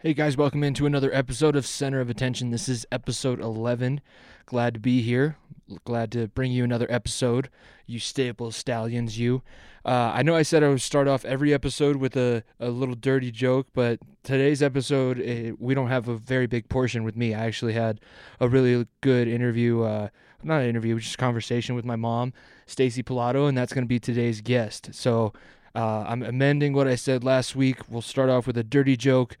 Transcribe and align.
Hey 0.00 0.12
guys, 0.12 0.36
welcome 0.36 0.62
into 0.62 0.84
another 0.84 1.10
episode 1.14 1.56
of 1.56 1.66
Center 1.66 2.00
of 2.00 2.10
Attention. 2.10 2.50
This 2.50 2.68
is 2.68 2.86
episode 2.92 3.40
11. 3.40 4.02
Glad 4.44 4.74
to 4.74 4.80
be 4.80 5.00
here. 5.00 5.38
Glad 5.86 6.12
to 6.12 6.28
bring 6.28 6.52
you 6.52 6.64
another 6.64 6.86
episode. 6.90 7.48
You 7.86 7.98
staple 7.98 8.50
stallions, 8.50 9.18
you. 9.18 9.42
Uh, 9.86 10.12
I 10.14 10.22
know 10.22 10.36
I 10.36 10.42
said 10.42 10.62
I 10.62 10.68
would 10.68 10.82
start 10.82 11.08
off 11.08 11.24
every 11.24 11.54
episode 11.54 11.96
with 11.96 12.14
a, 12.14 12.44
a 12.60 12.68
little 12.68 12.94
dirty 12.94 13.30
joke, 13.30 13.68
but 13.72 13.98
today's 14.22 14.62
episode, 14.62 15.18
eh, 15.18 15.52
we 15.58 15.72
don't 15.72 15.88
have 15.88 16.08
a 16.08 16.18
very 16.18 16.46
big 16.46 16.68
portion 16.68 17.02
with 17.02 17.16
me. 17.16 17.32
I 17.32 17.46
actually 17.46 17.72
had 17.72 17.98
a 18.38 18.50
really 18.50 18.86
good 19.00 19.28
interview, 19.28 19.80
uh, 19.80 20.08
not 20.42 20.60
an 20.60 20.68
interview, 20.68 20.98
just 20.98 21.14
a 21.14 21.18
conversation 21.18 21.74
with 21.74 21.86
my 21.86 21.96
mom, 21.96 22.34
Stacy 22.66 23.02
Pilato, 23.02 23.48
and 23.48 23.56
that's 23.56 23.72
going 23.72 23.84
to 23.84 23.88
be 23.88 23.98
today's 23.98 24.42
guest. 24.42 24.90
So 24.92 25.32
uh, 25.74 26.04
I'm 26.06 26.22
amending 26.22 26.74
what 26.74 26.86
I 26.86 26.96
said 26.96 27.24
last 27.24 27.56
week. 27.56 27.78
We'll 27.88 28.02
start 28.02 28.28
off 28.28 28.46
with 28.46 28.58
a 28.58 28.64
dirty 28.64 28.98
joke 28.98 29.38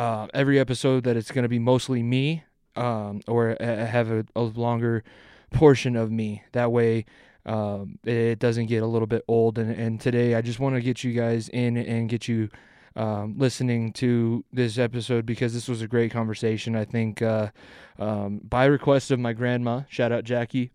uh, 0.00 0.26
every 0.32 0.58
episode 0.58 1.04
that 1.04 1.14
it's 1.14 1.30
going 1.30 1.42
to 1.42 1.48
be 1.48 1.58
mostly 1.58 2.02
me 2.02 2.42
um, 2.74 3.20
or 3.28 3.54
uh, 3.60 3.84
have 3.84 4.10
a, 4.10 4.24
a, 4.34 4.40
longer 4.40 5.04
portion 5.50 5.94
of 5.94 6.10
me. 6.10 6.42
That 6.52 6.72
way 6.72 7.04
um, 7.44 7.98
it 8.04 8.38
doesn't 8.38 8.66
get 8.66 8.82
a 8.82 8.86
little 8.86 9.06
bit 9.06 9.22
old. 9.28 9.58
And, 9.58 9.70
and 9.70 10.00
today 10.00 10.34
I 10.36 10.40
just 10.40 10.58
want 10.58 10.74
to 10.74 10.80
get 10.80 11.04
you 11.04 11.12
guys 11.12 11.50
in 11.50 11.76
and 11.76 12.08
get 12.08 12.28
you 12.28 12.48
um, 12.96 13.34
listening 13.36 13.92
to 13.94 14.42
this 14.50 14.78
episode 14.78 15.26
because 15.26 15.52
this 15.52 15.68
was 15.68 15.82
a 15.82 15.86
great 15.86 16.10
conversation. 16.10 16.74
I 16.76 16.86
think 16.86 17.20
uh, 17.20 17.50
um, 17.98 18.40
by 18.42 18.64
request 18.64 19.10
of 19.10 19.20
my 19.20 19.34
grandma, 19.34 19.82
shout 19.90 20.12
out 20.12 20.24
Jackie 20.24 20.70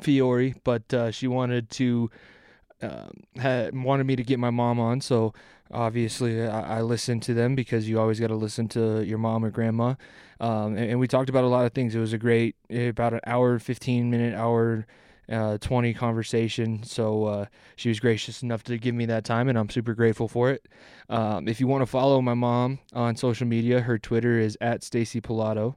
Fiore, 0.00 0.54
but 0.64 0.94
uh, 0.94 1.10
she 1.10 1.28
wanted 1.28 1.68
to. 1.72 2.10
Um, 2.80 3.24
had 3.36 3.76
wanted 3.76 4.06
me 4.06 4.14
to 4.14 4.22
get 4.22 4.38
my 4.38 4.50
mom 4.50 4.78
on, 4.78 5.00
so 5.00 5.34
obviously 5.70 6.46
I, 6.46 6.78
I 6.78 6.80
listen 6.82 7.20
to 7.20 7.34
them 7.34 7.54
because 7.54 7.88
you 7.88 7.98
always 7.98 8.20
got 8.20 8.28
to 8.28 8.36
listen 8.36 8.68
to 8.68 9.02
your 9.02 9.18
mom 9.18 9.44
or 9.44 9.50
grandma. 9.50 9.94
Um, 10.40 10.76
and, 10.76 10.90
and, 10.90 11.00
we 11.00 11.08
talked 11.08 11.28
about 11.28 11.42
a 11.42 11.48
lot 11.48 11.66
of 11.66 11.72
things. 11.72 11.94
It 11.94 11.98
was 11.98 12.12
a 12.12 12.18
great, 12.18 12.54
about 12.70 13.14
an 13.14 13.20
hour, 13.26 13.58
15 13.58 14.08
minute, 14.08 14.34
hour, 14.36 14.86
uh, 15.30 15.58
20 15.58 15.94
conversation. 15.94 16.82
So 16.84 17.24
uh, 17.24 17.46
she 17.76 17.88
was 17.88 18.00
gracious 18.00 18.42
enough 18.42 18.62
to 18.64 18.78
give 18.78 18.94
me 18.94 19.06
that 19.06 19.24
time, 19.24 19.48
and 19.48 19.58
I'm 19.58 19.68
super 19.68 19.94
grateful 19.94 20.28
for 20.28 20.50
it. 20.50 20.68
Um, 21.08 21.48
if 21.48 21.60
you 21.60 21.66
want 21.66 21.82
to 21.82 21.86
follow 21.86 22.20
my 22.22 22.34
mom 22.34 22.78
on 22.92 23.16
social 23.16 23.46
media, 23.46 23.80
her 23.80 23.98
Twitter 23.98 24.38
is 24.38 24.56
at 24.60 24.82
Stacy 24.82 25.20
Pilato. 25.20 25.76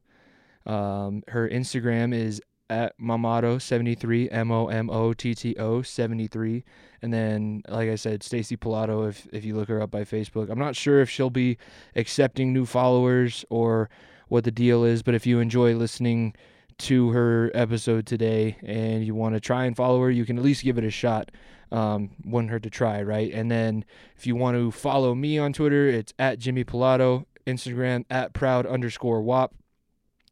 Um, 0.66 1.24
her 1.28 1.50
Instagram 1.50 2.14
is 2.14 2.42
at 2.72 2.98
Momotto73, 3.00 4.30
M 4.32 4.50
O 4.50 4.68
M 4.68 4.90
O 4.90 5.14
T 5.14 5.36
T 5.36 5.56
O 5.60 5.82
73. 5.82 6.64
And 7.02 7.14
then, 7.14 7.64
like 7.68 7.90
I 7.90 7.96
said, 7.96 8.24
Stacy 8.24 8.56
Pilato, 8.56 9.10
if, 9.10 9.28
if 9.34 9.44
you 9.44 9.56
look 9.56 9.68
her 9.68 9.82
up 9.82 9.92
by 9.92 10.04
Facebook. 10.04 10.50
I'm 10.50 10.60
not 10.60 10.76
sure 10.76 11.02
if 11.02 11.10
she'll 11.10 11.30
be 11.30 11.58
accepting 11.96 12.54
new 12.54 12.66
followers 12.66 13.44
or 13.50 13.90
what 14.30 14.46
the 14.46 14.52
deal 14.52 14.86
is, 14.86 15.04
but 15.04 15.14
if 15.14 15.26
you 15.26 15.40
enjoy 15.40 15.76
listening 15.76 16.34
to 16.78 17.10
her 17.10 17.52
episode 17.54 18.06
today 18.06 18.58
and 18.64 19.06
you 19.06 19.14
want 19.14 19.36
to 19.36 19.42
try 19.42 19.66
and 19.66 19.76
follow 19.76 20.00
her, 20.02 20.10
you 20.10 20.26
can 20.26 20.38
at 20.38 20.44
least 20.44 20.64
give 20.64 20.78
it 20.78 20.86
a 20.86 20.90
shot. 20.90 21.30
Um, 21.72 22.12
wouldn't 22.24 22.52
hurt 22.52 22.64
to 22.64 22.70
try, 22.70 23.02
right? 23.02 23.32
And 23.34 23.52
then 23.52 23.86
if 24.18 24.26
you 24.26 24.36
want 24.36 24.56
to 24.58 24.72
follow 24.72 25.14
me 25.14 25.38
on 25.38 25.54
Twitter, 25.54 25.88
it's 25.88 26.14
at 26.20 26.40
Jimmy 26.40 26.64
Pilato, 26.64 27.26
Instagram 27.46 28.06
at 28.10 28.34
proud 28.34 28.66
underscore 28.66 29.22
WAP. 29.22 29.54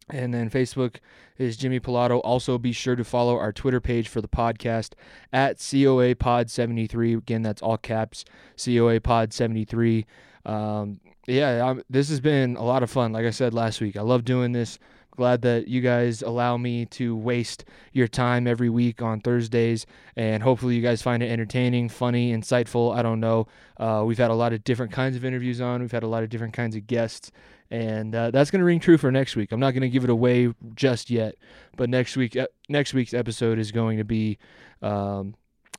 And 0.09 0.33
then 0.33 0.49
Facebook 0.49 0.95
is 1.37 1.55
Jimmy 1.55 1.79
Pilato. 1.79 2.19
Also, 2.23 2.57
be 2.57 2.71
sure 2.71 2.95
to 2.95 3.03
follow 3.03 3.37
our 3.37 3.53
Twitter 3.53 3.79
page 3.79 4.07
for 4.07 4.21
the 4.21 4.27
podcast 4.27 4.93
at 5.31 5.57
COA 5.59 6.15
Pod 6.15 6.49
73. 6.49 7.13
Again, 7.13 7.41
that's 7.41 7.61
all 7.61 7.77
caps, 7.77 8.25
COA 8.63 8.99
Pod 8.99 9.33
73. 9.33 10.05
Um, 10.45 10.99
yeah, 11.27 11.63
I'm, 11.63 11.83
this 11.89 12.09
has 12.09 12.19
been 12.19 12.55
a 12.55 12.63
lot 12.63 12.83
of 12.83 12.89
fun. 12.89 13.11
Like 13.11 13.25
I 13.25 13.29
said 13.29 13.53
last 13.53 13.81
week, 13.81 13.95
I 13.97 14.01
love 14.01 14.25
doing 14.25 14.51
this. 14.51 14.79
Glad 15.15 15.41
that 15.41 15.67
you 15.67 15.81
guys 15.81 16.21
allow 16.21 16.55
me 16.55 16.85
to 16.85 17.13
waste 17.13 17.65
your 17.91 18.07
time 18.07 18.47
every 18.47 18.69
week 18.69 19.01
on 19.01 19.19
Thursdays, 19.19 19.85
and 20.15 20.41
hopefully 20.41 20.75
you 20.75 20.81
guys 20.81 21.01
find 21.01 21.21
it 21.21 21.29
entertaining, 21.29 21.89
funny, 21.89 22.31
insightful. 22.31 22.95
I 22.95 23.01
don't 23.01 23.19
know. 23.19 23.45
Uh, 23.77 24.03
we've 24.05 24.17
had 24.17 24.31
a 24.31 24.35
lot 24.35 24.53
of 24.53 24.63
different 24.63 24.93
kinds 24.93 25.17
of 25.17 25.25
interviews 25.25 25.59
on. 25.59 25.81
We've 25.81 25.91
had 25.91 26.03
a 26.03 26.07
lot 26.07 26.23
of 26.23 26.29
different 26.29 26.53
kinds 26.53 26.77
of 26.77 26.87
guests, 26.87 27.31
and 27.71 28.15
uh, 28.15 28.31
that's 28.31 28.51
going 28.51 28.59
to 28.59 28.65
ring 28.65 28.79
true 28.79 28.97
for 28.97 29.11
next 29.11 29.35
week. 29.35 29.51
I'm 29.51 29.59
not 29.59 29.71
going 29.71 29.81
to 29.81 29.89
give 29.89 30.03
it 30.03 30.09
away 30.09 30.53
just 30.75 31.09
yet, 31.09 31.35
but 31.77 31.89
next 31.89 32.17
week, 32.17 32.35
uh, 32.35 32.47
next 32.67 32.93
week's 32.93 33.13
episode 33.13 33.59
is 33.59 33.71
going 33.71 33.97
to 33.97 34.03
be. 34.03 34.37
Um, 34.81 35.35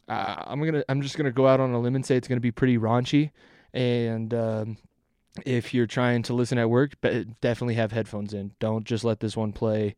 I'm 0.09 0.61
gonna. 0.65 0.83
I'm 0.89 1.03
just 1.03 1.17
gonna 1.17 1.31
go 1.31 1.47
out 1.47 1.61
on 1.61 1.73
a 1.73 1.81
limb 1.81 1.95
and 1.95 2.05
say 2.05 2.17
it's 2.17 2.27
going 2.27 2.37
to 2.37 2.41
be 2.41 2.50
pretty 2.50 2.79
raunchy, 2.79 3.31
and 3.73 4.34
um, 4.34 4.77
if 5.47 5.73
you're 5.73 5.87
trying 5.87 6.23
to 6.25 6.34
listen 6.34 6.59
at 6.59 6.69
work, 6.69 6.95
definitely 7.41 7.75
have 7.75 7.93
headphones 7.93 8.34
in. 8.34 8.53
Don't 8.59 8.84
just 8.84 9.05
let 9.05 9.21
this 9.21 9.37
one 9.37 9.53
play. 9.53 9.95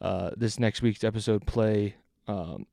Uh, 0.00 0.30
this 0.36 0.58
next 0.60 0.82
week's 0.82 1.02
episode 1.02 1.46
play 1.46 1.96
um, 2.28 2.66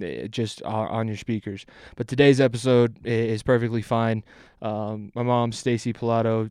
eh, 0.00 0.26
just 0.28 0.62
on 0.62 1.08
your 1.08 1.16
speakers. 1.16 1.66
But 1.96 2.06
today's 2.06 2.40
episode 2.40 3.04
is 3.04 3.42
perfectly 3.42 3.82
fine. 3.82 4.22
Um, 4.62 5.10
my 5.14 5.22
mom, 5.22 5.52
Stacy 5.52 5.92
Pilato, 5.92 6.50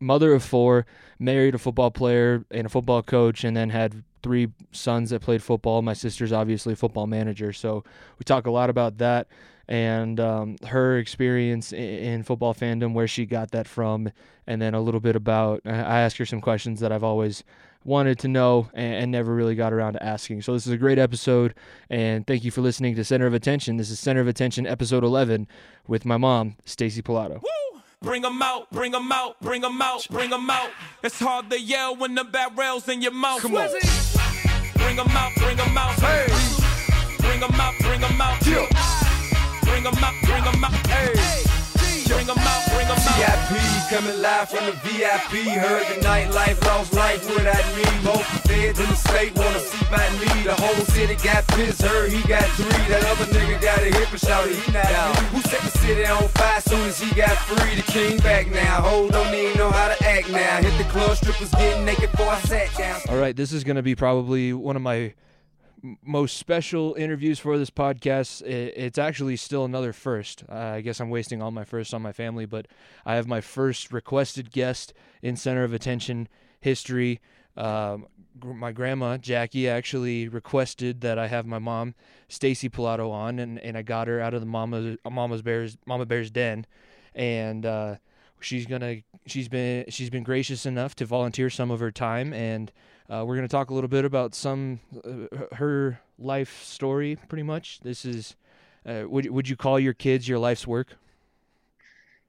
mother 0.00 0.32
of 0.32 0.42
four, 0.42 0.86
married 1.18 1.54
a 1.54 1.58
football 1.58 1.90
player 1.90 2.44
and 2.50 2.66
a 2.66 2.70
football 2.70 3.02
coach, 3.02 3.44
and 3.44 3.56
then 3.56 3.70
had 3.70 4.02
three 4.22 4.48
sons 4.72 5.10
that 5.10 5.20
played 5.20 5.42
football. 5.42 5.82
My 5.82 5.92
sister's 5.92 6.32
obviously 6.32 6.72
a 6.72 6.76
football 6.76 7.06
manager, 7.06 7.52
so 7.52 7.84
we 8.18 8.24
talk 8.24 8.46
a 8.46 8.50
lot 8.50 8.70
about 8.70 8.98
that 8.98 9.28
and 9.70 10.18
um, 10.18 10.56
her 10.66 10.98
experience 10.98 11.72
in, 11.72 12.24
football 12.24 12.52
fandom, 12.52 12.92
where 12.92 13.06
she 13.06 13.24
got 13.24 13.52
that 13.52 13.68
from, 13.68 14.10
and 14.48 14.60
then 14.60 14.74
a 14.74 14.80
little 14.80 14.98
bit 14.98 15.14
about. 15.14 15.62
I 15.64 16.00
ask 16.00 16.16
her 16.16 16.26
some 16.26 16.40
questions 16.40 16.80
that 16.80 16.90
I've 16.90 17.04
always 17.04 17.44
wanted 17.84 18.18
to 18.18 18.28
know 18.28 18.68
and, 18.74 18.94
and, 18.94 19.10
never 19.10 19.34
really 19.34 19.54
got 19.54 19.72
around 19.72 19.94
to 19.94 20.02
asking. 20.02 20.42
So 20.42 20.52
this 20.52 20.66
is 20.66 20.72
a 20.72 20.76
great 20.76 20.98
episode, 20.98 21.54
and 21.88 22.26
thank 22.26 22.44
you 22.44 22.50
for 22.50 22.60
listening 22.60 22.96
to 22.96 23.04
Center 23.04 23.26
of 23.26 23.32
Attention. 23.32 23.76
This 23.76 23.90
is 23.90 24.00
Center 24.00 24.20
of 24.20 24.26
Attention, 24.26 24.66
episode 24.66 25.04
11, 25.04 25.46
with 25.86 26.04
my 26.04 26.16
mom, 26.16 26.56
Stacy 26.64 27.00
Pilato. 27.00 27.40
Bring 28.02 28.22
them 28.22 28.40
out, 28.40 28.70
bring 28.70 28.92
them 28.92 29.12
out, 29.12 29.38
bring 29.42 29.60
them 29.60 29.82
out, 29.82 30.06
bring 30.10 30.30
them 30.30 30.48
out. 30.48 30.70
It's 31.02 31.18
hard 31.18 31.50
to 31.50 31.60
yell 31.60 31.94
when 31.94 32.14
the 32.14 32.24
barrel's 32.24 32.88
in 32.88 33.02
your 33.02 33.12
mouth. 33.12 33.42
Come 33.42 33.56
on. 33.56 33.68
Bring 34.74 34.96
them 34.96 35.08
out, 35.10 35.32
bring 35.36 35.56
them 35.58 35.76
out. 35.76 35.92
Hey. 36.00 36.26
Bring 37.18 37.40
them 37.40 37.60
out, 37.60 37.74
bring 37.80 38.00
them 38.00 38.18
out. 38.18 38.46
Yeah. 38.46 38.66
Bring 39.64 39.82
them 39.82 40.02
out, 40.02 40.14
bring 40.24 40.44
them 40.44 40.64
out. 40.64 40.86
Hey. 40.86 41.19
VIP 43.16 43.80
coming 43.90 44.22
live 44.22 44.48
from 44.48 44.64
the 44.66 44.72
VIP. 44.86 45.50
Heard 45.58 45.86
the 45.88 46.00
nightlife, 46.06 46.64
lost 46.64 46.92
life 46.94 47.26
without 47.28 47.66
me. 47.74 47.82
Both 48.04 48.24
feds 48.46 48.78
in 48.78 48.86
the 48.86 48.94
state 48.94 49.34
wanna 49.36 49.58
see 49.58 49.84
by 49.90 50.08
me. 50.20 50.44
The 50.44 50.54
whole 50.54 50.84
city 50.94 51.16
got 51.16 51.46
pissed, 51.48 51.82
heard 51.82 52.12
he 52.12 52.22
got 52.28 52.44
three. 52.54 52.84
That 52.86 53.04
other 53.10 53.26
nigga 53.34 53.60
got 53.60 53.78
a 53.78 53.90
hip 53.90 54.10
and 54.12 54.20
shouted 54.20 54.54
he 54.54 54.72
not 54.72 54.86
out. 54.86 55.16
Who 55.34 55.40
set 55.42 55.60
the 55.60 55.78
city 55.78 56.06
on 56.06 56.28
fire 56.28 56.60
soon 56.60 56.86
as 56.86 57.00
he 57.00 57.12
got 57.14 57.36
free? 57.38 57.74
The 57.74 57.82
king 57.82 58.18
back 58.18 58.48
now. 58.50 58.80
Hold 58.82 59.10
don't 59.10 59.34
even 59.34 59.58
know 59.58 59.70
how 59.70 59.88
to 59.88 60.06
act 60.06 60.30
now. 60.30 60.62
Hit 60.62 60.78
the 60.78 60.88
club, 60.90 61.16
strippers 61.16 61.50
getting 61.50 61.84
naked 61.84 62.12
before 62.12 62.28
I 62.28 62.40
sat 62.42 62.72
down. 62.78 63.00
All 63.08 63.18
right, 63.18 63.34
this 63.34 63.52
is 63.52 63.64
gonna 63.64 63.82
be 63.82 63.96
probably 63.96 64.52
one 64.52 64.76
of 64.76 64.82
my 64.82 65.14
most 66.02 66.36
special 66.36 66.94
interviews 66.94 67.38
for 67.38 67.58
this 67.58 67.70
podcast. 67.70 68.42
It's 68.42 68.98
actually 68.98 69.36
still 69.36 69.64
another 69.64 69.92
first. 69.92 70.44
Uh, 70.48 70.54
I 70.54 70.80
guess 70.80 71.00
I'm 71.00 71.10
wasting 71.10 71.42
all 71.42 71.50
my 71.50 71.64
firsts 71.64 71.94
on 71.94 72.02
my 72.02 72.12
family, 72.12 72.46
but 72.46 72.66
I 73.04 73.14
have 73.14 73.26
my 73.26 73.40
first 73.40 73.92
requested 73.92 74.52
guest 74.52 74.92
in 75.22 75.36
Center 75.36 75.64
of 75.64 75.72
Attention 75.72 76.28
history. 76.60 77.20
Um, 77.56 78.06
my 78.42 78.72
grandma 78.72 79.16
Jackie 79.16 79.68
actually 79.68 80.28
requested 80.28 81.00
that 81.00 81.18
I 81.18 81.26
have 81.26 81.46
my 81.46 81.58
mom 81.58 81.94
Stacy 82.28 82.68
Pilato 82.68 83.10
on, 83.10 83.38
and, 83.38 83.58
and 83.58 83.76
I 83.76 83.82
got 83.82 84.08
her 84.08 84.20
out 84.20 84.34
of 84.34 84.40
the 84.40 84.46
mama 84.46 84.96
mama's 85.10 85.42
bears 85.42 85.76
mama 85.84 86.06
bear's 86.06 86.30
den, 86.30 86.64
and 87.14 87.66
uh, 87.66 87.96
she's 88.40 88.66
gonna 88.66 88.98
she's 89.26 89.48
been 89.48 89.84
she's 89.88 90.10
been 90.10 90.22
gracious 90.22 90.64
enough 90.64 90.94
to 90.96 91.04
volunteer 91.04 91.50
some 91.50 91.70
of 91.70 91.80
her 91.80 91.90
time 91.90 92.32
and 92.32 92.72
uh, 93.10 93.24
we're 93.24 93.34
going 93.36 93.48
to 93.48 93.52
talk 93.52 93.70
a 93.70 93.74
little 93.74 93.88
bit 93.88 94.04
about 94.04 94.34
some 94.34 94.80
uh, 95.04 95.54
her 95.56 96.00
life 96.18 96.62
story. 96.62 97.16
Pretty 97.28 97.42
much, 97.42 97.80
this 97.80 98.04
is. 98.04 98.36
Uh, 98.86 99.02
would 99.06 99.28
would 99.30 99.48
you 99.48 99.56
call 99.56 99.78
your 99.78 99.92
kids 99.92 100.26
your 100.26 100.38
life's 100.38 100.66
work? 100.66 100.96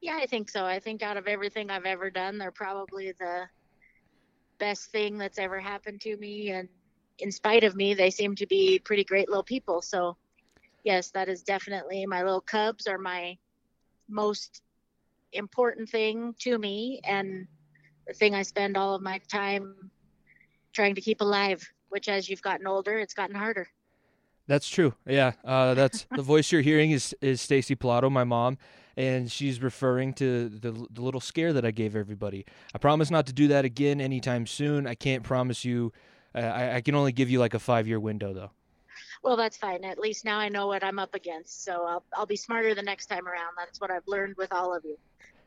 Yeah, 0.01 0.17
I 0.19 0.25
think 0.25 0.49
so. 0.49 0.65
I 0.65 0.79
think 0.79 1.03
out 1.03 1.15
of 1.15 1.27
everything 1.27 1.69
I've 1.69 1.85
ever 1.85 2.09
done, 2.09 2.37
they're 2.37 2.51
probably 2.51 3.11
the 3.11 3.43
best 4.57 4.91
thing 4.91 5.17
that's 5.17 5.37
ever 5.37 5.59
happened 5.59 6.01
to 6.01 6.17
me. 6.17 6.49
And 6.49 6.67
in 7.19 7.31
spite 7.31 7.63
of 7.63 7.75
me, 7.75 7.93
they 7.93 8.09
seem 8.09 8.35
to 8.35 8.47
be 8.47 8.79
pretty 8.79 9.03
great 9.03 9.29
little 9.29 9.43
people. 9.43 9.81
So, 9.81 10.17
yes, 10.83 11.11
that 11.11 11.29
is 11.29 11.43
definitely 11.43 12.05
my 12.07 12.23
little 12.23 12.41
cubs 12.41 12.87
are 12.87 12.97
my 12.97 13.37
most 14.09 14.63
important 15.33 15.87
thing 15.87 16.35
to 16.39 16.57
me 16.57 16.99
and 17.03 17.47
the 18.07 18.13
thing 18.13 18.35
I 18.35 18.41
spend 18.41 18.75
all 18.75 18.95
of 18.95 19.01
my 19.01 19.19
time 19.29 19.91
trying 20.73 20.95
to 20.95 21.01
keep 21.01 21.21
alive, 21.21 21.67
which 21.89 22.09
as 22.09 22.29
you've 22.29 22.41
gotten 22.41 22.67
older, 22.67 22.97
it's 22.97 23.13
gotten 23.13 23.35
harder. 23.35 23.67
That's 24.47 24.67
true. 24.67 24.93
Yeah, 25.05 25.33
uh, 25.45 25.73
that's 25.73 26.05
the 26.15 26.21
voice 26.21 26.51
you're 26.51 26.61
hearing 26.61 26.91
is 26.91 27.15
is 27.21 27.41
Stacy 27.41 27.75
Pilato, 27.75 28.11
my 28.11 28.23
mom, 28.23 28.57
and 28.97 29.31
she's 29.31 29.61
referring 29.61 30.13
to 30.15 30.49
the, 30.49 30.71
the 30.91 31.01
little 31.01 31.21
scare 31.21 31.53
that 31.53 31.65
I 31.65 31.71
gave 31.71 31.95
everybody. 31.95 32.45
I 32.73 32.77
promise 32.77 33.09
not 33.11 33.27
to 33.27 33.33
do 33.33 33.47
that 33.49 33.65
again 33.65 34.01
anytime 34.01 34.45
soon. 34.45 34.87
I 34.87 34.95
can't 34.95 35.23
promise 35.23 35.63
you. 35.63 35.93
Uh, 36.33 36.39
I, 36.39 36.75
I 36.75 36.81
can 36.81 36.95
only 36.95 37.11
give 37.11 37.29
you 37.29 37.39
like 37.39 37.53
a 37.53 37.59
five 37.59 37.87
year 37.87 37.99
window 37.99 38.33
though. 38.33 38.51
Well, 39.23 39.37
that's 39.37 39.57
fine. 39.57 39.83
At 39.83 39.99
least 39.99 40.25
now 40.25 40.39
I 40.39 40.49
know 40.49 40.65
what 40.65 40.83
I'm 40.83 40.97
up 40.97 41.13
against. 41.13 41.63
So 41.63 41.85
I'll 41.85 42.03
I'll 42.13 42.25
be 42.25 42.35
smarter 42.35 42.73
the 42.73 42.81
next 42.81 43.05
time 43.07 43.27
around. 43.27 43.53
That's 43.57 43.79
what 43.79 43.91
I've 43.91 44.07
learned 44.07 44.35
with 44.37 44.51
all 44.51 44.75
of 44.75 44.83
you. 44.83 44.97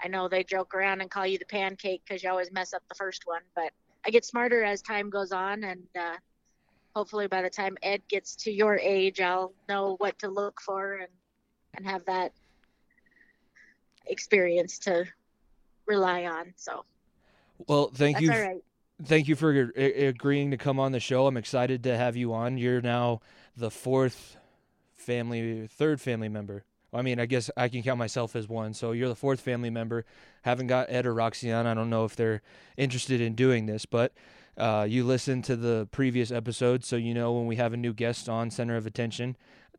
I 0.02 0.08
know 0.08 0.28
they 0.28 0.44
joke 0.44 0.74
around 0.74 1.00
and 1.00 1.10
call 1.10 1.26
you 1.26 1.38
the 1.38 1.46
pancake 1.46 2.02
because 2.06 2.22
you 2.22 2.30
always 2.30 2.52
mess 2.52 2.74
up 2.74 2.82
the 2.88 2.94
first 2.94 3.26
one, 3.26 3.42
but 3.54 3.72
I 4.06 4.10
get 4.10 4.24
smarter 4.24 4.62
as 4.62 4.82
time 4.82 5.10
goes 5.10 5.32
on, 5.32 5.64
and 5.64 5.82
uh, 5.98 6.16
hopefully 6.94 7.26
by 7.26 7.42
the 7.42 7.50
time 7.50 7.76
Ed 7.82 8.02
gets 8.08 8.36
to 8.36 8.52
your 8.52 8.78
age, 8.78 9.20
I'll 9.20 9.54
know 9.68 9.96
what 9.98 10.18
to 10.20 10.28
look 10.28 10.60
for 10.60 10.94
and 10.94 11.08
and 11.76 11.86
have 11.86 12.04
that 12.04 12.32
experience 14.06 14.78
to 14.80 15.04
rely 15.86 16.24
on. 16.24 16.52
So 16.56 16.84
Well, 17.66 17.90
thank 17.92 18.16
that's 18.16 18.22
you. 18.22 18.32
all 18.32 18.40
right. 18.40 18.64
Thank 19.04 19.26
you 19.26 19.34
for 19.34 19.72
agreeing 19.76 20.52
to 20.52 20.56
come 20.56 20.78
on 20.78 20.92
the 20.92 21.00
show. 21.00 21.26
I'm 21.26 21.36
excited 21.36 21.82
to 21.82 21.96
have 21.96 22.16
you 22.16 22.32
on. 22.32 22.58
You're 22.58 22.80
now 22.80 23.22
the 23.56 23.70
fourth 23.70 24.36
family, 24.94 25.66
third 25.66 26.00
family 26.00 26.28
member. 26.28 26.64
I 26.92 27.02
mean, 27.02 27.18
I 27.18 27.26
guess 27.26 27.50
I 27.56 27.68
can 27.68 27.82
count 27.82 27.98
myself 27.98 28.36
as 28.36 28.48
one. 28.48 28.72
So 28.72 28.92
you're 28.92 29.08
the 29.08 29.16
fourth 29.16 29.40
family 29.40 29.68
member. 29.68 30.04
Haven't 30.44 30.66
got 30.66 30.90
Ed 30.90 31.06
or 31.06 31.14
Roxy 31.14 31.50
on. 31.50 31.66
I 31.66 31.72
don't 31.72 31.88
know 31.88 32.04
if 32.04 32.14
they're 32.16 32.42
interested 32.76 33.18
in 33.18 33.34
doing 33.34 33.64
this, 33.64 33.86
but 33.86 34.12
uh, 34.58 34.86
you 34.88 35.02
listened 35.02 35.44
to 35.44 35.56
the 35.56 35.88
previous 35.90 36.30
episode, 36.30 36.84
so 36.84 36.96
you 36.96 37.14
know 37.14 37.32
when 37.32 37.46
we 37.46 37.56
have 37.56 37.72
a 37.72 37.78
new 37.78 37.94
guest 37.94 38.28
on 38.28 38.50
Center 38.50 38.76
of 38.76 38.86
Attention. 38.86 39.36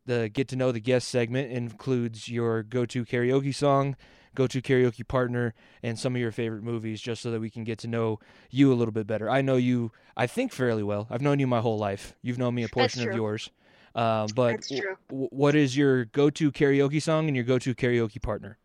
The 0.07 0.27
get 0.27 0.47
to 0.50 0.56
know 0.56 0.71
the 0.71 0.79
guest 0.79 1.07
segment 1.07 1.51
includes 1.51 2.29
your 2.29 2.63
go 2.63 2.83
to 2.88 3.06
karaoke 3.06 3.53
song, 3.53 3.95
go 4.33 4.47
to 4.47 4.59
karaoke 4.59 5.07
partner, 5.07 5.53
and 5.83 6.00
some 6.00 6.15
of 6.15 6.19
your 6.21 6.31
favorite 6.31 6.63
movies, 6.63 7.00
just 7.00 7.21
so 7.21 7.29
that 7.29 7.39
we 7.39 7.50
can 7.51 7.63
get 7.63 7.77
to 7.79 7.88
know 7.88 8.19
you 8.50 8.73
a 8.73 8.75
little 8.75 8.91
bit 8.91 9.06
better. 9.06 9.29
I 9.29 9.41
know 9.41 9.57
you, 9.57 9.91
I 10.17 10.25
think, 10.25 10.51
fairly 10.51 10.83
well. 10.83 11.06
I've 11.12 11.21
known 11.21 11.39
you 11.39 11.45
my 11.47 11.62
whole 11.62 11.77
life. 11.77 12.15
You've 12.23 12.38
known 12.39 12.56
me 12.56 12.63
a 12.63 12.69
portion 12.69 13.07
of 13.07 13.15
yours. 13.15 13.51
Um, 13.95 14.27
but 14.35 14.51
That's 14.51 14.67
true. 14.67 14.97
w- 15.09 15.29
what 15.31 15.56
is 15.56 15.77
your 15.77 16.06
go 16.06 16.29
to 16.31 16.51
karaoke 16.51 17.01
song 17.01 17.27
and 17.27 17.35
your 17.35 17.45
go 17.45 17.57
to 17.59 17.73
karaoke 17.73 18.21
partner? 18.21 18.57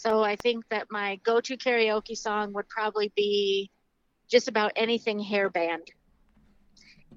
So 0.00 0.22
I 0.22 0.34
think 0.34 0.64
that 0.70 0.86
my 0.90 1.20
go-to 1.24 1.58
karaoke 1.58 2.16
song 2.16 2.54
would 2.54 2.66
probably 2.70 3.12
be 3.14 3.70
just 4.30 4.48
about 4.48 4.72
anything 4.74 5.20
hair 5.20 5.50
band, 5.50 5.82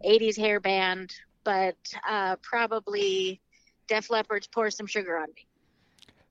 80s 0.06 0.36
hair 0.36 0.60
band, 0.60 1.10
but 1.46 1.78
uh, 2.06 2.36
probably 2.44 3.40
Def 3.88 4.10
Leppard's 4.10 4.48
"Pour 4.48 4.70
Some 4.70 4.86
Sugar 4.86 5.18
on 5.18 5.28
Me." 5.34 5.48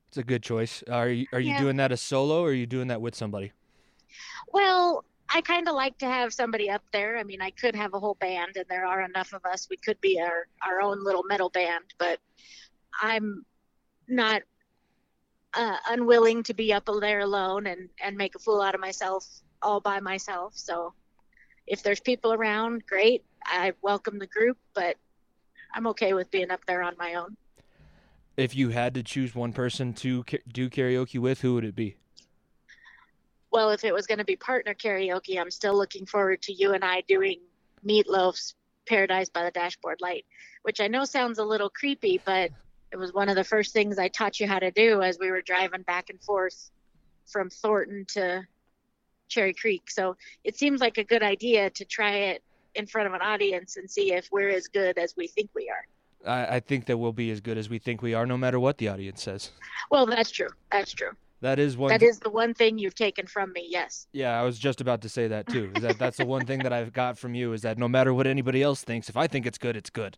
It's 0.08 0.19
a 0.19 0.22
good 0.22 0.43
choice. 0.43 0.84
Are 0.90 1.08
you, 1.08 1.26
are 1.32 1.40
you 1.40 1.54
Yeah. 1.54 1.58
doing 1.58 1.76
that 1.76 1.90
as 1.90 2.02
solo 2.02 2.43
or 2.43 2.50
are 2.50 2.52
you 2.52 2.66
doing 2.66 2.88
that 2.88 3.00
with 3.00 3.14
somebody? 3.14 3.52
Well, 4.52 5.06
I 5.34 5.40
kind 5.40 5.66
of 5.69 5.75
like 5.75 5.96
to 5.98 6.06
have 6.06 6.34
somebody 6.34 6.69
up 6.69 6.82
there. 6.93 7.16
I 7.16 7.25
mean, 7.25 7.40
I 7.40 7.48
could 7.48 7.75
have 7.75 7.94
a 7.94 7.98
whole 7.98 8.16
band, 8.16 8.56
and 8.56 8.66
there 8.69 8.84
are 8.84 9.00
enough 9.00 9.32
of 9.32 9.43
us. 9.46 9.69
We 9.70 9.78
could 9.78 9.98
be 10.02 10.20
our 10.20 10.48
our 10.62 10.82
own 10.82 11.02
little 11.02 11.25
metal 11.26 11.48
band, 11.48 11.94
but 11.98 12.19
I'm 13.00 13.46
not 14.06 14.43
uh, 15.54 15.76
unwilling 15.88 16.43
to 16.44 16.54
be 16.54 16.72
up 16.72 16.88
there 17.00 17.20
alone 17.20 17.66
and 17.66 17.88
and 18.02 18.16
make 18.16 18.34
a 18.34 18.38
fool 18.38 18.60
out 18.60 18.75
of 18.75 18.81
myself 18.81 19.26
all 19.60 19.81
by 19.81 20.00
myself. 20.00 20.52
So, 20.56 20.94
if 21.66 21.82
there's 21.82 22.00
people 22.00 22.32
around, 22.32 22.87
great. 22.87 23.25
I 23.44 23.72
welcome 23.82 24.19
the 24.19 24.26
group, 24.26 24.58
but 24.75 24.96
I'm 25.75 25.87
okay 25.88 26.14
with 26.14 26.31
being 26.31 26.50
up 26.50 26.64
there 26.66 26.82
on 26.82 26.94
my 26.99 27.14
own. 27.14 27.37
If 28.37 28.56
you 28.56 28.70
had 28.70 28.94
to 28.94 29.02
choose 29.02 29.34
one 29.34 29.52
person 29.52 29.93
to 29.94 30.25
do 30.52 30.70
karaoke 30.70 31.19
with, 31.19 31.43
who 31.43 31.55
would 31.55 31.64
it 31.64 31.76
be? 31.76 31.96
well, 33.52 33.70
if 33.70 33.84
it 33.84 33.93
was 33.93 34.06
going 34.06 34.19
to 34.19 34.25
be 34.25 34.34
partner 34.34 34.75
karaoke, 34.75 35.38
I'm 35.38 35.50
still 35.50 35.76
looking 35.76 36.06
forward 36.06 36.43
to 36.43 36.52
you 36.52 36.72
and 36.72 36.82
I 36.82 37.02
doing 37.02 37.40
Meatloaf's 37.87 38.55
Paradise 38.88 39.28
by 39.28 39.44
the 39.44 39.50
Dashboard 39.50 40.00
Light, 40.00 40.25
which 40.62 40.81
I 40.81 40.88
know 40.88 41.05
sounds 41.05 41.38
a 41.38 41.44
little 41.44 41.69
creepy, 41.69 42.20
but 42.25 42.50
it 42.92 42.98
was 42.98 43.12
one 43.12 43.28
of 43.28 43.36
the 43.36 43.44
first 43.44 43.72
things 43.72 43.98
I 43.98 44.08
taught 44.08 44.38
you 44.38 44.46
how 44.46 44.58
to 44.58 44.70
do 44.70 45.02
as 45.02 45.18
we 45.18 45.30
were 45.30 45.40
driving 45.40 45.82
back 45.82 46.10
and 46.10 46.20
forth 46.22 46.70
from 47.26 47.48
Thornton 47.48 48.04
to 48.10 48.42
Cherry 49.28 49.54
Creek. 49.54 49.90
So 49.90 50.16
it 50.44 50.56
seems 50.56 50.80
like 50.80 50.98
a 50.98 51.04
good 51.04 51.22
idea 51.22 51.70
to 51.70 51.84
try 51.86 52.12
it 52.12 52.42
in 52.74 52.86
front 52.86 53.08
of 53.08 53.14
an 53.14 53.22
audience 53.22 53.76
and 53.76 53.90
see 53.90 54.12
if 54.12 54.28
we're 54.30 54.50
as 54.50 54.68
good 54.68 54.98
as 54.98 55.14
we 55.16 55.26
think 55.26 55.50
we 55.54 55.70
are. 55.70 56.30
I, 56.30 56.56
I 56.56 56.60
think 56.60 56.86
that 56.86 56.98
we'll 56.98 57.12
be 57.12 57.30
as 57.30 57.40
good 57.40 57.56
as 57.56 57.68
we 57.68 57.78
think 57.78 58.02
we 58.02 58.12
are, 58.14 58.26
no 58.26 58.36
matter 58.36 58.60
what 58.60 58.78
the 58.78 58.88
audience 58.88 59.22
says. 59.22 59.50
Well, 59.90 60.06
that's 60.06 60.30
true. 60.30 60.50
That's 60.70 60.92
true. 60.92 61.10
That 61.40 61.58
is 61.58 61.76
one. 61.76 61.88
That 61.88 62.02
is 62.02 62.20
the 62.20 62.30
one 62.30 62.54
thing 62.54 62.78
you've 62.78 62.94
taken 62.94 63.26
from 63.26 63.52
me. 63.52 63.66
Yes. 63.68 64.06
yeah, 64.12 64.38
I 64.40 64.44
was 64.44 64.58
just 64.58 64.80
about 64.80 65.00
to 65.02 65.08
say 65.08 65.26
that 65.26 65.48
too. 65.48 65.72
Is 65.74 65.82
that 65.82 65.98
that's 65.98 66.18
the 66.18 66.24
one 66.26 66.46
thing 66.46 66.60
that 66.60 66.72
I've 66.72 66.92
got 66.92 67.18
from 67.18 67.34
you 67.34 67.52
is 67.52 67.62
that 67.62 67.78
no 67.78 67.88
matter 67.88 68.14
what 68.14 68.28
anybody 68.28 68.62
else 68.62 68.84
thinks, 68.84 69.08
if 69.08 69.16
I 69.16 69.26
think 69.26 69.44
it's 69.44 69.58
good, 69.58 69.76
it's 69.76 69.90
good. 69.90 70.16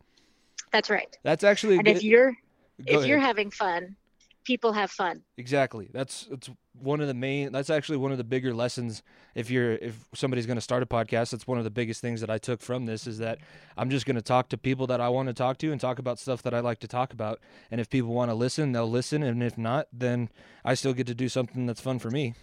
That's 0.71 0.91
right. 0.91 1.17
That's 1.23 1.43
actually 1.45 1.77
And 1.77 1.87
good, 1.87 1.97
if 1.97 2.03
you're 2.03 2.37
if 2.79 3.07
you're 3.07 3.19
having 3.19 3.51
fun, 3.51 3.97
people 4.45 4.73
have 4.73 4.91
fun. 4.91 5.23
Exactly. 5.37 5.89
That's 5.93 6.29
it's 6.31 6.51
one 6.79 7.01
of 7.01 7.09
the 7.09 7.15
main. 7.15 7.53
That's 7.53 7.71
actually 7.71 7.99
one 7.99 8.13
of 8.13 8.19
the 8.19 8.25
bigger 8.25 8.55
lessons. 8.55 9.03
If 9.35 9.51
you're 9.51 9.73
if 9.73 10.09
somebody's 10.15 10.47
going 10.47 10.57
to 10.57 10.63
start 10.63 10.83
a 10.83 10.87
podcast, 10.87 11.31
that's 11.31 11.47
one 11.47 11.59
of 11.59 11.65
the 11.65 11.71
biggest 11.71 12.01
things 12.01 12.21
that 12.21 12.31
I 12.31 12.39
took 12.39 12.61
from 12.61 12.87
this 12.87 13.07
is 13.07 13.19
that 13.19 13.39
I'm 13.77 13.91
just 13.91 14.07
going 14.07 14.17
to 14.17 14.23
talk 14.23 14.49
to 14.51 14.59
people 14.59 14.87
that 14.89 15.01
I 15.01 15.09
want 15.09 15.29
to 15.29 15.35
talk 15.35 15.59
to 15.59 15.73
and 15.73 15.81
talk 15.81 15.99
about 15.99 16.19
stuff 16.19 16.43
that 16.43 16.55
I 16.55 16.61
like 16.61 16.81
to 16.81 16.89
talk 16.89 17.13
about. 17.13 17.41
And 17.71 17.81
if 17.81 17.89
people 17.89 18.13
want 18.13 18.31
to 18.31 18.35
listen, 18.35 18.73
they'll 18.73 18.91
listen. 18.91 19.23
And 19.23 19.43
if 19.43 19.57
not, 19.57 19.89
then 19.93 20.29
I 20.65 20.75
still 20.75 20.93
get 20.93 21.07
to 21.09 21.15
do 21.15 21.29
something 21.29 21.67
that's 21.67 21.81
fun 21.81 21.99
for 21.99 22.11
me. 22.11 22.35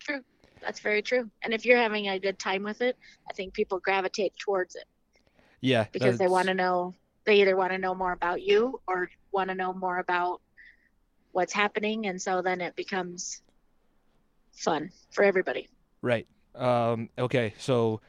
True. 0.00 0.22
That's 0.62 0.80
very 0.80 1.02
true. 1.02 1.30
And 1.42 1.52
if 1.54 1.64
you're 1.64 1.78
having 1.78 2.08
a 2.08 2.18
good 2.18 2.38
time 2.38 2.62
with 2.62 2.80
it, 2.80 2.96
I 3.28 3.32
think 3.34 3.52
people 3.54 3.78
gravitate 3.78 4.32
towards 4.38 4.74
it 4.74 4.84
Yeah, 5.60 5.86
because 5.92 6.18
they 6.18 6.26
want 6.28 6.48
to 6.48 6.54
know 6.54 6.94
they 7.24 7.40
either 7.40 7.56
want 7.56 7.72
to 7.72 7.78
know 7.78 7.94
more 7.94 8.12
about 8.12 8.42
you 8.42 8.80
or 8.86 9.10
want 9.36 9.50
to 9.50 9.54
know 9.54 9.72
more 9.72 9.98
about 9.98 10.40
what's 11.32 11.52
happening 11.52 12.06
and 12.06 12.20
so 12.20 12.40
then 12.42 12.60
it 12.62 12.74
becomes 12.74 13.42
fun 14.52 14.90
for 15.10 15.22
everybody. 15.22 15.68
Right. 16.00 16.26
Um, 16.54 17.10
okay, 17.18 17.52
so 17.58 18.00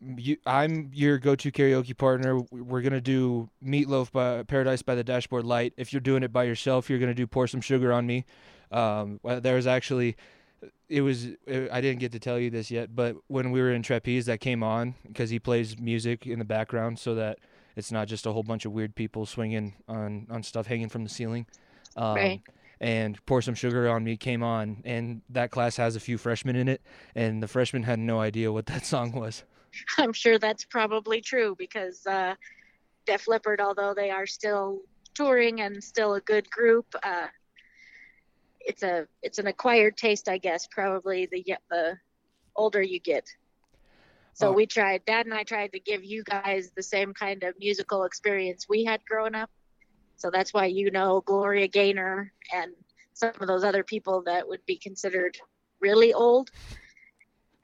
you, 0.00 0.36
I'm 0.46 0.90
your 0.94 1.18
go-to 1.18 1.50
karaoke 1.50 1.96
partner. 1.96 2.38
We're 2.52 2.82
gonna 2.82 3.00
do 3.00 3.50
Meatloaf 3.64 4.12
by 4.12 4.44
Paradise 4.44 4.82
by 4.82 4.94
the 4.94 5.02
Dashboard 5.02 5.44
Light. 5.44 5.74
If 5.76 5.92
you're 5.92 6.00
doing 6.00 6.22
it 6.22 6.32
by 6.32 6.44
yourself, 6.44 6.88
you're 6.88 7.00
gonna 7.00 7.14
do 7.14 7.26
Pour 7.26 7.48
Some 7.48 7.60
Sugar 7.60 7.92
on 7.92 8.06
Me. 8.06 8.24
Um, 8.70 9.18
there 9.24 9.56
was 9.56 9.66
actually, 9.66 10.16
it 10.88 11.00
was 11.00 11.28
I 11.48 11.80
didn't 11.80 11.98
get 11.98 12.12
to 12.12 12.20
tell 12.20 12.38
you 12.38 12.50
this 12.50 12.70
yet, 12.70 12.94
but 12.94 13.16
when 13.26 13.50
we 13.50 13.60
were 13.60 13.72
in 13.72 13.82
Trapeze, 13.82 14.26
that 14.26 14.38
came 14.40 14.62
on 14.62 14.94
because 15.06 15.30
he 15.30 15.40
plays 15.40 15.78
music 15.78 16.26
in 16.26 16.38
the 16.38 16.44
background, 16.44 17.00
so 17.00 17.16
that 17.16 17.38
it's 17.76 17.92
not 17.92 18.08
just 18.08 18.26
a 18.26 18.32
whole 18.32 18.42
bunch 18.42 18.64
of 18.64 18.72
weird 18.72 18.94
people 18.94 19.26
swinging 19.26 19.74
on 19.88 20.26
on 20.30 20.42
stuff 20.42 20.66
hanging 20.66 20.88
from 20.88 21.04
the 21.04 21.10
ceiling. 21.10 21.46
Um, 21.96 22.14
Right. 22.14 22.42
And 22.80 23.24
pour 23.24 23.40
some 23.40 23.54
sugar 23.54 23.88
on 23.88 24.02
me 24.04 24.16
came 24.16 24.42
on, 24.42 24.82
and 24.84 25.22
that 25.30 25.50
class 25.52 25.76
has 25.76 25.96
a 25.96 26.00
few 26.00 26.18
freshmen 26.18 26.56
in 26.56 26.68
it, 26.68 26.82
and 27.14 27.42
the 27.42 27.48
freshmen 27.48 27.84
had 27.84 27.98
no 27.98 28.20
idea 28.20 28.52
what 28.52 28.66
that 28.66 28.84
song 28.94 29.12
was. 29.12 29.44
I'm 29.96 30.12
sure 30.12 30.38
that's 30.38 30.64
probably 30.64 31.20
true 31.20 31.54
because 31.56 32.04
uh, 32.06 32.34
Def 33.06 33.28
Leppard, 33.28 33.60
although 33.60 33.94
they 33.94 34.10
are 34.10 34.26
still 34.26 34.80
touring 35.14 35.60
and 35.60 35.82
still 35.82 36.14
a 36.14 36.20
good 36.20 36.50
group, 36.50 36.86
uh, 37.02 37.28
it's 38.60 38.82
a 38.82 39.06
it's 39.22 39.38
an 39.38 39.46
acquired 39.46 39.96
taste, 39.96 40.28
I 40.28 40.38
guess. 40.38 40.66
Probably 40.66 41.26
the 41.26 41.44
the 41.70 41.96
older 42.56 42.82
you 42.82 43.00
get. 43.00 43.26
So 44.34 44.48
Oh. 44.48 44.52
we 44.52 44.66
tried. 44.66 45.04
Dad 45.04 45.26
and 45.26 45.34
I 45.34 45.44
tried 45.44 45.72
to 45.72 45.80
give 45.80 46.04
you 46.04 46.22
guys 46.24 46.70
the 46.76 46.82
same 46.82 47.14
kind 47.14 47.42
of 47.42 47.54
musical 47.58 48.04
experience 48.04 48.66
we 48.68 48.84
had 48.84 49.04
growing 49.06 49.34
up. 49.34 49.50
So 50.16 50.30
that's 50.30 50.52
why 50.52 50.66
you 50.66 50.90
know 50.90 51.22
Gloria 51.22 51.68
Gaynor 51.68 52.32
and 52.52 52.72
some 53.14 53.32
of 53.40 53.46
those 53.48 53.64
other 53.64 53.84
people 53.84 54.22
that 54.26 54.46
would 54.48 54.64
be 54.66 54.76
considered 54.76 55.36
really 55.80 56.12
old 56.12 56.50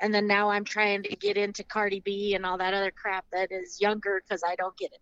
and 0.00 0.14
then 0.14 0.26
now 0.26 0.50
I'm 0.50 0.64
trying 0.64 1.02
to 1.04 1.16
get 1.16 1.36
into 1.36 1.62
Cardi 1.64 2.00
B 2.00 2.34
and 2.34 2.44
all 2.46 2.58
that 2.58 2.74
other 2.74 2.90
crap 2.90 3.24
that 3.32 3.52
is 3.52 3.80
younger 3.80 4.22
because 4.26 4.42
I 4.46 4.54
don't 4.56 4.76
get 4.76 4.92
it. 4.92 5.00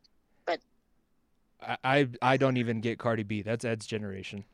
I, 1.61 1.77
I 1.85 2.09
I 2.23 2.37
don't 2.37 2.57
even 2.57 2.81
get 2.81 2.99
Cardi 2.99 3.23
B. 3.25 3.43
That's 3.43 3.65
Ed's 3.65 3.87
generation. 3.87 4.45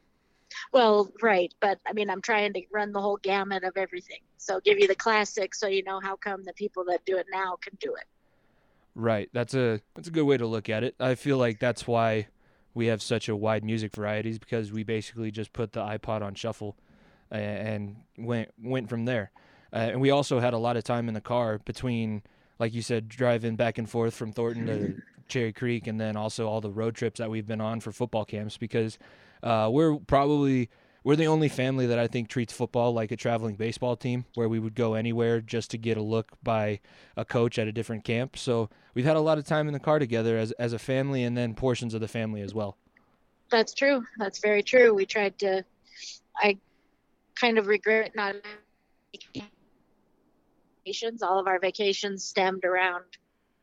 Well, 0.73 1.11
right, 1.23 1.53
but 1.61 1.79
I 1.87 1.93
mean, 1.93 2.11
I'm 2.11 2.23
trying 2.23 2.53
to 2.53 2.63
run 2.73 2.93
the 2.93 3.01
whole 3.01 3.17
gamut 3.17 3.65
of 3.65 3.77
everything. 3.77 4.21
So 4.37 4.61
give 4.61 4.79
you 4.79 4.87
the 4.87 4.95
classics, 4.95 5.59
so 5.59 5.67
you 5.67 5.83
know 5.83 6.01
how 6.01 6.17
come 6.17 6.45
the 6.45 6.53
people 6.53 6.85
that 6.89 7.05
do 7.07 7.17
it 7.17 7.27
now 7.33 7.57
can 7.61 7.77
do 7.81 7.95
it. 7.95 8.05
Right. 8.95 9.29
That's 9.33 9.55
a 9.55 9.81
that's 9.95 10.09
a 10.09 10.11
good 10.11 10.25
way 10.25 10.37
to 10.37 10.47
look 10.47 10.69
at 10.69 10.85
it. 10.85 10.95
I 11.01 11.17
feel 11.17 11.37
like 11.37 11.59
that's 11.59 11.87
why 11.87 12.29
we 12.75 12.87
have 12.87 13.03
such 13.03 13.29
a 13.29 13.37
wide 13.37 13.65
music 13.65 13.95
varieties 13.95 14.39
because 14.39 14.73
we 14.73 14.85
basically 14.85 15.31
just 15.31 15.53
put 15.53 15.73
the 15.73 15.81
iPod 15.81 16.23
on 16.23 16.35
shuffle 16.35 16.77
and 17.31 17.97
went 18.17 18.51
went 18.63 18.89
from 18.89 19.05
there. 19.05 19.33
Uh, 19.73 19.77
and 19.77 20.01
we 20.01 20.11
also 20.11 20.39
had 20.39 20.55
a 20.55 20.59
lot 20.59 20.77
of 20.77 20.85
time 20.85 21.09
in 21.09 21.15
the 21.15 21.21
car 21.21 21.59
between, 21.59 22.23
like 22.61 22.73
you 22.73 22.83
said, 22.83 23.09
driving 23.09 23.57
back 23.57 23.79
and 23.79 23.91
forth 23.91 24.15
from 24.15 24.33
Thornton 24.33 24.67
to 24.67 25.03
Cherry 25.35 25.53
Creek, 25.53 25.89
and 25.89 26.01
then 26.01 26.17
also 26.17 26.47
all 26.47 26.61
the 26.61 26.71
road 26.71 26.95
trips 26.95 27.19
that 27.19 27.29
we've 27.29 27.47
been 27.47 27.61
on 27.61 27.81
for 27.81 27.91
football 27.91 28.25
camps 28.25 28.57
because 28.57 28.99
uh, 29.43 29.69
we're 29.71 29.97
probably 29.97 30.71
we're 31.03 31.17
the 31.17 31.27
only 31.27 31.49
family 31.49 31.87
that 31.87 31.99
I 31.99 32.07
think 32.07 32.29
treats 32.29 32.53
football 32.53 32.95
like 32.95 33.11
a 33.11 33.17
traveling 33.17 33.57
baseball 33.57 33.97
team, 33.97 34.27
where 34.35 34.49
we 34.49 34.61
would 34.61 34.77
go 34.77 34.95
anywhere 34.95 35.41
just 35.41 35.73
to 35.73 35.79
get 35.79 35.97
a 35.97 36.03
look 36.03 36.31
by 36.45 36.79
a 37.17 37.25
coach 37.25 37.59
at 37.59 37.67
a 37.67 37.73
different 37.73 38.05
camp. 38.05 38.39
So 38.39 38.71
we've 38.95 39.05
had 39.05 39.17
a 39.17 39.21
lot 39.21 39.37
of 39.37 39.45
time 39.45 39.67
in 39.67 39.73
the 39.73 39.81
car 39.81 39.99
together 39.99 40.39
as 40.39 40.53
as 40.53 40.73
a 40.73 40.79
family, 40.79 41.25
and 41.25 41.37
then 41.37 41.55
portions 41.55 41.95
of 41.95 42.01
the 42.01 42.07
family 42.07 42.41
as 42.41 42.55
well. 42.55 42.79
That's 43.51 43.75
true. 43.75 44.05
That's 44.19 44.39
very 44.39 44.63
true. 44.63 44.95
We 44.95 45.05
tried 45.05 45.37
to. 45.41 45.65
I 46.39 46.59
kind 47.35 47.59
of 47.59 47.67
regret 47.67 48.15
not 48.15 48.37
vacations. 50.85 51.25
All 51.25 51.41
of 51.41 51.49
our 51.49 51.59
vacations 51.59 52.25
stemmed 52.25 52.65
around 52.65 53.05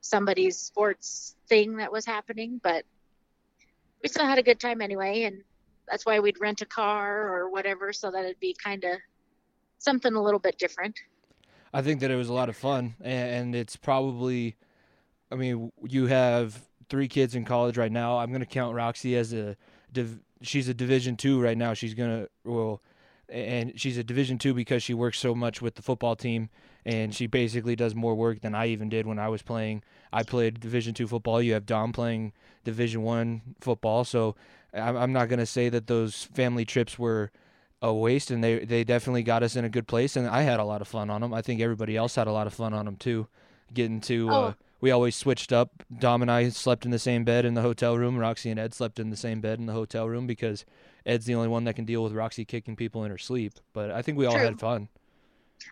somebody's 0.01 0.57
sports 0.57 1.35
thing 1.47 1.77
that 1.77 1.91
was 1.91 2.05
happening, 2.05 2.59
but 2.61 2.83
we 4.03 4.09
still 4.09 4.25
had 4.25 4.37
a 4.37 4.43
good 4.43 4.59
time 4.59 4.81
anyway, 4.81 5.23
and 5.23 5.43
that's 5.87 6.05
why 6.05 6.19
we'd 6.19 6.39
rent 6.41 6.61
a 6.61 6.65
car 6.65 7.29
or 7.29 7.49
whatever 7.49 7.93
so 7.93 8.11
that 8.11 8.23
it'd 8.25 8.39
be 8.39 8.55
kind 8.61 8.83
of 8.83 8.97
something 9.77 10.13
a 10.13 10.21
little 10.21 10.39
bit 10.39 10.57
different. 10.57 10.99
I 11.73 11.81
think 11.81 12.01
that 12.01 12.11
it 12.11 12.15
was 12.15 12.29
a 12.29 12.33
lot 12.33 12.49
of 12.49 12.57
fun, 12.57 12.95
and 13.01 13.55
it's 13.55 13.75
probably, 13.75 14.57
I 15.31 15.35
mean, 15.35 15.71
you 15.87 16.07
have 16.07 16.61
three 16.89 17.07
kids 17.07 17.35
in 17.35 17.45
college 17.45 17.77
right 17.77 17.91
now. 17.91 18.17
I'm 18.17 18.29
going 18.29 18.41
to 18.41 18.45
count 18.45 18.75
Roxy 18.75 19.15
as 19.15 19.33
a, 19.33 19.55
she's 20.41 20.67
a 20.67 20.73
Division 20.73 21.15
two 21.15 21.41
right 21.41 21.57
now. 21.57 21.73
She's 21.73 21.93
gonna 21.93 22.27
well, 22.43 22.81
and 23.29 23.79
she's 23.79 23.97
a 23.97 24.03
Division 24.03 24.37
two 24.37 24.53
because 24.53 24.83
she 24.83 24.93
works 24.93 25.19
so 25.19 25.33
much 25.33 25.61
with 25.61 25.75
the 25.75 25.81
football 25.81 26.15
team, 26.15 26.49
and 26.85 27.13
she 27.13 27.27
basically 27.27 27.75
does 27.75 27.93
more 27.95 28.15
work 28.15 28.41
than 28.41 28.55
I 28.55 28.67
even 28.67 28.89
did 28.89 29.05
when 29.05 29.19
I 29.19 29.29
was 29.29 29.41
playing. 29.41 29.83
I 30.11 30.23
played 30.23 30.59
Division 30.59 30.93
two 30.93 31.07
football. 31.07 31.41
You 31.41 31.53
have 31.53 31.65
Dom 31.65 31.93
playing 31.93 32.33
Division 32.63 33.01
one 33.03 33.41
football, 33.59 34.03
so 34.03 34.35
I'm 34.73 35.13
not 35.13 35.29
going 35.29 35.39
to 35.39 35.45
say 35.45 35.69
that 35.69 35.87
those 35.87 36.25
family 36.33 36.65
trips 36.65 36.97
were 36.97 37.31
a 37.81 37.93
waste, 37.93 38.31
and 38.31 38.43
they 38.43 38.59
they 38.59 38.83
definitely 38.83 39.23
got 39.23 39.43
us 39.43 39.55
in 39.55 39.65
a 39.65 39.69
good 39.69 39.87
place, 39.87 40.15
and 40.15 40.27
I 40.27 40.41
had 40.41 40.59
a 40.59 40.63
lot 40.63 40.81
of 40.81 40.87
fun 40.87 41.09
on 41.09 41.21
them. 41.21 41.33
I 41.33 41.41
think 41.41 41.61
everybody 41.61 41.97
else 41.97 42.15
had 42.15 42.27
a 42.27 42.31
lot 42.31 42.47
of 42.47 42.53
fun 42.53 42.73
on 42.73 42.85
them 42.85 42.95
too. 42.95 43.27
Getting 43.73 44.01
to, 44.01 44.29
uh, 44.29 44.33
oh. 44.33 44.43
uh, 44.43 44.53
we 44.81 44.91
always 44.91 45.15
switched 45.15 45.53
up. 45.53 45.83
Dom 45.97 46.21
and 46.21 46.29
I 46.29 46.49
slept 46.49 46.85
in 46.85 46.91
the 46.91 46.99
same 46.99 47.23
bed 47.23 47.45
in 47.45 47.53
the 47.53 47.61
hotel 47.61 47.97
room. 47.97 48.17
Roxy 48.17 48.49
and 48.49 48.59
Ed 48.59 48.73
slept 48.73 48.99
in 48.99 49.09
the 49.09 49.15
same 49.15 49.39
bed 49.39 49.59
in 49.59 49.65
the 49.65 49.73
hotel 49.73 50.09
room 50.09 50.27
because 50.27 50.65
Ed's 51.05 51.25
the 51.25 51.35
only 51.35 51.47
one 51.47 51.63
that 51.63 51.75
can 51.75 51.85
deal 51.85 52.03
with 52.03 52.13
Roxy 52.13 52.45
kicking 52.45 52.75
people 52.75 53.03
in 53.03 53.11
her 53.11 53.17
sleep. 53.17 53.53
But 53.73 53.91
I 53.91 54.01
think 54.01 54.17
we 54.17 54.25
all 54.25 54.33
True. 54.33 54.43
had 54.43 54.59
fun. 54.59 54.89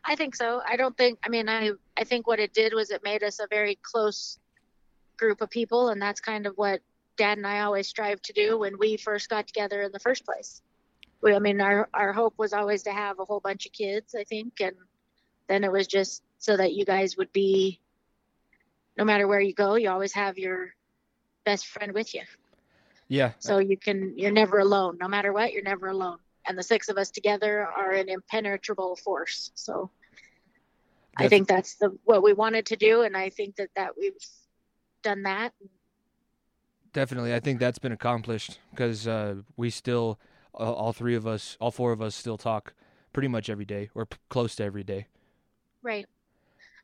I 0.03 0.15
think 0.15 0.35
so. 0.35 0.61
I 0.67 0.75
don't 0.75 0.95
think. 0.97 1.19
I 1.23 1.29
mean, 1.29 1.49
I 1.49 1.71
I 1.97 2.03
think 2.03 2.27
what 2.27 2.39
it 2.39 2.53
did 2.53 2.73
was 2.73 2.91
it 2.91 3.03
made 3.03 3.23
us 3.23 3.39
a 3.39 3.47
very 3.49 3.77
close 3.81 4.39
group 5.17 5.41
of 5.41 5.49
people, 5.49 5.89
and 5.89 6.01
that's 6.01 6.21
kind 6.21 6.45
of 6.45 6.53
what 6.55 6.81
dad 7.19 7.37
and 7.37 7.45
I 7.45 7.59
always 7.59 7.87
strive 7.87 8.21
to 8.23 8.33
do 8.33 8.57
when 8.57 8.79
we 8.79 8.97
first 8.97 9.29
got 9.29 9.45
together 9.45 9.81
in 9.81 9.91
the 9.91 9.99
first 9.99 10.25
place. 10.25 10.61
We, 11.21 11.33
I 11.33 11.39
mean, 11.39 11.59
our, 11.59 11.89
our 11.93 12.13
hope 12.13 12.35
was 12.37 12.53
always 12.53 12.83
to 12.83 12.91
have 12.91 13.19
a 13.19 13.25
whole 13.25 13.41
bunch 13.41 13.65
of 13.65 13.73
kids, 13.73 14.15
I 14.15 14.23
think. 14.23 14.53
And 14.61 14.75
then 15.47 15.65
it 15.65 15.71
was 15.71 15.85
just 15.85 16.23
so 16.37 16.55
that 16.55 16.73
you 16.73 16.85
guys 16.85 17.17
would 17.17 17.33
be, 17.33 17.81
no 18.97 19.03
matter 19.03 19.27
where 19.27 19.41
you 19.41 19.53
go, 19.53 19.75
you 19.75 19.89
always 19.89 20.13
have 20.13 20.37
your 20.37 20.73
best 21.43 21.67
friend 21.67 21.91
with 21.91 22.15
you. 22.15 22.21
Yeah. 23.09 23.33
So 23.39 23.57
you 23.57 23.75
can, 23.75 24.13
you're 24.17 24.31
never 24.31 24.59
alone. 24.59 24.97
No 24.99 25.09
matter 25.09 25.33
what, 25.33 25.51
you're 25.51 25.61
never 25.61 25.89
alone. 25.89 26.19
And 26.47 26.57
the 26.57 26.63
six 26.63 26.89
of 26.89 26.97
us 26.97 27.11
together 27.11 27.65
are 27.65 27.91
an 27.91 28.09
impenetrable 28.09 28.95
force. 28.95 29.51
So 29.55 29.91
I 31.17 31.27
think 31.27 31.47
that's 31.47 31.75
the 31.75 31.97
what 32.05 32.23
we 32.23 32.33
wanted 32.33 32.65
to 32.67 32.75
do, 32.75 33.01
and 33.01 33.15
I 33.15 33.29
think 33.29 33.57
that 33.57 33.69
that 33.75 33.91
we've 33.97 34.13
done 35.03 35.23
that. 35.23 35.53
Definitely, 36.93 37.33
I 37.33 37.39
think 37.39 37.59
that's 37.59 37.79
been 37.79 37.91
accomplished 37.91 38.59
because 38.71 39.07
uh, 39.07 39.35
we 39.57 39.69
still, 39.69 40.19
uh, 40.55 40.71
all 40.71 40.93
three 40.93 41.15
of 41.15 41.27
us, 41.27 41.57
all 41.59 41.71
four 41.71 41.91
of 41.91 42.01
us, 42.01 42.15
still 42.15 42.37
talk 42.37 42.73
pretty 43.13 43.27
much 43.27 43.49
every 43.49 43.65
day 43.65 43.89
or 43.93 44.05
p- 44.05 44.17
close 44.29 44.55
to 44.55 44.63
every 44.63 44.83
day. 44.83 45.07
Right, 45.83 46.07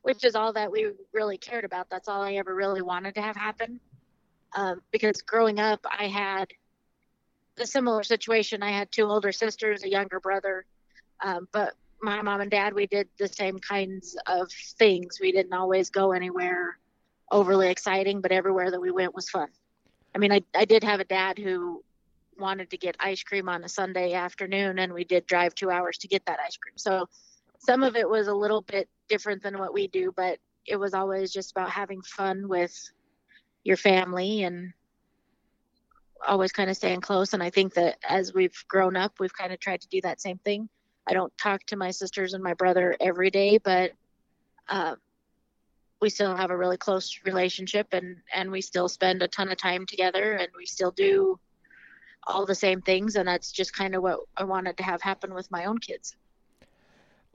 which 0.04 0.24
is 0.24 0.36
all 0.36 0.54
that 0.54 0.72
we 0.72 0.92
really 1.14 1.38
cared 1.38 1.66
about. 1.66 1.90
That's 1.90 2.08
all 2.08 2.22
I 2.22 2.34
ever 2.34 2.54
really 2.54 2.82
wanted 2.82 3.16
to 3.16 3.22
have 3.22 3.36
happen. 3.36 3.80
Um, 4.56 4.82
because 4.92 5.22
growing 5.22 5.60
up, 5.60 5.86
I 5.90 6.08
had 6.08 6.50
a 7.60 7.68
similar 7.68 8.04
situation. 8.04 8.64
I 8.64 8.72
had 8.72 8.92
two 8.92 9.06
older 9.06 9.32
sisters, 9.32 9.84
a 9.84 9.90
younger 9.90 10.20
brother, 10.20 10.66
um, 11.24 11.48
but 11.52 11.74
my 12.02 12.22
mom 12.22 12.42
and 12.42 12.52
dad, 12.52 12.74
we 12.74 12.88
did 12.88 13.08
the 13.18 13.28
same 13.28 13.60
kinds 13.60 14.18
of 14.28 14.52
things. 14.78 15.20
We 15.20 15.32
didn't 15.32 15.54
always 15.54 15.90
go 15.90 16.12
anywhere 16.12 16.78
overly 17.32 17.70
exciting, 17.70 18.22
but 18.22 18.32
everywhere 18.32 18.72
that 18.72 18.80
we 18.80 18.92
went 18.92 19.16
was 19.16 19.30
fun. 19.30 19.48
I 20.14 20.18
mean, 20.18 20.32
I, 20.32 20.42
I 20.54 20.66
did 20.66 20.84
have 20.84 21.00
a 21.00 21.06
dad 21.06 21.38
who 21.38 21.84
wanted 22.38 22.70
to 22.70 22.78
get 22.78 22.96
ice 23.00 23.24
cream 23.24 23.50
on 23.50 23.64
a 23.64 23.70
Sunday 23.70 24.14
afternoon, 24.14 24.80
and 24.80 24.94
we 24.94 25.04
did 25.04 25.26
drive 25.26 25.56
two 25.56 25.72
hours 25.72 25.98
to 26.00 26.08
get 26.08 26.26
that 26.26 26.40
ice 26.40 26.58
cream. 26.58 26.78
So 26.78 27.08
some 27.60 27.84
of 27.84 27.96
it 27.96 28.10
was 28.10 28.28
a 28.28 28.34
little 28.34 28.62
bit 28.62 28.90
different 29.10 29.42
than 29.42 29.58
what 29.58 29.74
we 29.74 29.88
do, 29.88 30.14
but 30.16 30.40
it 30.66 30.78
was 30.78 30.94
always 30.94 31.32
just 31.32 31.52
about 31.52 31.70
having 31.70 32.02
fun 32.02 32.48
with 32.48 32.74
your 33.64 33.78
family 33.78 34.44
and 34.44 34.74
always 36.28 36.52
kind 36.52 36.70
of 36.70 36.76
staying 36.76 37.02
close. 37.02 37.34
And 37.34 37.42
I 37.42 37.50
think 37.50 37.74
that 37.76 37.98
as 38.08 38.34
we've 38.34 38.64
grown 38.68 38.96
up, 38.96 39.14
we've 39.20 39.34
kind 39.34 39.54
of 39.54 39.60
tried 39.60 39.82
to 39.82 39.88
do 39.88 40.02
that 40.02 40.22
same 40.22 40.38
thing. 40.40 40.70
I 41.08 41.14
don't 41.14 41.36
talk 41.38 41.64
to 41.68 41.76
my 41.76 41.92
sisters 41.92 42.34
and 42.34 42.44
my 42.44 42.54
brother 42.54 42.96
every 43.00 43.30
day, 43.30 43.58
but 43.58 43.92
uh, 44.68 44.96
we 46.02 46.10
still 46.10 46.36
have 46.36 46.52
a 46.52 46.58
really 46.58 46.78
close 46.78 47.20
relationship 47.26 47.88
and 47.92 48.18
and 48.34 48.52
we 48.52 48.62
still 48.62 48.90
spend 48.90 49.22
a 49.22 49.28
ton 49.28 49.52
of 49.52 49.58
time 49.58 49.86
together 49.86 50.34
and 50.34 50.50
we 50.58 50.66
still 50.66 50.92
do 50.92 51.40
all 52.28 52.46
the 52.46 52.56
same 52.56 52.82
things 52.82 53.16
and 53.16 53.28
that's 53.28 53.52
just 53.52 53.74
kind 53.74 53.96
of 53.96 54.02
what 54.02 54.20
I 54.36 54.44
wanted 54.44 54.78
to 54.78 54.84
have 54.84 55.02
happen 55.02 55.34
with 55.34 55.50
my 55.52 55.66
own 55.66 55.78
kids. 55.78 56.16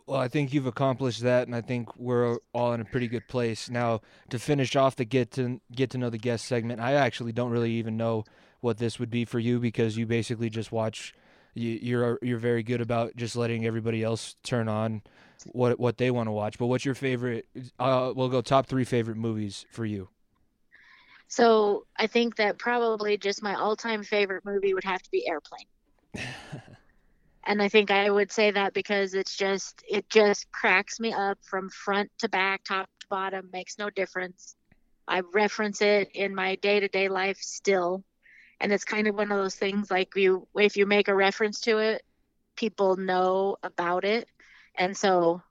Well, 0.07 0.19
I 0.19 0.27
think 0.27 0.53
you've 0.53 0.67
accomplished 0.67 1.21
that, 1.21 1.47
and 1.47 1.55
I 1.55 1.61
think 1.61 1.97
we're 1.97 2.39
all 2.53 2.73
in 2.73 2.81
a 2.81 2.85
pretty 2.85 3.07
good 3.07 3.29
place 3.29 3.71
now. 3.71 4.01
To 4.31 4.41
finish 4.41 4.75
off 4.75 4.97
the 4.97 5.05
get 5.05 5.31
to 5.33 5.61
get 5.71 5.91
to 5.91 5.99
know 5.99 6.11
the 6.11 6.19
guest 6.19 6.47
segment, 6.47 6.81
I 6.81 6.95
actually 6.95 7.31
don't 7.31 7.51
really 7.51 7.71
even 7.73 7.97
know 7.97 8.25
what 8.61 8.79
this 8.79 8.99
would 8.99 9.11
be 9.11 9.25
for 9.25 9.39
you 9.39 9.59
because 9.59 9.97
you 9.97 10.07
basically 10.07 10.51
just 10.51 10.73
watch. 10.73 11.15
You, 11.55 11.71
you're 11.83 12.19
you're 12.23 12.39
very 12.39 12.63
good 12.63 12.81
about 12.81 13.17
just 13.17 13.35
letting 13.35 13.67
everybody 13.67 14.05
else 14.05 14.37
turn 14.45 14.69
on 14.69 15.03
what 15.47 15.81
what 15.81 15.99
they 15.99 16.11
want 16.11 16.29
to 16.29 16.33
watch. 16.33 16.59
But 16.59 16.67
what's 16.67 16.85
your 16.85 16.95
favorite? 16.95 17.47
Uh, 17.79 18.13
we'll 18.15 18.29
go 18.29 18.41
top 18.41 18.67
three 18.67 18.85
favorite 18.85 19.17
movies 19.17 19.67
for 19.71 19.85
you. 19.85 20.09
So 21.29 21.87
I 21.97 22.09
think 22.09 22.37
that 22.37 22.59
probably 22.59 23.17
just 23.17 23.41
my 23.41 23.55
all-time 23.55 24.03
favorite 24.03 24.45
movie 24.45 24.75
would 24.75 24.83
have 24.83 25.01
to 25.01 25.11
be 25.13 25.29
Airplane. 25.29 25.67
and 27.45 27.63
I 27.63 27.69
think 27.69 27.93
I 27.93 28.11
would 28.11 28.33
say 28.33 28.51
that 28.51 28.75
because 28.75 29.15
it's 29.15 29.37
just 29.37 29.83
it 29.89 30.09
just 30.11 30.51
cracks 30.51 30.99
me 30.99 31.13
up 31.13 31.39
from 31.43 31.71
front 31.71 32.11
to 32.19 32.29
back, 32.29 32.65
top 32.65 32.89
to 33.01 33.07
bottom, 33.09 33.49
makes 33.53 33.79
no 33.79 33.91
difference. 33.91 34.57
I 35.07 35.23
reference 35.33 35.83
it 35.83 36.11
in 36.15 36.35
my 36.35 36.57
day-to-day 36.57 37.09
life 37.09 37.39
still. 37.41 38.05
And 38.61 38.73
it's 38.73 38.85
kind 38.85 39.07
of 39.07 39.15
one 39.15 39.33
of 39.33 39.39
those 39.39 39.55
things 39.55 39.91
like 39.91 40.15
you 40.17 40.47
if 40.57 40.77
you 40.77 40.87
make 40.87 41.09
a 41.09 41.15
reference 41.15 41.61
to 41.63 41.79
it, 41.79 42.03
people 42.57 42.97
know 42.97 43.57
about 43.63 44.05
it. 44.05 44.29
And 44.75 44.97
so 44.97 45.43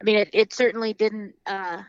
i 0.00 0.04
mean 0.04 0.16
it, 0.16 0.30
it 0.32 0.52
certainly 0.52 0.92
didn't 0.92 1.34
uh 1.46 1.82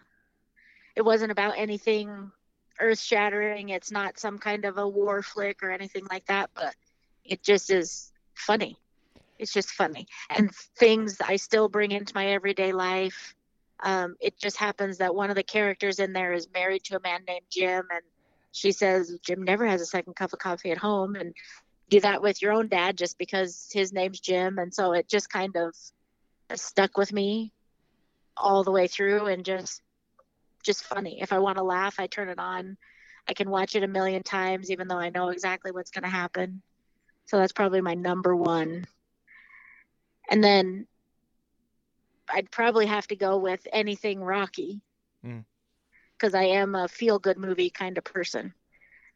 it 0.96 1.04
wasn't 1.04 1.32
about 1.32 1.54
anything 1.58 2.32
earth 2.80 3.00
shattering 3.00 3.70
it's 3.70 3.92
not 3.92 4.20
some 4.20 4.38
kind 4.38 4.66
of 4.66 4.78
a 4.78 4.88
war 4.88 5.22
flick 5.22 5.62
or 5.64 5.72
anything 5.72 6.06
like 6.10 6.26
that 6.26 6.50
but 6.56 6.76
it 7.26 7.44
just 7.44 7.70
is 7.70 8.12
funny. 8.36 8.78
It's 9.38 9.54
just 9.54 9.70
funny. 9.72 10.08
And 10.30 10.54
things 10.78 11.18
i 11.22 11.36
still 11.36 11.70
bring 11.70 11.92
into 11.92 12.14
my 12.16 12.28
everyday 12.28 12.72
life 12.72 13.36
um, 13.82 14.16
it 14.20 14.38
just 14.38 14.58
happens 14.58 14.98
that 14.98 15.16
one 15.16 15.30
of 15.30 15.38
the 15.38 15.44
characters 15.44 16.00
in 16.00 16.12
there 16.12 16.34
is 16.34 16.50
married 16.54 16.84
to 16.86 16.98
a 16.98 17.02
man 17.02 17.22
named 17.28 17.46
jim 17.50 17.86
and 17.92 18.04
she 18.52 18.72
says 18.72 19.18
jim 19.26 19.44
never 19.44 19.66
has 19.66 19.82
a 19.82 19.86
second 19.86 20.16
cup 20.16 20.34
of 20.34 20.40
coffee 20.40 20.72
at 20.72 20.78
home 20.78 21.16
and 21.16 21.34
do 21.90 22.00
that 22.00 22.22
with 22.22 22.42
your 22.42 22.54
own 22.54 22.68
dad 22.68 22.98
just 22.98 23.18
because 23.18 23.70
his 23.72 23.92
name's 23.94 24.20
jim 24.20 24.58
and 24.58 24.74
so 24.74 24.94
it 24.94 25.08
just 25.08 25.30
kind 25.30 25.56
of 25.56 25.74
stuck 26.56 26.98
with 26.98 27.12
me 27.12 27.52
all 28.36 28.64
the 28.64 28.72
way 28.72 28.88
through 28.88 29.28
and 29.28 29.46
just 29.46 29.82
just 30.64 30.84
funny. 30.84 31.22
If 31.22 31.32
I 31.32 31.40
want 31.40 31.58
to 31.58 31.64
laugh, 31.64 32.00
I 32.00 32.08
turn 32.08 32.30
it 32.30 32.40
on. 32.40 32.78
I 33.28 33.34
can 33.34 33.50
watch 33.50 33.76
it 33.76 33.84
a 33.84 33.88
million 33.88 34.24
times 34.24 34.72
even 34.72 34.88
though 34.88 34.98
I 34.98 35.10
know 35.10 35.30
exactly 35.30 35.72
what's 35.72 35.92
going 35.92 36.04
to 36.04 36.10
happen. 36.10 36.62
So 37.26 37.38
that's 37.38 37.54
probably 37.54 37.82
my 37.82 37.94
number 37.94 38.36
one. 38.36 38.86
And 40.32 40.44
then 40.44 40.88
I'd 42.28 42.52
probably 42.52 42.88
have 42.88 43.08
to 43.08 43.16
go 43.16 43.38
with 43.38 43.66
anything 43.72 44.20
Rocky. 44.20 44.82
Hmm. 45.24 45.40
Because. 46.20 46.34
I 46.34 46.44
am 46.44 46.76
a 46.76 46.88
feel 46.88 47.20
good 47.20 47.38
movie 47.38 47.70
kind 47.70 47.98
of 47.98 48.04
person. 48.04 48.54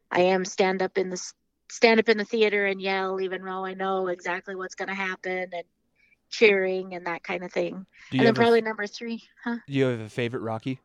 I 0.09 0.21
am 0.21 0.45
stand 0.45 0.81
up 0.81 0.97
in 0.97 1.09
the 1.09 1.33
stand 1.69 1.99
up 1.99 2.07
in 2.07 2.17
the 2.17 2.25
theater 2.25 2.65
and 2.65 2.79
yell 2.79 3.19
even 3.19 3.43
though 3.43 3.65
I 3.65 3.73
know 3.73 4.07
exactly 4.07 4.55
what's 4.55 4.75
going 4.75 4.89
to 4.89 4.95
happen 4.95 5.49
and 5.51 5.63
cheering 6.29 6.93
and 6.93 7.07
that 7.07 7.23
kind 7.23 7.43
of 7.43 7.51
thing. 7.51 7.85
And 8.11 8.27
then 8.27 8.35
probably 8.35 8.59
a, 8.59 8.63
number 8.63 8.85
three, 8.87 9.23
huh? 9.43 9.57
Do 9.67 9.73
you 9.73 9.85
have 9.85 9.99
a 9.99 10.09
favorite 10.09 10.41
Rocky? 10.41 10.79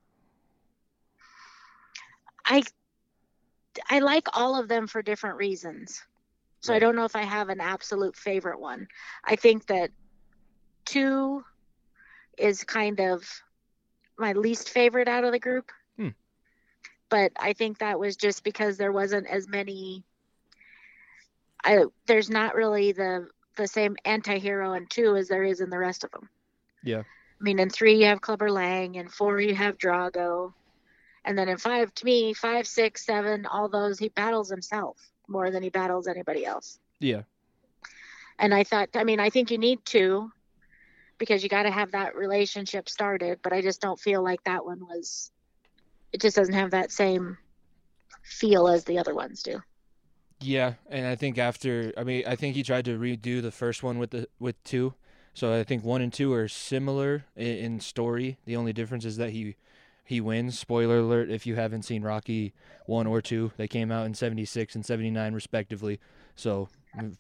I 2.45 2.63
I 3.89 4.01
like 4.01 4.29
all 4.33 4.59
of 4.59 4.69
them 4.69 4.87
for 4.87 5.03
different 5.03 5.37
reasons. 5.37 6.03
So 6.61 6.75
I 6.75 6.81
don't 6.81 6.97
know 6.97 7.05
if 7.05 7.15
I 7.15 7.23
have 7.23 7.51
an 7.51 7.61
absolute 7.61 8.17
favorite 8.17 8.59
one. 8.59 8.89
I 9.25 9.37
think 9.37 9.67
that 9.67 9.91
two 10.85 11.45
is 12.37 12.65
kind 12.65 13.01
of 13.01 13.25
my 14.19 14.33
least 14.33 14.71
favorite 14.71 15.07
out 15.07 15.25
of 15.25 15.33
the 15.33 15.39
group. 15.39 15.71
But 17.11 17.33
I 17.39 17.53
think 17.53 17.79
that 17.79 17.99
was 17.99 18.17
just 18.17 18.45
because 18.45 18.77
there 18.77 18.93
wasn't 18.93 19.27
as 19.27 19.49
many 19.49 20.05
I 21.65 21.85
there's 22.07 22.31
not 22.31 22.55
really 22.55 22.93
the 22.93 23.29
the 23.57 23.67
same 23.67 23.97
anti-hero 24.05 24.75
in 24.75 24.87
two 24.87 25.17
as 25.17 25.29
there 25.29 25.45
is 25.45 25.61
in 25.61 25.71
the 25.71 25.79
rest 25.79 26.05
of 26.05 26.11
them. 26.13 26.29
Yeah. 26.85 27.01
I 27.01 27.43
mean, 27.43 27.59
in 27.59 27.71
three 27.71 28.01
you 28.01 28.07
have 28.07 28.21
Clubber 28.21 28.51
Lang, 28.51 28.97
and 28.97 29.13
four 29.13 29.41
you 29.41 29.55
have 29.55 29.79
Drago, 29.79 30.53
and 31.25 31.37
then 31.37 31.49
in 31.49 31.59
five, 31.59 31.93
to 31.95 32.05
me, 32.05 32.33
five, 32.35 32.67
six, 32.67 33.05
seven, 33.05 33.47
all 33.47 33.69
those 33.69 33.99
he 33.99 34.09
battles 34.09 34.49
himself 34.49 34.97
more 35.27 35.51
than 35.51 35.63
he 35.63 35.71
battles 35.71 36.07
anybody 36.07 36.47
else. 36.47 36.79
Yeah. 37.01 37.23
And 38.39 38.55
I 38.55 38.65
thought, 38.65 38.91
I 38.95 39.05
mean, 39.05 39.19
I 39.19 39.31
think 39.31 39.51
you 39.51 39.59
need 39.59 39.85
to, 39.87 40.31
because 41.19 41.43
you 41.43 41.49
got 41.49 41.65
to 41.65 41.71
have 41.71 41.93
that 41.93 42.15
relationship 42.15 42.89
started. 42.89 43.41
But 43.43 43.53
I 43.53 43.61
just 43.61 43.81
don't 43.81 43.99
feel 43.99 44.23
like 44.23 44.43
that 44.45 44.65
one 44.65 44.81
was. 44.81 45.33
It 46.13 46.21
just 46.21 46.37
doesn't 46.37 46.55
have 46.55 46.71
that 46.71 46.91
same 46.91 47.37
feel 48.23 48.69
as 48.69 48.85
the 48.85 48.99
other 48.99 49.15
ones 49.15 49.43
do. 49.43 49.61
Yeah, 50.41 50.75
and 50.89 51.07
I 51.07 51.17
think 51.17 51.39
after 51.39 51.93
I 51.97 52.05
mean 52.05 52.25
I 52.27 52.37
think 52.37 52.55
he 52.55 52.63
tried 52.63 52.85
to 52.85 52.99
redo 52.99 53.43
the 53.43 53.51
first 53.51 53.83
one 53.83 53.99
with 53.99 54.11
the 54.11 54.29
with 54.39 54.63
two. 54.65 54.95
So 55.35 55.53
I 55.53 55.63
think 55.65 55.85
one 55.85 56.01
and 56.01 56.13
two 56.13 56.33
are 56.33 56.49
similar 56.49 57.25
in, 57.37 57.47
in 57.47 57.81
story. 57.81 58.39
The 58.45 58.57
only 58.57 58.73
difference 58.73 59.05
is 59.05 59.17
that 59.17 59.31
he 59.31 59.57
he 60.05 60.21
wins. 60.21 60.59
Spoiler 60.59 60.99
alert 60.99 61.31
if 61.31 61.47
you 61.47 61.57
haven't 61.57 61.83
seen 61.83 62.03
Rocky 62.03 62.55
1 62.87 63.07
or 63.07 63.21
2. 63.21 63.53
They 63.59 63.69
came 63.69 63.93
out 63.93 64.07
in 64.07 64.15
76 64.15 64.75
and 64.75 64.85
79 64.85 65.35
respectively. 65.35 66.01
So 66.35 66.69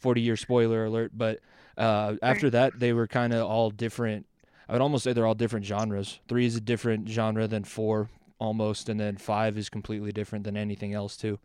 40 0.01 0.21
year 0.23 0.37
spoiler 0.37 0.87
alert, 0.87 1.13
but 1.15 1.41
uh, 1.77 2.15
after 2.23 2.49
that 2.51 2.81
they 2.81 2.93
were 2.95 3.07
kind 3.07 3.35
of 3.35 3.47
all 3.47 3.71
different. 3.71 4.27
I 4.69 4.73
would 4.73 4.83
almost 4.83 5.05
say 5.05 5.13
they're 5.13 5.27
all 5.27 5.35
different 5.35 5.67
genres. 5.67 6.21
3 6.29 6.47
is 6.47 6.57
a 6.57 6.61
different 6.61 7.09
genre 7.09 7.47
than 7.47 7.65
4 7.65 8.09
almost 8.39 8.89
and 8.89 8.99
then 8.99 9.17
5 9.17 9.59
is 9.59 9.69
completely 9.69 10.13
different 10.13 10.45
than 10.45 10.57
anything 10.57 10.95
else 10.95 11.17
too. 11.17 11.39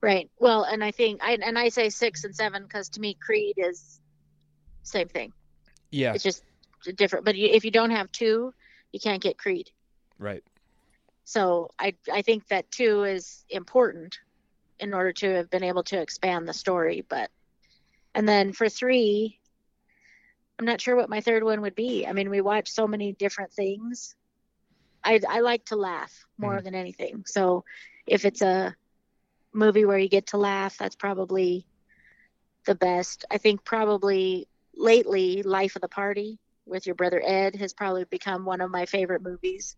Right. 0.00 0.30
Well, 0.38 0.64
and 0.64 0.82
I 0.84 0.90
think 0.92 1.22
I 1.22 1.32
and 1.42 1.58
I 1.58 1.68
say 1.68 1.88
six 1.88 2.24
and 2.24 2.34
seven 2.34 2.62
because 2.62 2.88
to 2.90 3.00
me 3.00 3.14
Creed 3.14 3.54
is 3.56 4.00
same 4.82 5.08
thing. 5.08 5.32
Yeah, 5.90 6.14
It's 6.14 6.22
just 6.24 6.42
different. 6.96 7.24
But 7.24 7.36
if 7.36 7.64
you 7.64 7.70
don't 7.70 7.90
have 7.90 8.10
two, 8.12 8.54
you 8.92 9.00
can't 9.00 9.22
get 9.22 9.38
Creed. 9.38 9.70
right. 10.18 10.42
So 11.24 11.70
I 11.78 11.94
I 12.12 12.22
think 12.22 12.48
that 12.48 12.70
two 12.70 13.04
is 13.04 13.44
important 13.48 14.18
in 14.78 14.92
order 14.94 15.12
to 15.12 15.34
have 15.36 15.50
been 15.50 15.62
able 15.64 15.84
to 15.84 16.00
expand 16.00 16.48
the 16.48 16.52
story. 16.52 17.04
But 17.08 17.30
and 18.14 18.28
then 18.28 18.52
for 18.52 18.68
three, 18.68 19.38
I'm 20.58 20.64
not 20.66 20.80
sure 20.80 20.96
what 20.96 21.08
my 21.08 21.20
third 21.20 21.42
one 21.44 21.60
would 21.62 21.74
be. 21.74 22.06
I 22.06 22.12
mean, 22.12 22.30
we 22.30 22.40
watch 22.40 22.70
so 22.70 22.86
many 22.86 23.12
different 23.12 23.52
things. 23.52 24.14
I 25.04 25.20
I 25.28 25.40
like 25.40 25.66
to 25.66 25.76
laugh 25.76 26.12
more 26.38 26.60
Mhm. 26.60 26.64
than 26.64 26.74
anything. 26.74 27.24
So 27.26 27.64
if 28.06 28.24
it's 28.24 28.42
a 28.42 28.74
movie 29.52 29.84
where 29.84 29.98
you 29.98 30.08
get 30.08 30.28
to 30.28 30.38
laugh, 30.38 30.76
that's 30.78 30.96
probably 30.96 31.66
the 32.66 32.74
best. 32.74 33.24
I 33.30 33.38
think 33.38 33.64
probably 33.64 34.48
lately 34.74 35.42
Life 35.42 35.76
of 35.76 35.82
the 35.82 35.88
Party 35.88 36.38
with 36.66 36.86
your 36.86 36.94
brother 36.94 37.22
Ed 37.24 37.56
has 37.56 37.72
probably 37.74 38.04
become 38.04 38.44
one 38.44 38.60
of 38.60 38.70
my 38.70 38.86
favorite 38.86 39.22
movies. 39.22 39.76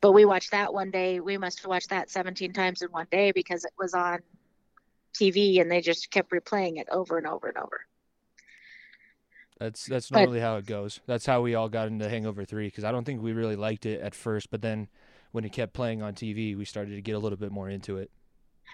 But 0.00 0.12
we 0.12 0.24
watched 0.24 0.52
that 0.52 0.72
one 0.74 0.90
day. 0.90 1.20
We 1.20 1.38
must 1.38 1.60
have 1.60 1.68
watched 1.68 1.90
that 1.90 2.10
17 2.10 2.52
times 2.52 2.82
in 2.82 2.90
one 2.90 3.08
day 3.10 3.32
because 3.32 3.64
it 3.64 3.72
was 3.78 3.94
on 3.94 4.20
TV 5.14 5.60
and 5.60 5.70
they 5.70 5.80
just 5.80 6.10
kept 6.10 6.30
replaying 6.30 6.78
it 6.78 6.88
over 6.90 7.18
and 7.18 7.26
over 7.26 7.48
and 7.48 7.58
over. 7.58 7.85
That's 9.58 9.86
that's 9.86 10.10
normally 10.10 10.40
how 10.40 10.56
it 10.56 10.66
goes. 10.66 11.00
That's 11.06 11.24
how 11.24 11.40
we 11.40 11.54
all 11.54 11.68
got 11.68 11.88
into 11.88 12.08
Hangover 12.08 12.44
3 12.44 12.66
because 12.66 12.84
I 12.84 12.92
don't 12.92 13.04
think 13.04 13.22
we 13.22 13.32
really 13.32 13.56
liked 13.56 13.86
it 13.86 14.00
at 14.00 14.14
first, 14.14 14.50
but 14.50 14.60
then 14.60 14.88
when 15.32 15.44
it 15.44 15.52
kept 15.52 15.72
playing 15.72 16.02
on 16.02 16.14
TV, 16.14 16.56
we 16.56 16.64
started 16.64 16.94
to 16.94 17.02
get 17.02 17.12
a 17.12 17.18
little 17.18 17.38
bit 17.38 17.52
more 17.52 17.68
into 17.68 17.96
it. 17.96 18.10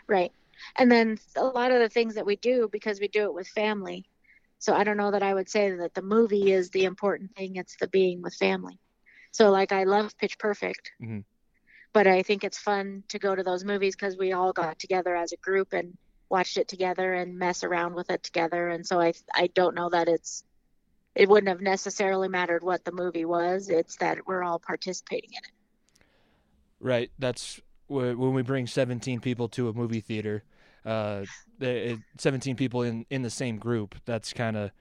Right. 0.09 0.33
And 0.77 0.91
then 0.91 1.19
a 1.37 1.45
lot 1.45 1.73
of 1.73 1.81
the 1.81 1.89
things 1.89 2.15
that 2.17 2.27
we 2.27 2.37
do 2.37 2.69
because 2.71 3.01
we 3.01 3.09
do 3.09 3.25
it 3.25 3.35
with 3.35 3.49
family. 3.49 4.07
So 4.59 4.75
I 4.75 4.85
don't 4.85 4.97
know 4.97 5.11
that 5.11 5.23
I 5.23 5.35
would 5.35 5.49
say 5.49 5.71
that 5.71 5.95
the 5.95 6.03
movie 6.03 6.53
is 6.53 6.71
the 6.71 6.85
important 6.85 7.35
thing, 7.37 7.57
it's 7.57 7.77
the 7.81 7.89
being 7.89 8.23
with 8.23 8.35
family. 8.35 8.79
So 9.33 9.51
like 9.51 9.73
I 9.73 9.85
love 9.85 10.17
Pitch 10.19 10.39
Perfect. 10.39 10.93
Mhm. 11.03 11.25
But 11.93 12.07
I 12.07 12.23
think 12.23 12.43
it's 12.43 12.59
fun 12.59 13.05
to 13.09 13.19
go 13.19 13.35
to 13.35 13.43
those 13.43 13.65
movies 13.65 13.95
because 13.95 14.17
we 14.17 14.33
all 14.33 14.53
got 14.53 14.79
together 14.79 15.15
as 15.15 15.33
a 15.33 15.37
group 15.37 15.73
and 15.73 15.97
watched 16.29 16.57
it 16.57 16.69
together 16.69 17.13
and 17.15 17.39
mess 17.39 17.63
around 17.65 17.95
with 17.95 18.11
it 18.11 18.23
together. 18.23 18.69
And 18.69 18.87
so 18.87 19.01
I 19.01 19.13
I 19.35 19.49
don't 19.49 19.75
know 19.75 19.91
that 19.91 20.09
it's 20.09 20.45
it 21.15 21.29
wouldn't 21.29 21.49
have 21.49 21.61
necessarily 21.61 22.29
mattered 22.29 22.63
what 22.63 22.85
the 22.85 22.93
movie 22.93 23.25
was. 23.25 23.69
It's 23.69 23.97
that 23.97 24.27
we're 24.27 24.43
all 24.43 24.59
participating 24.59 25.31
in 25.33 25.39
it. 25.45 25.53
Right. 26.81 27.11
That's 27.19 27.61
when 27.87 28.35
we 28.35 28.43
bring 28.43 28.67
17 28.67 29.21
people 29.21 29.49
to 29.51 29.69
a 29.69 29.73
movie 29.73 30.01
theater. 30.01 30.45
Uh, 30.85 31.25
17 32.19 32.57
people 32.57 32.83
in 32.83 33.07
in 33.09 33.23
the 33.23 33.31
same 33.31 33.59
group. 33.59 33.95
That's 34.05 34.33
kind 34.33 34.57
of 34.57 34.73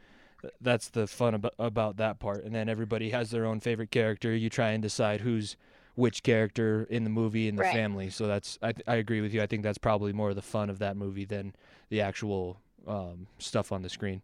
that's 0.59 0.89
the 0.89 1.05
fun 1.05 1.35
about, 1.35 1.53
about 1.59 1.97
that 1.97 2.19
part. 2.19 2.43
And 2.43 2.55
then 2.55 2.67
everybody 2.69 3.11
has 3.11 3.29
their 3.29 3.45
own 3.45 3.59
favorite 3.59 3.91
character. 3.91 4.35
You 4.35 4.49
try 4.49 4.69
and 4.71 4.81
decide 4.81 5.21
who's 5.21 5.55
which 5.93 6.23
character 6.23 6.87
in 6.89 7.03
the 7.03 7.11
movie 7.11 7.47
in 7.47 7.55
the 7.55 7.61
Right. 7.61 7.73
family. 7.73 8.09
So 8.09 8.25
that's 8.25 8.57
I 8.63 8.73
I 8.87 8.95
agree 8.95 9.21
with 9.21 9.33
you. 9.33 9.43
I 9.43 9.47
think 9.47 9.61
that's 9.61 9.77
probably 9.77 10.13
more 10.13 10.33
the 10.33 10.41
fun 10.41 10.69
of 10.71 10.79
that 10.79 10.97
movie 10.97 11.25
than 11.25 11.53
the 11.89 12.01
actual 12.01 12.59
um, 12.87 13.27
stuff 13.37 13.71
on 13.71 13.83
the 13.83 13.89
screen. 13.89 14.23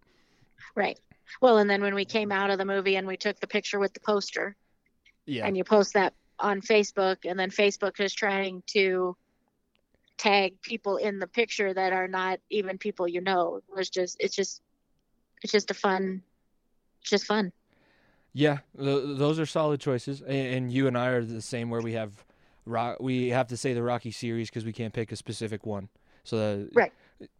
Right. 0.75 0.99
Well, 1.41 1.57
and 1.57 1.69
then 1.69 1.81
when 1.81 1.95
we 1.95 2.05
came 2.05 2.31
out 2.31 2.49
of 2.49 2.57
the 2.57 2.65
movie 2.65 2.95
and 2.95 3.07
we 3.07 3.17
took 3.17 3.39
the 3.39 3.47
picture 3.47 3.79
with 3.79 3.93
the 3.93 3.99
poster, 3.99 4.55
Yeah. 5.25 5.45
and 5.45 5.57
you 5.57 5.63
post 5.63 5.93
that 5.93 6.13
on 6.39 6.61
Facebook, 6.61 7.17
and 7.25 7.39
then 7.39 7.49
Facebook 7.49 7.99
is 7.99 8.13
trying 8.13 8.63
to 8.67 9.15
tag 10.17 10.61
people 10.61 10.97
in 10.97 11.19
the 11.19 11.27
picture 11.27 11.73
that 11.73 11.93
are 11.93 12.07
not 12.07 12.39
even 12.49 12.77
people 12.77 13.07
you 13.07 13.21
know. 13.21 13.57
It 13.57 13.75
was 13.75 13.89
just, 13.89 14.17
it's 14.19 14.35
just, 14.35 14.61
it's 15.43 15.51
just 15.51 15.69
a 15.71 15.75
fun, 15.75 16.23
it's 17.01 17.09
just 17.09 17.25
fun. 17.25 17.51
Yeah, 18.33 18.59
th- 18.77 19.17
those 19.17 19.39
are 19.39 19.45
solid 19.45 19.79
choices, 19.79 20.21
and, 20.21 20.31
and 20.55 20.71
you 20.71 20.87
and 20.87 20.97
I 20.97 21.07
are 21.07 21.23
the 21.23 21.41
same. 21.41 21.69
Where 21.69 21.81
we 21.81 21.93
have, 21.93 22.23
rock, 22.65 22.97
we 22.99 23.29
have 23.29 23.47
to 23.47 23.57
say 23.57 23.73
the 23.73 23.83
Rocky 23.83 24.11
series 24.11 24.49
because 24.49 24.65
we 24.65 24.73
can't 24.73 24.93
pick 24.93 25.11
a 25.11 25.15
specific 25.15 25.65
one. 25.65 25.89
So 26.23 26.37
that, 26.37 26.69
Right. 26.73 26.93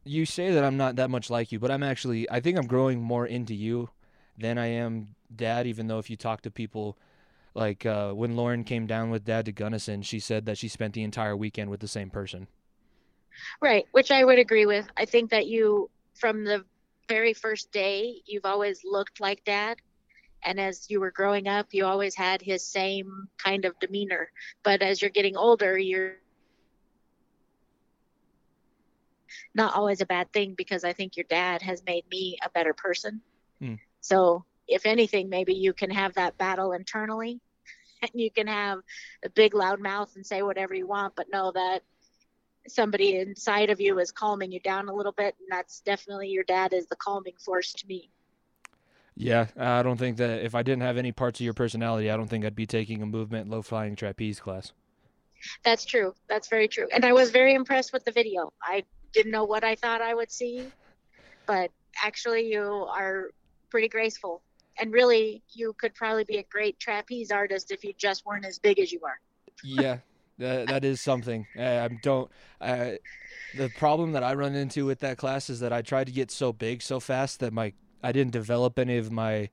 You 0.04 0.26
say 0.26 0.52
that 0.52 0.64
I'm 0.64 0.78
not 0.78 0.96
that 0.96 1.10
much 1.10 1.30
like 1.30 1.52
you, 1.52 1.60
but 1.60 1.72
I'm 1.72 1.84
actually. 1.84 2.30
I 2.30 2.40
think 2.40 2.58
I'm 2.58 2.68
growing 2.68 3.02
more 3.02 3.26
into 3.26 3.54
you 3.54 3.90
than 4.38 4.58
I 4.58 4.68
am 4.68 5.16
Dad. 5.36 5.68
Even 5.68 5.88
though 5.88 6.00
if 6.00 6.10
you 6.10 6.16
talk 6.16 6.42
to 6.42 6.52
people, 6.52 6.98
like 7.54 7.86
uh, 7.86 8.12
when 8.14 8.36
Lauren 8.36 8.64
came 8.64 8.88
down 8.88 9.10
with 9.10 9.26
Dad 9.26 9.46
to 9.46 9.52
Gunnison, 9.52 10.02
she 10.02 10.20
said 10.20 10.46
that 10.46 10.58
she 10.58 10.68
spent 10.68 10.94
the 10.94 11.04
entire 11.04 11.36
weekend 11.36 11.70
with 11.70 11.80
the 11.80 11.88
same 11.88 12.10
person. 12.10 12.48
Right. 13.62 13.86
Which 13.92 14.12
I 14.12 14.24
would 14.24 14.40
agree 14.40 14.66
with. 14.66 14.88
I 14.98 15.06
think 15.06 15.30
that 15.32 15.48
you, 15.48 15.90
from 16.16 16.44
the 16.44 16.66
very 17.08 17.34
first 17.34 17.72
day, 17.72 18.22
you've 18.26 18.46
always 18.46 18.82
looked 18.84 19.20
like 19.20 19.44
dad. 19.44 19.78
And 20.44 20.60
as 20.60 20.90
you 20.90 21.00
were 21.00 21.12
growing 21.12 21.48
up, 21.48 21.68
you 21.72 21.86
always 21.86 22.16
had 22.16 22.42
his 22.42 22.64
same 22.64 23.28
kind 23.38 23.66
of 23.66 23.78
demeanor. 23.80 24.32
But 24.64 24.82
as 24.82 25.02
you're 25.02 25.12
getting 25.12 25.36
older, 25.36 25.78
you're 25.78 26.18
not 29.54 29.76
always 29.76 30.02
a 30.02 30.06
bad 30.06 30.32
thing 30.34 30.56
because 30.58 30.84
I 30.84 30.94
think 30.94 31.18
your 31.18 31.26
dad 31.30 31.62
has 31.62 31.84
made 31.86 32.06
me 32.10 32.38
a 32.44 32.50
better 32.50 32.74
person. 32.74 33.22
Hmm. 33.60 33.76
So, 34.02 34.46
if 34.68 34.86
anything, 34.86 35.30
maybe 35.30 35.54
you 35.54 35.74
can 35.74 35.90
have 35.90 36.14
that 36.16 36.38
battle 36.38 36.74
internally 36.74 37.40
and 38.02 38.12
you 38.14 38.32
can 38.32 38.48
have 38.48 38.80
a 39.24 39.30
big 39.30 39.54
loud 39.54 39.80
mouth 39.80 40.12
and 40.16 40.26
say 40.26 40.42
whatever 40.42 40.74
you 40.74 40.88
want, 40.88 41.16
but 41.16 41.32
know 41.32 41.52
that 41.54 41.84
somebody 42.68 43.18
inside 43.18 43.70
of 43.70 43.80
you 43.80 43.98
is 44.00 44.12
calming 44.12 44.52
you 44.52 44.60
down 44.60 44.90
a 44.90 44.94
little 44.94 45.12
bit. 45.12 45.36
And 45.40 45.48
that's 45.50 45.82
definitely 45.82 46.30
your 46.30 46.44
dad 46.44 46.74
is 46.74 46.88
the 46.88 46.96
calming 46.96 47.36
force 47.40 47.74
to 47.74 47.88
me. 47.88 48.10
Yeah, 49.16 49.48
I 49.58 49.82
don't 49.82 49.98
think 49.98 50.18
that 50.18 50.44
if 50.44 50.54
I 50.54 50.62
didn't 50.62 50.84
have 50.84 50.98
any 50.98 51.12
parts 51.12 51.40
of 51.40 51.44
your 51.44 51.54
personality, 51.54 52.12
I 52.12 52.18
don't 52.18 52.28
think 52.28 52.46
I'd 52.46 52.56
be 52.56 52.68
taking 52.68 53.02
a 53.02 53.06
movement 53.06 53.50
low 53.50 53.64
flying 53.64 53.96
trapeze 53.96 54.40
class. 54.40 54.74
That's 55.64 55.86
true. 55.86 56.14
That's 56.30 56.48
very 56.50 56.68
true. 56.68 56.88
And 56.94 57.04
I 57.04 57.14
was 57.14 57.32
very 57.32 57.56
impressed 57.56 57.94
with 57.94 58.06
the 58.06 58.12
video. 58.12 58.54
I 58.62 58.84
didn't 59.14 59.32
know 59.32 59.46
what 59.46 59.64
I 59.64 59.76
thought 59.76 60.02
I 60.02 60.14
would 60.14 60.32
see, 60.32 60.72
but 61.46 61.72
actually, 62.04 62.52
you 62.52 62.64
are 62.64 63.32
pretty 63.70 63.88
graceful. 63.88 64.42
And 64.80 64.94
really, 64.94 65.42
you 65.54 65.74
could 65.74 65.96
probably 65.96 66.24
be 66.24 66.38
a 66.38 66.44
great 66.44 66.80
trapeze 66.80 67.32
artist 67.32 67.72
if 67.72 67.84
you 67.84 67.94
just 67.98 68.26
weren't 68.26 68.46
as 68.46 68.60
big 68.60 68.80
as 68.80 68.92
you 68.92 69.00
are. 69.04 69.20
yeah, 69.64 70.00
that 70.38 70.68
that 70.68 70.86
is 70.86 71.02
something. 71.02 71.48
I 71.58 71.90
don't. 72.02 72.30
I, 72.62 73.00
the 73.56 73.70
problem 73.70 74.12
that 74.12 74.24
I 74.24 74.34
run 74.34 74.56
into 74.56 74.86
with 74.86 75.00
that 75.00 75.18
class 75.18 75.50
is 75.50 75.60
that 75.62 75.74
I 75.74 75.82
tried 75.82 76.08
to 76.08 76.14
get 76.14 76.30
so 76.32 76.54
big 76.54 76.82
so 76.82 77.00
fast 77.00 77.40
that 77.40 77.54
my 77.54 77.74
I 78.04 78.12
didn't 78.12 78.34
develop 78.34 78.78
any 78.78 78.98
of 78.98 79.12
my 79.12 79.50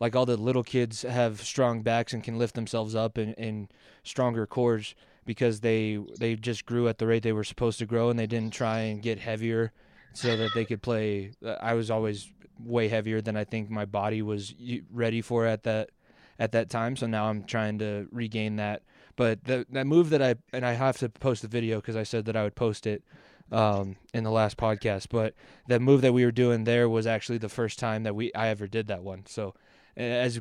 like 0.00 0.14
all 0.14 0.26
the 0.26 0.36
little 0.36 0.62
kids 0.62 1.02
have 1.02 1.40
strong 1.40 1.82
backs 1.82 2.12
and 2.12 2.22
can 2.22 2.38
lift 2.38 2.54
themselves 2.54 2.94
up 2.94 3.18
in, 3.18 3.32
in 3.34 3.68
stronger 4.04 4.46
cores 4.46 4.94
because 5.28 5.60
they 5.60 5.98
they 6.18 6.34
just 6.36 6.64
grew 6.64 6.88
at 6.88 6.96
the 6.96 7.06
rate 7.06 7.22
they 7.22 7.34
were 7.34 7.44
supposed 7.44 7.78
to 7.78 7.84
grow 7.84 8.08
and 8.08 8.18
they 8.18 8.26
didn't 8.26 8.54
try 8.54 8.78
and 8.78 9.02
get 9.02 9.18
heavier 9.18 9.72
so 10.14 10.34
that 10.38 10.54
they 10.54 10.64
could 10.64 10.80
play. 10.80 11.32
uh, 11.44 11.56
I 11.60 11.74
was 11.74 11.90
always 11.90 12.32
way 12.58 12.88
heavier 12.88 13.20
than 13.20 13.36
I 13.36 13.44
think 13.44 13.68
my 13.68 13.84
body 13.84 14.22
was 14.22 14.54
ready 14.90 15.20
for 15.20 15.44
at 15.44 15.64
that 15.64 15.90
at 16.38 16.52
that 16.52 16.70
time. 16.70 16.96
So 16.96 17.06
now 17.06 17.26
I'm 17.26 17.44
trying 17.44 17.78
to 17.80 18.08
regain 18.10 18.56
that. 18.56 18.84
But 19.16 19.44
the, 19.44 19.66
that 19.68 19.86
move 19.86 20.08
that 20.10 20.22
I 20.22 20.36
and 20.54 20.64
I 20.64 20.72
have 20.72 20.96
to 20.98 21.10
post 21.10 21.42
the 21.42 21.48
video 21.48 21.76
because 21.76 21.94
I 21.94 22.04
said 22.04 22.24
that 22.24 22.36
I 22.36 22.42
would 22.42 22.56
post 22.56 22.86
it 22.86 23.04
um, 23.52 23.96
in 24.14 24.24
the 24.24 24.30
last 24.30 24.56
podcast. 24.56 25.08
But 25.10 25.34
that 25.66 25.82
move 25.82 26.00
that 26.00 26.14
we 26.14 26.24
were 26.24 26.32
doing 26.32 26.64
there 26.64 26.88
was 26.88 27.06
actually 27.06 27.38
the 27.38 27.50
first 27.50 27.78
time 27.78 28.02
that 28.04 28.14
we 28.14 28.32
I 28.32 28.48
ever 28.48 28.66
did 28.66 28.86
that 28.86 29.02
one. 29.02 29.26
So 29.26 29.54
as 29.94 30.40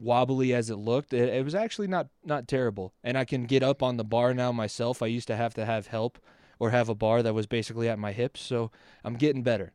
wobbly 0.00 0.54
as 0.54 0.70
it 0.70 0.76
looked, 0.76 1.12
it, 1.12 1.28
it 1.28 1.44
was 1.44 1.54
actually 1.54 1.88
not 1.88 2.08
not 2.24 2.48
terrible. 2.48 2.92
And 3.02 3.16
I 3.16 3.24
can 3.24 3.44
get 3.44 3.62
up 3.62 3.82
on 3.82 3.96
the 3.96 4.04
bar 4.04 4.34
now 4.34 4.52
myself. 4.52 5.02
I 5.02 5.06
used 5.06 5.28
to 5.28 5.36
have 5.36 5.54
to 5.54 5.64
have 5.64 5.88
help 5.88 6.18
or 6.58 6.70
have 6.70 6.88
a 6.88 6.94
bar 6.94 7.22
that 7.22 7.34
was 7.34 7.46
basically 7.46 7.88
at 7.88 7.98
my 7.98 8.12
hips. 8.12 8.40
So 8.40 8.70
I'm 9.04 9.14
getting 9.14 9.42
better. 9.42 9.72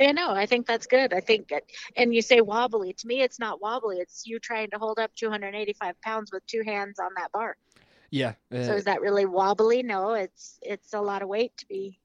Yeah, 0.00 0.12
no, 0.12 0.30
I 0.30 0.46
think 0.46 0.66
that's 0.66 0.86
good. 0.86 1.12
I 1.12 1.20
think, 1.20 1.52
it- 1.52 1.70
and 1.96 2.14
you 2.14 2.22
say 2.22 2.40
wobbly. 2.40 2.94
To 2.94 3.06
me, 3.06 3.20
it's 3.22 3.38
not 3.38 3.60
wobbly. 3.60 3.98
It's 3.98 4.26
you 4.26 4.38
trying 4.38 4.70
to 4.70 4.78
hold 4.78 4.98
up 4.98 5.14
285 5.14 6.00
pounds 6.00 6.32
with 6.32 6.44
two 6.46 6.62
hands 6.64 6.98
on 6.98 7.10
that 7.16 7.30
bar. 7.32 7.56
Yeah. 8.10 8.34
So 8.52 8.72
uh, 8.72 8.76
is 8.76 8.84
that 8.84 9.00
really 9.00 9.26
wobbly? 9.26 9.82
No, 9.82 10.14
it's 10.14 10.58
it's 10.62 10.94
a 10.94 11.00
lot 11.00 11.22
of 11.22 11.28
weight 11.28 11.56
to 11.58 11.66
be 11.66 11.98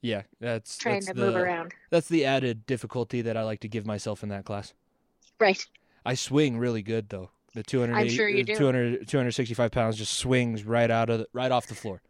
yeah. 0.00 0.22
That's 0.40 0.78
trying 0.78 0.96
that's 0.96 1.08
to 1.08 1.14
the, 1.14 1.26
move 1.26 1.36
around. 1.36 1.74
That's 1.90 2.08
the 2.08 2.24
added 2.24 2.66
difficulty 2.66 3.20
that 3.22 3.36
I 3.36 3.42
like 3.42 3.60
to 3.60 3.68
give 3.68 3.84
myself 3.86 4.22
in 4.22 4.28
that 4.30 4.44
class. 4.44 4.74
Right. 5.40 5.64
I 6.04 6.14
swing 6.14 6.58
really 6.58 6.82
good 6.82 7.08
though. 7.08 7.30
The 7.54 7.62
280, 7.62 8.14
sure 8.14 8.28
uh, 8.28 8.42
do. 8.42 8.54
200 8.54 9.08
265 9.08 9.70
pounds 9.70 9.96
just 9.96 10.14
swings 10.14 10.64
right 10.64 10.90
out 10.90 11.10
of 11.10 11.20
the, 11.20 11.28
right 11.32 11.50
off 11.50 11.66
the 11.66 11.74
floor. 11.74 12.02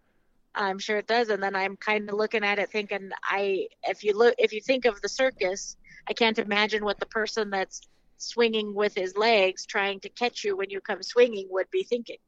I'm 0.55 0.79
sure 0.79 0.99
it 0.99 1.07
does. 1.07 1.29
And 1.29 1.43
then 1.43 1.55
I'm 1.55 1.77
kind 1.77 2.09
of 2.09 2.17
looking 2.17 2.45
at 2.45 2.59
it 2.59 2.71
thinking, 2.71 3.11
I 3.23 3.69
if 3.85 4.03
you 4.03 4.17
look 4.17 4.35
if 4.39 4.53
you 4.53 4.61
think 4.61 4.85
of 4.85 5.01
the 5.01 5.09
circus, 5.09 5.77
I 6.09 6.13
can't 6.13 6.39
imagine 6.39 6.85
what 6.85 6.99
the 6.99 7.07
person 7.07 7.51
that's 7.51 7.83
swinging 8.19 8.75
with 8.75 8.95
his 8.95 9.17
legs 9.17 9.65
trying 9.65 10.01
to 10.01 10.09
catch 10.09 10.45
you 10.45 10.57
when 10.57 10.71
you 10.71 10.81
come 10.81 11.03
swinging 11.03 11.47
would 11.51 11.71
be 11.71 11.85
thinking. 11.85 12.19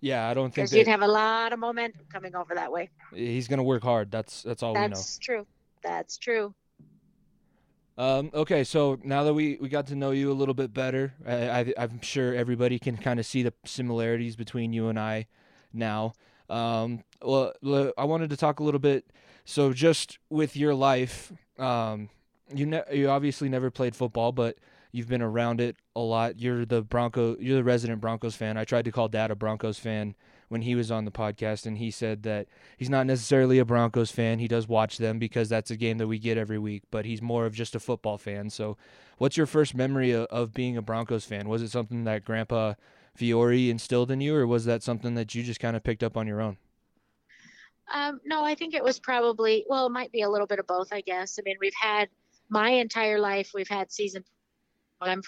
Yeah, 0.00 0.26
I 0.26 0.32
don't 0.32 0.44
think 0.44 0.54
Because 0.54 0.70
that 0.70 0.78
you'd 0.78 0.88
have 0.88 1.02
a 1.02 1.08
lot 1.08 1.52
of 1.52 1.58
momentum 1.58 2.06
coming 2.10 2.34
over 2.34 2.54
that 2.54 2.72
way. 2.72 2.88
he's 3.14 3.48
gonna 3.48 3.62
work 3.62 3.82
hard. 3.82 4.10
That's 4.10 4.42
that's 4.42 4.62
all 4.62 4.72
we 4.72 4.80
know. 4.80 4.88
That's 4.88 5.18
true. 5.18 5.46
That's 5.82 6.16
true. 6.16 6.54
Um, 7.98 8.30
okay, 8.32 8.64
so 8.64 8.98
now 9.04 9.24
that 9.24 9.34
we, 9.34 9.58
we 9.60 9.68
got 9.68 9.86
to 9.88 9.94
know 9.94 10.10
you 10.10 10.32
a 10.32 10.34
little 10.34 10.54
bit 10.54 10.72
better, 10.72 11.14
I, 11.26 11.72
I'm 11.76 12.00
sure 12.00 12.34
everybody 12.34 12.78
can 12.78 12.96
kind 12.96 13.20
of 13.20 13.26
see 13.26 13.42
the 13.42 13.52
similarities 13.64 14.36
between 14.36 14.72
you 14.72 14.88
and 14.88 14.98
I 14.98 15.26
now. 15.72 16.14
Um, 16.48 17.04
well, 17.22 17.52
I 17.98 18.04
wanted 18.04 18.30
to 18.30 18.36
talk 18.36 18.60
a 18.60 18.62
little 18.62 18.80
bit. 18.80 19.10
So, 19.44 19.72
just 19.72 20.18
with 20.28 20.56
your 20.56 20.74
life, 20.74 21.32
um, 21.58 22.08
you 22.54 22.66
ne- 22.66 22.84
you 22.92 23.08
obviously 23.08 23.48
never 23.48 23.70
played 23.70 23.94
football, 23.96 24.32
but 24.32 24.56
you've 24.92 25.08
been 25.08 25.22
around 25.22 25.60
it 25.60 25.76
a 25.94 26.00
lot. 26.00 26.38
You're 26.38 26.64
the 26.64 26.82
Bronco, 26.82 27.36
you're 27.38 27.56
the 27.56 27.64
resident 27.64 28.00
Broncos 28.00 28.34
fan. 28.34 28.56
I 28.56 28.64
tried 28.64 28.84
to 28.86 28.92
call 28.92 29.08
Dad 29.08 29.30
a 29.30 29.34
Broncos 29.34 29.78
fan 29.78 30.14
when 30.50 30.62
he 30.62 30.74
was 30.74 30.90
on 30.90 31.04
the 31.04 31.10
podcast, 31.10 31.64
and 31.64 31.78
he 31.78 31.90
said 31.90 32.24
that 32.24 32.48
he's 32.76 32.90
not 32.90 33.06
necessarily 33.06 33.58
a 33.58 33.64
Broncos 33.64 34.10
fan. 34.10 34.40
He 34.40 34.48
does 34.48 34.66
watch 34.66 34.98
them 34.98 35.18
because 35.18 35.48
that's 35.48 35.70
a 35.70 35.76
game 35.76 35.98
that 35.98 36.08
we 36.08 36.18
get 36.18 36.36
every 36.36 36.58
week, 36.58 36.82
but 36.90 37.06
he's 37.06 37.22
more 37.22 37.46
of 37.46 37.54
just 37.54 37.74
a 37.74 37.80
football 37.80 38.18
fan. 38.18 38.50
So, 38.50 38.76
what's 39.16 39.36
your 39.36 39.46
first 39.46 39.74
memory 39.74 40.10
of, 40.10 40.26
of 40.26 40.52
being 40.52 40.76
a 40.76 40.82
Broncos 40.82 41.24
fan? 41.24 41.48
Was 41.48 41.62
it 41.62 41.70
something 41.70 42.04
that 42.04 42.24
Grandpa 42.24 42.74
Fiore 43.14 43.70
instilled 43.70 44.10
in 44.10 44.20
you, 44.20 44.34
or 44.34 44.46
was 44.46 44.64
that 44.64 44.82
something 44.82 45.14
that 45.14 45.34
you 45.34 45.42
just 45.42 45.60
kind 45.60 45.76
of 45.76 45.84
picked 45.84 46.02
up 46.02 46.16
on 46.16 46.26
your 46.26 46.40
own? 46.40 46.58
Um, 47.94 48.20
no, 48.24 48.44
I 48.44 48.54
think 48.56 48.74
it 48.74 48.84
was 48.84 48.98
probably 48.98 49.64
well, 49.68 49.86
it 49.86 49.92
might 49.92 50.12
be 50.12 50.22
a 50.22 50.28
little 50.28 50.46
bit 50.46 50.58
of 50.58 50.66
both, 50.66 50.92
I 50.92 51.00
guess. 51.00 51.38
I 51.38 51.42
mean, 51.44 51.56
we've 51.60 51.72
had 51.80 52.08
my 52.48 52.70
entire 52.70 53.20
life 53.20 53.52
we've 53.54 53.68
had 53.68 53.92
season 53.92 54.24
I'm 55.00 55.22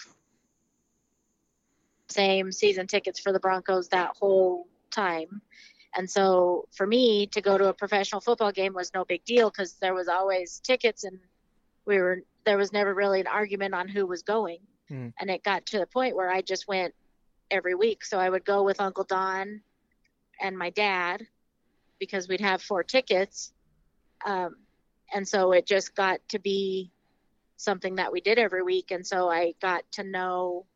same 2.08 2.52
season 2.52 2.86
tickets 2.86 3.18
for 3.18 3.32
the 3.32 3.40
Broncos 3.40 3.88
that 3.88 4.10
whole 4.18 4.66
time. 4.92 5.42
And 5.96 6.08
so 6.08 6.68
for 6.72 6.86
me 6.86 7.26
to 7.28 7.40
go 7.40 7.58
to 7.58 7.68
a 7.68 7.74
professional 7.74 8.20
football 8.20 8.52
game 8.52 8.72
was 8.72 8.92
no 8.94 9.04
big 9.04 9.24
deal 9.24 9.50
because 9.50 9.74
there 9.74 9.94
was 9.94 10.08
always 10.08 10.60
tickets 10.60 11.04
and 11.04 11.18
we 11.84 11.98
were 11.98 12.22
there 12.44 12.56
was 12.56 12.72
never 12.72 12.94
really 12.94 13.20
an 13.20 13.26
argument 13.26 13.74
on 13.74 13.88
who 13.88 14.06
was 14.06 14.22
going. 14.22 14.60
Mm. 14.90 15.12
And 15.20 15.30
it 15.30 15.44
got 15.44 15.66
to 15.66 15.78
the 15.78 15.86
point 15.86 16.16
where 16.16 16.30
I 16.30 16.40
just 16.40 16.66
went 16.66 16.94
every 17.50 17.74
week. 17.74 18.04
So 18.04 18.18
I 18.18 18.28
would 18.28 18.44
go 18.44 18.62
with 18.62 18.80
Uncle 18.80 19.04
Don 19.04 19.60
and 20.40 20.58
my 20.58 20.70
dad 20.70 21.26
because 21.98 22.26
we'd 22.26 22.40
have 22.40 22.62
four 22.62 22.82
tickets. 22.82 23.52
Um, 24.24 24.56
and 25.14 25.28
so 25.28 25.52
it 25.52 25.66
just 25.66 25.94
got 25.94 26.20
to 26.30 26.38
be 26.38 26.90
something 27.56 27.96
that 27.96 28.12
we 28.12 28.20
did 28.20 28.38
every 28.38 28.62
week. 28.62 28.90
And 28.90 29.06
so 29.06 29.30
I 29.30 29.54
got 29.60 29.84
to 29.92 30.02
know 30.02 30.66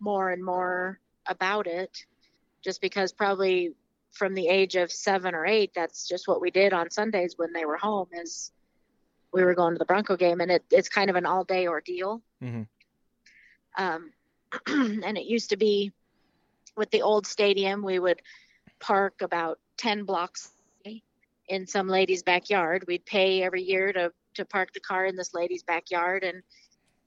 more 0.00 0.30
and 0.30 0.44
more 0.44 0.98
about 1.26 1.66
it 1.66 2.06
just 2.68 2.82
because 2.82 3.12
probably 3.12 3.72
from 4.12 4.34
the 4.34 4.46
age 4.46 4.76
of 4.76 4.92
seven 4.92 5.34
or 5.34 5.46
eight, 5.46 5.72
that's 5.74 6.06
just 6.06 6.28
what 6.28 6.42
we 6.42 6.50
did 6.50 6.74
on 6.74 6.90
Sundays 6.90 7.32
when 7.38 7.54
they 7.54 7.64
were 7.64 7.78
home 7.78 8.08
is 8.12 8.52
we 9.32 9.42
were 9.42 9.54
going 9.54 9.72
to 9.72 9.78
the 9.78 9.86
Bronco 9.86 10.18
game 10.18 10.42
and 10.42 10.50
it, 10.50 10.62
it's 10.70 10.90
kind 10.90 11.08
of 11.08 11.16
an 11.16 11.24
all 11.24 11.44
day 11.44 11.66
ordeal. 11.66 12.20
Mhm. 12.42 12.66
Um, 13.78 14.12
and 14.66 15.16
it 15.16 15.24
used 15.24 15.48
to 15.48 15.56
be 15.56 15.92
with 16.76 16.90
the 16.90 17.00
old 17.00 17.26
stadium, 17.26 17.82
we 17.82 17.98
would 17.98 18.20
park 18.80 19.22
about 19.22 19.58
10 19.78 20.04
blocks 20.04 20.52
in 21.48 21.66
some 21.66 21.88
lady's 21.88 22.22
backyard. 22.22 22.84
We'd 22.86 23.06
pay 23.06 23.42
every 23.42 23.62
year 23.62 23.94
to, 23.94 24.12
to 24.34 24.44
park 24.44 24.74
the 24.74 24.80
car 24.80 25.06
in 25.06 25.16
this 25.16 25.32
lady's 25.32 25.62
backyard. 25.62 26.22
And 26.22 26.42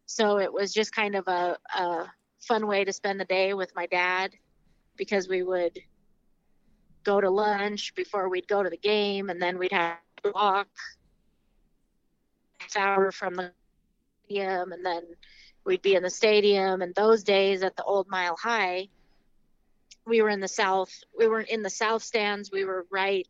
so 0.07 0.39
it 0.39 0.51
was 0.51 0.73
just 0.73 0.95
kind 0.95 1.13
of 1.13 1.27
a, 1.27 1.59
a 1.77 2.05
fun 2.39 2.65
way 2.65 2.83
to 2.83 2.91
spend 2.91 3.19
the 3.19 3.25
day 3.25 3.53
with 3.53 3.75
my 3.75 3.85
dad 3.85 4.31
because 5.01 5.27
we 5.27 5.41
would 5.41 5.79
go 7.03 7.19
to 7.19 7.31
lunch 7.31 7.95
before 7.95 8.29
we'd 8.29 8.47
go 8.47 8.61
to 8.61 8.69
the 8.69 8.77
game 8.77 9.31
and 9.31 9.41
then 9.41 9.57
we'd 9.57 9.71
have 9.71 9.97
to 10.23 10.31
walk 10.31 10.67
half 12.59 12.77
hour 12.77 13.11
from 13.11 13.33
the 13.33 13.51
stadium 14.23 14.71
and 14.71 14.85
then 14.85 15.01
we'd 15.65 15.81
be 15.81 15.95
in 15.95 16.03
the 16.03 16.09
stadium. 16.11 16.83
And 16.83 16.93
those 16.93 17.23
days 17.23 17.63
at 17.63 17.75
the 17.75 17.83
old 17.83 18.09
mile 18.09 18.37
high 18.37 18.89
we 20.05 20.21
were 20.21 20.29
in 20.29 20.39
the 20.39 20.47
south 20.47 21.03
we 21.17 21.27
weren't 21.27 21.49
in 21.49 21.63
the 21.63 21.69
south 21.71 22.03
stands 22.03 22.51
we 22.51 22.63
were 22.63 22.85
right 22.91 23.27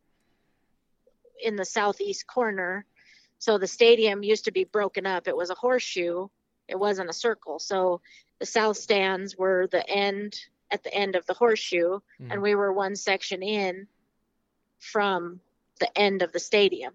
in 1.41 1.55
the 1.55 1.63
southeast 1.63 2.27
corner. 2.27 2.85
So 3.39 3.57
the 3.57 3.65
stadium 3.65 4.23
used 4.23 4.43
to 4.43 4.51
be 4.51 4.65
broken 4.65 5.05
up. 5.05 5.29
It 5.29 5.37
was 5.37 5.49
a 5.49 5.55
horseshoe. 5.55 6.27
It 6.67 6.77
wasn't 6.77 7.09
a 7.09 7.13
circle. 7.13 7.59
So 7.59 8.01
the 8.39 8.45
south 8.45 8.75
stands 8.75 9.37
were 9.37 9.67
the 9.67 9.89
end 9.89 10.37
at 10.71 10.83
the 10.83 10.93
end 10.93 11.15
of 11.15 11.25
the 11.25 11.33
horseshoe 11.33 11.99
Mhm. 12.19 12.31
and 12.31 12.41
we 12.41 12.55
were 12.55 12.71
one 12.73 12.95
section 12.95 13.43
in 13.43 13.87
from 14.79 15.41
the 15.79 15.97
end 15.97 16.21
of 16.21 16.31
the 16.31 16.39
stadium 16.39 16.93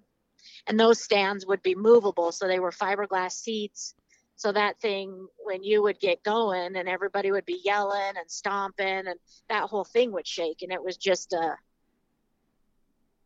and 0.67 0.81
those 0.81 1.01
stands 1.03 1.47
would 1.47 1.62
be 1.62 1.75
movable 1.75 2.33
so 2.33 2.47
they 2.49 2.59
were 2.59 2.71
fiberglass 2.73 3.33
seats 3.33 3.95
so 4.37 4.53
that 4.53 4.79
thing 4.81 5.29
when 5.39 5.62
you 5.62 5.83
would 5.83 5.99
get 6.01 6.23
going 6.23 6.77
and 6.77 6.89
everybody 6.89 7.31
would 7.31 7.47
be 7.47 7.61
yelling 7.65 8.17
and 8.17 8.31
stomping 8.31 8.87
and 9.07 9.19
that 9.49 9.69
whole 9.69 9.85
thing 9.85 10.11
would 10.12 10.27
shake 10.27 10.62
and 10.62 10.73
it 10.73 10.83
was 10.83 10.97
just 10.97 11.33
a 11.33 11.57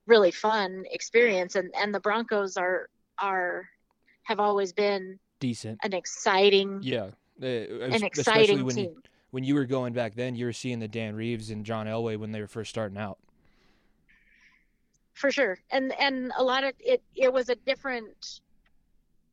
really 0.07 0.31
fun 0.31 0.85
experience 0.91 1.55
and 1.55 1.73
and 1.75 1.95
the 1.95 2.01
broncos 2.01 2.57
are 2.57 2.89
are 3.19 3.69
have 4.25 4.41
always 4.41 4.73
been 4.73 5.19
Decent. 5.41 5.79
an 5.83 5.93
exciting 5.95 6.81
Yeah. 6.83 7.11
Uh, 7.43 7.47
an 7.47 8.05
exciting 8.05 8.65
when 8.65 8.75
team 8.75 8.85
you, 8.85 9.03
when 9.31 9.45
you 9.45 9.55
were 9.55 9.65
going 9.65 9.93
back 9.93 10.15
then, 10.15 10.35
you 10.35 10.45
were 10.47 10.53
seeing 10.53 10.81
the 10.81 10.89
Dan 10.89 11.15
Reeves 11.15 11.51
and 11.51 11.65
John 11.65 11.87
Elway 11.87 12.17
when 12.17 12.33
they 12.33 12.41
were 12.41 12.49
first 12.49 12.71
starting 12.71 12.99
out. 12.99 13.19
for 15.15 15.31
sure. 15.31 15.59
And 15.71 15.93
and 16.01 16.33
a 16.37 16.43
lot 16.43 16.65
of 16.65 16.73
it 16.81 17.03
it 17.15 17.33
was 17.33 17.49
a 17.49 17.55
different 17.55 18.41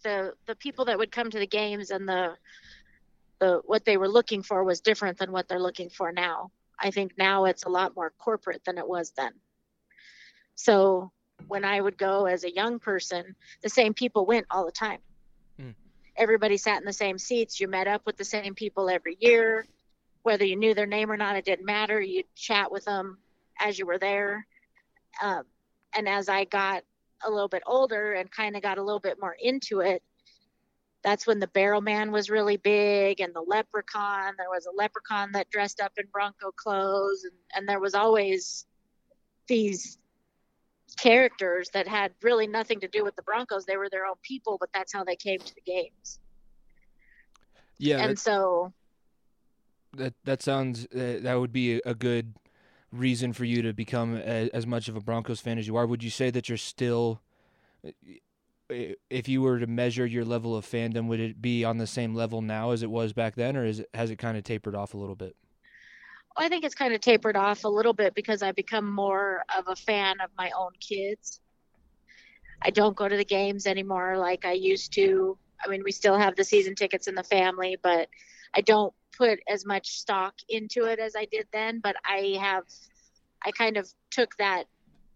the 0.04 0.34
the 0.46 0.56
people 0.56 0.86
that 0.86 0.98
would 0.98 1.12
come 1.12 1.30
to 1.32 1.40
the 1.40 1.48
games 1.48 1.92
and 1.92 2.08
the 2.08 2.36
the 3.40 3.62
what 3.66 3.86
they 3.86 3.98
were 3.98 4.10
looking 4.10 4.44
for 4.44 4.64
was 4.64 4.82
different 4.82 5.18
than 5.18 5.32
what 5.32 5.48
they're 5.48 5.62
looking 5.62 5.90
for 5.90 6.12
now. 6.12 6.52
I 6.80 6.92
think 6.92 7.14
now 7.18 7.46
it's 7.46 7.64
a 7.64 7.70
lot 7.70 7.96
more 7.96 8.12
corporate 8.20 8.64
than 8.66 8.78
it 8.78 8.88
was 8.88 9.12
then. 9.18 9.32
So 10.56 11.12
when 11.48 11.64
i 11.64 11.80
would 11.80 11.98
go 12.00 12.26
as 12.26 12.44
a 12.44 12.52
young 12.52 12.80
person 12.80 13.36
the 13.62 13.70
same 13.70 13.94
people 13.94 14.26
went 14.26 14.48
all 14.50 14.66
the 14.66 14.72
time. 14.72 15.00
Mm. 15.62 15.76
everybody 16.16 16.58
sat 16.58 16.80
in 16.80 16.86
the 16.86 16.94
same 16.94 17.18
seats. 17.18 17.60
You 17.60 17.68
met 17.68 17.88
up 17.88 18.06
with 18.06 18.18
the 18.18 18.26
same 18.26 18.56
people 18.56 18.90
every 18.90 19.18
year 19.20 19.66
whether 20.28 20.46
you 20.46 20.56
knew 20.56 20.74
their 20.74 20.86
name 20.86 21.12
or 21.12 21.18
not 21.18 21.36
it 21.36 21.46
didn't 21.46 21.66
matter 21.66 22.00
you'd 22.00 22.36
chat 22.36 22.72
with 22.72 22.86
them 22.86 23.18
as 23.60 23.80
you 23.80 23.86
were 23.86 23.98
there 23.98 24.46
um, 25.22 25.44
and 25.96 26.08
as 26.08 26.30
I 26.30 26.46
got 26.46 26.84
a 27.26 27.30
little 27.30 27.48
bit 27.48 27.64
older 27.66 28.14
and 28.14 28.30
kind 28.32 28.56
of 28.56 28.62
got 28.62 28.78
a 28.78 28.84
little 28.84 29.00
bit 29.00 29.18
more 29.20 29.36
into 29.40 29.80
it, 29.80 30.04
that's 31.04 31.26
when 31.26 31.40
the 31.40 31.48
Barrel 31.48 31.82
Man 31.82 32.12
was 32.12 32.30
really 32.30 32.58
big 32.58 33.22
and 33.22 33.34
the 33.34 33.42
Leprechaun. 33.42 34.34
There 34.38 34.50
was 34.50 34.66
a 34.66 34.76
Leprechaun 34.76 35.32
that 35.34 35.50
dressed 35.50 35.80
up 35.80 35.94
in 35.98 36.06
Bronco 36.12 36.52
clothes, 36.52 37.24
and, 37.24 37.34
and 37.56 37.70
there 37.70 37.80
was 37.80 37.96
always 37.96 38.66
these 39.48 39.98
characters 40.98 41.70
that 41.74 41.88
had 41.88 42.14
really 42.22 42.48
nothing 42.48 42.80
to 42.82 42.88
do 42.88 43.04
with 43.04 43.16
the 43.16 43.22
Broncos. 43.22 43.66
They 43.66 43.78
were 43.78 43.90
their 43.90 44.06
own 44.06 44.16
people, 44.22 44.58
but 44.60 44.70
that's 44.74 44.92
how 44.92 45.04
they 45.04 45.16
came 45.16 45.40
to 45.40 45.56
the 45.56 45.62
games. 45.62 46.20
Yeah, 47.78 48.00
and 48.00 48.18
so 48.18 48.74
that 49.98 50.14
that 50.24 50.42
sounds 50.42 50.86
uh, 50.88 51.20
that 51.22 51.36
would 51.36 51.52
be 51.52 51.82
a 51.86 51.94
good 51.94 52.34
reason 52.92 53.34
for 53.34 53.46
you 53.46 53.62
to 53.62 53.74
become 53.74 54.16
a, 54.16 54.50
as 54.54 54.66
much 54.66 54.88
of 54.88 54.96
a 54.96 55.02
Broncos 55.02 55.42
fan 55.42 55.58
as 55.58 55.68
you 55.68 55.76
are. 55.76 55.86
Would 55.86 56.04
you 56.04 56.10
say 56.10 56.30
that 56.32 56.50
you're 56.50 56.58
still 56.58 57.22
if 59.10 59.30
you 59.30 59.42
were 59.42 59.60
to 59.60 59.68
measure 59.68 60.06
your 60.06 60.26
level 60.26 60.56
of 60.56 60.66
fandom, 60.66 61.08
would 61.08 61.20
it 61.20 61.42
be 61.42 61.64
on 61.64 61.78
the 61.78 61.88
same 61.88 62.14
level 62.14 62.42
now 62.42 62.72
as 62.72 62.84
it 62.84 62.90
was 62.90 63.14
back 63.14 63.36
then, 63.36 63.56
or 63.56 63.66
is 63.66 63.80
it, 63.80 63.90
has 63.94 64.12
it 64.12 64.18
kind 64.18 64.38
of 64.38 64.44
tapered 64.44 64.76
off 64.76 64.94
a 64.94 64.98
little 64.98 65.16
bit? 65.16 65.36
I 66.36 66.50
think 66.50 66.66
it's 66.66 66.76
kind 66.76 66.94
of 66.94 67.02
tapered 67.02 67.36
off 67.36 67.64
a 67.64 67.70
little 67.70 67.94
bit 67.94 68.14
because 68.14 68.44
I 68.44 68.52
become 68.52 68.92
more 68.92 69.44
of 69.58 69.68
a 69.68 69.76
fan 69.76 70.20
of 70.22 70.30
my 70.38 70.52
own 70.58 70.72
kids. 70.80 71.40
I 72.62 72.70
don't 72.70 72.96
go 72.96 73.08
to 73.08 73.18
the 73.18 73.26
games 73.26 73.66
anymore 73.66 74.18
like 74.18 74.46
I 74.46 74.52
used 74.52 74.94
to. 74.94 75.38
I 75.64 75.70
mean, 75.70 75.82
we 75.84 75.92
still 75.92 76.18
have 76.18 76.36
the 76.36 76.44
season 76.44 76.76
tickets 76.76 77.08
in 77.08 77.16
the 77.16 77.24
family, 77.24 77.78
but 77.82 78.10
I 78.54 78.62
don't 78.62 78.94
put 79.18 79.40
as 79.50 79.66
much 79.66 79.88
stock 79.88 80.36
into 80.50 80.86
it 80.86 81.00
as 81.00 81.16
I 81.16 81.26
did 81.26 81.48
then. 81.52 81.80
But 81.82 81.96
I 82.06 82.38
have, 82.40 82.64
I 83.44 83.52
kind 83.52 83.78
of 83.78 83.90
took 84.12 84.36
that 84.38 84.66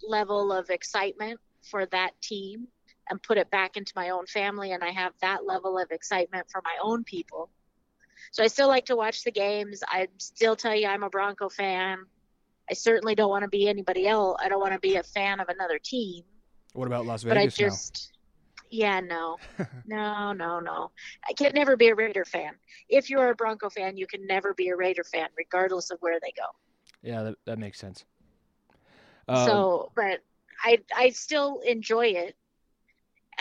level 0.08 0.52
of 0.52 0.70
excitement 0.70 1.40
for 1.70 1.86
that 1.88 2.12
team 2.22 2.68
and 3.10 3.22
put 3.22 3.38
it 3.38 3.52
back 3.52 3.78
into 3.78 3.92
my 3.96 4.10
own 4.10 4.26
family 4.26 4.72
and 4.72 4.84
I 4.84 4.92
have 4.92 5.14
that 5.22 5.46
level 5.46 5.78
of 5.78 5.92
excitement 5.92 6.48
for 6.52 6.62
my 6.64 6.76
own 6.82 7.04
people. 7.04 7.50
So 8.32 8.44
I 8.44 8.48
still 8.48 8.68
like 8.68 8.86
to 8.86 8.96
watch 8.96 9.24
the 9.24 9.32
games. 9.32 9.84
I 9.88 10.08
still 10.18 10.56
tell 10.56 10.76
you 10.76 10.88
I'm 10.88 11.04
a 11.04 11.10
Bronco 11.10 11.50
fan. 11.50 12.06
I 12.70 12.74
certainly 12.74 13.16
don't 13.16 13.30
want 13.30 13.44
to 13.44 13.50
be 13.50 13.68
anybody 13.68 14.08
else. 14.08 14.38
I 14.42 14.48
don't 14.48 14.62
want 14.62 14.74
to 14.74 14.80
be 14.80 14.96
a 14.96 15.04
fan 15.04 15.40
of 15.40 15.50
another 15.50 15.80
team. 15.80 16.24
What 16.74 16.88
about 16.88 17.06
Las 17.06 17.24
Vegas 17.24 17.36
But 17.36 17.42
I 17.42 17.68
just 17.68 18.12
now? 18.14 18.21
Yeah, 18.72 19.00
no. 19.00 19.38
no, 19.86 20.34
no, 20.34 20.60
no. 20.60 20.92
I 21.28 21.34
can 21.34 21.54
never 21.54 21.78
be 21.78 21.90
a 21.90 21.96
Raider 21.96 22.26
fan. 22.26 22.54
If 22.90 23.10
you're 23.10 23.30
a 23.30 23.36
Bronco 23.36 23.70
fan, 23.70 23.98
you 23.98 24.08
can 24.08 24.26
never 24.26 24.54
be 24.54 24.70
a 24.70 24.76
Raider 24.76 25.04
fan 25.04 25.28
regardless 25.38 25.92
of 25.92 25.98
where 26.00 26.20
they 26.22 26.34
go. 26.36 26.46
Yeah, 27.04 27.24
that, 27.24 27.36
that 27.46 27.60
makes 27.60 27.80
sense. 27.80 28.06
Um, 29.28 29.46
so, 29.46 29.92
but 29.96 30.20
I 30.64 30.80
I 30.96 31.10
still 31.10 31.60
enjoy 31.66 32.08
it 32.08 32.36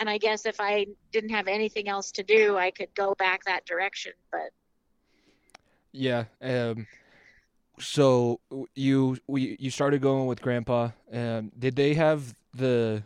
and 0.01 0.09
I 0.09 0.17
guess 0.17 0.45
if 0.45 0.59
I 0.59 0.87
didn't 1.11 1.29
have 1.29 1.47
anything 1.47 1.87
else 1.87 2.11
to 2.13 2.23
do, 2.23 2.57
I 2.57 2.71
could 2.71 2.93
go 2.95 3.13
back 3.15 3.43
that 3.45 3.65
direction. 3.65 4.13
But 4.31 4.49
yeah, 5.91 6.25
um, 6.41 6.87
so 7.79 8.39
you 8.73 9.17
we 9.27 9.57
you 9.59 9.69
started 9.69 10.01
going 10.01 10.25
with 10.25 10.41
Grandpa. 10.41 10.89
Um, 11.11 11.51
did 11.57 11.75
they 11.75 11.93
have 11.93 12.33
the 12.53 13.03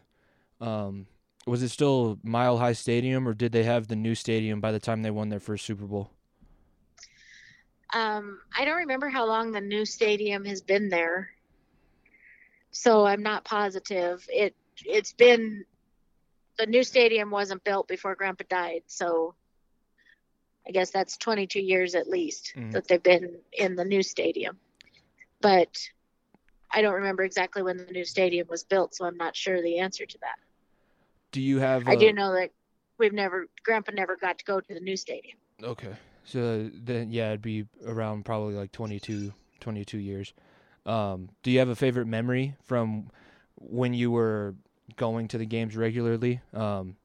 um, 0.61 1.07
was 1.45 1.61
it 1.61 1.69
still 1.69 2.19
Mile 2.23 2.57
High 2.57 2.73
Stadium, 2.73 3.27
or 3.27 3.33
did 3.33 3.51
they 3.51 3.63
have 3.63 3.87
the 3.87 3.95
new 3.95 4.15
stadium 4.15 4.59
by 4.59 4.71
the 4.71 4.79
time 4.79 5.01
they 5.01 5.11
won 5.11 5.29
their 5.29 5.39
first 5.39 5.65
Super 5.65 5.85
Bowl? 5.85 6.11
Um, 7.93 8.39
I 8.57 8.65
don't 8.65 8.77
remember 8.77 9.09
how 9.09 9.25
long 9.25 9.51
the 9.51 9.61
new 9.61 9.85
stadium 9.85 10.43
has 10.45 10.61
been 10.61 10.89
there, 10.89 11.29
so 12.71 13.05
I'm 13.05 13.23
not 13.23 13.45
positive. 13.45 14.25
It 14.29 14.55
it's 14.83 15.13
been 15.13 15.65
the 16.57 16.65
new 16.65 16.83
stadium 16.83 17.29
wasn't 17.29 17.63
built 17.63 17.87
before 17.87 18.15
Grandpa 18.15 18.45
died, 18.49 18.83
so 18.87 19.35
I 20.67 20.71
guess 20.71 20.89
that's 20.89 21.17
22 21.17 21.59
years 21.59 21.93
at 21.95 22.09
least 22.09 22.53
mm-hmm. 22.55 22.71
that 22.71 22.87
they've 22.87 23.01
been 23.01 23.37
in 23.53 23.75
the 23.75 23.85
new 23.85 24.01
stadium. 24.01 24.57
But 25.41 25.77
I 26.71 26.81
don't 26.81 26.95
remember 26.95 27.23
exactly 27.23 27.61
when 27.61 27.77
the 27.77 27.85
new 27.85 28.03
stadium 28.03 28.47
was 28.49 28.63
built, 28.63 28.95
so 28.95 29.05
I'm 29.05 29.17
not 29.17 29.35
sure 29.35 29.61
the 29.61 29.79
answer 29.79 30.05
to 30.05 30.17
that. 30.19 30.39
Do 31.35 31.41
you 31.41 31.59
have? 31.59 31.87
I 31.87 31.95
do 31.97 32.13
know 32.13 32.33
that 32.33 32.51
we've 32.97 33.11
never, 33.11 33.47
Grandpa 33.65 33.91
never 33.91 34.15
got 34.15 34.39
to 34.39 34.45
go 34.45 34.61
to 34.61 34.73
the 34.73 34.79
new 34.79 34.95
stadium. 34.95 35.37
Okay, 35.61 35.93
so 36.23 36.69
then 36.73 37.11
yeah, 37.11 37.27
it'd 37.29 37.41
be 37.41 37.65
around 37.85 38.23
probably 38.23 38.53
like 38.53 38.71
22, 38.71 39.33
22 39.59 39.97
years. 39.97 40.33
Um, 40.85 41.27
do 41.43 41.51
you 41.51 41.59
have 41.59 41.67
a 41.67 41.75
favorite 41.75 42.05
memory 42.05 42.55
from 42.63 43.11
when 43.55 43.93
you 43.93 44.11
were 44.11 44.55
going 44.95 45.27
to 45.27 45.37
the 45.37 45.45
games 45.45 45.75
regularly. 45.75 46.41
Um, 46.53 46.95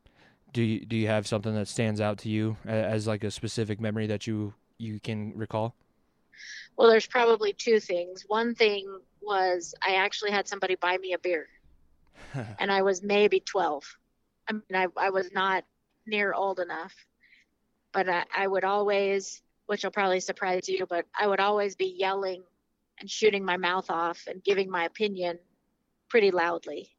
do 0.53 0.63
you 0.63 0.85
do 0.85 0.97
you 0.97 1.07
have 1.07 1.27
something 1.27 1.55
that 1.55 1.69
stands 1.69 2.01
out 2.01 2.19
to 2.19 2.29
you 2.29 2.57
as 2.65 3.07
like 3.07 3.25
a 3.25 3.33
specific 3.33 3.81
memory 3.81 4.07
that 4.07 4.29
you 4.29 4.55
you 4.79 5.01
can 5.01 5.33
recall? 5.37 5.75
Well, 6.77 6.89
there's 6.89 7.07
probably 7.07 7.53
two 7.53 7.81
things. 7.81 8.25
One 8.27 8.55
thing 8.55 9.01
was 9.21 9.75
I 9.87 9.97
actually 9.97 10.31
had 10.31 10.49
somebody 10.49 10.77
buy 10.77 10.99
me 10.99 11.13
a 11.13 11.19
beer, 11.19 11.49
and 12.59 12.71
I 12.73 12.83
was 12.83 13.03
maybe 13.03 13.41
12. 13.41 13.97
I 14.51 14.53
mean, 14.53 14.63
I, 14.75 14.87
I 14.97 15.11
was 15.11 15.31
not 15.33 15.65
near 16.07 16.33
old 16.33 16.59
enough, 16.59 16.95
but 17.93 18.09
I, 18.09 18.25
I 18.37 18.47
would 18.47 18.65
always, 18.65 19.43
which 19.67 19.85
will 19.85 19.93
probably 19.93 20.21
surprise 20.21 20.69
you, 20.69 20.87
but 20.89 21.07
I 21.19 21.27
would 21.27 21.41
always 21.41 21.77
be 21.77 21.95
yelling 21.97 22.43
and 22.99 23.09
shooting 23.09 23.45
my 23.45 23.57
mouth 23.57 23.91
off 23.91 24.25
and 24.27 24.43
giving 24.43 24.69
my 24.69 24.85
opinion 24.85 25.39
pretty 26.09 26.33
loudly. 26.33 26.91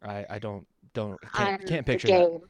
I 0.00 0.24
I 0.30 0.38
don't 0.38 0.66
don't 0.94 1.18
can't, 1.32 1.66
can't 1.66 1.86
picture 1.86 2.08
that. 2.08 2.40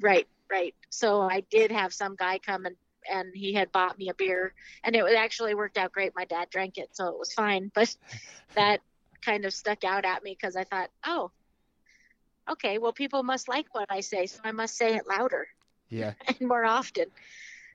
Right, 0.00 0.26
right. 0.50 0.74
So 0.88 1.20
I 1.20 1.40
did 1.50 1.70
have 1.70 1.92
some 1.92 2.16
guy 2.16 2.38
come 2.38 2.64
and 2.64 2.76
and 3.10 3.32
he 3.34 3.52
had 3.52 3.72
bought 3.72 3.98
me 3.98 4.08
a 4.08 4.14
beer 4.14 4.54
and 4.84 4.94
it 4.94 5.04
actually 5.16 5.54
worked 5.54 5.76
out 5.76 5.92
great. 5.92 6.12
My 6.14 6.24
dad 6.24 6.48
drank 6.50 6.78
it, 6.78 6.96
so 6.96 7.08
it 7.08 7.18
was 7.18 7.32
fine. 7.34 7.70
But 7.74 7.94
that 8.54 8.80
kind 9.22 9.44
of 9.44 9.52
stuck 9.52 9.84
out 9.84 10.04
at 10.04 10.22
me 10.24 10.36
because 10.38 10.56
I 10.56 10.64
thought, 10.64 10.90
oh, 11.04 11.30
okay, 12.50 12.78
well, 12.78 12.92
people 12.92 13.22
must 13.22 13.48
like 13.48 13.66
what 13.74 13.86
I 13.90 14.00
say, 14.00 14.26
so 14.26 14.40
I 14.44 14.52
must 14.52 14.76
say 14.76 14.96
it 14.96 15.06
louder. 15.06 15.46
Yeah. 15.88 16.14
and 16.26 16.48
more 16.48 16.64
often. 16.64 17.06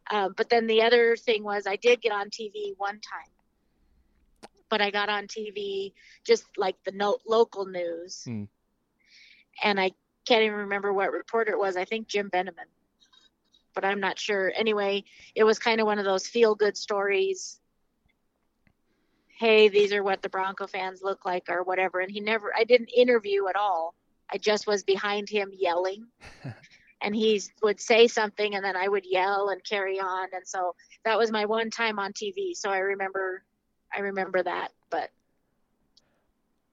Uh, 0.10 0.30
but 0.36 0.50
then 0.50 0.68
the 0.68 0.82
other 0.84 1.16
thing 1.16 1.44
was 1.44 1.68
I 1.68 1.76
did 1.76 2.02
get 2.02 2.12
on 2.12 2.30
TV 2.30 2.74
one 2.78 3.00
time, 3.00 3.32
but 4.70 4.82
I 4.82 4.90
got 4.92 5.10
on 5.10 5.28
TV 5.28 5.94
just 6.26 6.46
like 6.58 6.76
the 6.84 6.92
no- 6.92 7.20
local 7.28 7.66
news. 7.66 8.24
Hmm 8.26 8.46
and 9.64 9.80
I 9.80 9.92
can't 10.28 10.44
even 10.44 10.58
remember 10.58 10.94
what 10.94 11.12
reporter 11.12 11.52
it 11.52 11.60
was. 11.60 11.78
I 11.78 11.86
think 11.86 12.08
Jim 12.08 12.30
Benemann, 12.30 12.70
but 13.74 13.86
I'm 13.86 14.00
not 14.00 14.20
sure. 14.20 14.52
Anyway, 14.56 15.04
it 15.36 15.44
was 15.44 15.60
kind 15.60 15.80
of 15.80 15.88
one 15.88 16.00
of 16.00 16.06
those 16.06 16.28
feel 16.28 16.56
good 16.56 16.78
stories. 16.78 17.60
Hey, 19.40 19.70
these 19.70 19.94
are 19.94 20.04
what 20.04 20.22
the 20.22 20.30
Bronco 20.30 20.68
fans 20.68 21.02
look 21.04 21.26
like, 21.26 21.50
or 21.50 21.64
whatever. 21.64 22.00
And 22.00 22.12
he 22.12 22.20
never, 22.20 22.52
I 22.56 22.64
didn't 22.64 22.90
interview 22.96 23.48
at 23.48 23.56
all. 23.56 23.94
I 24.32 24.38
just 24.38 24.68
was 24.68 24.84
behind 24.84 25.30
him 25.30 25.52
yelling. 25.54 26.06
and 27.02 27.16
he 27.16 27.42
would 27.62 27.80
say 27.80 28.08
something, 28.08 28.56
and 28.56 28.64
then 28.64 28.76
I 28.76 28.88
would 28.88 29.06
yell 29.06 29.50
and 29.50 29.64
carry 29.64 30.00
on. 30.00 30.30
And 30.34 30.48
so 30.48 30.76
that 31.06 31.18
was 31.18 31.32
my 31.32 31.46
one 31.46 31.70
time 31.70 32.00
on 32.00 32.14
TV. 32.14 32.54
So 32.54 32.70
I 32.70 32.80
remember, 32.80 33.44
I 33.96 34.00
remember 34.02 34.44
that. 34.44 34.72
But 34.90 35.10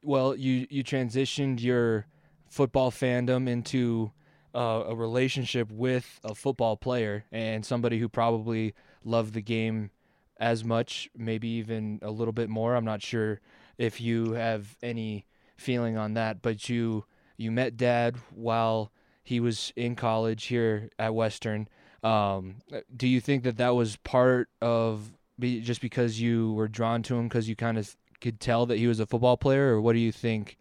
well, 0.03 0.37
you 0.37 0.67
you 0.71 0.85
transitioned 0.85 1.63
your 1.63 2.07
football 2.49 2.91
fandom 2.91 3.49
into 3.49 4.13
uh, 4.55 4.85
a 4.87 4.95
relationship 4.95 5.71
with 5.71 6.21
a 6.23 6.35
football 6.35 6.77
player 6.77 7.25
and 7.33 7.67
somebody 7.67 7.99
who 7.99 8.09
probably 8.09 8.75
loved 9.03 9.35
the 9.35 9.43
game 9.43 9.91
as 10.39 10.65
much, 10.65 11.09
maybe 11.17 11.49
even 11.49 11.99
a 12.03 12.11
little 12.11 12.33
bit 12.33 12.49
more. 12.49 12.77
I'm 12.77 12.85
not 12.85 13.03
sure 13.03 13.41
if 13.79 14.01
you 14.01 14.33
have 14.33 14.77
any 14.83 15.27
feeling 15.57 15.97
on 15.97 16.15
that, 16.15 16.43
but 16.43 16.69
you 16.69 17.05
you 17.37 17.51
met 17.51 17.77
Dad 17.77 18.17
while 18.35 18.93
he 19.23 19.41
was 19.41 19.73
in 19.77 19.97
college 19.97 20.45
here 20.45 20.91
at 20.99 21.15
Western. 21.15 21.69
Um, 22.03 22.57
do 22.95 23.09
you 23.09 23.21
think 23.21 23.45
that 23.45 23.57
that 23.57 23.75
was 23.75 23.97
part 23.97 24.49
of 24.61 25.13
be, 25.39 25.61
just 25.61 25.81
because 25.81 26.21
you 26.21 26.53
were 26.53 26.69
drawn 26.69 27.03
to 27.05 27.17
him 27.17 27.29
because 27.29 27.49
you 27.49 27.57
kind 27.57 27.79
of 27.79 27.97
could 28.21 28.41
tell 28.41 28.67
that 28.67 28.79
he 28.79 28.87
was 28.87 29.01
a 29.01 29.07
football 29.07 29.37
player, 29.37 29.75
or 29.75 29.81
what 29.81 29.95
do 29.95 29.99
you 29.99 30.13
think 30.13 30.59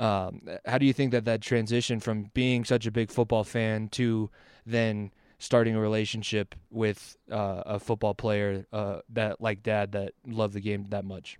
um, 0.00 0.40
how 0.64 0.78
do 0.78 0.86
you 0.86 0.94
think 0.94 1.12
that 1.12 1.26
that 1.26 1.42
transition 1.42 2.00
from 2.00 2.30
being 2.32 2.64
such 2.64 2.86
a 2.86 2.90
big 2.90 3.10
football 3.10 3.44
fan 3.44 3.88
to 3.90 4.30
then 4.64 5.12
starting 5.38 5.76
a 5.76 5.80
relationship 5.80 6.54
with 6.70 7.18
uh, 7.30 7.62
a 7.66 7.78
football 7.78 8.14
player 8.14 8.64
uh, 8.72 9.00
that 9.10 9.42
like 9.42 9.62
dad 9.62 9.92
that 9.92 10.12
loved 10.26 10.54
the 10.54 10.60
game 10.60 10.86
that 10.88 11.04
much? 11.04 11.38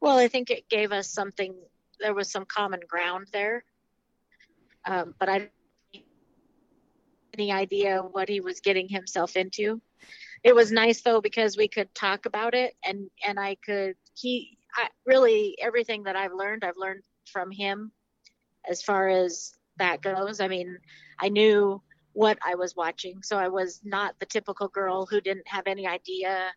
Well, 0.00 0.18
I 0.18 0.28
think 0.28 0.50
it 0.50 0.68
gave 0.68 0.92
us 0.92 1.08
something. 1.08 1.54
There 2.00 2.14
was 2.14 2.30
some 2.30 2.44
common 2.46 2.80
ground 2.88 3.28
there, 3.32 3.64
um, 4.84 5.14
but 5.18 5.28
I 5.28 5.50
any 7.34 7.52
idea 7.52 7.98
what 8.00 8.28
he 8.28 8.40
was 8.40 8.60
getting 8.60 8.88
himself 8.88 9.36
into. 9.36 9.80
It 10.42 10.54
was 10.54 10.72
nice 10.72 11.02
though 11.02 11.20
because 11.20 11.56
we 11.56 11.68
could 11.68 11.94
talk 11.94 12.26
about 12.26 12.54
it 12.54 12.74
and 12.84 13.08
and 13.26 13.38
I 13.38 13.56
could 13.64 13.94
he 14.14 14.58
I, 14.74 14.88
really 15.06 15.56
everything 15.60 16.04
that 16.04 16.16
I've 16.16 16.32
learned 16.32 16.64
I've 16.64 16.76
learned 16.76 17.02
from 17.30 17.50
him 17.50 17.92
as 18.68 18.82
far 18.82 19.08
as 19.08 19.54
that 19.76 20.02
goes. 20.02 20.40
I 20.40 20.48
mean, 20.48 20.78
I 21.18 21.28
knew 21.28 21.82
what 22.12 22.38
I 22.44 22.54
was 22.56 22.76
watching, 22.76 23.22
so 23.22 23.36
I 23.36 23.48
was 23.48 23.80
not 23.84 24.18
the 24.18 24.26
typical 24.26 24.68
girl 24.68 25.06
who 25.06 25.20
didn't 25.20 25.48
have 25.48 25.66
any 25.66 25.86
idea 25.86 26.50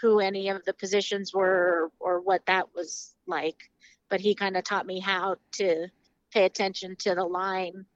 who 0.00 0.20
any 0.20 0.48
of 0.48 0.64
the 0.64 0.74
positions 0.74 1.32
were 1.32 1.90
or, 2.00 2.20
what 2.20 2.44
that 2.46 2.74
was 2.74 3.14
like. 3.26 3.70
But 4.08 4.20
he 4.20 4.34
kind 4.34 4.56
of 4.56 4.64
taught 4.64 4.86
me 4.86 5.00
how 5.00 5.36
to 5.52 5.88
pay 6.32 6.44
attention 6.44 6.96
to 6.96 7.14
the 7.14 7.24
line 7.24 7.86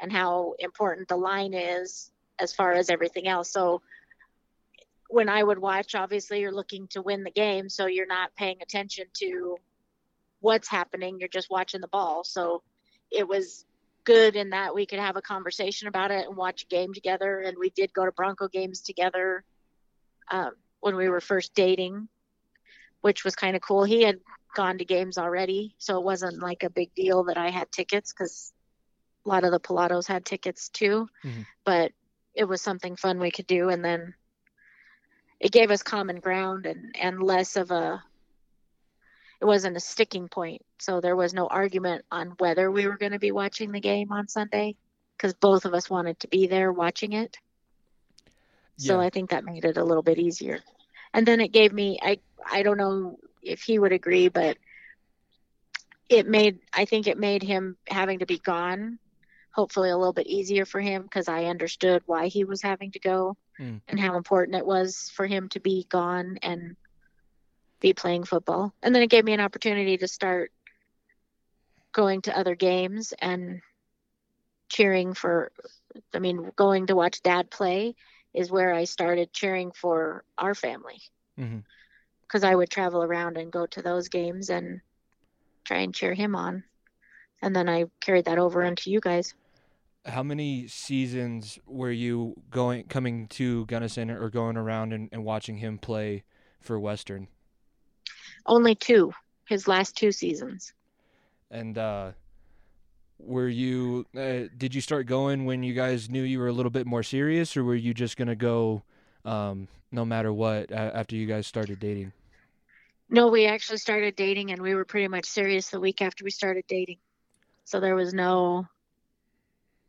and 0.00 0.12
how 0.12 0.54
important 0.58 1.08
the 1.08 1.16
line 1.16 1.54
is 1.54 2.10
as 2.38 2.52
far 2.52 2.72
as 2.72 2.90
everything 2.90 3.28
else. 3.28 3.52
So 3.52 3.82
when 5.08 5.28
I 5.28 5.42
would 5.42 5.58
watch, 5.58 5.94
obviously 5.94 6.40
you're 6.40 6.52
looking 6.52 6.88
to 6.88 7.02
win 7.02 7.22
the 7.22 7.30
game, 7.30 7.68
so 7.68 7.86
you're 7.86 8.06
not 8.06 8.34
paying 8.34 8.62
attention 8.62 9.06
to 9.20 9.56
what's 10.40 10.68
happening. 10.68 11.18
You're 11.20 11.28
just 11.28 11.50
watching 11.50 11.80
the 11.80 11.88
ball. 11.88 12.24
So 12.24 12.62
it 13.10 13.28
was 13.28 13.64
good 14.04 14.34
in 14.34 14.50
that 14.50 14.74
we 14.74 14.86
could 14.86 14.98
have 14.98 15.16
a 15.16 15.22
conversation 15.22 15.86
about 15.86 16.10
it 16.10 16.26
and 16.26 16.36
watch 16.36 16.64
a 16.64 16.66
game 16.66 16.92
together. 16.92 17.40
And 17.40 17.56
we 17.58 17.70
did 17.70 17.92
go 17.92 18.04
to 18.04 18.12
Bronco 18.12 18.48
games 18.48 18.80
together 18.80 19.44
um, 20.30 20.52
when 20.80 20.96
we 20.96 21.08
were 21.08 21.20
first 21.20 21.54
dating, 21.54 22.08
which 23.02 23.24
was 23.24 23.36
kind 23.36 23.54
of 23.54 23.62
cool. 23.62 23.84
He 23.84 24.02
had 24.02 24.20
gone 24.54 24.78
to 24.78 24.84
games 24.84 25.18
already, 25.18 25.74
so 25.78 25.98
it 25.98 26.04
wasn't 26.04 26.40
like 26.40 26.62
a 26.62 26.70
big 26.70 26.94
deal 26.94 27.24
that 27.24 27.36
I 27.36 27.50
had 27.50 27.70
tickets 27.70 28.12
because 28.12 28.52
a 29.26 29.28
lot 29.28 29.44
of 29.44 29.50
the 29.50 29.60
Pilatos 29.60 30.06
had 30.08 30.24
tickets 30.24 30.68
too. 30.70 31.08
Mhm. 31.22 31.46
But 31.64 31.92
it 32.34 32.44
was 32.44 32.62
something 32.62 32.96
fun 32.96 33.18
we 33.18 33.30
could 33.30 33.46
do, 33.46 33.68
and 33.68 33.84
then 33.84 34.14
it 35.38 35.52
gave 35.52 35.70
us 35.70 35.82
common 35.82 36.20
ground 36.20 36.66
and 36.66 36.96
and 36.98 37.22
less 37.22 37.56
of 37.56 37.70
a. 37.70 38.02
It 39.40 39.44
wasn't 39.44 39.76
a 39.76 39.80
sticking 39.80 40.28
point, 40.28 40.64
so 40.78 41.00
there 41.00 41.16
was 41.16 41.34
no 41.34 41.48
argument 41.48 42.04
on 42.12 42.30
whether 42.38 42.70
we 42.70 42.86
were 42.86 42.96
going 42.96 43.12
to 43.12 43.18
be 43.18 43.32
watching 43.32 43.72
the 43.72 43.80
game 43.80 44.12
on 44.12 44.28
Sunday, 44.28 44.76
because 45.16 45.34
both 45.34 45.64
of 45.64 45.74
us 45.74 45.90
wanted 45.90 46.20
to 46.20 46.28
be 46.28 46.46
there 46.46 46.72
watching 46.72 47.12
it. 47.12 47.36
So 48.76 49.00
I 49.00 49.10
think 49.10 49.30
that 49.30 49.44
made 49.44 49.64
it 49.64 49.76
a 49.76 49.84
little 49.84 50.02
bit 50.02 50.18
easier. 50.18 50.60
And 51.14 51.26
then 51.26 51.40
it 51.40 51.52
gave 51.52 51.72
me 51.72 51.98
I 52.02 52.18
I 52.50 52.62
don't 52.62 52.78
know 52.78 53.18
if 53.42 53.62
he 53.62 53.78
would 53.78 53.92
agree, 53.92 54.28
but 54.28 54.56
it 56.08 56.26
made 56.26 56.58
I 56.72 56.84
think 56.84 57.06
it 57.06 57.18
made 57.18 57.42
him 57.42 57.76
having 57.88 58.18
to 58.20 58.26
be 58.26 58.38
gone 58.38 58.98
hopefully 59.54 59.90
a 59.90 59.96
little 59.96 60.12
bit 60.12 60.26
easier 60.26 60.64
for 60.64 60.80
him 60.80 61.02
because 61.02 61.28
I 61.28 61.44
understood 61.44 62.02
why 62.06 62.28
he 62.28 62.44
was 62.44 62.62
having 62.62 62.92
to 62.92 63.00
go 63.00 63.36
Mm. 63.60 63.80
and 63.88 63.98
how 64.00 64.16
important 64.16 64.56
it 64.56 64.66
was 64.66 65.10
for 65.14 65.26
him 65.26 65.48
to 65.50 65.60
be 65.60 65.86
gone 65.90 66.38
and 66.42 66.76
be 67.80 67.92
playing 67.92 68.24
football. 68.24 68.72
And 68.82 68.94
then 68.94 69.02
it 69.02 69.10
gave 69.10 69.24
me 69.24 69.32
an 69.32 69.40
opportunity 69.40 69.96
to 69.98 70.08
start 70.08 70.52
going 71.92 72.22
to 72.22 72.36
other 72.36 72.54
games 72.54 73.12
and 73.20 73.60
cheering 74.68 75.14
for 75.14 75.52
I 76.14 76.18
mean 76.18 76.50
going 76.56 76.86
to 76.86 76.96
watch 76.96 77.22
dad 77.22 77.50
play 77.50 77.94
is 78.34 78.50
where 78.50 78.72
I 78.72 78.84
started 78.84 79.32
cheering 79.32 79.72
for 79.72 80.24
our 80.38 80.54
family 80.54 81.00
because 82.22 82.44
I 82.44 82.54
would 82.54 82.70
travel 82.70 83.02
around 83.02 83.36
and 83.36 83.52
go 83.52 83.66
to 83.66 83.82
those 83.82 84.08
games 84.08 84.48
and 84.50 84.80
try 85.64 85.78
and 85.78 85.94
cheer 85.94 86.14
him 86.14 86.34
on. 86.34 86.64
And 87.42 87.54
then 87.54 87.68
I 87.68 87.86
carried 88.00 88.26
that 88.26 88.38
over 88.38 88.62
into 88.62 88.90
you 88.90 89.00
guys. 89.00 89.34
How 90.04 90.22
many 90.22 90.66
seasons 90.66 91.58
were 91.66 91.90
you 91.90 92.34
going 92.50 92.84
coming 92.84 93.28
to 93.28 93.66
Gunnison 93.66 94.10
or 94.10 94.30
going 94.30 94.56
around 94.56 94.92
and, 94.92 95.08
and 95.12 95.24
watching 95.24 95.58
him 95.58 95.78
play 95.78 96.24
for 96.60 96.78
Western? 96.78 97.28
Only 98.46 98.74
two, 98.74 99.12
his 99.48 99.68
last 99.68 99.96
two 99.96 100.10
seasons. 100.10 100.72
And 101.50 101.78
uh, 101.78 102.12
were 103.24 103.48
you 103.48 104.06
uh, 104.16 104.48
did 104.56 104.74
you 104.74 104.80
start 104.80 105.06
going 105.06 105.44
when 105.44 105.62
you 105.62 105.74
guys 105.74 106.10
knew 106.10 106.22
you 106.22 106.38
were 106.38 106.48
a 106.48 106.52
little 106.52 106.70
bit 106.70 106.86
more 106.86 107.02
serious, 107.02 107.56
or 107.56 107.64
were 107.64 107.74
you 107.74 107.94
just 107.94 108.16
gonna 108.16 108.36
go 108.36 108.82
um, 109.24 109.68
no 109.90 110.04
matter 110.04 110.32
what 110.32 110.70
after 110.72 111.16
you 111.16 111.26
guys 111.26 111.46
started 111.46 111.78
dating? 111.78 112.12
No, 113.08 113.28
we 113.28 113.46
actually 113.46 113.76
started 113.76 114.16
dating 114.16 114.52
and 114.52 114.62
we 114.62 114.74
were 114.74 114.86
pretty 114.86 115.08
much 115.08 115.26
serious 115.26 115.68
the 115.68 115.78
week 115.78 116.00
after 116.00 116.24
we 116.24 116.30
started 116.30 116.64
dating. 116.66 116.96
So 117.64 117.78
there 117.78 117.94
was 117.94 118.14
no 118.14 118.66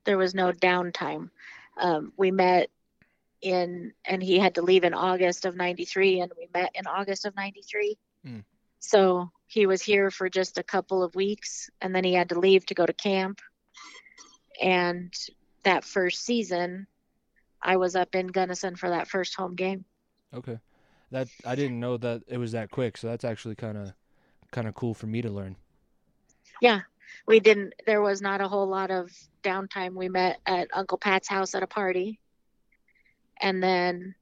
there 0.06 0.18
was 0.18 0.36
no 0.36 0.52
downtime. 0.52 1.30
Um, 1.78 2.12
we 2.18 2.32
met 2.32 2.70
in 3.42 3.94
and 4.06 4.22
he 4.22 4.40
had 4.40 4.56
to 4.56 4.62
leave 4.62 4.84
in 4.84 4.94
August 4.94 5.46
of 5.46 5.56
93 5.56 6.20
and 6.20 6.32
we 6.38 6.50
met 6.54 6.72
in 6.76 6.86
August 6.86 7.26
of 7.26 7.36
93. 7.36 7.98
Mm. 8.28 8.44
So 8.80 9.32
he 9.54 9.68
was 9.68 9.84
here 9.84 10.10
for 10.10 10.30
just 10.30 10.58
a 10.58 10.64
couple 10.64 11.04
of 11.04 11.14
weeks 11.14 11.70
and 11.80 11.96
then 11.96 12.04
he 12.04 12.14
had 12.14 12.30
to 12.30 12.40
leave 12.40 12.66
to 12.66 12.74
go 12.74 12.88
to 12.88 12.94
camp. 12.94 13.40
And 14.60 15.14
that 15.62 15.84
first 15.84 16.26
season 16.26 16.88
I 17.62 17.78
was 17.78 17.96
up 17.96 18.16
in 18.16 18.28
Gunnison 18.28 18.76
for 18.76 18.90
that 18.90 19.08
first 19.08 19.36
home 19.36 19.56
game. 19.56 19.86
Okay, 20.34 20.58
that 21.12 21.28
I 21.46 21.54
didn't 21.54 21.80
know 21.80 21.98
that 21.98 22.24
it 22.28 22.40
was 22.40 22.54
that 22.54 22.72
quick, 22.72 22.98
so 22.98 23.08
that's 23.08 23.24
actually 23.24 23.56
kind 23.56 23.78
of 23.78 23.94
kind 24.52 24.68
of 24.68 24.74
cool 24.74 24.94
for 24.96 25.08
me 25.08 25.22
to 25.22 25.30
learn. 25.30 25.56
yeah 26.62 26.82
we 27.28 27.40
didn't 27.40 27.74
there 27.86 28.02
was 28.02 28.22
not 28.22 28.42
a 28.42 28.48
whole 28.48 28.68
lot 28.68 28.92
of 28.92 29.10
downtime 29.44 29.94
we 29.94 30.10
met 30.10 30.40
at 30.46 30.68
uncle 30.74 30.98
pat's 30.98 31.28
house 31.28 31.56
at 31.56 31.64
a 31.64 31.68
party 31.68 32.20
and 33.42 33.64
then 33.64 34.14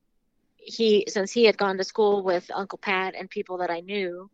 he 0.55 1.05
since 1.07 1.31
he 1.33 1.43
had 1.43 1.57
gone 1.57 1.77
to 1.77 1.83
school 1.83 2.23
with 2.23 2.49
uncle 2.53 2.77
pat 2.77 3.13
and 3.17 3.29
people 3.29 3.57
that 3.57 3.69
i 3.69 3.81
knew 3.81 4.29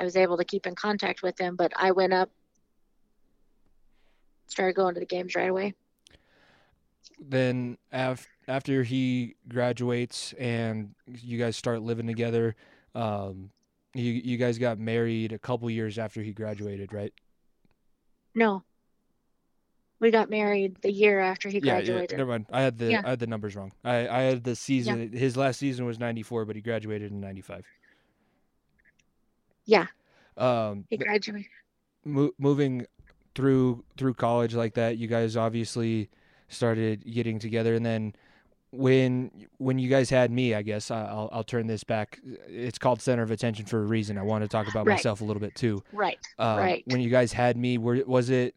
i 0.00 0.04
was 0.04 0.16
able 0.16 0.36
to 0.36 0.44
keep 0.44 0.66
in 0.66 0.74
contact 0.74 1.22
with 1.22 1.38
him 1.38 1.54
but 1.54 1.72
i 1.76 1.90
went 1.92 2.12
up 2.12 2.30
started 4.46 4.74
going 4.74 4.94
to 4.94 5.00
the 5.00 5.06
games 5.06 5.36
right 5.36 5.48
away. 5.48 5.74
Then 7.20 7.78
af- 7.92 8.26
after 8.48 8.82
he 8.82 9.36
graduates 9.48 10.32
and 10.40 10.94
you 11.06 11.38
guys 11.38 11.56
start 11.56 11.82
living 11.82 12.06
together 12.08 12.56
um 12.96 13.50
you 13.94 14.12
you 14.12 14.36
guys 14.36 14.58
got 14.58 14.78
married 14.78 15.32
a 15.32 15.38
couple 15.38 15.70
years 15.70 15.98
after 15.98 16.20
he 16.22 16.32
graduated 16.32 16.92
right? 16.92 17.12
No. 18.34 18.64
We 20.00 20.10
got 20.10 20.30
married 20.30 20.76
the 20.82 20.90
year 20.90 21.20
after 21.20 21.48
he 21.48 21.58
yeah, 21.58 21.78
yeah 21.78 21.84
graduated. 21.84 22.18
never 22.18 22.30
mind. 22.30 22.46
I 22.50 22.62
had 22.62 22.78
the 22.78 22.90
Yeah. 22.90 23.02
i 23.04 23.10
had 23.10 23.20
the 23.20 23.26
numbers 23.28 23.54
wrong. 23.54 23.72
I 23.84 24.08
i 24.08 24.20
had 24.22 24.42
the 24.42 24.56
season 24.56 25.12
his 25.12 25.36
last 25.36 25.58
season 25.60 25.84
was 25.86 25.98
94 26.00 26.44
but 26.46 26.56
he 26.56 26.62
graduated 26.62 27.12
in 27.12 27.20
95 27.20 27.66
Yeah. 29.66 29.86
um 30.36 30.84
he 30.88 30.96
graduated 30.96 31.46
mo- 32.04 32.32
moving 32.38 32.86
through 33.34 33.84
through 33.96 34.14
college 34.14 34.54
like 34.54 34.74
that 34.74 34.96
you 34.98 35.06
guys 35.06 35.36
obviously 35.36 36.08
started 36.48 37.04
getting 37.10 37.38
together 37.38 37.74
and 37.74 37.84
then 37.86 38.12
when 38.72 39.30
when 39.58 39.78
you 39.78 39.88
guys 39.88 40.10
had 40.10 40.30
me 40.30 40.54
i 40.54 40.62
guess 40.62 40.90
i'll 40.90 41.28
i'll 41.32 41.42
turn 41.44 41.66
this 41.66 41.82
back 41.82 42.18
it's 42.48 42.78
called 42.78 43.00
center 43.02 43.22
of 43.22 43.30
attention 43.32 43.66
for 43.66 43.78
a 43.80 43.84
reason 43.84 44.16
i 44.16 44.22
want 44.22 44.42
to 44.42 44.48
talk 44.48 44.68
about 44.68 44.86
Right. 44.86 44.94
myself 44.94 45.20
a 45.20 45.24
little 45.24 45.40
bit 45.40 45.54
too 45.56 45.82
right 45.92 46.18
um, 46.38 46.58
Right. 46.58 46.82
when 46.86 47.00
you 47.00 47.10
guys 47.10 47.32
had 47.32 47.56
me 47.56 47.78
were 47.78 48.02
was 48.06 48.30
it 48.30 48.54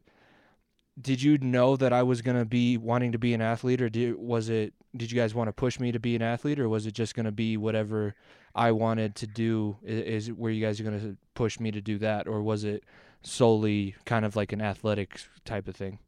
did 1.01 1.21
you 1.21 1.37
know 1.39 1.75
that 1.75 1.91
i 1.91 2.03
was 2.03 2.21
going 2.21 2.37
to 2.37 2.45
be 2.45 2.77
wanting 2.77 3.11
to 3.11 3.17
be 3.17 3.33
an 3.33 3.41
athlete 3.41 3.81
or 3.81 3.89
did 3.89 4.15
was 4.15 4.49
it 4.49 4.73
did 4.95 5.11
you 5.11 5.19
guys 5.19 5.33
want 5.33 5.47
to 5.47 5.53
push 5.53 5.79
me 5.79 5.91
to 5.91 5.99
be 5.99 6.15
an 6.15 6.21
athlete 6.21 6.59
or 6.59 6.69
was 6.69 6.85
it 6.85 6.93
just 6.93 7.15
going 7.15 7.25
to 7.25 7.31
be 7.31 7.57
whatever 7.57 8.15
i 8.55 8.71
wanted 8.71 9.15
to 9.15 9.25
do 9.27 9.75
is 9.83 10.29
it 10.29 10.37
where 10.37 10.51
you 10.51 10.63
guys 10.63 10.79
going 10.81 10.99
to 10.99 11.17
push 11.33 11.59
me 11.59 11.71
to 11.71 11.81
do 11.81 11.97
that 11.97 12.27
or 12.27 12.41
was 12.43 12.63
it 12.63 12.83
solely 13.23 13.95
kind 14.05 14.25
of 14.25 14.35
like 14.35 14.51
an 14.51 14.61
athletics 14.61 15.27
type 15.45 15.67
of 15.67 15.75
thing 15.75 15.99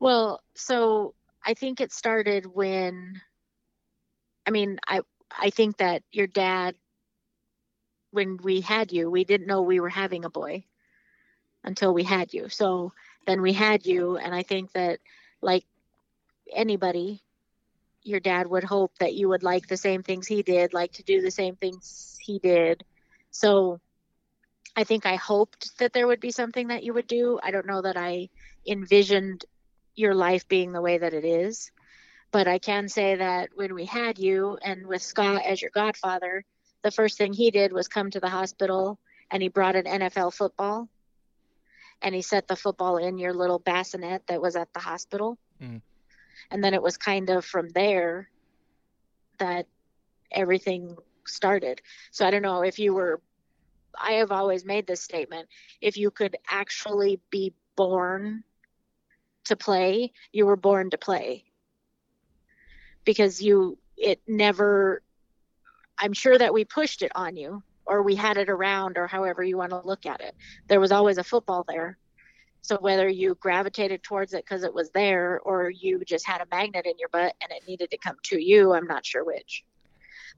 Well, 0.00 0.42
so 0.54 1.14
I 1.44 1.54
think 1.54 1.80
it 1.80 1.92
started 1.92 2.46
when 2.46 3.20
I 4.46 4.50
mean, 4.50 4.78
I 4.86 5.02
I 5.30 5.50
think 5.50 5.78
that 5.78 6.02
your 6.12 6.26
dad 6.26 6.76
when 8.10 8.38
we 8.38 8.60
had 8.60 8.92
you, 8.92 9.10
we 9.10 9.24
didn't 9.24 9.46
know 9.46 9.62
we 9.62 9.80
were 9.80 9.88
having 9.88 10.24
a 10.24 10.30
boy 10.30 10.64
until 11.64 11.92
we 11.92 12.04
had 12.04 12.32
you. 12.32 12.48
So 12.48 12.92
then 13.28 13.42
we 13.42 13.52
had 13.52 13.84
you 13.84 14.16
and 14.16 14.34
I 14.34 14.42
think 14.42 14.72
that 14.72 15.00
like 15.42 15.64
anybody 16.50 17.22
your 18.02 18.20
dad 18.20 18.46
would 18.46 18.64
hope 18.64 18.92
that 19.00 19.12
you 19.12 19.28
would 19.28 19.42
like 19.42 19.68
the 19.68 19.76
same 19.76 20.02
things 20.02 20.26
he 20.26 20.42
did, 20.42 20.72
like 20.72 20.92
to 20.92 21.02
do 21.02 21.20
the 21.20 21.30
same 21.30 21.56
things 21.56 22.16
he 22.22 22.38
did. 22.38 22.84
So 23.30 23.80
I 24.74 24.84
think 24.84 25.04
I 25.04 25.16
hoped 25.16 25.76
that 25.78 25.92
there 25.92 26.06
would 26.06 26.20
be 26.20 26.30
something 26.30 26.68
that 26.68 26.84
you 26.84 26.94
would 26.94 27.06
do. 27.06 27.38
I 27.42 27.50
don't 27.50 27.66
know 27.66 27.82
that 27.82 27.98
I 27.98 28.30
envisioned 28.66 29.44
your 29.94 30.14
life 30.14 30.48
being 30.48 30.72
the 30.72 30.80
way 30.80 30.96
that 30.96 31.12
it 31.12 31.26
is. 31.26 31.70
But 32.30 32.48
I 32.48 32.58
can 32.58 32.88
say 32.88 33.16
that 33.16 33.50
when 33.54 33.74
we 33.74 33.84
had 33.84 34.18
you 34.18 34.56
and 34.62 34.86
with 34.86 35.02
Scott 35.02 35.42
as 35.44 35.60
your 35.60 35.72
godfather, 35.74 36.46
the 36.82 36.90
first 36.90 37.18
thing 37.18 37.34
he 37.34 37.50
did 37.50 37.74
was 37.74 37.88
come 37.88 38.10
to 38.10 38.20
the 38.20 38.30
hospital 38.30 38.98
and 39.30 39.42
he 39.42 39.50
brought 39.50 39.76
an 39.76 39.84
NFL 39.84 40.32
football 40.32 40.88
and 42.02 42.14
he 42.14 42.22
set 42.22 42.48
the 42.48 42.56
football 42.56 42.96
in 42.96 43.18
your 43.18 43.34
little 43.34 43.58
bassinet 43.58 44.26
that 44.28 44.40
was 44.40 44.56
at 44.56 44.72
the 44.72 44.80
hospital. 44.80 45.38
Mm. 45.62 45.82
And 46.50 46.64
then 46.64 46.74
it 46.74 46.82
was 46.82 46.96
kind 46.96 47.28
of 47.30 47.44
from 47.44 47.68
there 47.70 48.28
that 49.38 49.66
everything 50.30 50.96
started. 51.26 51.82
So 52.10 52.26
I 52.26 52.30
don't 52.30 52.42
know 52.42 52.62
if 52.62 52.78
you 52.78 52.94
were, 52.94 53.20
I 54.00 54.12
have 54.12 54.32
always 54.32 54.64
made 54.64 54.86
this 54.86 55.00
statement 55.00 55.48
if 55.80 55.96
you 55.96 56.10
could 56.10 56.36
actually 56.48 57.20
be 57.30 57.52
born 57.76 58.44
to 59.44 59.56
play, 59.56 60.12
you 60.32 60.46
were 60.46 60.56
born 60.56 60.90
to 60.90 60.98
play. 60.98 61.44
Because 63.04 63.42
you, 63.42 63.78
it 63.96 64.20
never, 64.28 65.02
I'm 65.98 66.12
sure 66.12 66.36
that 66.36 66.52
we 66.52 66.64
pushed 66.64 67.02
it 67.02 67.12
on 67.14 67.36
you 67.36 67.62
or 67.88 68.02
we 68.02 68.14
had 68.14 68.36
it 68.36 68.50
around 68.50 68.98
or 68.98 69.06
however 69.06 69.42
you 69.42 69.56
want 69.56 69.70
to 69.70 69.80
look 69.82 70.04
at 70.04 70.20
it. 70.20 70.34
There 70.68 70.78
was 70.78 70.92
always 70.92 71.16
a 71.18 71.24
football 71.24 71.64
there. 71.66 71.96
So 72.60 72.76
whether 72.78 73.08
you 73.08 73.34
gravitated 73.40 74.02
towards 74.02 74.34
it 74.34 74.44
because 74.44 74.62
it 74.62 74.74
was 74.74 74.90
there 74.90 75.40
or 75.40 75.70
you 75.70 76.04
just 76.04 76.26
had 76.26 76.42
a 76.42 76.46
magnet 76.50 76.84
in 76.84 76.98
your 76.98 77.08
butt 77.08 77.34
and 77.40 77.50
it 77.50 77.66
needed 77.66 77.90
to 77.90 77.98
come 77.98 78.16
to 78.24 78.38
you, 78.38 78.74
I'm 78.74 78.86
not 78.86 79.06
sure 79.06 79.24
which. 79.24 79.64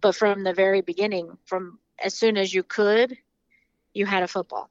But 0.01 0.14
from 0.14 0.44
the 0.44 0.55
very 0.55 0.80
beginning, 0.80 1.36
from 1.44 1.80
as 1.98 2.14
soon 2.14 2.36
as 2.36 2.55
you 2.55 2.62
could, 2.62 3.18
you 3.94 4.07
had 4.07 4.22
a 4.22 4.28
football. 4.28 4.70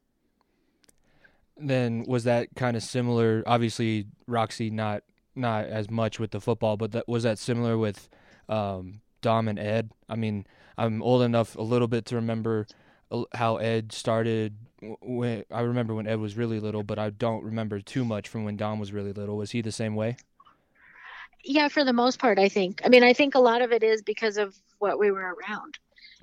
Then 1.57 2.05
was 2.07 2.23
that 2.23 2.47
kind 2.55 2.77
of 2.77 2.83
similar? 2.83 3.43
Obviously, 3.45 4.07
Roxy 4.25 4.69
not 4.69 5.03
not 5.35 5.65
as 5.65 5.89
much 5.89 6.17
with 6.17 6.31
the 6.31 6.39
football, 6.39 6.77
but 6.77 6.93
that 6.93 7.07
was 7.07 7.23
that 7.23 7.37
similar 7.37 7.77
with 7.77 8.09
um, 8.47 9.01
Dom 9.21 9.47
and 9.47 9.59
Ed. 9.59 9.91
I 10.07 10.15
mean, 10.15 10.45
I'm 10.79 11.03
old 11.03 11.21
enough 11.21 11.55
a 11.55 11.61
little 11.61 11.87
bit 11.87 12.05
to 12.05 12.15
remember 12.15 12.65
how 13.33 13.57
Ed 13.57 13.91
started. 13.91 14.55
When 15.01 15.43
I 15.51 15.61
remember 15.61 15.93
when 15.93 16.07
Ed 16.07 16.19
was 16.19 16.37
really 16.37 16.59
little, 16.59 16.83
but 16.83 16.97
I 16.97 17.09
don't 17.09 17.43
remember 17.43 17.81
too 17.81 18.05
much 18.05 18.29
from 18.29 18.45
when 18.45 18.55
Dom 18.55 18.79
was 18.79 18.93
really 18.93 19.11
little. 19.11 19.35
Was 19.35 19.51
he 19.51 19.61
the 19.61 19.73
same 19.73 19.95
way? 19.95 20.15
Yeah, 21.43 21.67
for 21.67 21.83
the 21.83 21.93
most 21.93 22.17
part, 22.17 22.39
I 22.39 22.47
think. 22.47 22.81
I 22.85 22.89
mean, 22.89 23.03
I 23.03 23.13
think 23.13 23.35
a 23.35 23.39
lot 23.39 23.61
of 23.61 23.71
it 23.73 23.83
is 23.83 24.01
because 24.01 24.37
of 24.37 24.55
what 24.77 24.97
we 24.97 25.11
were 25.11 25.35
around. 25.35 25.77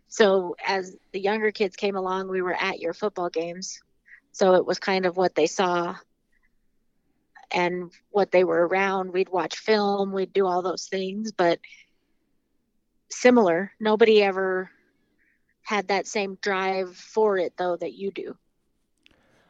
So 0.08 0.56
as 0.66 0.96
the 1.12 1.20
younger 1.20 1.50
kids 1.50 1.76
came 1.76 1.96
along, 1.96 2.28
we 2.28 2.40
were 2.40 2.54
at 2.54 2.80
your 2.80 2.94
football 2.94 3.28
games. 3.28 3.80
So 4.32 4.54
it 4.54 4.64
was 4.64 4.78
kind 4.78 5.04
of 5.04 5.16
what 5.16 5.34
they 5.34 5.46
saw 5.46 5.96
and 7.50 7.90
what 8.10 8.30
they 8.30 8.44
were 8.44 8.66
around. 8.66 9.12
We'd 9.12 9.28
watch 9.28 9.56
film, 9.56 10.12
we'd 10.12 10.32
do 10.32 10.46
all 10.46 10.62
those 10.62 10.86
things, 10.86 11.32
but 11.32 11.58
similar. 13.10 13.72
Nobody 13.80 14.22
ever 14.22 14.70
had 15.62 15.88
that 15.88 16.06
same 16.06 16.38
drive 16.40 16.96
for 16.96 17.38
it 17.38 17.54
though 17.56 17.76
that 17.76 17.94
you 17.94 18.10
do. 18.10 18.36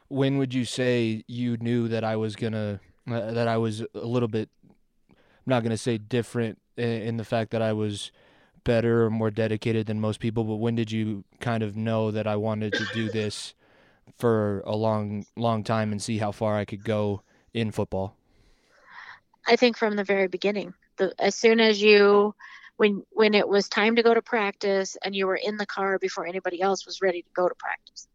When 0.07 0.37
would 0.37 0.53
you 0.53 0.65
say 0.65 1.23
you 1.27 1.57
knew 1.57 1.87
that 1.89 2.03
I 2.03 2.15
was 2.15 2.35
gonna 2.35 2.79
uh, 3.07 3.31
that 3.31 3.47
I 3.47 3.57
was 3.57 3.81
a 3.81 4.05
little 4.05 4.27
bit 4.27 4.49
I'm 5.09 5.17
not 5.45 5.63
gonna 5.63 5.77
say 5.77 5.97
different 5.97 6.59
in, 6.75 6.89
in 6.89 7.17
the 7.17 7.23
fact 7.23 7.51
that 7.51 7.61
I 7.61 7.73
was 7.73 8.11
better 8.63 9.05
or 9.05 9.09
more 9.09 9.31
dedicated 9.31 9.87
than 9.87 9.99
most 9.99 10.19
people, 10.19 10.43
but 10.43 10.55
when 10.55 10.75
did 10.75 10.91
you 10.91 11.23
kind 11.39 11.63
of 11.63 11.77
know 11.77 12.11
that 12.11 12.27
I 12.27 12.35
wanted 12.35 12.73
to 12.73 12.85
do 12.93 13.09
this 13.09 13.53
for 14.17 14.61
a 14.65 14.75
long 14.75 15.25
long 15.35 15.63
time 15.63 15.91
and 15.91 16.01
see 16.01 16.17
how 16.17 16.31
far 16.31 16.57
I 16.57 16.65
could 16.65 16.83
go 16.83 17.21
in 17.53 17.71
football? 17.71 18.15
I 19.47 19.55
think 19.55 19.77
from 19.77 19.95
the 19.95 20.03
very 20.03 20.27
beginning. 20.27 20.73
The, 20.97 21.13
as 21.19 21.35
soon 21.35 21.59
as 21.59 21.81
you 21.81 22.35
when 22.77 23.03
when 23.11 23.33
it 23.33 23.47
was 23.47 23.67
time 23.67 23.95
to 23.95 24.03
go 24.03 24.13
to 24.13 24.21
practice 24.21 24.95
and 25.03 25.15
you 25.15 25.27
were 25.27 25.35
in 25.35 25.57
the 25.57 25.65
car 25.65 25.99
before 25.99 26.25
anybody 26.25 26.61
else 26.61 26.85
was 26.85 27.01
ready 27.01 27.23
to 27.23 27.29
go 27.35 27.49
to 27.49 27.55
practice. 27.55 28.07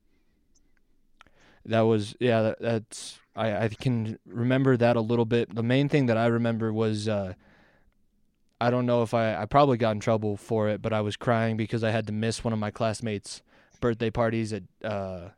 That 1.66 1.82
was 1.82 2.16
yeah. 2.18 2.42
That, 2.42 2.60
that's 2.60 3.20
I 3.36 3.64
I 3.64 3.68
can 3.68 4.18
remember 4.26 4.76
that 4.76 4.96
a 4.96 5.00
little 5.00 5.24
bit. 5.24 5.54
The 5.54 5.62
main 5.62 5.88
thing 5.88 6.06
that 6.06 6.16
I 6.16 6.26
remember 6.26 6.72
was 6.72 7.08
uh, 7.08 7.34
I 8.60 8.70
don't 8.70 8.86
know 8.86 9.02
if 9.02 9.14
I 9.14 9.36
I 9.36 9.46
probably 9.46 9.76
got 9.76 9.92
in 9.92 10.00
trouble 10.00 10.36
for 10.36 10.68
it, 10.68 10.80
but 10.80 10.92
I 10.92 11.00
was 11.00 11.16
crying 11.16 11.56
because 11.56 11.84
I 11.84 11.90
had 11.90 12.06
to 12.06 12.12
miss 12.12 12.42
one 12.42 12.52
of 12.52 12.58
my 12.58 12.70
classmates' 12.70 13.42
birthday 13.80 14.10
parties 14.10 14.52
at 14.52 14.62
uh, 14.84 15.28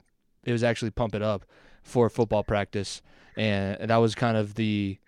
it 0.44 0.52
was 0.52 0.62
actually 0.62 0.90
pump 0.90 1.14
it 1.14 1.22
up 1.22 1.44
for 1.82 2.08
football 2.08 2.44
practice, 2.44 3.02
and 3.36 3.90
that 3.90 3.96
was 3.96 4.14
kind 4.14 4.36
of 4.36 4.54
the 4.54 4.98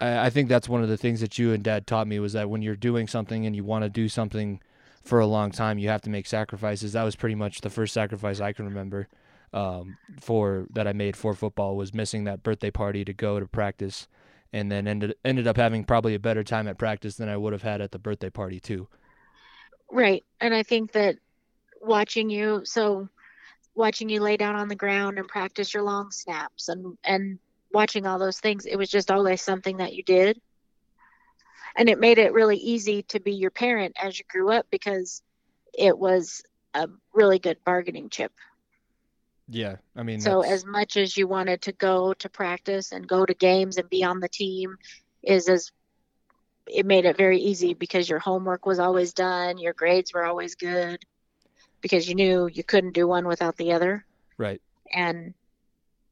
I, 0.00 0.26
I 0.26 0.30
think 0.30 0.48
that's 0.48 0.68
one 0.68 0.82
of 0.82 0.88
the 0.88 0.96
things 0.96 1.20
that 1.20 1.38
you 1.38 1.52
and 1.52 1.62
dad 1.62 1.86
taught 1.86 2.06
me 2.06 2.18
was 2.18 2.32
that 2.32 2.50
when 2.50 2.62
you're 2.62 2.76
doing 2.76 3.06
something 3.06 3.46
and 3.46 3.54
you 3.54 3.64
want 3.64 3.84
to 3.84 3.88
do 3.88 4.08
something 4.08 4.60
for 5.02 5.20
a 5.20 5.26
long 5.26 5.50
time, 5.50 5.78
you 5.78 5.88
have 5.88 6.02
to 6.02 6.10
make 6.10 6.26
sacrifices. 6.26 6.92
That 6.92 7.04
was 7.04 7.16
pretty 7.16 7.34
much 7.34 7.60
the 7.60 7.70
first 7.70 7.94
sacrifice 7.94 8.40
I 8.40 8.52
can 8.52 8.64
remember 8.64 9.08
um, 9.52 9.96
for 10.20 10.66
that 10.70 10.86
I 10.86 10.92
made 10.92 11.16
for 11.16 11.34
football 11.34 11.76
was 11.76 11.94
missing 11.94 12.24
that 12.24 12.42
birthday 12.42 12.70
party 12.70 13.04
to 13.04 13.12
go 13.12 13.40
to 13.40 13.46
practice, 13.46 14.08
and 14.52 14.70
then 14.70 14.86
ended 14.86 15.14
ended 15.24 15.46
up 15.46 15.56
having 15.56 15.84
probably 15.84 16.14
a 16.14 16.18
better 16.18 16.44
time 16.44 16.68
at 16.68 16.78
practice 16.78 17.16
than 17.16 17.28
I 17.28 17.36
would 17.36 17.52
have 17.52 17.62
had 17.62 17.80
at 17.80 17.92
the 17.92 17.98
birthday 17.98 18.30
party 18.30 18.60
too. 18.60 18.88
Right, 19.90 20.24
and 20.40 20.52
I 20.52 20.62
think 20.62 20.92
that 20.92 21.16
watching 21.80 22.28
you 22.28 22.62
so 22.64 23.08
watching 23.74 24.08
you 24.08 24.20
lay 24.20 24.36
down 24.36 24.56
on 24.56 24.68
the 24.68 24.74
ground 24.74 25.18
and 25.18 25.28
practice 25.28 25.72
your 25.72 25.84
long 25.84 26.10
snaps 26.10 26.68
and 26.68 26.98
and 27.04 27.38
watching 27.76 28.06
all 28.06 28.18
those 28.18 28.40
things, 28.40 28.66
it 28.66 28.76
was 28.76 28.88
just 28.88 29.10
always 29.10 29.42
something 29.42 29.76
that 29.76 29.92
you 29.94 30.02
did. 30.02 30.40
And 31.76 31.88
it 31.88 32.00
made 32.00 32.18
it 32.18 32.32
really 32.32 32.56
easy 32.56 33.02
to 33.04 33.20
be 33.20 33.34
your 33.34 33.50
parent 33.50 33.96
as 34.02 34.18
you 34.18 34.24
grew 34.28 34.50
up 34.50 34.66
because 34.70 35.22
it 35.78 35.96
was 35.96 36.42
a 36.72 36.88
really 37.12 37.38
good 37.38 37.58
bargaining 37.64 38.08
chip. 38.08 38.32
Yeah, 39.48 39.76
I 39.94 40.02
mean, 40.02 40.20
so 40.20 40.40
that's... 40.40 40.54
as 40.54 40.64
much 40.64 40.96
as 40.96 41.16
you 41.16 41.28
wanted 41.28 41.60
to 41.62 41.72
go 41.72 42.14
to 42.14 42.28
practice 42.28 42.92
and 42.92 43.06
go 43.06 43.26
to 43.26 43.34
games 43.34 43.76
and 43.76 43.88
be 43.88 44.02
on 44.02 44.20
the 44.20 44.28
team, 44.28 44.76
is 45.22 45.48
as 45.48 45.70
it 46.66 46.86
made 46.86 47.04
it 47.04 47.16
very 47.16 47.38
easy 47.38 47.74
because 47.74 48.08
your 48.08 48.18
homework 48.18 48.66
was 48.66 48.78
always 48.78 49.12
done, 49.12 49.58
your 49.58 49.74
grades 49.74 50.12
were 50.12 50.24
always 50.24 50.54
good, 50.56 51.04
because 51.80 52.08
you 52.08 52.14
knew 52.14 52.48
you 52.48 52.64
couldn't 52.64 52.94
do 52.94 53.06
one 53.06 53.28
without 53.28 53.56
the 53.56 53.72
other. 53.72 54.04
Right. 54.38 54.60
And 54.92 55.34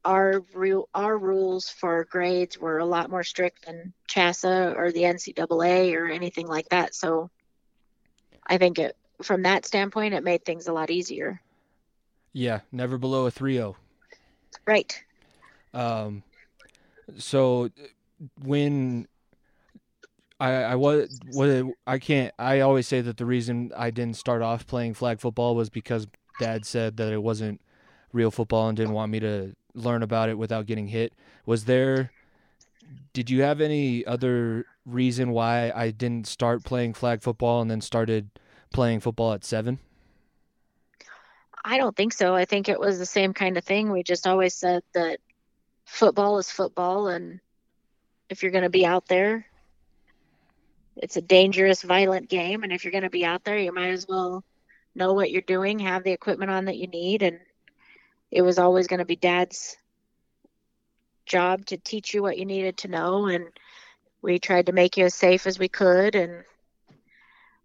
our 0.05 0.43
real 0.53 0.89
our 0.95 1.17
rules 1.17 1.69
for 1.69 2.05
grades 2.05 2.59
were 2.59 2.79
a 2.79 2.85
lot 2.85 3.11
more 3.11 3.25
strict 3.25 3.67
than 3.67 3.93
CHSAA 4.09 4.77
or 4.77 4.93
the 4.93 5.03
NCAA 5.03 5.95
or 5.95 6.07
anything 6.07 6.47
like 6.47 6.69
that. 6.69 6.95
So 6.95 7.31
I 8.47 8.59
think 8.59 8.79
it 8.79 8.97
from 9.23 9.43
that 9.43 9.65
standpoint 9.65 10.15
it 10.15 10.25
made 10.25 10.45
things 10.45 10.69
a 10.69 10.73
lot 10.73 10.91
easier. 10.91 11.41
Yeah, 12.33 12.61
never 12.73 12.99
below 12.99 13.27
a 13.27 13.31
3-0. 13.31 13.75
Right. 14.67 15.03
Um 15.73 16.23
so 17.17 17.71
when 18.43 19.07
I 20.39 20.53
I 20.53 20.75
was 20.75 21.19
what 21.33 21.65
I 21.87 21.99
can't 21.99 22.35
I 22.39 22.61
always 22.61 22.87
say 22.87 23.01
that 23.01 23.17
the 23.17 23.27
reason 23.27 23.73
I 23.77 23.91
didn't 23.91 24.17
start 24.17 24.43
off 24.43 24.67
playing 24.67 24.95
flag 24.95 25.21
football 25.21 25.55
was 25.55 25.71
because 25.71 26.07
dad 26.39 26.67
said 26.67 26.97
that 26.99 27.13
it 27.13 27.23
wasn't 27.23 27.61
real 28.13 28.31
football 28.31 28.69
and 28.69 28.77
didn't 28.77 28.95
want 28.95 29.11
me 29.11 29.21
to 29.21 29.55
learn 29.75 30.03
about 30.03 30.29
it 30.29 30.39
without 30.39 30.67
getting 30.67 30.89
hit. 30.89 31.13
Was 31.47 31.65
there 31.65 32.11
did 33.13 33.31
you 33.31 33.43
have 33.43 33.61
any 33.61 34.05
other 34.05 34.67
reason 34.85 35.31
why 35.31 35.73
I 35.75 35.91
didn't 35.91 36.27
start 36.27 36.65
playing 36.65 36.95
flag 36.95 37.23
football 37.23 37.63
and 37.63 37.71
then 37.71 37.81
started 37.81 38.29
playing 38.73 39.01
football 39.01 39.33
at 39.33 39.45
7? 39.45 39.79
I 41.65 41.79
don't 41.79 41.97
think 41.97 42.13
so. 42.13 42.35
I 42.35 42.45
think 42.45 42.69
it 42.69 42.79
was 42.79 42.99
the 42.99 43.07
same 43.07 43.33
kind 43.33 43.57
of 43.57 43.65
thing. 43.65 43.91
We 43.91 44.03
just 44.03 44.27
always 44.27 44.53
said 44.55 44.83
that 44.93 45.19
football 45.87 46.39
is 46.39 46.51
football 46.51 47.09
and 47.09 47.41
if 48.29 48.43
you're 48.43 48.53
going 48.53 48.65
to 48.65 48.71
be 48.71 48.87
out 48.87 49.07
there 49.07 49.47
it's 50.97 51.17
a 51.17 51.23
dangerous 51.23 51.83
violent 51.83 52.29
game 52.29 52.63
and 52.63 52.73
if 52.73 52.85
you're 52.85 52.93
going 52.93 53.05
to 53.05 53.11
be 53.11 53.25
out 53.25 53.45
there 53.45 53.59
you 53.59 53.73
might 53.73 53.91
as 53.91 54.07
well 54.09 54.45
know 54.95 55.13
what 55.13 55.31
you're 55.31 55.43
doing 55.43 55.79
have 55.79 56.05
the 56.05 56.13
equipment 56.13 56.51
on 56.51 56.65
that 56.65 56.77
you 56.77 56.87
need 56.87 57.23
and 57.23 57.39
it 58.31 58.43
was 58.43 58.59
always 58.59 58.87
going 58.87 58.99
to 58.99 59.05
be 59.05 59.17
dad's 59.17 59.77
job 61.27 61.65
to 61.67 61.77
teach 61.77 62.13
you 62.13 62.23
what 62.23 62.39
you 62.39 62.45
needed 62.45 62.77
to 62.79 62.89
know 62.89 63.27
and 63.27 63.47
we 64.23 64.39
tried 64.39 64.67
to 64.67 64.73
make 64.73 64.97
you 64.97 65.07
as 65.07 65.15
safe 65.15 65.47
as 65.47 65.59
we 65.59 65.69
could 65.69 66.15
and 66.15 66.45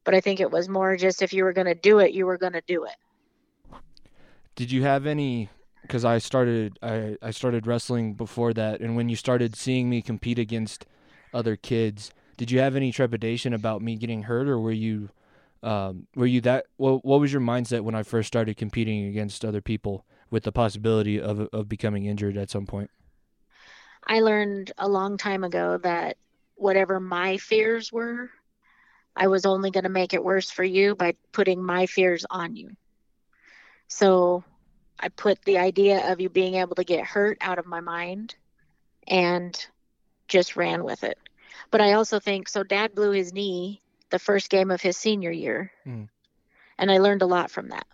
but 0.04 0.16
i 0.16 0.22
think 0.22 0.40
it 0.40 0.52
was 0.52 0.70
more 0.70 0.96
just 0.96 1.22
if 1.22 1.34
you 1.34 1.44
were 1.44 1.54
going 1.54 1.68
to 1.68 1.76
do 1.76 2.00
it 2.00 2.14
you 2.14 2.26
were 2.26 2.38
going 2.38 2.54
to 2.54 2.64
do 2.68 2.86
it. 2.86 2.96
Did 4.56 4.72
you 4.72 4.84
have 4.84 5.06
any 5.06 5.50
because 5.82 6.06
i 6.06 6.18
started 6.18 6.78
I, 6.82 7.18
I 7.22 7.32
started 7.32 7.66
wrestling 7.66 8.14
before 8.14 8.54
that 8.54 8.82
and 8.82 8.96
when 8.96 9.10
you 9.10 9.16
started 9.16 9.56
seeing 9.56 9.90
me 9.90 10.02
compete 10.02 10.40
against 10.40 10.86
other 11.34 11.56
kids 11.56 12.12
did 12.38 12.52
you 12.52 12.60
have 12.60 12.76
any 12.76 12.92
trepidation 12.92 13.54
about 13.54 13.82
me 13.82 13.96
getting 13.96 14.24
hurt 14.24 14.48
or 14.48 14.60
were 14.60 14.72
you 14.72 15.10
um, 15.62 16.08
were 16.16 16.26
you 16.26 16.40
that 16.42 16.68
what, 16.78 17.04
what 17.04 17.20
was 17.20 17.34
your 17.34 17.42
mindset 17.42 17.82
when 17.82 17.96
i 17.96 18.04
first 18.04 18.28
started 18.28 18.58
competing 18.58 19.08
against 19.08 19.44
other 19.44 19.62
people 19.62 20.06
with 20.30 20.44
the 20.44 20.52
possibility 20.52 21.20
of 21.20 21.40
of 21.54 21.70
becoming 21.70 22.06
injured 22.06 22.38
at 22.38 22.50
some 22.50 22.66
point? 22.66 22.90
I 24.06 24.22
learned 24.22 24.72
a 24.78 24.88
long 24.88 25.18
time 25.18 25.44
ago 25.44 25.78
that 25.78 26.18
whatever 26.56 27.00
my 27.00 27.38
fears 27.38 27.92
were, 27.92 28.30
I 29.16 29.28
was 29.28 29.46
only 29.46 29.72
going 29.72 29.84
to 29.84 29.90
make 29.90 30.14
it 30.14 30.24
worse 30.24 30.50
for 30.50 30.64
you 30.64 30.96
by 30.96 31.16
putting 31.32 31.64
my 31.64 31.86
fears 31.86 32.26
on 32.30 32.56
you. 32.56 32.72
So 33.88 34.44
I 35.00 35.10
put 35.10 35.44
the 35.44 35.58
idea 35.58 36.12
of 36.12 36.20
you 36.20 36.30
being 36.30 36.56
able 36.56 36.76
to 36.76 36.84
get 36.84 37.06
hurt 37.06 37.38
out 37.42 37.60
of 37.60 37.66
my 37.66 37.80
mind 37.80 38.36
and 39.08 39.66
just 40.28 40.56
ran 40.56 40.84
with 40.84 41.04
it. 41.04 41.18
But 41.72 41.82
I 41.82 41.94
also 41.94 42.20
think 42.20 42.50
so 42.50 42.64
dad 42.64 42.96
blew 42.96 43.12
his 43.12 43.34
knee 43.34 43.82
the 44.10 44.20
first 44.20 44.50
game 44.50 44.72
of 44.72 44.82
his 44.82 44.98
senior 44.98 45.32
year. 45.32 45.72
Mm. 45.86 46.10
And 46.78 46.92
I 46.92 46.98
learned 46.98 47.22
a 47.22 47.28
lot 47.28 47.52
from 47.52 47.70
that. 47.70 47.86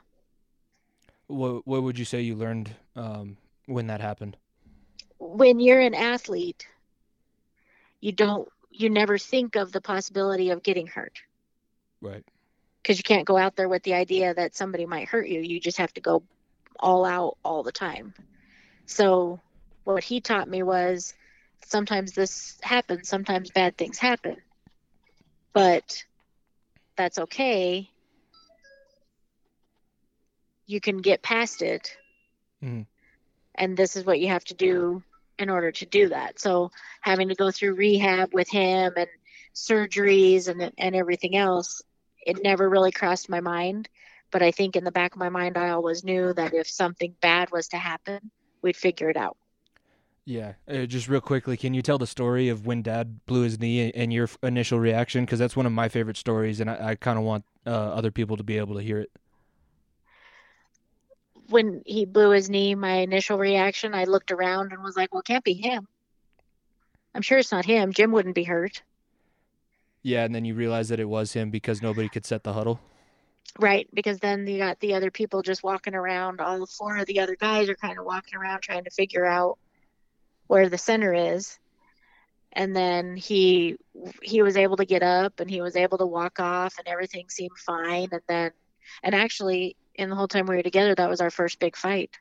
What 1.28 1.66
What 1.68 1.84
would 1.84 1.98
you 2.00 2.06
say 2.06 2.22
you 2.22 2.36
learned 2.36 2.76
um, 2.96 3.38
when 3.66 3.88
that 3.88 4.02
happened? 4.02 4.38
When 5.20 5.60
you're 5.60 5.80
an 5.82 5.96
athlete, 5.96 6.68
you 8.02 8.12
don't 8.12 8.48
you 8.72 8.90
never 8.90 9.18
think 9.18 9.56
of 9.56 9.72
the 9.72 9.82
possibility 9.82 10.50
of 10.52 10.64
getting 10.64 10.88
hurt. 10.88 11.22
Right. 12.02 12.24
because 12.82 12.98
you 13.00 13.04
can't 13.04 13.26
go 13.26 13.38
out 13.38 13.56
there 13.56 13.70
with 13.70 13.84
the 13.84 13.96
idea 13.96 14.34
that 14.34 14.56
somebody 14.56 14.86
might 14.86 15.08
hurt 15.08 15.28
you. 15.28 15.42
You 15.42 15.60
just 15.60 15.78
have 15.80 15.94
to 15.96 16.02
go 16.02 16.24
all 16.80 17.06
out 17.06 17.38
all 17.44 17.64
the 17.64 17.72
time. 17.72 18.14
So, 18.86 19.40
what 19.86 20.04
he 20.04 20.22
taught 20.22 20.48
me 20.48 20.64
was 20.64 21.14
sometimes 21.66 22.14
this 22.14 22.58
happens, 22.62 23.10
sometimes 23.10 23.52
bad 23.52 23.78
things 23.78 23.98
happen, 23.98 24.38
but 25.54 26.04
that's 26.96 27.18
okay. 27.20 27.90
You 30.66 30.80
can 30.82 30.98
get 30.98 31.22
past 31.22 31.62
it. 31.62 31.96
Mhm. 32.64 32.86
And 33.56 33.78
this 33.78 33.96
is 33.96 34.06
what 34.06 34.20
you 34.20 34.28
have 34.28 34.44
to 34.46 34.54
do 34.54 35.04
in 35.38 35.50
order 35.50 35.72
to 35.72 35.86
do 35.86 36.10
that. 36.10 36.40
So, 36.40 36.72
having 37.02 37.30
to 37.30 37.36
go 37.36 37.52
through 37.52 37.76
rehab 37.76 38.34
with 38.34 38.50
him 38.50 38.94
and 38.96 39.10
surgeries 39.54 40.48
and 40.48 40.72
and 40.78 40.96
everything 40.96 41.36
else, 41.36 41.82
it 42.26 42.44
never 42.44 42.70
really 42.70 42.92
crossed 42.92 43.30
my 43.30 43.40
mind. 43.40 43.90
But 44.32 44.42
I 44.42 44.52
think 44.52 44.76
in 44.76 44.84
the 44.84 44.92
back 44.92 45.14
of 45.14 45.20
my 45.20 45.30
mind, 45.30 45.58
I 45.58 45.70
always 45.70 46.04
knew 46.04 46.34
that 46.34 46.54
if 46.54 46.68
something 46.68 47.16
bad 47.22 47.52
was 47.52 47.70
to 47.70 47.78
happen, 47.78 48.32
we'd 48.62 48.76
figure 48.76 49.10
it 49.10 49.18
out. 49.18 49.38
Yeah, 50.26 50.54
uh, 50.68 50.88
just 50.88 51.08
real 51.08 51.22
quickly, 51.22 51.56
can 51.56 51.76
you 51.76 51.84
tell 51.84 52.00
the 52.00 52.08
story 52.08 52.50
of 52.50 52.66
when 52.66 52.82
Dad 52.82 53.24
blew 53.28 53.44
his 53.44 53.60
knee 53.60 53.92
and 53.92 54.12
your 54.12 54.28
initial 54.42 54.80
reaction? 54.80 55.24
Because 55.24 55.38
that's 55.38 55.56
one 55.56 55.68
of 55.68 55.72
my 55.72 55.88
favorite 55.88 56.18
stories, 56.18 56.60
and 56.60 56.70
I, 56.70 56.90
I 56.90 56.96
kind 56.96 57.20
of 57.20 57.24
want 57.24 57.46
uh, 57.68 57.70
other 57.70 58.10
people 58.10 58.36
to 58.36 58.44
be 58.44 58.58
able 58.58 58.76
to 58.76 58.82
hear 58.82 59.00
it. 59.00 59.12
When 61.50 61.84
he 61.86 62.06
blew 62.06 62.32
his 62.32 62.50
knee, 62.50 62.76
my 62.76 62.96
initial 62.98 63.38
reaction, 63.38 63.94
I 63.94 64.06
looked 64.06 64.32
around 64.32 64.72
and 64.72 64.84
was 64.84 64.98
like, 64.98 65.14
well, 65.14 65.22
it 65.22 65.28
can't 65.28 65.44
be 65.44 65.54
him. 65.54 65.88
I'm 67.14 67.22
sure 67.22 67.38
it's 67.38 67.52
not 67.52 67.66
him. 67.66 67.94
Jim 67.94 68.12
wouldn't 68.12 68.36
be 68.36 68.44
hurt. 68.44 68.82
Yeah, 70.02 70.24
and 70.24 70.36
then 70.36 70.46
you 70.46 70.54
realize 70.54 70.90
that 70.90 71.00
it 71.00 71.10
was 71.10 71.34
him 71.34 71.50
because 71.50 71.82
nobody 71.82 72.10
could 72.10 72.26
set 72.26 72.44
the 72.44 72.54
huddle. 72.54 72.80
Right, 73.58 73.88
because 73.94 74.20
then 74.20 74.46
you 74.48 74.58
got 74.58 74.80
the 74.80 74.96
other 74.96 75.12
people 75.12 75.42
just 75.42 75.64
walking 75.64 75.96
around. 75.96 76.42
All 76.42 76.66
four 76.66 76.98
of 76.98 77.06
the 77.06 77.22
other 77.22 77.36
guys 77.36 77.70
are 77.70 77.76
kind 77.76 77.98
of 77.98 78.06
walking 78.06 78.38
around 78.38 78.62
trying 78.62 78.84
to 78.84 78.90
figure 78.90 79.26
out 79.26 79.58
where 80.48 80.68
the 80.68 80.78
center 80.78 81.14
is. 81.14 81.58
And 82.52 82.76
then 82.76 83.16
he 83.16 83.78
he 84.22 84.42
was 84.42 84.58
able 84.58 84.78
to 84.78 84.86
get 84.86 85.04
up 85.04 85.40
and 85.40 85.50
he 85.50 85.62
was 85.62 85.76
able 85.76 85.98
to 85.98 86.06
walk 86.06 86.40
off 86.40 86.78
and 86.78 86.88
everything 86.88 87.30
seemed 87.30 87.58
fine. 87.58 88.10
And 88.12 88.22
then 88.28 88.52
and 89.04 89.16
actually 89.16 89.76
in 89.96 90.10
the 90.10 90.16
whole 90.16 90.28
time 90.28 90.46
we 90.46 90.56
were 90.56 90.64
together, 90.64 90.96
that 90.96 91.10
was 91.10 91.22
our 91.22 91.32
first 91.32 91.60
big 91.60 91.76
fight. 91.76 92.12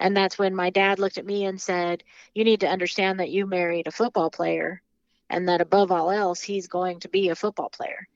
And 0.00 0.16
that's 0.16 0.38
when 0.38 0.54
my 0.54 0.70
dad 0.70 0.98
looked 0.98 1.18
at 1.18 1.26
me 1.26 1.44
and 1.44 1.60
said, 1.60 2.04
"You 2.34 2.44
need 2.44 2.60
to 2.60 2.68
understand 2.68 3.20
that 3.20 3.30
you 3.30 3.46
married 3.46 3.86
a 3.88 3.92
football 3.92 4.30
player, 4.30 4.82
and 5.28 5.48
that 5.48 5.60
above 5.60 5.90
all 5.90 6.10
else, 6.10 6.40
he's 6.40 6.68
going 6.68 7.00
to 7.00 7.08
be 7.08 7.28
a 7.28 7.34
football 7.34 7.68
player." 7.68 8.08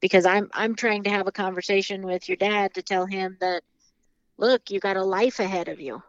because 0.00 0.26
I'm 0.26 0.50
I'm 0.52 0.74
trying 0.74 1.04
to 1.04 1.10
have 1.10 1.26
a 1.26 1.32
conversation 1.32 2.02
with 2.06 2.28
your 2.28 2.36
dad 2.36 2.74
to 2.74 2.82
tell 2.82 3.06
him 3.06 3.36
that 3.40 3.62
look, 4.38 4.70
you 4.70 4.80
got 4.80 4.96
a 4.96 5.04
life 5.04 5.40
ahead 5.40 5.68
of 5.68 5.80
you. 5.80 6.02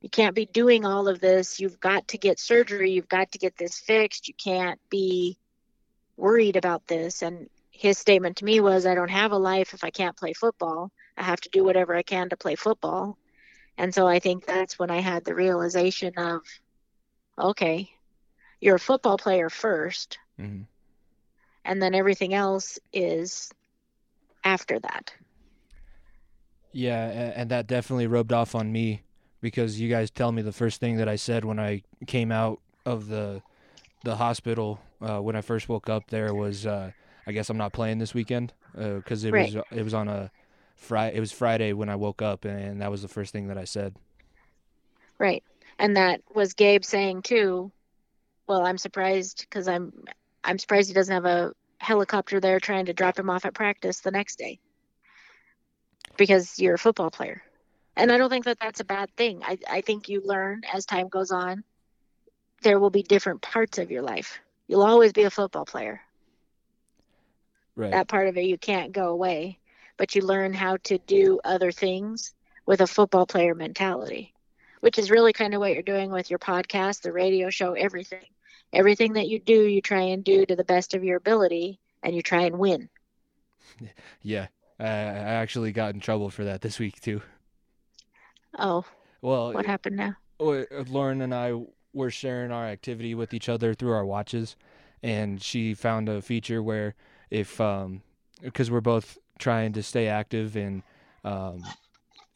You 0.00 0.08
can't 0.08 0.34
be 0.34 0.46
doing 0.46 0.84
all 0.84 1.08
of 1.08 1.20
this. 1.20 1.60
You've 1.60 1.80
got 1.80 2.08
to 2.08 2.18
get 2.18 2.38
surgery. 2.38 2.92
You've 2.92 3.08
got 3.08 3.32
to 3.32 3.38
get 3.38 3.56
this 3.56 3.78
fixed. 3.78 4.28
You 4.28 4.34
can't 4.34 4.80
be 4.90 5.38
worried 6.16 6.56
about 6.56 6.86
this. 6.86 7.22
And 7.22 7.48
his 7.70 7.98
statement 7.98 8.38
to 8.38 8.44
me 8.44 8.60
was, 8.60 8.86
I 8.86 8.94
don't 8.94 9.10
have 9.10 9.32
a 9.32 9.38
life 9.38 9.74
if 9.74 9.84
I 9.84 9.90
can't 9.90 10.16
play 10.16 10.32
football. 10.32 10.90
I 11.16 11.22
have 11.24 11.40
to 11.42 11.50
do 11.50 11.64
whatever 11.64 11.94
I 11.94 12.02
can 12.02 12.28
to 12.30 12.36
play 12.36 12.54
football. 12.56 13.18
And 13.78 13.94
so 13.94 14.06
I 14.06 14.18
think 14.20 14.46
that's 14.46 14.78
when 14.78 14.90
I 14.90 15.00
had 15.00 15.24
the 15.24 15.34
realization 15.34 16.14
of, 16.18 16.42
okay, 17.38 17.90
you're 18.60 18.76
a 18.76 18.80
football 18.80 19.18
player 19.18 19.50
first 19.50 20.18
hmm 20.38 20.62
and 21.64 21.82
then 21.82 21.94
everything 21.94 22.34
else 22.34 22.78
is 22.92 23.50
after 24.44 24.78
that. 24.80 25.12
Yeah, 26.72 27.32
and 27.36 27.50
that 27.50 27.66
definitely 27.66 28.06
rubbed 28.06 28.32
off 28.32 28.54
on 28.54 28.72
me 28.72 29.02
because 29.40 29.80
you 29.80 29.88
guys 29.88 30.10
tell 30.10 30.32
me 30.32 30.42
the 30.42 30.52
first 30.52 30.80
thing 30.80 30.96
that 30.96 31.08
I 31.08 31.16
said 31.16 31.44
when 31.44 31.58
I 31.58 31.82
came 32.06 32.32
out 32.32 32.60
of 32.84 33.08
the 33.08 33.42
the 34.04 34.16
hospital 34.16 34.80
uh, 35.00 35.18
when 35.20 35.36
I 35.36 35.40
first 35.42 35.68
woke 35.68 35.88
up 35.88 36.08
there 36.10 36.34
was 36.34 36.66
uh, 36.66 36.92
I 37.26 37.32
guess 37.32 37.50
I'm 37.50 37.58
not 37.58 37.72
playing 37.72 37.98
this 37.98 38.14
weekend 38.14 38.52
because 38.74 39.24
it 39.24 39.32
Right. 39.32 39.54
was 39.54 39.56
it 39.70 39.82
was 39.82 39.94
on 39.94 40.08
a 40.08 40.30
Friday 40.82 41.16
it 41.16 41.20
was 41.20 41.32
Friday 41.32 41.72
when 41.72 41.88
I 41.88 41.96
woke 41.96 42.20
up 42.20 42.44
and 42.44 42.80
that 42.82 42.90
was 42.90 43.02
the 43.02 43.08
first 43.08 43.32
thing 43.32 43.48
that 43.48 43.58
I 43.58 43.64
said. 43.64 43.94
Right. 45.18 45.44
And 45.78 45.96
that 45.96 46.20
was 46.34 46.54
Gabe 46.54 46.84
saying 46.84 47.22
too, 47.22 47.70
well, 48.46 48.66
I'm 48.66 48.78
surprised 48.78 49.46
because 49.48 49.68
I'm 49.68 49.92
I'm 50.44 50.58
surprised 50.58 50.88
he 50.88 50.94
doesn't 50.94 51.14
have 51.14 51.24
a 51.24 51.52
helicopter 51.78 52.40
there 52.40 52.60
trying 52.60 52.86
to 52.86 52.92
drop 52.92 53.18
him 53.18 53.30
off 53.30 53.44
at 53.44 53.54
practice 53.54 54.00
the 54.00 54.10
next 54.10 54.36
day. 54.38 54.58
Because 56.16 56.58
you're 56.58 56.74
a 56.74 56.78
football 56.78 57.10
player. 57.10 57.42
And 57.96 58.10
I 58.10 58.18
don't 58.18 58.30
think 58.30 58.44
that 58.44 58.58
that's 58.60 58.80
a 58.80 58.84
bad 58.84 59.10
thing. 59.16 59.42
I 59.44 59.58
I 59.70 59.80
think 59.80 60.08
you 60.08 60.20
learn 60.24 60.62
as 60.72 60.84
time 60.84 61.08
goes 61.08 61.30
on. 61.30 61.64
There 62.62 62.78
will 62.78 62.90
be 62.90 63.02
different 63.02 63.42
parts 63.42 63.78
of 63.78 63.90
your 63.90 64.02
life. 64.02 64.40
You'll 64.66 64.82
always 64.82 65.12
be 65.12 65.22
a 65.22 65.30
football 65.30 65.64
player. 65.64 66.00
Right. 67.74 67.92
that 67.92 68.06
part 68.06 68.28
of 68.28 68.36
it 68.36 68.44
you 68.44 68.58
can't 68.58 68.92
go 68.92 69.08
away 69.08 69.58
but 69.96 70.14
you 70.14 70.22
learn 70.22 70.52
how 70.52 70.76
to 70.78 70.98
do 70.98 71.40
other 71.44 71.72
things 71.72 72.34
with 72.66 72.80
a 72.80 72.86
football 72.86 73.26
player 73.26 73.54
mentality 73.54 74.32
which 74.80 74.98
is 74.98 75.10
really 75.10 75.32
kind 75.32 75.54
of 75.54 75.60
what 75.60 75.72
you're 75.72 75.82
doing 75.82 76.10
with 76.10 76.30
your 76.30 76.38
podcast 76.38 77.02
the 77.02 77.12
radio 77.12 77.50
show 77.50 77.72
everything 77.72 78.24
everything 78.72 79.12
that 79.12 79.28
you 79.28 79.38
do 79.38 79.66
you 79.66 79.80
try 79.80 80.02
and 80.02 80.24
do 80.24 80.44
to 80.46 80.56
the 80.56 80.64
best 80.64 80.94
of 80.94 81.04
your 81.04 81.16
ability 81.16 81.78
and 82.02 82.14
you 82.14 82.22
try 82.22 82.42
and 82.42 82.58
win 82.58 82.88
yeah. 84.22 84.46
I, 84.78 84.84
I 84.84 85.34
actually 85.34 85.72
got 85.72 85.94
in 85.94 86.00
trouble 86.00 86.30
for 86.30 86.44
that 86.44 86.60
this 86.60 86.78
week 86.78 87.00
too. 87.00 87.22
oh 88.58 88.84
Well, 89.20 89.52
what 89.52 89.66
happened 89.66 89.96
now 89.96 90.16
uh, 90.40 90.64
Lauren 90.88 91.22
and 91.22 91.34
I 91.34 91.54
were 91.92 92.10
sharing 92.10 92.50
our 92.50 92.66
activity 92.66 93.14
with 93.14 93.34
each 93.34 93.48
other 93.48 93.74
through 93.74 93.92
our 93.92 94.04
watches, 94.04 94.56
and 95.02 95.40
she 95.40 95.74
found 95.74 96.08
a 96.08 96.22
feature 96.22 96.62
where 96.62 96.94
if 97.30 97.60
um 97.60 98.02
because 98.40 98.70
we're 98.70 98.80
both 98.80 99.18
trying 99.42 99.72
to 99.72 99.82
stay 99.82 100.06
active 100.08 100.56
and 100.56 100.82
um 101.24 101.74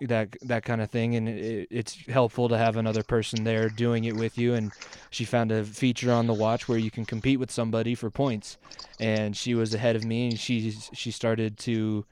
that 0.00 0.36
that 0.42 0.64
kind 0.64 0.82
of 0.82 0.90
thing 0.90 1.14
and 1.16 1.28
it, 1.28 1.68
it's 1.70 1.94
helpful 2.08 2.48
to 2.48 2.58
have 2.58 2.76
another 2.76 3.02
person 3.02 3.44
there 3.44 3.70
doing 3.70 4.04
it 4.04 4.16
with 4.16 4.36
you 4.36 4.54
and 4.54 4.72
she 5.10 5.24
found 5.24 5.50
a 5.50 5.64
feature 5.64 6.12
on 6.12 6.26
the 6.26 6.34
watch 6.34 6.68
where 6.68 6.78
you 6.78 6.90
can 6.90 7.06
compete 7.06 7.38
with 7.38 7.50
somebody 7.50 7.94
for 7.94 8.10
points 8.10 8.58
and 8.98 9.36
she 9.36 9.54
was 9.54 9.72
ahead 9.74 9.96
of 9.96 10.04
me 10.04 10.28
and 10.28 10.38
she 10.38 10.70
she 10.70 11.10
started 11.10 11.56
to 11.58 12.04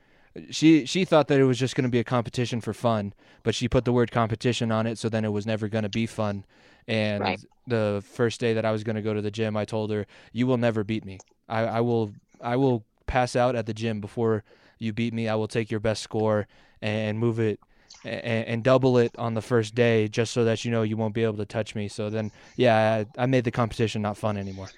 she 0.51 0.87
she 0.87 1.05
thought 1.05 1.29
that 1.29 1.39
it 1.39 1.45
was 1.45 1.59
just 1.59 1.77
going 1.77 1.85
to 1.85 1.91
be 1.91 1.99
a 2.01 2.05
competition 2.05 2.61
for 2.61 2.73
fun 2.73 3.13
but 3.43 3.55
she 3.55 3.69
put 3.69 3.85
the 3.85 3.93
word 3.93 4.11
competition 4.11 4.73
on 4.73 4.87
it 4.87 4.97
so 4.99 5.09
then 5.11 5.25
it 5.25 5.33
was 5.33 5.47
never 5.47 5.69
going 5.69 5.85
to 5.85 5.89
be 5.91 6.07
fun 6.07 6.45
and 6.89 7.23
Right. 7.23 7.41
the 7.67 8.03
first 8.07 8.41
day 8.41 8.55
that 8.55 8.65
I 8.65 8.73
was 8.73 8.83
going 8.85 8.97
to 8.97 9.03
go 9.03 9.15
to 9.15 9.23
the 9.23 9.31
gym 9.31 9.57
I 9.57 9.65
told 9.67 9.91
her 9.91 10.07
you 10.33 10.47
will 10.47 10.57
never 10.59 10.85
beat 10.85 11.05
me 11.05 11.23
I, 11.49 11.61
I 11.65 11.81
will 11.83 12.15
I 12.41 12.57
will 12.57 12.85
pass 13.07 13.37
out 13.37 13.55
at 13.55 13.67
the 13.67 13.75
gym 13.75 14.01
before 14.01 14.43
you 14.79 14.93
beat 14.93 15.15
me 15.15 15.29
I 15.29 15.35
will 15.35 15.49
take 15.49 15.71
your 15.71 15.81
best 15.81 16.03
score 16.03 16.47
and 16.83 17.19
move 17.19 17.41
it 17.41 17.61
and, 18.05 18.47
and 18.47 18.65
double 18.65 18.99
it 18.99 19.15
on 19.19 19.35
the 19.35 19.43
first 19.43 19.75
day 19.75 20.09
just 20.09 20.33
so 20.33 20.45
that 20.45 20.65
you 20.65 20.71
know 20.71 20.83
you 20.83 20.97
won't 20.97 21.15
be 21.15 21.25
able 21.25 21.39
to 21.39 21.47
touch 21.47 21.75
me. 21.75 21.89
So 21.89 22.11
then 22.11 22.31
yeah 22.57 23.05
I, 23.17 23.23
I 23.23 23.27
made 23.27 23.45
the 23.45 23.51
competition 23.51 24.03
not 24.03 24.17
fun 24.17 24.37
anymore. 24.37 24.69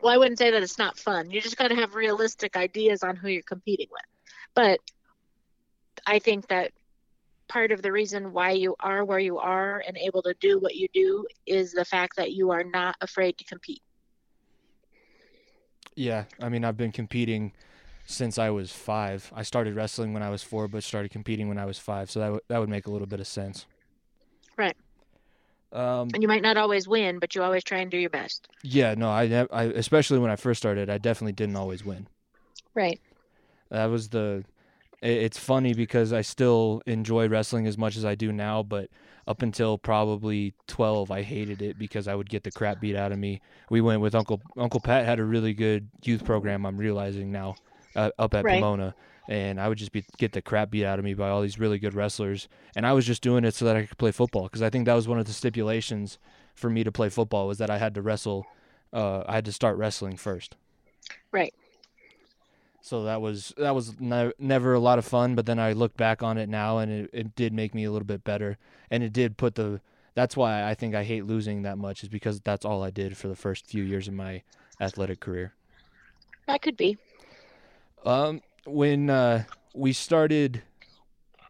Well 0.00 0.12
i 0.12 0.16
wouldn't 0.16 0.38
say 0.38 0.50
that 0.50 0.62
it's 0.62 0.78
not 0.78 0.98
fun. 0.98 1.30
You 1.30 1.40
just 1.40 1.56
got 1.56 1.68
to 1.68 1.74
have 1.74 1.94
realistic 1.94 2.56
ideas 2.56 3.02
on 3.02 3.16
who 3.16 3.28
you're 3.28 3.42
competing 3.42 3.88
with. 3.90 4.02
But 4.54 4.80
i 6.06 6.18
think 6.18 6.46
that 6.48 6.72
part 7.48 7.72
of 7.72 7.82
the 7.82 7.90
reason 7.90 8.32
why 8.32 8.52
you 8.52 8.76
are 8.80 9.04
where 9.04 9.18
you 9.18 9.38
are 9.38 9.82
and 9.86 9.96
able 9.96 10.22
to 10.22 10.34
do 10.40 10.58
what 10.58 10.76
you 10.76 10.86
do 10.92 11.26
is 11.46 11.72
the 11.72 11.84
fact 11.84 12.16
that 12.16 12.32
you 12.32 12.50
are 12.50 12.62
not 12.62 12.94
afraid 13.00 13.36
to 13.38 13.44
compete. 13.44 13.82
Yeah, 15.96 16.24
I 16.40 16.48
mean, 16.48 16.64
I've 16.64 16.76
been 16.76 16.92
competing 16.92 17.52
since 18.10 18.38
I 18.38 18.48
was 18.48 18.72
five. 18.72 19.30
I 19.36 19.42
started 19.42 19.74
wrestling 19.76 20.14
when 20.14 20.22
I 20.22 20.30
was 20.30 20.42
four, 20.42 20.66
but 20.66 20.82
started 20.82 21.10
competing 21.10 21.46
when 21.48 21.58
I 21.58 21.66
was 21.66 21.78
five. 21.78 22.10
So 22.10 22.20
that 22.20 22.26
w- 22.26 22.40
that 22.48 22.58
would 22.58 22.70
make 22.70 22.86
a 22.86 22.90
little 22.90 23.06
bit 23.06 23.20
of 23.20 23.26
sense. 23.26 23.66
Right. 24.56 24.76
Um. 25.70 26.08
and 26.14 26.22
you 26.22 26.28
might 26.28 26.40
not 26.40 26.56
always 26.56 26.88
win 26.88 27.18
but 27.18 27.34
you 27.34 27.42
always 27.42 27.62
try 27.62 27.80
and 27.80 27.90
do 27.90 27.98
your 27.98 28.08
best 28.08 28.48
Yeah. 28.62 28.94
No. 28.96 29.10
I, 29.10 29.46
I. 29.52 29.64
Especially 29.64 30.18
when 30.18 30.30
I 30.30 30.36
first 30.36 30.58
started, 30.58 30.88
I 30.88 30.96
definitely 30.96 31.34
didn't 31.34 31.56
always 31.56 31.84
win. 31.84 32.06
right 32.74 32.98
That 33.70 33.84
was 33.86 34.08
the. 34.08 34.44
i- 35.02 35.06
It's 35.06 35.38
funny 35.38 35.74
because 35.74 36.12
I 36.14 36.22
still 36.22 36.80
enjoy 36.86 37.28
wrestling 37.28 37.66
as 37.66 37.76
much 37.76 37.98
as 37.98 38.04
I 38.06 38.14
do 38.14 38.32
now, 38.32 38.62
but 38.62 38.88
up 39.26 39.42
until 39.42 39.76
probably 39.76 40.54
twelve, 40.66 41.10
I 41.10 41.20
hated 41.20 41.60
it 41.60 41.78
because 41.78 42.08
I 42.08 42.14
would 42.14 42.30
get 42.30 42.44
the 42.44 42.50
crap 42.50 42.80
beat 42.80 42.96
out 42.96 43.12
of 43.12 43.18
me. 43.18 43.42
We 43.68 43.82
went 43.82 44.00
with 44.00 44.14
Uncle 44.14 44.40
Uncle 44.56 44.80
Pat 44.80 45.04
had 45.04 45.18
a 45.20 45.24
really 45.24 45.52
good 45.52 45.90
youth 46.02 46.24
program. 46.24 46.64
I'm 46.64 46.78
realizing 46.78 47.30
now, 47.30 47.56
uh, 47.96 48.10
up 48.18 48.34
at 48.34 48.44
Right. 48.44 48.60
Pomona, 48.60 48.94
and 49.28 49.60
I 49.60 49.68
would 49.68 49.78
just 49.78 49.92
be 49.92 50.04
get 50.16 50.32
the 50.32 50.42
crap 50.42 50.70
beat 50.70 50.84
out 50.84 50.98
of 50.98 51.04
me 51.04 51.14
by 51.14 51.28
all 51.28 51.42
these 51.42 51.58
really 51.58 51.78
good 51.78 51.94
wrestlers, 51.94 52.48
and 52.76 52.86
I 52.86 52.92
was 52.92 53.06
just 53.06 53.22
doing 53.22 53.44
it 53.44 53.54
so 53.54 53.64
that 53.64 53.76
I 53.76 53.86
could 53.86 53.98
play 53.98 54.10
football 54.12 54.44
because 54.44 54.62
I 54.62 54.70
think 54.70 54.86
that 54.86 54.94
was 54.94 55.08
one 55.08 55.18
of 55.18 55.26
the 55.26 55.32
stipulations 55.32 56.18
for 56.54 56.70
me 56.70 56.82
to 56.84 56.92
play 56.92 57.08
football 57.08 57.46
was 57.46 57.58
that 57.58 57.70
I 57.70 57.78
had 57.78 57.94
to 57.94 58.02
wrestle. 58.02 58.46
Uh, 58.92 59.22
I 59.26 59.34
had 59.34 59.44
to 59.44 59.52
start 59.52 59.76
wrestling 59.76 60.16
first. 60.16 60.56
Right. 61.30 61.52
So 62.80 63.04
that 63.04 63.20
was 63.20 63.52
that 63.58 63.74
was 63.74 64.00
ne- 64.00 64.32
never 64.38 64.72
a 64.74 64.80
lot 64.80 64.98
of 64.98 65.04
fun. 65.04 65.34
But 65.34 65.46
then 65.46 65.58
I 65.58 65.72
look 65.72 65.96
back 65.96 66.22
on 66.22 66.38
it 66.38 66.48
now, 66.48 66.78
and 66.78 66.90
it, 66.90 67.10
it 67.12 67.36
did 67.36 67.52
make 67.52 67.74
me 67.74 67.84
a 67.84 67.90
little 67.90 68.06
bit 68.06 68.24
better, 68.24 68.56
and 68.90 69.02
it 69.02 69.12
did 69.12 69.36
put 69.36 69.56
the. 69.56 69.80
That's 70.14 70.36
why 70.36 70.68
I 70.68 70.74
think 70.74 70.94
I 70.94 71.04
hate 71.04 71.26
losing 71.26 71.62
that 71.62 71.78
much 71.78 72.02
is 72.02 72.08
because 72.08 72.40
that's 72.40 72.64
all 72.64 72.82
I 72.82 72.90
did 72.90 73.16
for 73.16 73.28
the 73.28 73.36
first 73.36 73.66
few 73.66 73.84
years 73.84 74.08
of 74.08 74.14
my 74.14 74.42
athletic 74.80 75.20
career. 75.20 75.52
That 76.46 76.62
could 76.62 76.76
be. 76.76 76.96
Um, 78.08 78.40
when 78.64 79.10
uh, 79.10 79.44
we 79.74 79.92
started, 79.92 80.62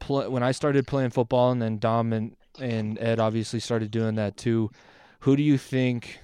pl- 0.00 0.28
when 0.28 0.42
I 0.42 0.50
started 0.50 0.88
playing 0.88 1.10
football, 1.10 1.52
and 1.52 1.62
then 1.62 1.78
Dom 1.78 2.12
and 2.12 2.34
and 2.58 2.98
Ed 2.98 3.20
obviously 3.20 3.60
started 3.60 3.92
doing 3.92 4.16
that 4.16 4.36
too. 4.36 4.72
Who 5.20 5.36
do 5.36 5.42
you 5.44 5.56
think? 5.56 6.18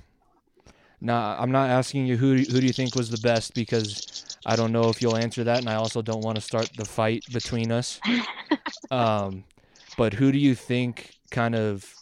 Now, 1.00 1.36
I'm 1.38 1.52
not 1.52 1.70
asking 1.70 2.06
you 2.06 2.16
who 2.16 2.34
who 2.34 2.60
do 2.60 2.66
you 2.66 2.72
think 2.72 2.96
was 2.96 3.10
the 3.10 3.18
best 3.18 3.54
because 3.54 4.02
I 4.44 4.56
don't 4.56 4.72
know 4.72 4.88
if 4.88 5.00
you'll 5.00 5.16
answer 5.16 5.44
that, 5.44 5.60
and 5.60 5.70
I 5.70 5.76
also 5.76 6.02
don't 6.02 6.22
want 6.22 6.34
to 6.34 6.40
start 6.40 6.68
the 6.76 6.84
fight 6.84 7.22
between 7.32 7.70
us. 7.70 8.00
um, 8.90 9.44
but 9.96 10.14
who 10.14 10.32
do 10.32 10.38
you 10.38 10.56
think 10.56 11.14
kind 11.30 11.54
of 11.54 11.94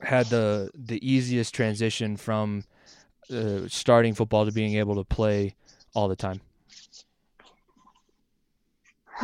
had 0.00 0.30
the 0.30 0.70
the 0.74 1.06
easiest 1.06 1.54
transition 1.54 2.16
from 2.16 2.64
uh, 3.30 3.68
starting 3.68 4.14
football 4.14 4.46
to 4.46 4.52
being 4.52 4.76
able 4.76 4.94
to 4.94 5.04
play 5.04 5.54
all 5.94 6.08
the 6.08 6.16
time? 6.16 6.40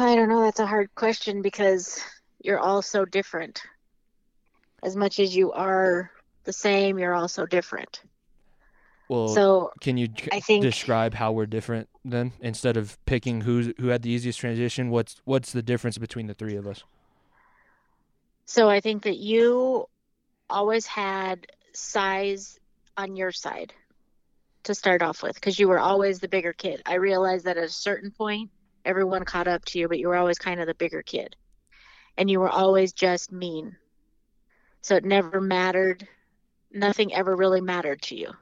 I 0.00 0.14
don't 0.14 0.28
know. 0.28 0.42
That's 0.42 0.60
a 0.60 0.66
hard 0.66 0.94
question 0.94 1.42
because 1.42 2.00
you're 2.42 2.60
all 2.60 2.82
so 2.82 3.04
different. 3.04 3.62
As 4.82 4.94
much 4.94 5.18
as 5.18 5.34
you 5.34 5.50
are 5.52 6.10
the 6.44 6.52
same, 6.52 6.98
you're 6.98 7.14
also 7.14 7.46
different. 7.46 8.02
Well, 9.08 9.28
So 9.28 9.72
can 9.80 9.96
you 9.96 10.08
I 10.30 10.38
think- 10.40 10.62
describe 10.62 11.14
how 11.14 11.32
we're 11.32 11.46
different 11.46 11.88
then? 12.04 12.32
Instead 12.40 12.76
of 12.76 12.96
picking 13.06 13.40
who's 13.40 13.72
who 13.80 13.88
had 13.88 14.02
the 14.02 14.10
easiest 14.10 14.38
transition, 14.38 14.90
what's 14.90 15.20
what's 15.24 15.50
the 15.52 15.62
difference 15.62 15.98
between 15.98 16.26
the 16.26 16.34
three 16.34 16.56
of 16.56 16.66
us? 16.66 16.84
So 18.44 18.68
I 18.68 18.80
think 18.80 19.02
that 19.02 19.16
you 19.16 19.86
always 20.48 20.86
had 20.86 21.46
size 21.72 22.58
on 22.96 23.16
your 23.16 23.32
side 23.32 23.72
to 24.64 24.74
start 24.74 25.02
off 25.02 25.22
with 25.22 25.34
because 25.34 25.58
you 25.58 25.68
were 25.68 25.78
always 25.78 26.20
the 26.20 26.28
bigger 26.28 26.52
kid. 26.52 26.82
I 26.86 26.94
realized 26.94 27.46
that 27.46 27.56
at 27.56 27.64
a 27.64 27.68
certain 27.68 28.10
point, 28.10 28.50
everyone 28.88 29.24
caught 29.24 29.46
up 29.46 29.64
to 29.66 29.78
you, 29.78 29.86
but 29.86 29.98
you 29.98 30.08
were 30.08 30.16
always 30.16 30.38
kind 30.38 30.60
of 30.60 30.66
the 30.66 30.74
bigger 30.74 31.02
kid. 31.02 31.36
And 32.16 32.30
you 32.30 32.40
were 32.40 32.48
always 32.48 32.92
just 32.92 33.30
mean. 33.30 33.76
So 34.80 34.96
it 34.96 35.04
never 35.04 35.40
mattered. 35.40 36.08
Nothing 36.72 37.12
ever 37.12 37.36
really 37.36 37.60
mattered 37.60 38.02
to 38.02 38.16
you. 38.16 38.32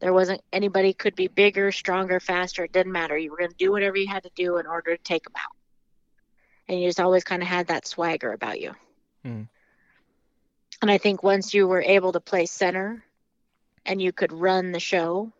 There 0.00 0.12
wasn't 0.12 0.40
anybody 0.52 0.92
could 0.92 1.16
be 1.16 1.26
bigger, 1.26 1.72
stronger, 1.72 2.20
faster. 2.20 2.64
It 2.64 2.72
didn't 2.72 2.92
matter. 2.92 3.18
You 3.18 3.32
were 3.32 3.36
going 3.36 3.50
to 3.50 3.56
do 3.56 3.72
whatever 3.72 3.96
you 3.96 4.06
had 4.06 4.22
to 4.22 4.30
do 4.36 4.58
in 4.58 4.66
order 4.66 4.96
to 4.96 5.02
take 5.02 5.24
them 5.24 5.34
out. 5.36 5.56
And 6.68 6.80
you 6.80 6.88
just 6.88 7.00
always 7.00 7.24
kind 7.24 7.42
of 7.42 7.48
had 7.48 7.66
that 7.66 7.86
swagger 7.86 8.32
about 8.32 8.60
you. 8.60 8.72
Mm. 9.24 9.48
And 10.80 10.90
I 10.90 10.98
think 10.98 11.24
once 11.24 11.52
you 11.52 11.66
were 11.66 11.82
able 11.82 12.12
to 12.12 12.20
play 12.20 12.46
center 12.46 13.04
and 13.84 14.00
you 14.00 14.12
could 14.12 14.32
run 14.32 14.70
the 14.70 14.80
show, 14.80 15.32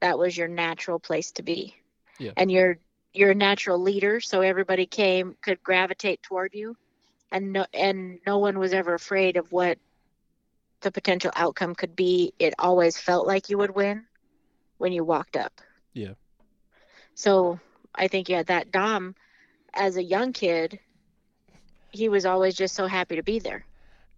that 0.00 0.18
was 0.18 0.36
your 0.36 0.48
natural 0.48 0.98
place 0.98 1.32
to 1.32 1.42
be. 1.42 1.76
Yeah. 2.18 2.32
And 2.36 2.50
you're 2.50 2.78
you're 3.12 3.32
a 3.32 3.34
natural 3.34 3.78
leader, 3.78 4.20
so 4.20 4.40
everybody 4.40 4.86
came 4.86 5.36
could 5.42 5.62
gravitate 5.62 6.22
toward 6.22 6.54
you 6.54 6.76
and 7.32 7.52
no 7.52 7.66
and 7.74 8.18
no 8.26 8.38
one 8.38 8.58
was 8.58 8.72
ever 8.72 8.94
afraid 8.94 9.36
of 9.36 9.50
what 9.50 9.78
the 10.82 10.92
potential 10.92 11.32
outcome 11.34 11.74
could 11.74 11.96
be. 11.96 12.32
It 12.38 12.54
always 12.58 12.98
felt 12.98 13.26
like 13.26 13.48
you 13.48 13.58
would 13.58 13.74
win 13.74 14.04
when 14.78 14.92
you 14.92 15.02
walked 15.02 15.36
up. 15.36 15.60
Yeah. 15.94 16.14
So 17.14 17.58
I 17.94 18.08
think 18.08 18.28
yeah, 18.28 18.42
that 18.44 18.70
Dom 18.70 19.14
as 19.74 19.96
a 19.96 20.02
young 20.02 20.32
kid, 20.32 20.78
he 21.90 22.08
was 22.08 22.26
always 22.26 22.54
just 22.54 22.74
so 22.74 22.86
happy 22.86 23.16
to 23.16 23.22
be 23.22 23.38
there. 23.38 23.64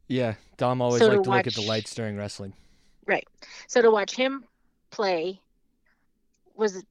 Yeah, 0.08 0.34
Dom 0.56 0.82
always 0.82 1.00
So 1.00 1.08
liked 1.08 1.24
to 1.24 1.30
look 1.30 1.46
at 1.46 1.54
the 1.54 1.62
lights 1.62 1.94
during 1.94 2.16
wrestling. 2.16 2.52
Right. 3.06 3.26
So 3.68 3.80
to 3.80 3.90
watch 3.90 4.14
him 4.14 4.44
play 4.90 5.40
was 6.54 6.82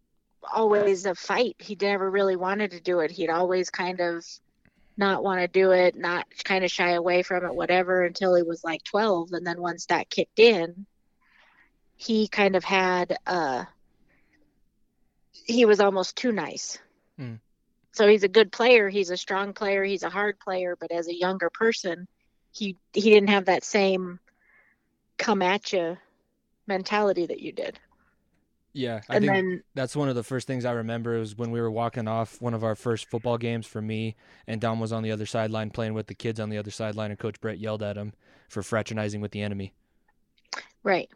always 0.52 1.06
a 1.06 1.16
fight. 1.16 1.56
He 1.60 1.78
never 1.80 2.10
really 2.10 2.36
wanted 2.36 2.72
to 2.72 2.82
do 2.82 3.00
it. 3.00 3.12
He'd 3.12 3.30
always 3.30 3.70
kind 3.70 4.00
of 4.00 4.26
not 4.98 5.24
want 5.24 5.42
to 5.42 5.48
do 5.48 5.72
it, 5.72 5.96
not 5.96 6.26
kind 6.44 6.64
of 6.64 6.72
shy 6.72 6.92
away 6.92 7.24
from 7.24 7.46
it, 7.46 7.56
whatever, 7.56 8.04
until 8.04 8.36
he 8.36 8.44
was 8.44 8.64
like 8.64 8.84
12. 8.84 9.34
And 9.34 9.46
then 9.46 9.62
once 9.62 9.88
that 9.88 10.10
kicked 10.10 10.40
in, 10.40 10.86
he 11.96 12.28
kind 12.28 12.56
of 12.56 12.64
had, 12.64 13.18
uh, 13.26 13.66
he 15.32 15.66
was 15.66 15.80
almost 15.80 16.16
too 16.16 16.32
nice. 16.32 16.78
Hmm. 17.18 17.36
So 17.94 18.08
he's 18.08 18.24
a 18.24 18.28
good 18.28 18.52
player. 18.52 18.90
He's 18.90 19.12
a 19.12 19.18
strong 19.18 19.54
player. 19.54 19.84
He's 19.84 20.04
a 20.04 20.10
hard 20.10 20.40
player. 20.40 20.76
But 20.80 20.92
as 20.92 21.08
a 21.08 21.18
younger 21.18 21.50
person, 21.50 22.08
he 22.52 22.78
he 22.94 23.10
didn't 23.10 23.30
have 23.30 23.46
that 23.46 23.64
same 23.64 24.20
come 25.18 25.42
at 25.42 25.74
you 25.74 25.98
mentality 26.68 27.26
that 27.26 27.42
you 27.42 27.52
did. 27.52 27.80
Yeah, 28.74 29.02
I 29.08 29.18
and 29.18 29.26
think 29.26 29.34
then 29.34 29.64
that's 29.76 29.96
one 29.96 30.10
of 30.10 30.16
the 30.16 30.24
first 30.24 30.48
things 30.48 30.66
I 30.66 30.72
remember 30.72 31.20
was 31.20 31.36
when 31.38 31.52
we 31.52 31.62
were 31.62 31.70
walking 31.72 32.08
off 32.08 32.42
one 32.42 32.54
of 32.56 32.64
our 32.64 32.76
first 32.76 33.06
football 33.10 33.38
games 33.38 33.68
for 33.68 33.82
me, 33.82 34.16
and 34.48 34.60
Dom 34.60 34.80
was 34.80 34.92
on 34.92 35.04
the 35.04 35.12
other 35.12 35.28
sideline 35.28 35.70
playing 35.70 35.94
with 35.94 36.08
the 36.08 36.16
kids 36.16 36.40
on 36.40 36.50
the 36.50 36.58
other 36.58 36.72
sideline, 36.72 37.12
and 37.12 37.20
Coach 37.20 37.40
Brett 37.40 37.60
yelled 37.60 37.84
at 37.84 37.98
him 37.98 38.14
for 38.50 38.64
fraternizing 38.64 39.22
with 39.22 39.32
the 39.32 39.42
enemy. 39.42 39.74
right. 40.84 41.10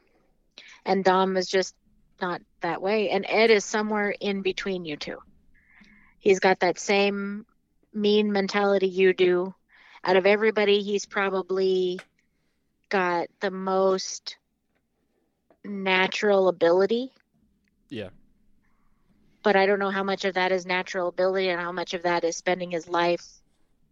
And 0.85 1.03
Dom 1.03 1.33
was 1.33 1.47
just 1.47 1.75
not 2.21 2.41
that 2.61 2.81
way. 2.81 3.09
And 3.09 3.25
Ed 3.27 3.51
is 3.51 3.65
somewhere 3.65 4.11
in 4.19 4.41
between 4.41 4.85
you 4.85 4.97
two. 4.97 5.17
He's 6.19 6.39
got 6.39 6.59
that 6.61 6.79
same 6.79 7.45
mean 7.93 8.31
mentality 8.31 8.87
you 8.87 9.13
do. 9.13 9.53
Out 10.03 10.17
of 10.17 10.25
everybody, 10.25 10.81
he's 10.81 11.05
probably 11.05 11.99
got 12.89 13.27
the 13.39 13.51
most 13.51 14.37
natural 15.65 16.47
ability. 16.47 17.11
Yeah. 17.89 18.09
But 19.43 19.55
I 19.55 19.65
don't 19.65 19.79
know 19.79 19.91
how 19.91 20.03
much 20.03 20.25
of 20.25 20.33
that 20.35 20.51
is 20.51 20.65
natural 20.65 21.07
ability 21.07 21.49
and 21.49 21.59
how 21.59 21.71
much 21.71 21.93
of 21.93 22.03
that 22.03 22.23
is 22.23 22.35
spending 22.35 22.71
his 22.71 22.88
life 22.88 23.25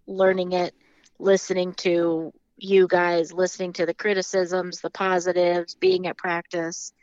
learning 0.08 0.52
it, 0.54 0.74
listening 1.20 1.74
to 1.74 2.34
you 2.58 2.88
guys, 2.88 3.34
listening 3.34 3.74
to 3.74 3.86
the 3.86 3.93
criticisms, 3.93 4.82
the 4.82 4.89
positives, 4.89 5.76
being 5.76 6.08
at 6.08 6.18
practice, 6.18 6.93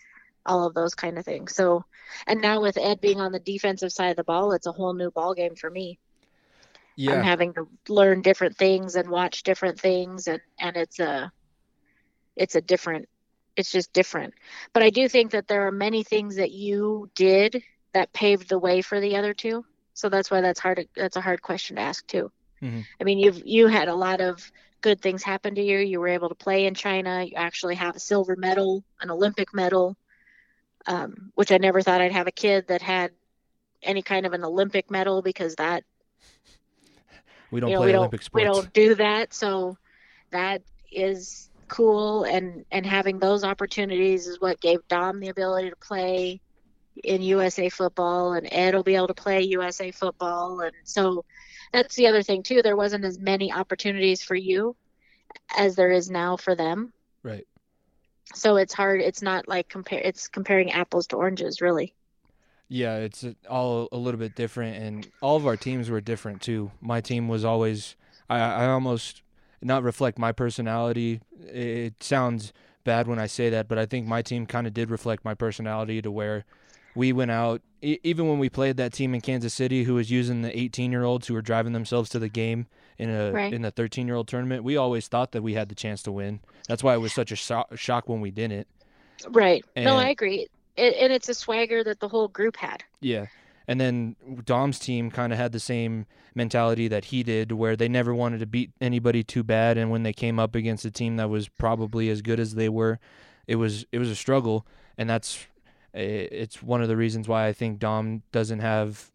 all 0.47 0.66
of 0.66 0.74
those 0.74 0.95
kind 0.95 1.18
of 1.18 1.24
things. 1.24 1.55
So, 1.55 1.84
and 2.26 2.40
now 2.40 2.61
with 2.61 2.78
Ed 2.78 3.01
being 3.01 3.20
on 3.20 3.32
the 3.32 3.40
defensive 3.40 3.93
side 3.93 4.11
of 4.11 4.16
the 4.16 4.24
ball, 4.24 4.53
it's 4.53 4.66
a 4.66 4.72
whole 4.72 4.95
new 4.95 5.11
ball 5.11 5.34
game 5.34 5.55
for 5.55 5.70
me. 5.70 5.99
Yeah. 6.97 7.12
I'm 7.12 7.22
having 7.22 7.55
to 7.55 7.68
learn 7.88 8.22
different 8.22 8.57
things 8.57 8.97
and 8.97 9.09
watch 9.09 9.43
different 9.45 9.80
things 9.80 10.28
and 10.28 10.40
and 10.59 10.76
it's 10.76 11.01
a 11.01 11.32
it's 12.36 12.55
a 12.55 12.61
different 12.61 13.09
it's 13.57 13.72
just 13.72 13.92
different. 13.92 14.34
But 14.72 14.82
I 14.82 14.90
do 14.90 15.09
think 15.09 15.32
that 15.32 15.46
there 15.48 15.66
are 15.66 15.72
many 15.72 16.03
things 16.03 16.36
that 16.36 16.53
you 16.53 17.11
did 17.14 17.62
that 17.92 18.12
paved 18.12 18.48
the 18.48 18.59
way 18.59 18.82
for 18.82 19.00
the 19.00 19.16
other 19.16 19.34
two. 19.34 19.64
So 19.94 20.09
that's 20.09 20.30
why 20.30 20.40
that's 20.40 20.61
hard 20.61 20.88
that's 20.96 21.16
a 21.16 21.20
hard 21.20 21.42
question 21.42 21.76
to 21.76 21.82
ask 21.82 22.07
too. 22.07 22.30
Mhm. 22.62 22.84
I 23.00 23.05
mean, 23.05 23.18
you've 23.18 23.42
you 23.44 23.66
had 23.66 23.88
a 23.88 23.94
lot 23.94 24.20
of 24.20 24.50
good 24.80 25.00
things 25.00 25.22
happen 25.22 25.55
to 25.55 25.62
you. 25.62 25.78
You 25.78 26.00
were 26.00 26.09
able 26.09 26.28
to 26.28 26.34
play 26.34 26.66
in 26.66 26.74
China. 26.74 27.24
You 27.24 27.34
actually 27.36 27.76
have 27.76 27.96
a 27.96 28.00
silver 28.00 28.36
medal, 28.36 28.84
an 29.00 29.11
Olympic 29.11 29.55
medal, 29.55 29.96
um, 30.86 31.30
which 31.34 31.53
I 31.53 31.59
never 31.59 31.82
thought 31.82 32.00
I'd 32.00 32.12
have 32.12 32.26
a 32.26 32.32
kid 32.32 32.68
that 32.68 32.82
had 32.82 33.12
any 33.82 34.03
kind 34.03 34.26
of 34.26 34.32
an 34.32 34.44
Olympic 34.44 34.90
medal 34.90 35.22
because 35.22 35.57
that 35.57 35.84
we 37.50 37.61
don't 37.61 37.70
you 37.70 37.74
know, 37.74 37.80
play 37.80 37.88
we 37.88 37.92
Olympic 37.92 38.20
don't 38.20 38.34
we 38.34 38.44
don't 38.44 38.72
do 38.72 38.94
that 38.94 39.32
so 39.32 39.76
that 40.30 40.62
is 40.90 41.50
cool 41.73 42.25
and 42.25 42.66
and 42.70 42.85
having 42.85 43.18
those 43.18 43.45
opportunities 43.45 44.27
is 44.27 44.39
what 44.41 44.61
gave 44.61 44.87
Dom 44.89 45.20
the 45.20 45.29
ability 45.29 45.70
to 45.70 45.77
play 45.77 46.41
in 47.03 47.23
USA 47.23 47.70
football 47.70 48.35
and 48.35 48.47
Ed 48.53 48.75
will 48.75 48.83
be 48.83 48.95
able 48.95 49.09
to 49.09 49.14
play 49.14 49.41
USA 49.43 49.91
football 49.91 50.61
and 50.61 50.75
so 50.85 51.25
that's 51.73 51.97
the 51.97 52.07
other 52.09 52.23
thing 52.23 52.43
too 52.43 52.61
there 52.61 52.77
wasn't 52.77 53.07
as 53.07 53.18
many 53.18 53.51
opportunities 53.51 54.23
for 54.23 54.35
you 54.35 54.77
as 55.57 55.75
there 55.75 55.91
is 55.91 56.11
now 56.11 56.37
for 56.37 56.55
them 56.55 56.93
Right. 57.23 57.47
so 58.35 58.57
it's 58.57 58.75
hard 58.75 59.01
it's 59.01 59.23
not 59.23 59.49
like 59.49 59.70
compare 59.70 60.01
it's 60.01 60.29
comparing 60.29 60.73
apples 60.73 61.07
to 61.09 61.16
oranges 61.16 61.62
really 61.62 61.95
Yeah, 62.68 62.97
it's 62.99 63.25
all 63.49 63.89
a 63.93 63.97
little 63.97 64.18
bit 64.20 64.35
different, 64.35 64.77
and 64.77 65.09
all 65.23 65.37
of 65.37 65.47
our 65.47 65.57
teams 65.57 65.89
were 65.91 66.01
different 66.01 66.41
too. 66.43 66.70
My 66.81 67.01
team 67.03 67.29
was 67.29 67.45
always, 67.45 67.97
I, 68.31 68.39
I 68.39 68.66
almost 68.66 69.22
not 69.64 69.82
reflect 69.82 70.18
my 70.18 70.32
personality. 70.32 71.20
It 71.40 72.02
sounds 72.02 72.52
bad 72.84 73.06
when 73.06 73.18
I 73.18 73.26
say 73.26 73.50
that, 73.50 73.68
but 73.68 73.78
I 73.78 73.86
think 73.86 74.06
my 74.06 74.22
team 74.22 74.46
kind 74.46 74.66
of 74.66 74.74
did 74.74 74.90
reflect 74.90 75.24
my 75.24 75.34
personality 75.34 76.02
to 76.02 76.10
where 76.10 76.44
we 76.94 77.12
went 77.12 77.30
out, 77.30 77.62
e- 77.80 77.98
even 78.02 78.28
when 78.28 78.38
we 78.38 78.48
played 78.50 78.76
that 78.76 78.92
team 78.92 79.14
in 79.14 79.20
Kansas 79.20 79.54
City 79.54 79.84
who 79.84 79.94
was 79.94 80.10
using 80.10 80.42
the 80.42 80.56
18 80.58 80.90
year 80.92 81.04
olds 81.04 81.26
who 81.26 81.34
were 81.34 81.40
driving 81.42 81.72
themselves 81.72 82.10
to 82.10 82.18
the 82.18 82.28
game 82.28 82.66
in 82.98 83.08
a 83.08 83.32
Right. 83.32 83.52
in 83.52 83.62
the 83.62 83.70
13 83.70 84.06
year 84.06 84.16
old 84.16 84.28
tournament. 84.28 84.62
We 84.64 84.76
always 84.76 85.08
thought 85.08 85.32
that 85.32 85.42
we 85.42 85.54
had 85.54 85.68
the 85.68 85.74
chance 85.74 86.02
to 86.02 86.12
win. 86.12 86.40
That's 86.68 86.82
why 86.82 86.94
it 86.94 86.98
was 86.98 87.12
such 87.14 87.32
a 87.32 87.36
sho- 87.36 87.64
shock 87.76 88.08
when 88.08 88.20
we 88.20 88.30
didn't. 88.30 88.66
right 89.28 89.64
no 89.76 89.96
I 89.96 90.08
agree 90.08 90.48
it, 90.76 90.94
and 90.98 91.12
it's 91.12 91.28
a 91.28 91.34
swagger 91.34 91.84
that 91.84 92.00
the 92.00 92.08
whole 92.08 92.26
group 92.28 92.56
had 92.56 92.82
Yeah. 93.00 93.26
And 93.68 93.80
then 93.80 94.16
Dom's 94.44 94.78
team 94.78 95.10
kind 95.10 95.32
of 95.32 95.38
had 95.38 95.52
the 95.52 95.60
same 95.60 96.06
mentality 96.34 96.88
that 96.88 97.06
he 97.06 97.22
did, 97.22 97.52
where 97.52 97.76
they 97.76 97.88
never 97.88 98.14
wanted 98.14 98.40
to 98.40 98.46
beat 98.46 98.72
anybody 98.80 99.22
too 99.22 99.42
bad. 99.42 99.78
And 99.78 99.90
when 99.90 100.02
they 100.02 100.12
came 100.12 100.38
up 100.38 100.54
against 100.54 100.84
a 100.84 100.90
team 100.90 101.16
that 101.16 101.30
was 101.30 101.48
probably 101.48 102.08
as 102.08 102.22
good 102.22 102.40
as 102.40 102.54
they 102.54 102.68
were, 102.68 102.98
it 103.46 103.56
was 103.56 103.86
it 103.92 103.98
was 103.98 104.10
a 104.10 104.16
struggle. 104.16 104.66
And 104.98 105.08
that's 105.08 105.46
it's 105.94 106.62
one 106.62 106.82
of 106.82 106.88
the 106.88 106.96
reasons 106.96 107.28
why 107.28 107.46
I 107.46 107.52
think 107.52 107.78
Dom 107.78 108.22
doesn't 108.32 108.60
have 108.60 109.10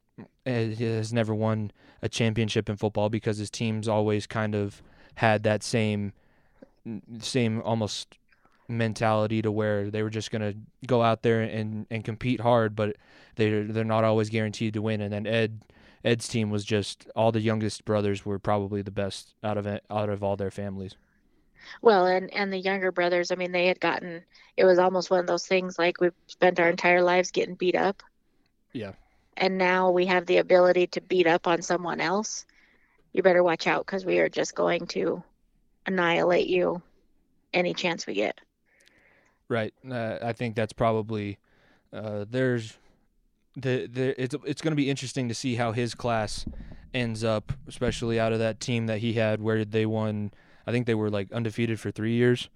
eh, 0.45 0.75
has 0.75 1.11
never 1.11 1.33
won 1.33 1.71
a 2.01 2.09
championship 2.09 2.69
in 2.69 2.75
football 2.75 3.09
because 3.09 3.37
his 3.37 3.49
teams 3.49 3.87
always 3.87 4.27
kind 4.27 4.53
of 4.55 4.81
had 5.15 5.43
that 5.43 5.63
same 5.63 6.13
same 7.19 7.61
almost 7.63 8.17
mentality 8.68 9.41
to 9.41 9.51
where 9.51 9.89
they 9.89 10.03
were 10.03 10.09
just 10.09 10.32
going 10.32 10.41
to 10.41 10.57
go 10.86 11.01
out 11.01 11.24
there 11.24 11.41
and, 11.41 11.86
and 11.89 12.03
compete 12.03 12.41
hard, 12.41 12.76
but 12.76 12.95
they 13.36 13.63
they're 13.63 13.84
not 13.84 14.03
always 14.03 14.30
guaranteed 14.30 14.74
to 14.74 14.82
win. 14.82 15.01
And 15.01 15.13
then 15.13 15.28
Ed 15.28 15.61
Ed's 16.03 16.28
team 16.28 16.49
was 16.49 16.63
just 16.63 17.07
all 17.15 17.32
the 17.32 17.41
youngest 17.41 17.86
brothers 17.86 18.26
were 18.26 18.39
probably 18.39 18.82
the 18.82 18.91
best 18.91 19.34
out 19.43 19.57
of 19.57 19.65
it, 19.65 19.84
out 19.89 20.09
of 20.09 20.24
all 20.24 20.36
their 20.36 20.51
families. 20.51 20.95
Well, 21.82 22.05
and 22.05 22.34
and 22.34 22.51
the 22.51 22.59
younger 22.59 22.91
brothers, 22.91 23.32
I 23.32 23.36
mean, 23.36 23.51
they 23.51 23.68
had 23.68 23.80
gotten 23.80 24.24
it 24.55 24.65
was 24.65 24.80
almost 24.80 25.09
one 25.09 25.20
of 25.20 25.28
those 25.28 25.45
things 25.45 25.78
like 25.78 25.99
we've 25.99 26.13
spent 26.28 26.59
our 26.59 26.70
entire 26.70 27.01
lives 27.01 27.32
getting 27.32 27.55
beat 27.55 27.76
up. 27.76 28.03
Yeah. 28.74 28.93
And 29.36 29.57
now 29.57 29.91
we 29.91 30.07
have 30.07 30.26
the 30.26 30.38
ability 30.38 30.88
to 30.88 31.01
beat 31.01 31.28
up 31.28 31.47
on 31.47 31.61
someone 31.61 32.01
else. 32.01 32.45
You 33.13 33.22
better 33.22 33.43
watch 33.43 33.68
out 33.68 33.86
because 33.86 34.05
we 34.05 34.20
are 34.20 34.30
just 34.30 34.55
going 34.55 34.88
to 34.88 35.24
annihilate 35.86 36.47
you 36.47 36.82
any 37.53 37.74
chance 37.74 38.07
we 38.07 38.15
get. 38.15 38.39
Right. 39.49 39.73
Uh, 39.89 40.17
I 40.21 40.33
think 40.33 40.55
that's 40.55 40.73
probably 40.73 41.37
uh, 41.93 42.25
there's 42.29 42.77
the 43.55 43.87
the 43.87 44.21
it's 44.21 44.35
it's 44.45 44.61
going 44.61 44.71
to 44.71 44.75
be 44.75 44.89
interesting 44.89 45.27
to 45.29 45.33
see 45.33 45.55
how 45.55 45.71
his 45.71 45.95
class 45.95 46.45
ends 46.93 47.23
up, 47.23 47.53
especially 47.67 48.19
out 48.19 48.33
of 48.33 48.39
that 48.39 48.59
team 48.59 48.87
that 48.87 48.99
he 48.99 49.13
had 49.13 49.41
where 49.41 49.63
they 49.63 49.85
won. 49.85 50.31
I 50.65 50.71
think 50.71 50.85
they 50.85 50.95
were 50.95 51.09
like 51.09 51.31
undefeated 51.31 51.79
for 51.79 51.91
three 51.91 52.13
years, 52.13 52.49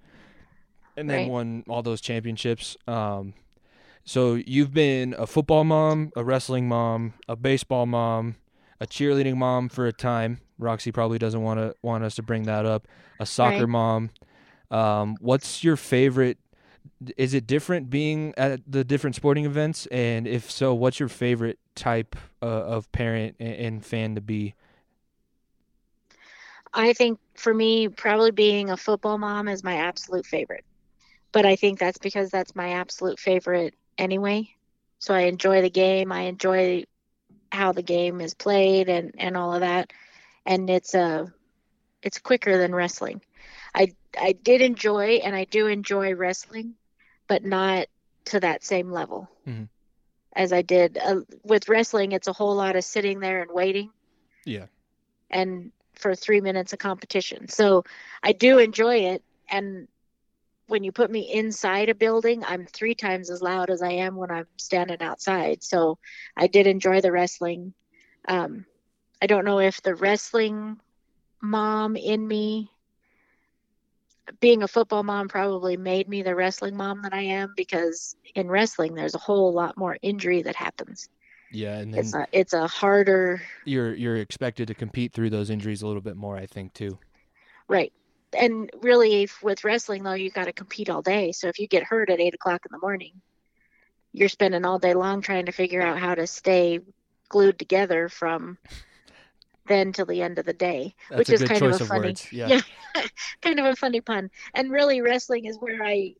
and 0.97 1.09
then 1.09 1.21
Right. 1.21 1.29
won 1.29 1.63
all 1.69 1.81
those 1.81 2.01
championships. 2.01 2.75
Um, 2.87 3.33
so 4.03 4.33
you've 4.35 4.73
been 4.73 5.15
a 5.17 5.25
football 5.27 5.63
mom, 5.63 6.11
a 6.15 6.23
wrestling 6.23 6.67
mom, 6.67 7.13
a 7.29 7.35
baseball 7.37 7.85
mom, 7.85 8.35
a 8.81 8.85
cheerleading 8.87 9.37
mom 9.37 9.69
for 9.69 9.87
a 9.87 9.93
time. 9.93 10.41
Roxy 10.59 10.91
probably 10.91 11.17
doesn't 11.19 11.41
want 11.41 11.59
to 11.59 11.73
want 11.81 12.03
us 12.03 12.15
to 12.15 12.21
bring 12.23 12.43
that 12.43 12.65
up. 12.65 12.87
A 13.19 13.25
soccer 13.25 13.59
Right. 13.61 13.69
mom. 13.69 14.09
Um, 14.69 15.15
what's 15.21 15.63
your 15.63 15.75
favorite? 15.77 16.37
Is 17.17 17.33
it 17.33 17.47
different 17.47 17.89
being 17.89 18.33
at 18.37 18.61
the 18.67 18.83
different 18.83 19.15
sporting 19.15 19.45
events? 19.45 19.87
And 19.87 20.27
if 20.27 20.51
so, 20.51 20.73
what's 20.73 20.99
your 20.99 21.09
favorite 21.09 21.59
type 21.75 22.15
uh, 22.41 22.45
of 22.45 22.91
parent 22.91 23.35
and, 23.39 23.55
and 23.55 23.85
fan 23.85 24.15
to 24.15 24.21
be? 24.21 24.55
I 26.73 26.93
think 26.93 27.19
for 27.35 27.53
me, 27.53 27.89
probably 27.89 28.31
being 28.31 28.69
a 28.69 28.77
football 28.77 29.17
mom 29.17 29.47
is 29.47 29.63
my 29.63 29.75
absolute 29.75 30.25
favorite. 30.25 30.63
But 31.31 31.45
I 31.45 31.55
think 31.55 31.79
that's 31.79 31.97
because 31.97 32.29
that's 32.29 32.55
my 32.55 32.73
absolute 32.73 33.19
favorite 33.19 33.73
anyway. 33.97 34.49
So 34.99 35.13
I 35.13 35.21
enjoy 35.21 35.61
the 35.61 35.69
game. 35.69 36.11
I 36.11 36.21
enjoy 36.21 36.85
how 37.51 37.71
the 37.71 37.83
game 37.83 38.21
is 38.21 38.33
played 38.33 38.89
and, 38.89 39.13
and 39.17 39.35
all 39.35 39.53
of 39.53 39.61
that. 39.61 39.91
And 40.45 40.69
it's 40.69 40.95
uh 40.95 41.27
it's 42.01 42.19
quicker 42.19 42.57
than 42.57 42.73
wrestling. 42.73 43.21
I 43.75 43.93
I 44.19 44.33
did 44.33 44.61
enjoy 44.61 45.21
and 45.23 45.35
I 45.35 45.45
do 45.45 45.67
enjoy 45.67 46.13
wrestling, 46.15 46.75
but 47.31 47.45
not 47.45 47.87
to 48.25 48.41
that 48.41 48.61
same 48.65 48.91
level 48.91 49.29
Mhm. 49.45 49.69
as 50.35 50.51
I 50.53 50.61
did 50.61 50.97
uh, 50.97 51.21
with 51.43 51.69
wrestling. 51.69 52.11
It's 52.11 52.27
a 52.27 52.33
whole 52.33 52.55
lot 52.55 52.75
of 52.75 52.83
sitting 52.83 53.19
there 53.19 53.41
and 53.41 53.51
waiting 53.53 53.91
Yeah. 54.45 54.67
and 55.29 55.71
for 55.95 56.15
three 56.15 56.41
minutes 56.41 56.73
of 56.73 56.79
competition. 56.79 57.47
So 57.47 57.83
I 58.23 58.33
do 58.33 58.59
enjoy 58.59 58.95
it. 59.13 59.23
And 59.49 59.87
when 60.67 60.83
you 60.83 60.91
put 60.91 61.11
me 61.11 61.31
inside 61.31 61.89
a 61.89 61.95
building, 61.95 62.43
I'm 62.45 62.65
three 62.65 62.95
times 62.95 63.29
as 63.29 63.41
loud 63.41 63.69
as 63.69 63.81
I 63.81 63.91
am 63.93 64.15
when 64.15 64.31
I'm 64.31 64.47
standing 64.57 65.01
outside. 65.01 65.63
So 65.63 65.97
I 66.37 66.47
did 66.47 66.67
enjoy 66.67 67.01
the 67.01 67.11
wrestling. 67.11 67.73
Um, 68.27 68.65
I 69.21 69.27
don't 69.27 69.45
know 69.45 69.59
if 69.59 69.81
the 69.81 69.95
wrestling 69.95 70.79
mom 71.41 71.95
in 71.95 72.27
me, 72.27 72.71
being 74.39 74.63
a 74.63 74.67
football 74.67 75.03
mom, 75.03 75.27
probably 75.27 75.77
made 75.77 76.07
me 76.07 76.21
the 76.21 76.35
wrestling 76.35 76.75
mom 76.75 77.01
that 77.03 77.13
I 77.13 77.21
am 77.21 77.53
because 77.55 78.15
in 78.35 78.47
wrestling, 78.47 78.95
there's 78.95 79.15
a 79.15 79.19
whole 79.19 79.53
lot 79.53 79.77
more 79.77 79.97
injury 80.01 80.41
that 80.43 80.55
happens. 80.55 81.09
Yeah, 81.51 81.79
and 81.79 81.93
then 81.93 81.99
It's 81.99 82.13
a, 82.13 82.27
it's 82.31 82.53
a 82.53 82.65
harder 82.67 83.41
you're 83.65 83.93
you're 83.93 84.15
expected 84.15 84.67
to 84.69 84.73
compete 84.73 85.11
through 85.11 85.31
those 85.31 85.49
injuries 85.49 85.81
a 85.81 85.87
little 85.87 86.01
bit 86.01 86.15
more, 86.15 86.37
I 86.37 86.45
think, 86.45 86.73
too. 86.73 86.97
Right. 87.67 87.91
And 88.37 88.69
really, 88.81 89.23
if, 89.23 89.43
with 89.43 89.65
wrestling, 89.65 90.03
though, 90.03 90.13
you've 90.13 90.33
got 90.33 90.45
to 90.45 90.53
compete 90.53 90.89
all 90.89 91.01
day. 91.01 91.33
So 91.33 91.49
if 91.49 91.59
you 91.59 91.67
get 91.67 91.83
hurt 91.83 92.09
at 92.09 92.21
eight 92.21 92.33
o'clock 92.33 92.61
in 92.65 92.71
the 92.71 92.79
morning, 92.79 93.21
you're 94.13 94.29
spending 94.29 94.63
all 94.63 94.79
day 94.79 94.93
long 94.93 95.21
trying 95.21 95.47
to 95.47 95.51
figure 95.51 95.81
out 95.81 95.99
how 95.99 96.15
to 96.15 96.27
stay 96.27 96.79
glued 97.27 97.59
together 97.59 98.07
from 98.07 98.57
then 99.67 99.93
till 99.93 100.05
the 100.05 100.21
end 100.21 100.39
of 100.39 100.45
the 100.45 100.53
day, 100.53 100.95
That's 101.09 101.19
which 101.19 101.29
is 101.29 101.43
kind 101.43 101.61
of 101.61 101.79
a 101.79 101.85
funny. 101.85 102.15
Yeah. 102.31 102.47
yeah, 102.95 103.01
kind 103.41 103.59
of 103.59 103.65
a 103.65 103.75
funny 103.75 104.01
pun. 104.01 104.29
And 104.53 104.71
really, 104.71 105.01
wrestling 105.01 105.45
is 105.45 105.57
where 105.57 105.83
I 105.83 106.15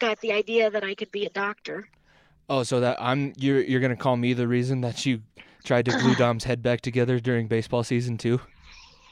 got 0.00 0.20
the 0.20 0.32
idea 0.32 0.70
that 0.70 0.84
I 0.84 0.94
could 0.94 1.10
be 1.10 1.24
a 1.24 1.30
doctor. 1.30 1.88
Oh, 2.48 2.62
so 2.62 2.80
that 2.80 3.00
I'm 3.00 3.32
you're 3.36 3.62
you're 3.62 3.80
gonna 3.80 3.96
call 3.96 4.16
me 4.16 4.32
the 4.32 4.48
reason 4.48 4.80
that 4.82 5.06
you 5.06 5.22
tried 5.64 5.86
to 5.86 5.92
glue 5.92 6.14
Dom's 6.18 6.44
head 6.44 6.62
back 6.62 6.80
together 6.80 7.20
during 7.20 7.48
baseball 7.48 7.84
season 7.84 8.18
too? 8.18 8.40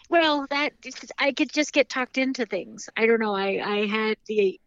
Well, 0.08 0.46
that 0.50 0.72
I 1.18 1.32
could 1.32 1.50
just 1.50 1.72
get 1.72 1.88
talked 1.88 2.18
into 2.18 2.44
things. 2.44 2.90
I 2.96 3.06
don't 3.06 3.20
know. 3.20 3.34
I 3.34 3.62
I 3.64 3.86
had 3.86 4.16
the 4.26 4.60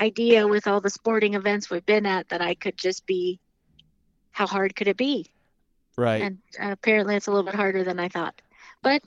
idea 0.00 0.46
with 0.48 0.66
all 0.66 0.80
the 0.80 0.90
sporting 0.90 1.34
events 1.34 1.70
we've 1.70 1.84
been 1.84 2.06
at 2.06 2.28
that 2.30 2.40
I 2.40 2.54
could 2.54 2.76
just 2.76 3.06
be. 3.06 3.40
How 4.30 4.46
hard 4.46 4.76
could 4.76 4.88
it 4.88 4.98
be? 4.98 5.30
Right. 5.96 6.22
And 6.22 6.38
apparently, 6.58 7.16
it's 7.16 7.26
a 7.26 7.30
little 7.30 7.44
bit 7.44 7.54
harder 7.54 7.84
than 7.84 7.98
I 7.98 8.08
thought. 8.08 8.40
But 8.82 9.02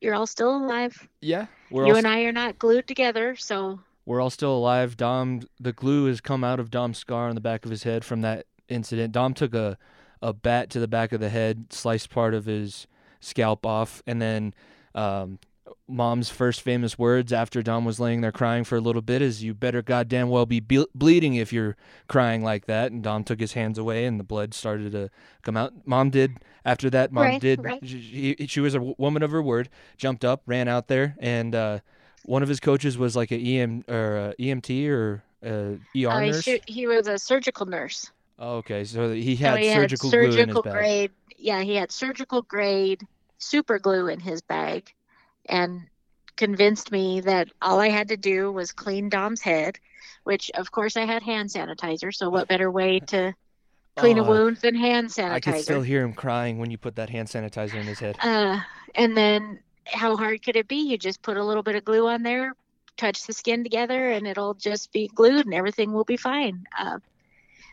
you're 0.00 0.14
all 0.14 0.26
still 0.26 0.56
alive. 0.56 1.08
yeah. 1.20 1.46
We're 1.70 1.86
you 1.86 1.96
and 1.96 2.06
I 2.06 2.22
are 2.22 2.32
not 2.32 2.58
glued 2.58 2.86
together, 2.86 3.34
so 3.36 3.80
we're 4.06 4.20
all 4.20 4.30
still 4.30 4.54
alive. 4.54 4.96
Dom 4.96 5.42
the 5.58 5.72
glue 5.72 6.06
has 6.06 6.20
come 6.20 6.44
out 6.44 6.60
of 6.60 6.70
Dom's 6.70 6.98
scar 6.98 7.28
on 7.28 7.34
the 7.34 7.40
back 7.40 7.64
of 7.64 7.70
his 7.70 7.82
head 7.82 8.04
from 8.04 8.20
that 8.20 8.46
incident. 8.68 9.12
Dom 9.12 9.34
took 9.34 9.54
a 9.54 9.76
a 10.22 10.32
bat 10.32 10.70
to 10.70 10.80
the 10.80 10.88
back 10.88 11.12
of 11.12 11.20
the 11.20 11.28
head, 11.30 11.66
sliced 11.70 12.10
part 12.10 12.32
of 12.32 12.44
his 12.44 12.86
scalp 13.20 13.66
off, 13.66 14.02
and 14.06 14.22
then 14.22 14.54
um, 14.94 15.38
mom's 15.88 16.30
first 16.30 16.60
famous 16.62 16.98
words 16.98 17.32
after 17.32 17.62
Dom 17.62 17.84
was 17.84 18.00
laying 18.00 18.20
there 18.20 18.32
crying 18.32 18.64
for 18.64 18.76
a 18.76 18.80
little 18.80 19.02
bit 19.02 19.20
is, 19.22 19.42
"You 19.44 19.54
better 19.54 19.82
goddamn 19.82 20.28
well 20.30 20.46
be 20.46 20.60
ble- 20.60 20.88
bleeding 20.94 21.34
if 21.34 21.52
you're 21.52 21.76
crying 22.08 22.42
like 22.42 22.66
that." 22.66 22.90
And 22.92 23.02
Dom 23.02 23.24
took 23.24 23.40
his 23.40 23.52
hands 23.52 23.78
away, 23.78 24.04
and 24.06 24.18
the 24.18 24.24
blood 24.24 24.54
started 24.54 24.92
to 24.92 25.10
come 25.42 25.56
out. 25.56 25.72
Mom 25.86 26.10
did 26.10 26.38
after 26.64 26.88
that. 26.90 27.12
Mom 27.12 27.24
Right, 27.24 27.40
did. 27.40 27.62
right. 27.64 27.80
She, 27.86 28.36
she 28.48 28.60
was 28.60 28.74
a 28.74 28.80
woman 28.80 29.22
of 29.22 29.30
her 29.30 29.42
word. 29.42 29.68
Jumped 29.96 30.24
up, 30.24 30.42
ran 30.46 30.68
out 30.68 30.88
there, 30.88 31.16
and 31.18 31.54
uh, 31.54 31.78
one 32.24 32.42
of 32.42 32.48
his 32.48 32.60
coaches 32.60 32.96
was 32.96 33.14
like 33.16 33.30
a 33.30 33.36
EM 33.36 33.84
or 33.88 34.16
a 34.16 34.34
EMT 34.42 34.88
or 34.88 35.22
a 35.42 35.48
ER 35.48 36.08
uh, 36.08 36.20
he, 36.20 36.30
nurse. 36.30 36.42
shoot- 36.42 36.62
he 36.68 36.86
was 36.86 37.06
a 37.08 37.18
surgical 37.18 37.66
nurse. 37.66 38.10
Oh, 38.38 38.56
okay, 38.56 38.84
so 38.84 39.12
he 39.12 39.36
So 39.36 39.44
had 39.44 39.58
he 39.60 39.72
surgical 39.72 40.10
had 40.10 40.16
glue 40.18 40.20
in 40.20 40.26
his 40.26 40.34
surgical 40.36 40.62
bag. 40.62 40.72
grade. 40.72 41.10
Yeah, 41.36 41.62
he 41.62 41.74
had 41.76 41.92
surgical 41.92 42.42
grade 42.42 43.06
super 43.38 43.78
glue 43.78 44.08
in 44.08 44.18
his 44.18 44.40
bag, 44.40 44.92
and 45.48 45.82
convinced 46.36 46.90
me 46.90 47.20
that 47.20 47.48
all 47.62 47.80
I 47.80 47.88
had 47.88 48.08
to 48.08 48.16
do 48.16 48.50
was 48.50 48.72
clean 48.72 49.08
Dom's 49.08 49.40
head, 49.40 49.78
which 50.24 50.50
of 50.54 50.70
course 50.72 50.96
I 50.96 51.04
had 51.04 51.22
hand 51.22 51.50
sanitizer. 51.50 52.12
So 52.14 52.28
what 52.28 52.48
better 52.48 52.70
way 52.70 53.00
to 53.00 53.34
clean 53.96 54.18
a 54.18 54.24
Oh, 54.24 54.28
wound 54.28 54.56
than 54.58 54.74
hand 54.74 55.08
sanitizer? 55.08 55.32
I 55.32 55.40
could 55.40 55.62
still 55.62 55.82
hear 55.82 56.02
him 56.02 56.12
crying 56.12 56.58
when 56.58 56.70
you 56.70 56.78
put 56.78 56.96
that 56.96 57.10
hand 57.10 57.28
sanitizer 57.28 57.74
in 57.74 57.86
his 57.86 58.00
head. 58.00 58.16
Uh, 58.20 58.60
and 58.94 59.16
then 59.16 59.60
how 59.86 60.16
hard 60.16 60.42
could 60.42 60.56
it 60.56 60.66
be? 60.66 60.76
You 60.90 60.98
just 60.98 61.22
put 61.22 61.36
a 61.36 61.44
little 61.44 61.62
bit 61.62 61.76
of 61.76 61.84
glue 61.84 62.08
on 62.08 62.22
there, 62.22 62.54
touch 62.96 63.26
the 63.26 63.32
skin 63.32 63.62
together, 63.62 64.10
and 64.10 64.26
it'll 64.26 64.54
just 64.54 64.90
be 64.92 65.08
glued, 65.14 65.44
and 65.44 65.54
everything 65.54 65.92
will 65.92 66.04
be 66.04 66.16
fine. 66.16 66.64
Uh, 66.76 66.98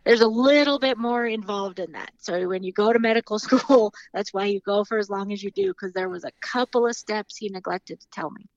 there's 0.04 0.22
a 0.22 0.28
little 0.28 0.80
bit 0.80 0.98
more 0.98 1.26
involved 1.26 1.80
in 1.80 1.92
that. 1.92 2.12
So 2.18 2.48
when 2.48 2.64
you 2.64 2.72
go 2.72 2.92
to 2.92 3.00
medical 3.00 3.40
school, 3.48 3.94
that's 4.14 4.34
why 4.34 4.46
you 4.46 4.60
go 4.62 4.84
for 4.84 4.98
as 4.98 5.10
long 5.10 5.32
as 5.32 5.44
you 5.44 5.52
do, 5.52 5.68
because 5.68 5.94
there 5.94 6.10
was 6.10 6.24
a 6.24 6.32
couple 6.42 6.88
of 6.88 6.96
steps 6.96 7.38
he 7.38 7.50
neglected 7.50 8.00
to 8.02 8.08
tell 8.10 8.32
me. 8.32 8.48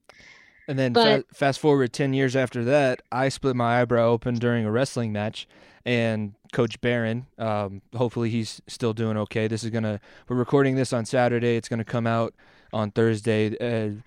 And 0.66 0.78
then 0.78 0.92
But- 0.92 1.28
fa- 1.28 1.34
fast 1.34 1.60
forward 1.60 1.92
10 1.92 2.14
years 2.14 2.34
after 2.34 2.64
that, 2.64 3.02
I 3.12 3.28
split 3.28 3.56
my 3.56 3.80
eyebrow 3.80 4.08
open 4.08 4.36
during 4.36 4.64
a 4.64 4.70
wrestling 4.70 5.12
match. 5.12 5.46
And 5.86 6.32
Coach 6.54 6.80
Barron, 6.80 7.26
um, 7.36 7.82
hopefully 7.94 8.30
he's 8.30 8.62
still 8.66 8.94
doing 8.94 9.18
okay. 9.18 9.48
This 9.48 9.62
is 9.64 9.68
going 9.68 9.82
to, 9.84 10.00
we're 10.28 10.36
recording 10.36 10.76
this 10.76 10.94
on 10.94 11.04
Saturday. 11.04 11.56
It's 11.56 11.68
going 11.68 11.78
to 11.78 11.84
come 11.84 12.06
out 12.06 12.32
on 12.72 12.90
Thursday. 12.90 13.54
Uh, 13.58 14.00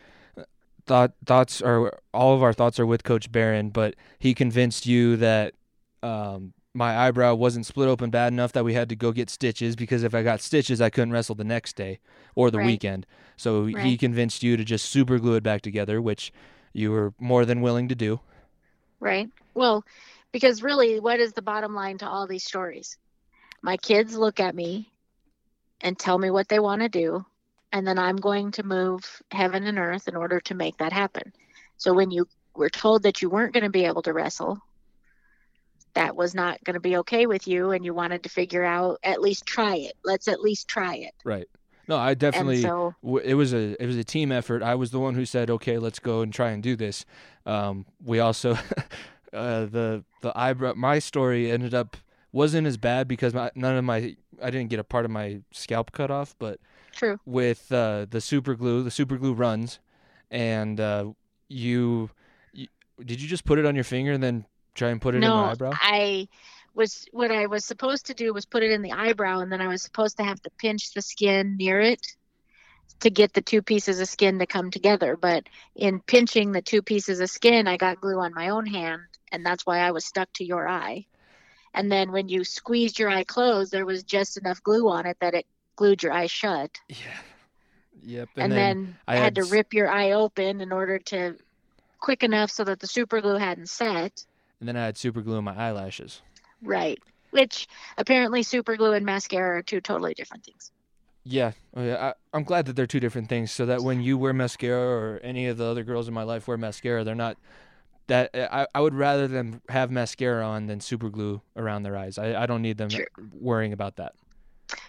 thought 0.88 1.12
thoughts 1.26 1.62
are 1.62 2.00
all 2.14 2.34
of 2.34 2.42
our 2.42 2.54
thoughts 2.54 2.80
are 2.80 2.86
with 2.86 3.04
Coach 3.04 3.32
Barron, 3.32 3.70
but 3.70 3.96
he 4.18 4.34
convinced 4.34 4.88
you 4.88 5.18
that 5.18 5.54
um, 6.02 6.54
my 6.78 6.96
eyebrow 7.08 7.34
wasn't 7.34 7.66
split 7.66 7.90
open 7.90 8.10
bad 8.12 8.32
enough 8.32 8.52
that 8.54 8.64
we 8.64 8.74
had 8.76 8.88
to 8.90 8.96
go 8.96 9.12
get 9.12 9.30
stitches 9.30 9.76
because 9.76 10.04
if 10.04 10.14
I 10.14 10.22
got 10.22 10.42
stitches, 10.42 10.80
I 10.80 10.90
couldn't 10.90 11.12
wrestle 11.12 11.36
the 11.36 11.44
next 11.44 11.76
day 11.76 12.00
or 12.36 12.52
the 12.52 12.60
Right. 12.60 12.68
weekend. 12.68 13.06
So 13.36 13.66
he 13.66 13.98
convinced 13.98 14.44
you 14.44 14.56
to 14.58 14.64
just 14.64 14.86
super 14.86 15.18
glue 15.20 15.36
it 15.36 15.44
back 15.44 15.62
together, 15.62 16.02
which 16.02 16.32
you 16.74 16.92
were 16.92 17.14
more 17.20 17.46
than 17.46 17.62
willing 17.62 17.88
to 17.90 17.96
do. 17.96 18.20
Right. 19.00 19.30
Well, 19.54 19.84
because 20.32 20.62
really, 20.62 21.00
what 21.00 21.20
is 21.20 21.34
the 21.34 21.42
bottom 21.42 21.74
line 21.74 21.98
to 22.00 22.08
all 22.08 22.28
these 22.28 22.46
stories? 22.46 22.98
My 23.62 23.78
kids 23.78 24.16
look 24.16 24.40
at 24.40 24.56
me 24.56 24.92
and 25.82 25.98
tell 25.98 26.18
me 26.18 26.30
what 26.30 26.48
they 26.48 26.60
want 26.60 26.82
to 26.82 26.90
do, 26.90 27.26
and 27.72 27.88
then 27.88 27.98
I'm 27.98 28.18
going 28.18 28.52
to 28.52 28.64
move 28.64 29.22
heaven 29.32 29.64
and 29.66 29.80
earth 29.80 30.08
in 30.08 30.16
order 30.16 30.40
to 30.42 30.56
make 30.56 30.78
that 30.78 30.94
happen. 30.94 31.34
So 31.78 31.94
when 31.94 32.12
you 32.12 32.28
were 32.56 32.70
told 32.70 33.04
that 33.04 33.22
you 33.22 33.30
weren't 33.30 33.54
going 33.54 33.64
to 33.64 33.70
be 33.70 33.86
able 33.86 34.02
to 34.04 34.14
wrestle, 34.14 34.60
that 35.98 36.16
was 36.16 36.36
not 36.36 36.64
going 36.64 36.76
to 36.76 36.80
be 36.80 36.96
okay 36.98 37.26
with 37.26 37.48
you, 37.48 37.72
and 37.72 37.84
you 37.84 37.92
wanted 37.92 38.22
to 38.22 38.30
figure 38.30 38.64
out 38.64 39.00
at 39.04 39.20
least 39.20 39.48
try 39.48 39.76
it. 39.76 39.94
Let's 40.06 40.28
at 40.28 40.42
least 40.42 40.68
try 40.68 40.94
it. 40.96 41.16
Right. 41.26 41.48
No, 41.88 41.98
I 41.98 42.14
definitely. 42.14 42.62
so, 42.62 42.94
it 43.24 43.34
was 43.34 43.52
a 43.52 43.82
it 43.82 43.88
was 43.88 43.98
a 43.98 44.04
team 44.04 44.32
effort. 44.32 44.62
I 44.62 44.76
was 44.76 44.92
the 44.92 45.00
one 45.00 45.16
who 45.16 45.26
said, 45.26 45.50
"Okay, 45.50 45.80
let's 45.80 45.98
go 45.98 46.22
and 46.22 46.32
try 46.32 46.52
and 46.52 46.62
do 46.62 46.76
this." 46.76 47.04
Um, 47.48 47.88
we 48.06 48.20
also 48.20 48.54
uh, 49.34 49.66
the 49.66 50.04
the 50.22 50.32
eyebrow. 50.36 50.74
My 50.76 51.00
story 51.00 51.50
ended 51.50 51.74
up 51.74 51.98
wasn't 52.32 52.68
as 52.68 52.78
bad 52.78 53.08
because 53.08 53.34
my, 53.34 53.50
none 53.56 53.76
of 53.76 53.84
my 53.84 54.16
I 54.40 54.52
didn't 54.52 54.70
get 54.70 54.78
a 54.78 54.84
part 54.84 55.04
of 55.04 55.10
my 55.10 55.40
scalp 55.52 55.94
cut 55.94 56.12
off, 56.12 56.36
but 56.38 56.60
true. 56.92 57.20
with 57.26 57.72
uh, 57.72 58.06
the 58.08 58.22
super 58.22 58.54
glue, 58.54 58.84
the 58.84 58.92
super 58.92 59.18
glue 59.18 59.34
runs, 59.34 59.80
and 60.30 60.80
uh, 60.80 61.06
you, 61.48 62.12
you 62.54 62.68
did 63.04 63.20
you 63.20 63.28
just 63.28 63.46
put 63.46 63.58
it 63.58 63.66
on 63.66 63.74
your 63.74 63.84
finger 63.84 64.12
and 64.12 64.22
then 64.22 64.46
try 64.78 64.90
and 64.90 65.02
put 65.02 65.16
it 65.16 65.24
in 65.24 65.30
my 65.30 65.52
eyebrow? 65.52 65.72
I 65.74 66.28
was 66.74 67.08
what 67.12 67.32
I 67.32 67.48
was 67.48 67.66
supposed 67.66 68.06
to 68.06 68.14
do 68.14 68.34
was 68.34 68.46
put 68.46 68.64
it 68.64 68.72
in 68.72 68.82
the 68.82 68.94
eyebrow, 68.94 69.40
and 69.40 69.52
then 69.52 69.62
I 69.62 69.68
was 69.68 69.82
supposed 69.82 70.18
to 70.18 70.24
have 70.24 70.42
to 70.44 70.50
pinch 70.58 70.94
the 70.94 71.02
skin 71.02 71.58
near 71.58 71.82
it 71.82 72.06
to 73.00 73.10
get 73.10 73.34
the 73.34 73.42
two 73.42 73.62
pieces 73.62 74.00
of 74.00 74.08
skin 74.08 74.40
to 74.40 74.46
come 74.46 74.72
together. 74.72 75.18
But 75.18 75.44
in 75.76 76.00
pinching 76.00 76.52
the 76.52 76.62
two 76.62 76.82
pieces 76.82 77.20
of 77.20 77.30
skin, 77.30 77.68
I 77.68 77.78
got 77.78 78.02
glue 78.02 78.20
on 78.20 78.34
my 78.34 78.50
own 78.50 78.66
hand, 78.66 79.02
and 79.32 79.46
that's 79.46 79.66
why 79.66 79.80
I 79.80 79.92
was 79.92 80.06
stuck 80.06 80.32
to 80.34 80.46
your 80.46 80.68
eye. 80.68 81.06
And 81.74 81.92
then 81.92 82.12
when 82.12 82.30
you 82.30 82.44
squeezed 82.44 82.98
your 82.98 83.10
eye 83.10 83.24
closed, 83.24 83.72
there 83.72 83.86
was 83.86 84.04
just 84.04 84.38
enough 84.38 84.64
glue 84.64 84.90
on 84.90 85.06
it 85.06 85.18
that 85.20 85.36
it 85.36 85.46
glued 85.76 86.04
your 86.04 86.14
eye 86.14 86.28
shut. 86.28 86.72
Yeah. 86.90 87.18
Yep. 88.04 88.30
And, 88.38 88.52
then, 88.54 88.96
I 89.08 89.14
I 89.14 89.16
had, 89.16 89.24
had 89.24 89.36
to 89.36 89.44
rip 89.46 89.74
your 89.74 89.90
eye 89.90 90.12
open 90.12 90.62
in 90.62 90.72
order 90.72 91.00
to 91.00 91.36
quick 92.00 92.24
enough 92.24 92.52
so 92.52 92.64
that 92.64 92.80
the 92.80 92.88
super 92.88 93.22
glue 93.22 93.36
hadn't 93.36 93.70
set. 93.70 94.24
And 94.60 94.68
then 94.68 94.78
I 94.78 94.86
had 94.86 94.98
super 94.98 95.22
glue 95.22 95.38
in 95.38 95.44
my 95.44 95.56
eyelashes. 95.56 96.22
Right. 96.62 97.00
Which 97.32 97.68
apparently 97.98 98.44
super 98.44 98.78
glue 98.78 98.94
and 98.94 99.06
mascara 99.06 99.60
are 99.60 99.62
two 99.62 99.82
totally 99.82 100.14
different 100.14 100.46
things. 100.46 100.72
Yeah, 101.30 101.52
oh, 101.76 101.84
yeah. 101.84 101.96
I, 102.08 102.14
I'm 102.38 102.46
glad 102.46 102.68
that 102.68 102.78
they're 102.78 102.88
two 102.88 103.02
different 103.02 103.28
things, 103.28 103.52
so 103.52 103.66
that 103.66 103.82
when 103.82 104.02
you 104.02 104.18
wear 104.18 104.32
mascara 104.32 104.80
or 104.80 105.20
any 105.22 105.48
of 105.48 105.58
the 105.58 105.66
other 105.66 105.84
girls 105.84 106.08
in 106.08 106.14
my 106.14 106.24
life 106.24 106.48
wear 106.48 106.58
mascara, 106.58 107.04
they're 107.04 107.16
not 107.16 107.38
that. 108.08 108.30
I, 108.34 108.66
I 108.74 108.80
would 108.80 108.94
rather 108.94 109.28
them 109.28 109.62
have 109.68 109.92
mascara 109.92 110.48
on 110.48 110.68
than 110.68 110.80
super 110.80 111.10
glue 111.10 111.42
around 111.58 111.84
their 111.84 111.98
eyes. 111.98 112.18
I, 112.18 112.44
I 112.44 112.46
don't 112.46 112.62
need 112.62 112.78
them 112.78 112.88
True. 112.88 113.06
worrying 113.38 113.74
about 113.74 113.98
that. 113.98 114.14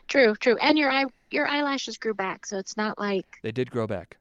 True, 0.06 0.36
true. 0.36 0.56
And 0.62 0.78
your 0.78 0.92
eye 0.92 1.06
your 1.32 1.48
eyelashes 1.48 1.98
grew 1.98 2.14
back, 2.14 2.46
so 2.46 2.56
it's 2.56 2.76
not 2.76 3.00
like 3.00 3.26
They 3.42 3.52
did 3.52 3.68
grow 3.68 3.88
back, 3.88 4.16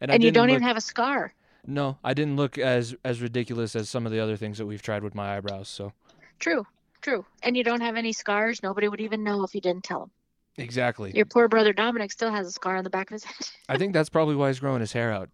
and, 0.00 0.10
and, 0.10 0.24
you 0.24 0.32
don't 0.32 0.48
look, 0.48 0.54
even 0.56 0.64
have 0.64 0.76
a 0.76 0.80
scar. 0.80 1.32
No, 1.66 1.98
I 2.02 2.14
didn't 2.14 2.36
look 2.36 2.58
as 2.58 2.94
as 3.04 3.20
ridiculous 3.20 3.76
as 3.76 3.88
some 3.88 4.06
of 4.06 4.12
the 4.12 4.20
other 4.20 4.36
things 4.36 4.58
that 4.58 4.66
we've 4.66 4.82
tried 4.82 5.02
with 5.02 5.14
my 5.14 5.36
eyebrows. 5.36 5.68
So 5.68 5.92
True, 6.38 6.66
true. 7.02 7.24
And 7.42 7.56
you 7.56 7.62
don't 7.64 7.82
have 7.82 7.96
any 7.96 8.12
scars. 8.12 8.62
Nobody 8.62 8.88
would 8.88 9.00
even 9.00 9.22
know 9.24 9.44
if 9.44 9.54
you 9.54 9.60
didn't 9.60 9.84
tell 9.84 10.00
them. 10.00 10.10
exactly, 10.56 11.12
Your 11.14 11.26
poor 11.26 11.48
brother 11.48 11.72
Dominic 11.72 12.10
still 12.12 12.30
has 12.30 12.46
a 12.46 12.50
scar 12.50 12.76
on 12.76 12.84
the 12.84 12.90
back 12.90 13.10
of 13.10 13.14
his 13.14 13.24
head. 13.24 13.36
I 13.68 13.76
think 13.76 13.92
that's 13.92 14.08
probably 14.08 14.36
why 14.36 14.48
he's 14.48 14.58
growing 14.60 14.80
his 14.80 14.92
hair 14.92 15.12
out. 15.12 15.28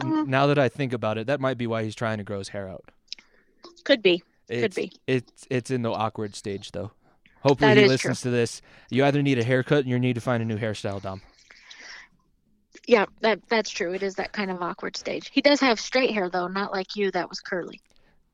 Uh-huh. 0.00 0.24
Now 0.26 0.46
that 0.46 0.58
I 0.58 0.68
think 0.70 0.92
about 0.94 1.18
it, 1.18 1.26
that 1.26 1.40
might 1.40 1.58
be 1.58 1.66
why 1.66 1.84
he's 1.84 1.94
trying 1.94 2.16
to 2.18 2.24
grow 2.24 2.38
his 2.38 2.48
hair 2.48 2.66
out. 2.68 2.84
Could 3.84 4.02
be. 4.02 4.22
It's, 4.48 4.62
Could 4.62 4.74
be. 4.74 4.92
It's 5.06 5.46
it's 5.50 5.70
in 5.70 5.82
the 5.82 5.92
awkward 5.92 6.34
stage 6.34 6.72
though. 6.72 6.92
Hopefully 7.42 7.70
That 7.70 7.76
he 7.76 7.84
is 7.84 7.88
listens 7.90 8.22
to 8.22 8.30
this. 8.30 8.62
You 8.90 9.04
either 9.04 9.22
need 9.22 9.38
a 9.38 9.44
haircut 9.44 9.80
and 9.80 9.88
you 9.88 9.98
need 9.98 10.14
to 10.14 10.20
find 10.22 10.42
a 10.42 10.46
new 10.46 10.56
hairstyle, 10.56 11.00
Dom. 11.02 11.20
Yeah, 12.88 13.04
that 13.20 13.40
that's 13.50 13.68
true. 13.68 13.92
It 13.92 14.02
is 14.02 14.14
that 14.14 14.32
kind 14.32 14.50
of 14.50 14.62
awkward 14.62 14.96
stage. 14.96 15.28
He 15.30 15.42
does 15.42 15.60
have 15.60 15.78
straight 15.78 16.10
hair 16.10 16.30
though, 16.30 16.48
not 16.48 16.72
like 16.72 16.96
you 16.96 17.10
that 17.10 17.28
was 17.28 17.38
curly. 17.38 17.82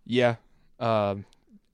Yeah. 0.07 0.37
Um, 0.79 1.25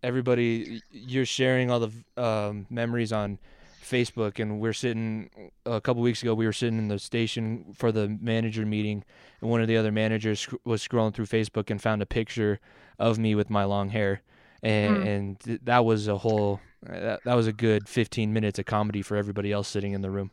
everybody, 0.02 0.80
you're 0.90 1.26
sharing 1.26 1.70
all 1.70 1.80
the 1.80 1.92
um, 2.22 2.66
memories 2.70 3.12
on 3.12 3.38
Facebook, 3.84 4.38
and 4.40 4.60
we're 4.60 4.72
sitting 4.72 5.28
a 5.66 5.78
couple 5.82 6.00
weeks 6.00 6.22
ago. 6.22 6.32
We 6.32 6.46
were 6.46 6.54
sitting 6.54 6.78
in 6.78 6.88
the 6.88 6.98
station 6.98 7.66
for 7.76 7.92
the 7.92 8.08
manager 8.20 8.64
meeting, 8.64 9.04
and 9.42 9.50
one 9.50 9.60
of 9.60 9.68
the 9.68 9.76
other 9.76 9.92
managers 9.92 10.40
sc- 10.40 10.54
was 10.64 10.86
scrolling 10.86 11.12
through 11.12 11.26
Facebook 11.26 11.68
and 11.70 11.82
found 11.82 12.00
a 12.00 12.06
picture 12.06 12.60
of 12.98 13.18
me 13.18 13.34
with 13.34 13.50
my 13.50 13.64
long 13.64 13.90
hair, 13.90 14.22
and, 14.62 14.96
Mm. 14.96 15.06
and 15.06 15.40
th- 15.40 15.60
that 15.64 15.84
was 15.84 16.08
a 16.08 16.16
whole. 16.16 16.60
That, 16.82 17.20
that 17.24 17.34
was 17.34 17.46
a 17.46 17.52
good 17.52 17.90
15 17.90 18.32
minutes 18.32 18.58
of 18.58 18.64
comedy 18.64 19.02
for 19.02 19.16
everybody 19.18 19.52
else 19.52 19.68
sitting 19.68 19.92
in 19.92 20.00
the 20.00 20.10
room. 20.10 20.30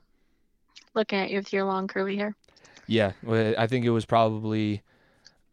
Looking 0.93 1.19
at 1.19 1.29
you 1.29 1.37
with 1.37 1.53
your 1.53 1.65
long 1.65 1.87
curly 1.87 2.15
hair. 2.15 2.35
Yeah, 2.87 3.11
I 3.27 3.67
think 3.67 3.85
it 3.85 3.89
was 3.89 4.05
probably, 4.05 4.81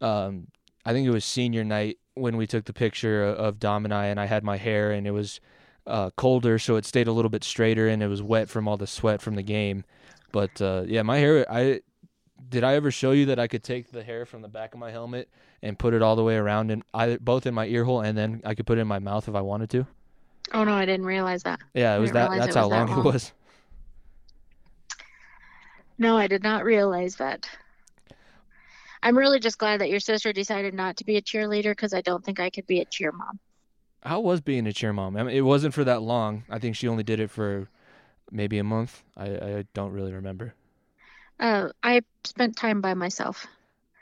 um, 0.01 0.47
I 0.85 0.93
think 0.93 1.05
it 1.05 1.11
was 1.11 1.25
senior 1.25 1.63
night 1.63 1.97
when 2.13 2.37
we 2.37 2.47
took 2.47 2.63
the 2.65 2.73
picture 2.73 3.25
of 3.25 3.59
Dom 3.59 3.83
and 3.83 3.93
I, 3.93 4.05
and 4.05 4.19
I 4.19 4.25
had 4.25 4.43
my 4.43 4.55
hair, 4.55 4.91
and 4.91 5.05
it 5.05 5.11
was 5.11 5.41
uh, 5.85 6.11
colder, 6.11 6.57
so 6.57 6.77
it 6.77 6.85
stayed 6.85 7.07
a 7.07 7.11
little 7.11 7.29
bit 7.29 7.43
straighter, 7.43 7.87
and 7.87 8.01
it 8.01 8.07
was 8.07 8.21
wet 8.21 8.49
from 8.49 8.67
all 8.67 8.77
the 8.77 8.87
sweat 8.87 9.21
from 9.21 9.35
the 9.35 9.43
game. 9.43 9.83
But 10.31 10.61
uh, 10.61 10.83
yeah, 10.87 11.01
my 11.03 11.17
hair. 11.17 11.45
I 11.51 11.81
did 12.49 12.63
I 12.63 12.75
ever 12.75 12.91
show 12.91 13.11
you 13.11 13.25
that 13.27 13.39
I 13.39 13.47
could 13.47 13.63
take 13.63 13.91
the 13.91 14.03
hair 14.03 14.25
from 14.25 14.41
the 14.41 14.47
back 14.47 14.73
of 14.73 14.79
my 14.79 14.91
helmet 14.91 15.29
and 15.61 15.77
put 15.77 15.93
it 15.93 16.01
all 16.01 16.15
the 16.15 16.23
way 16.23 16.35
around, 16.35 16.71
and 16.71 16.83
I 16.93 17.17
both 17.17 17.45
in 17.45 17.53
my 17.53 17.65
ear 17.65 17.83
hole, 17.83 18.01
and 18.01 18.17
then 18.17 18.41
I 18.45 18.55
could 18.55 18.65
put 18.65 18.77
it 18.77 18.81
in 18.81 18.87
my 18.87 18.99
mouth 18.99 19.27
if 19.27 19.35
I 19.35 19.41
wanted 19.41 19.69
to. 19.71 19.87
Oh 20.53 20.63
no, 20.63 20.73
I 20.73 20.85
didn't 20.85 21.05
realize 21.05 21.43
that. 21.43 21.59
Yeah, 21.73 21.95
it 21.95 21.99
was 21.99 22.11
that 22.11 22.29
that's 22.31 22.55
how 22.55 22.69
that 22.69 22.87
long 22.87 22.99
it 22.99 23.03
was. 23.03 23.33
No, 25.97 26.17
I 26.17 26.27
did 26.27 26.43
not 26.43 26.63
realize 26.63 27.15
that. 27.15 27.47
I'm 29.01 29.17
really 29.17 29.39
just 29.39 29.57
glad 29.57 29.81
that 29.81 29.89
your 29.89 29.99
sister 29.99 30.33
decided 30.33 30.73
not 30.73 30.97
to 30.97 31.05
be 31.05 31.17
a 31.17 31.21
cheerleader 31.21 31.71
because 31.71 31.93
I 31.93 32.01
don't 32.01 32.23
think 32.23 32.39
I 32.39 32.49
could 32.49 32.65
be 32.65 32.81
a 32.81 32.85
cheer 32.85 33.11
mom. 33.11 33.39
How 34.03 34.19
was 34.19 34.41
being 34.41 34.67
a 34.67 34.73
cheer 34.73 34.93
mom? 34.93 35.15
I 35.15 35.23
mean, 35.23 35.35
it 35.35 35.41
wasn't 35.41 35.73
for 35.73 35.83
that 35.83 36.01
long. 36.01 36.43
I 36.49 36.59
think 36.59 36.75
she 36.75 36.87
only 36.87 37.03
did 37.03 37.19
it 37.19 37.29
for 37.29 37.69
maybe 38.31 38.57
a 38.57 38.63
month. 38.63 39.03
I, 39.15 39.25
I 39.25 39.65
don't 39.73 39.91
really 39.91 40.13
remember. 40.13 40.53
Uh, 41.39 41.69
I 41.83 42.01
spent 42.23 42.55
time 42.55 42.81
by 42.81 42.93
myself. 42.93 43.45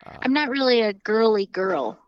Uh, 0.06 0.18
I'm 0.22 0.34
not 0.34 0.50
really 0.50 0.82
a 0.82 0.94
girly 0.94 1.46
girl, 1.48 2.00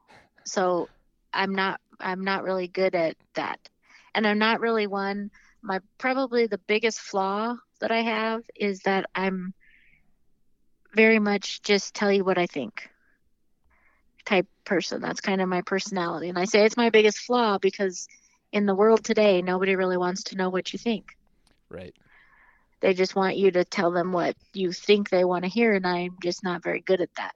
so 0.46 0.90
I'm 1.34 1.56
not 1.56 1.80
I'm 2.00 2.24
not 2.24 2.44
really 2.44 2.68
good 2.68 2.96
at 2.96 3.16
that. 3.36 3.60
And 4.14 4.26
I'm 4.28 4.40
not 4.40 4.60
really 4.60 4.88
one 4.88 5.32
my 5.62 5.80
probably 5.98 6.48
the 6.48 6.60
biggest 6.60 7.00
flaw 7.00 7.56
that 7.82 7.92
I 7.92 8.02
have 8.02 8.44
is 8.56 8.82
that 8.82 9.06
I'm 9.16 9.54
very 10.96 11.20
much 11.20 11.62
just 11.64 11.94
tell 11.96 12.12
you 12.12 12.24
what 12.24 12.38
I 12.38 12.48
think 12.48 12.90
type 14.26 14.48
person. 14.66 15.02
That's 15.02 15.22
kind 15.22 15.42
of 15.42 15.50
my 15.50 15.62
personality. 15.62 16.30
And 16.30 16.38
I 16.40 16.46
say 16.46 16.66
it's 16.66 16.78
my 16.78 16.90
biggest 16.90 17.20
flaw 17.20 17.58
because 17.60 18.08
in 18.52 18.66
the 18.66 18.76
world 18.76 19.04
today 19.04 19.42
nobody 19.42 19.76
really 19.76 19.98
wants 19.98 20.24
to 20.26 20.36
know 20.36 20.50
what 20.50 20.74
you 20.74 20.80
think. 20.80 21.06
right. 21.70 21.96
They 22.82 22.94
just 22.94 23.16
want 23.16 23.38
you 23.38 23.52
to 23.52 23.66
tell 23.66 23.92
them 23.92 24.12
what 24.12 24.36
you 24.54 24.72
think 24.72 25.10
they 25.10 25.24
want 25.26 25.44
to 25.44 25.50
hear, 25.50 25.74
and 25.74 25.86
I'm 25.88 26.18
just 26.22 26.44
not 26.44 26.64
very 26.64 26.82
good 26.82 27.02
at 27.02 27.14
that. 27.16 27.36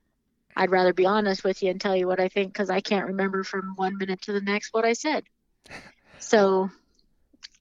I'd 0.55 0.71
rather 0.71 0.93
be 0.93 1.05
honest 1.05 1.43
with 1.43 1.61
you 1.63 1.69
and 1.71 1.79
tell 1.81 1.95
you 1.95 2.07
what 2.07 2.19
I 2.19 2.29
think 2.29 2.53
because 2.53 2.69
I 2.69 2.81
can't 2.81 3.07
remember 3.07 3.43
from 3.43 3.73
one 3.75 3.97
minute 3.97 4.21
to 4.23 4.33
the 4.33 4.41
next 4.41 4.73
what 4.73 4.85
I 4.85 4.93
said. 4.93 5.25
So, 6.19 6.69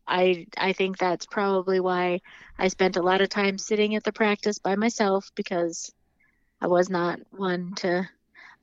I 0.09 0.47
I 0.57 0.73
think 0.73 0.99
that's 0.99 1.27
probably 1.27 1.79
why 1.81 2.21
I 2.59 2.69
spent 2.69 2.97
a 2.97 3.03
lot 3.03 3.21
of 3.21 3.29
time 3.29 3.59
sitting 3.59 3.95
at 3.95 4.03
the 4.05 4.13
practice 4.13 4.59
by 4.59 4.75
myself 4.75 5.31
because 5.35 5.93
I 6.61 6.67
was 6.67 6.89
not 6.91 7.21
one 7.31 7.75
to. 7.77 8.09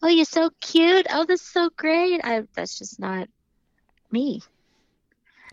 Oh, 0.01 0.07
you're 0.09 0.25
so 0.25 0.49
cute. 0.59 1.07
Oh, 1.09 1.23
this 1.25 1.41
is 1.41 1.47
so 1.47 1.69
great. 1.77 2.19
I 2.23 2.43
that's 2.55 2.77
just 2.77 2.99
not 2.99 3.27
me 4.11 4.41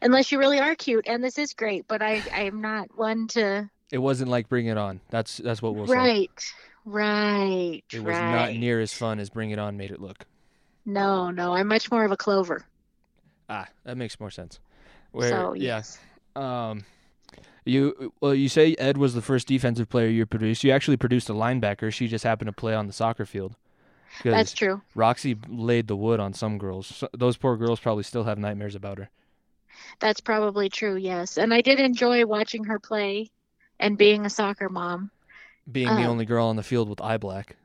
unless 0.02 0.30
you 0.32 0.38
really 0.38 0.58
are 0.58 0.74
cute 0.74 1.06
and 1.08 1.22
this 1.22 1.38
is 1.38 1.52
great 1.54 1.86
but 1.88 2.02
i 2.02 2.22
i 2.34 2.42
am 2.42 2.60
not 2.60 2.86
one 2.96 3.26
to 3.28 3.68
It 3.90 3.98
wasn't 3.98 4.30
like 4.30 4.48
Bring 4.48 4.66
It 4.66 4.76
On. 4.76 5.00
That's 5.10 5.38
that's 5.38 5.62
what 5.62 5.74
we'll 5.74 5.86
say. 5.86 5.94
right 5.94 6.44
right 6.84 7.82
It 7.92 8.00
was 8.04 8.18
right 8.18 8.30
not 8.30 8.52
near 8.54 8.80
as 8.80 8.92
fun 8.92 9.18
as 9.20 9.30
Bring 9.30 9.50
It 9.50 9.58
On 9.58 9.76
made 9.76 9.90
it 9.90 10.00
look. 10.00 10.26
no 10.84 11.30
no 11.30 11.54
i'm 11.54 11.68
much 11.68 11.90
more 11.90 12.04
of 12.04 12.12
a 12.12 12.16
clover 12.16 12.66
Ah, 13.48 13.68
that 13.84 13.96
makes 13.96 14.18
more 14.20 14.30
sense. 14.30 14.60
Where 15.12 15.30
so 15.30 15.54
yeah, 15.54 15.76
yes 15.76 15.98
um, 16.34 16.84
you 17.64 18.12
well, 18.20 18.34
you 18.34 18.48
say 18.48 18.74
Ed 18.78 18.96
was 18.96 19.14
the 19.14 19.22
first 19.22 19.46
defensive 19.46 19.88
player 19.88 20.08
you 20.08 20.26
produced. 20.26 20.64
You 20.64 20.72
actually 20.72 20.96
produced 20.96 21.28
a 21.28 21.34
linebacker. 21.34 21.92
She 21.92 22.08
just 22.08 22.24
happened 22.24 22.48
to 22.48 22.52
play 22.52 22.74
on 22.74 22.86
the 22.86 22.92
soccer 22.92 23.26
field. 23.26 23.56
that's 24.24 24.52
true 24.52 24.80
Roxy 24.94 25.36
laid 25.48 25.88
the 25.88 25.96
wood 25.96 26.20
on 26.20 26.32
some 26.34 26.58
girls. 26.58 26.86
So, 26.86 27.08
those 27.12 27.36
poor 27.36 27.56
girls 27.56 27.80
probably 27.80 28.02
still 28.04 28.24
have 28.24 28.38
nightmares 28.38 28.74
about 28.74 28.98
her. 28.98 29.10
That's 30.00 30.20
probably 30.20 30.68
true, 30.68 30.96
yes. 30.96 31.38
And 31.38 31.52
I 31.54 31.60
did 31.60 31.80
enjoy 31.80 32.26
watching 32.26 32.64
her 32.64 32.78
play 32.78 33.30
and 33.78 33.96
being 33.96 34.26
a 34.26 34.30
soccer 34.30 34.68
mom. 34.68 35.10
Being 35.70 35.96
the 35.96 36.04
Um, 36.04 36.10
only 36.10 36.24
girl 36.24 36.46
on 36.46 36.56
the 36.56 36.62
field 36.62 36.88
with 36.88 37.00
eye 37.00 37.16
black, 37.18 37.56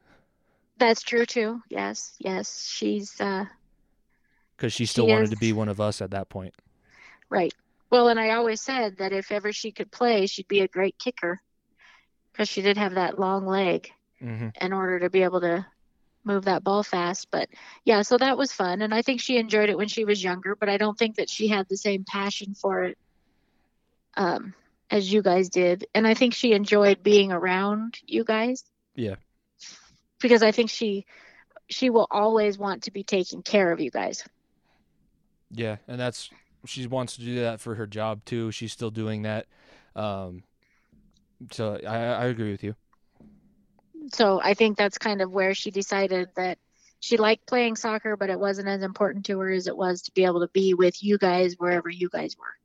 That's 0.77 1.01
true 1.01 1.25
too. 1.25 1.61
Yes, 1.69 2.15
yes. 2.19 2.67
She's 2.67 3.19
uh 3.19 3.45
because 4.55 4.73
she 4.73 4.85
still 4.85 5.05
She 5.05 5.11
wanted 5.11 5.23
is. 5.23 5.29
to 5.31 5.37
be 5.37 5.53
one 5.53 5.69
of 5.69 5.81
us 5.81 6.01
at 6.01 6.11
that 6.11 6.29
point. 6.29 6.53
Right. 7.29 7.53
Well, 7.91 8.07
and 8.09 8.19
I 8.19 8.31
always 8.31 8.61
said 8.61 8.97
that 8.97 9.13
if 9.13 9.31
ever 9.31 9.51
she 9.51 9.71
could 9.71 9.91
play, 9.91 10.25
she'd 10.27 10.47
be 10.47 10.61
a 10.61 10.67
great 10.67 10.97
kicker 10.99 11.41
because 12.33 12.49
she 12.49 12.61
did 12.61 12.77
have 12.77 12.95
that 12.95 13.19
long 13.19 13.45
leg 13.45 13.89
hmm 14.21 14.49
in 14.59 14.73
order 14.73 14.99
to 14.99 15.09
be 15.09 15.23
able 15.23 15.41
to 15.41 15.65
move 16.25 16.45
that 16.45 16.63
ball 16.63 16.83
fast. 16.83 17.27
But 17.31 17.49
yeah, 17.85 18.01
so 18.01 18.17
that 18.17 18.37
was 18.37 18.51
fun. 18.53 18.81
And 18.81 18.93
I 18.93 19.01
think 19.01 19.21
she 19.21 19.37
enjoyed 19.37 19.69
it 19.69 19.77
when 19.77 19.87
she 19.87 20.05
was 20.05 20.23
younger, 20.23 20.55
but 20.55 20.69
I 20.69 20.77
don't 20.77 20.97
think 20.97 21.15
that 21.17 21.29
she 21.29 21.47
had 21.47 21.67
the 21.69 21.77
same 21.77 22.03
passion 22.05 22.53
for 22.55 22.83
it 22.83 22.97
um, 24.17 24.53
as 24.89 25.11
you 25.11 25.21
guys 25.21 25.49
did. 25.49 25.85
And 25.93 26.07
I 26.07 26.13
think 26.13 26.33
she 26.33 26.53
enjoyed 26.53 27.03
being 27.03 27.31
around 27.31 27.97
you 28.05 28.23
guys 28.23 28.63
Yeah. 28.95 29.15
because 30.21 30.43
I 30.43 30.51
think 30.51 30.69
she 30.69 31.05
she 31.69 31.89
will 31.89 32.07
always 32.09 32.57
want 32.57 32.83
to 32.83 32.91
be 32.91 33.03
taking 33.03 33.41
care 33.43 33.71
of 33.71 33.79
you 33.79 33.91
guys. 33.91 34.23
Yeah, 35.51 35.77
and 35.87 35.99
that's 35.99 36.31
she 36.67 36.85
wants 36.87 37.15
to 37.15 37.21
do 37.21 37.39
that 37.41 37.59
for 37.59 37.75
her 37.75 37.87
job 37.87 38.23
too. 38.25 38.51
She's 38.51 38.71
still 38.71 38.91
doing 38.91 39.23
that. 39.23 39.47
Um, 39.95 40.43
so 41.51 41.79
I, 41.85 41.97
I 41.97 42.25
agree 42.25 42.51
with 42.51 42.63
you. 42.63 42.75
So 44.13 44.39
I 44.41 44.53
think 44.53 44.77
that's 44.77 44.97
kind 44.97 45.21
of 45.21 45.31
where 45.31 45.53
she 45.53 45.71
decided 45.71 46.29
that 46.35 46.57
she 46.99 47.17
liked 47.17 47.45
playing 47.45 47.75
soccer, 47.75 48.15
but 48.15 48.29
it 48.29 48.39
wasn't 48.39 48.67
as 48.67 48.81
important 48.81 49.25
to 49.27 49.39
her 49.39 49.51
as 49.51 49.67
it 49.67 49.77
was 49.77 50.01
to 50.03 50.11
be 50.11 50.25
able 50.25 50.41
to 50.41 50.47
be 50.47 50.73
with 50.73 51.03
you 51.03 51.17
guys 51.17 51.55
wherever 51.57 51.89
you 51.89 52.09
guys 52.09 52.35
were. 52.37 52.55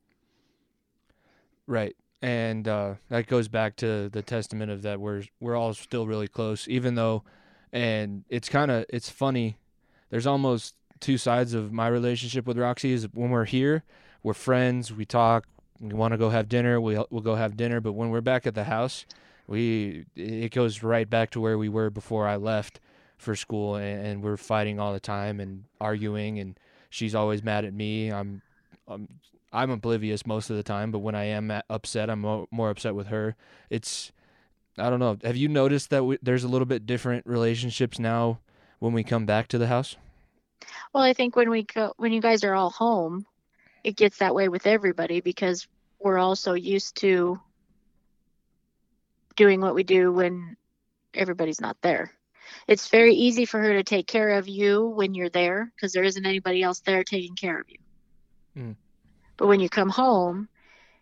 Right. 1.66 1.96
And 2.22 2.66
uh, 2.68 2.94
that 3.08 3.26
goes 3.26 3.48
back 3.48 3.76
to 3.76 4.08
the 4.08 4.22
testament 4.22 4.70
of 4.70 4.82
that 4.82 5.00
we're 5.00 5.24
we're 5.40 5.56
all 5.56 5.74
still 5.74 6.06
really 6.06 6.28
close, 6.28 6.68
even 6.68 6.94
though, 6.94 7.24
and 7.72 8.24
it's 8.28 8.48
kind 8.48 8.70
of 8.70 8.86
it's 8.88 9.10
funny. 9.10 9.56
There's 10.10 10.26
almost 10.26 10.76
two 11.02 11.18
sides 11.18 11.52
of 11.52 11.72
my 11.72 11.88
relationship 11.88 12.46
with 12.46 12.56
Roxy. 12.56 12.92
Is 12.92 13.06
when 13.12 13.30
we're 13.30 13.44
here, 13.44 13.82
we're 14.22 14.32
friends, 14.32 14.92
we 14.92 15.04
talk, 15.04 15.46
we 15.80 15.92
want 15.92 16.12
to 16.12 16.18
go 16.18 16.30
have 16.30 16.48
dinner, 16.48 16.80
we 16.80 16.94
we'll, 17.10 17.20
go 17.20 17.34
have 17.34 17.56
dinner. 17.56 17.80
But 17.80 17.92
when 17.92 18.08
we're 18.08 18.22
back 18.22 18.46
at 18.46 18.54
the 18.54 18.64
house, 18.64 19.04
we 19.46 20.06
it 20.16 20.52
goes 20.52 20.82
right 20.82 21.08
back 21.08 21.30
to 21.30 21.40
where 21.40 21.58
we 21.58 21.68
were 21.68 21.90
before 21.90 22.26
I 22.26 22.36
left 22.36 22.80
for 23.18 23.36
school, 23.36 23.74
and, 23.74 24.06
and 24.06 24.22
we're 24.22 24.38
fighting 24.38 24.80
all 24.80 24.94
the 24.94 25.00
time 25.00 25.40
and 25.40 25.64
arguing, 25.80 26.38
and 26.38 26.58
she's 26.88 27.14
always 27.14 27.42
mad 27.42 27.64
at 27.64 27.74
me. 27.74 28.10
I'm 28.10 28.40
I'm 28.88 29.08
I'm 29.52 29.70
oblivious 29.70 30.24
most 30.24 30.48
of 30.48 30.56
the 30.56 30.62
time, 30.62 30.90
but 30.90 31.00
when 31.00 31.14
I 31.14 31.24
am 31.24 31.52
upset, 31.68 32.08
I'm 32.08 32.46
more 32.50 32.70
upset 32.70 32.94
with 32.94 33.08
her. 33.08 33.36
It's 33.68 34.12
I 34.78 34.88
don't 34.88 35.00
know. 35.00 35.18
Have 35.22 35.36
you 35.36 35.48
noticed 35.48 35.90
that 35.90 36.04
we, 36.04 36.18
there's 36.22 36.44
a 36.44 36.48
little 36.48 36.64
bit 36.66 36.86
different 36.86 37.26
relationships 37.26 37.98
now 37.98 38.38
when 38.78 38.92
we 38.92 39.04
come 39.04 39.26
back 39.26 39.48
to 39.48 39.58
the 39.58 39.66
house? 39.66 39.96
Well, 40.92 41.02
I 41.02 41.12
think 41.12 41.36
when 41.36 41.50
we 41.50 41.62
go, 41.64 41.92
when 41.96 42.12
you 42.12 42.20
guys 42.20 42.44
are 42.44 42.54
all 42.54 42.70
home, 42.70 43.26
it 43.84 43.96
gets 43.96 44.18
that 44.18 44.34
way 44.34 44.48
with 44.48 44.66
everybody 44.66 45.20
because 45.20 45.66
we're 45.98 46.18
all 46.18 46.36
so 46.36 46.54
used 46.54 46.96
to 46.96 47.40
doing 49.36 49.60
what 49.60 49.74
we 49.74 49.82
do 49.82 50.12
when 50.12 50.56
everybody's 51.14 51.60
not 51.60 51.76
there. 51.82 52.12
It's 52.68 52.88
very 52.88 53.14
easy 53.14 53.44
for 53.44 53.60
her 53.60 53.74
to 53.74 53.82
take 53.82 54.06
care 54.06 54.30
of 54.30 54.48
you 54.48 54.86
when 54.86 55.14
you're 55.14 55.30
there 55.30 55.72
because 55.74 55.92
there 55.92 56.04
isn't 56.04 56.26
anybody 56.26 56.62
else 56.62 56.80
there 56.80 57.04
taking 57.04 57.34
care 57.34 57.60
of 57.60 57.68
you. 57.68 57.78
Mm. 58.56 58.76
But 59.36 59.46
when 59.46 59.60
you 59.60 59.68
come 59.68 59.88
home, 59.88 60.48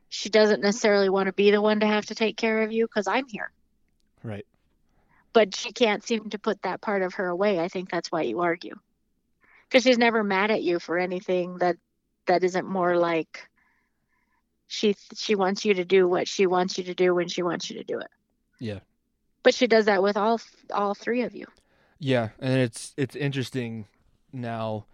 she 0.08 0.28
doesn't 0.28 0.62
necessarily 0.62 1.08
want 1.08 1.26
to 1.26 1.32
be 1.32 1.50
the 1.50 1.60
one 1.60 1.80
to 1.80 1.86
have 1.86 2.06
to 2.06 2.14
take 2.14 2.36
care 2.36 2.62
of 2.62 2.72
you 2.72 2.86
because 2.86 3.06
I'm 3.06 3.26
here. 3.28 3.50
Right. 4.22 4.46
But 5.32 5.54
she 5.54 5.72
can't 5.72 6.02
seem 6.02 6.30
to 6.30 6.38
put 6.38 6.62
that 6.62 6.80
part 6.80 7.02
of 7.02 7.14
her 7.14 7.26
away. 7.26 7.60
I 7.60 7.68
think 7.68 7.90
that's 7.90 8.10
why 8.10 8.22
you 8.22 8.40
argue. 8.40 8.74
Because 9.70 9.84
she's 9.84 9.98
never 9.98 10.24
mad 10.24 10.50
at 10.50 10.62
you 10.62 10.80
for 10.80 10.98
anything 10.98 11.58
that 11.58 11.76
that 12.26 12.42
isn't 12.42 12.66
more 12.66 12.96
like 12.96 13.48
she 14.66 14.96
she 15.14 15.34
wants 15.34 15.64
you 15.64 15.74
to 15.74 15.84
do 15.84 16.08
what 16.08 16.28
she 16.28 16.46
wants 16.46 16.76
you 16.76 16.84
to 16.84 16.94
do 16.94 17.14
when 17.14 17.28
she 17.28 17.42
wants 17.42 17.70
you 17.70 17.78
to 17.78 17.84
do 17.84 17.98
it. 17.98 18.10
Yeah. 18.58 18.80
But 19.42 19.54
she 19.54 19.66
does 19.66 19.86
that 19.86 20.02
with 20.02 20.16
all 20.16 20.40
all 20.72 20.94
three 20.94 21.22
of 21.22 21.34
you. 21.34 21.46
Yeah, 21.98 22.30
and 22.38 22.58
it's 22.60 22.94
it's 22.96 23.16
interesting 23.16 23.86
now. 24.32 24.86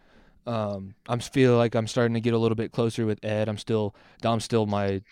Um, 0.47 0.95
I'm 1.09 1.19
feeling 1.21 1.59
like 1.59 1.75
I'm 1.75 1.89
starting 1.89 2.15
to 2.15 2.21
get 2.21 2.33
a 2.33 2.39
little 2.39 2.55
bit 2.55 2.73
closer 2.73 3.05
with 3.05 3.25
Ed. 3.25 3.49
I'm 3.49 3.59
still 3.59 3.95
Dom's 4.21 4.45
still 4.45 4.67
my 4.67 5.03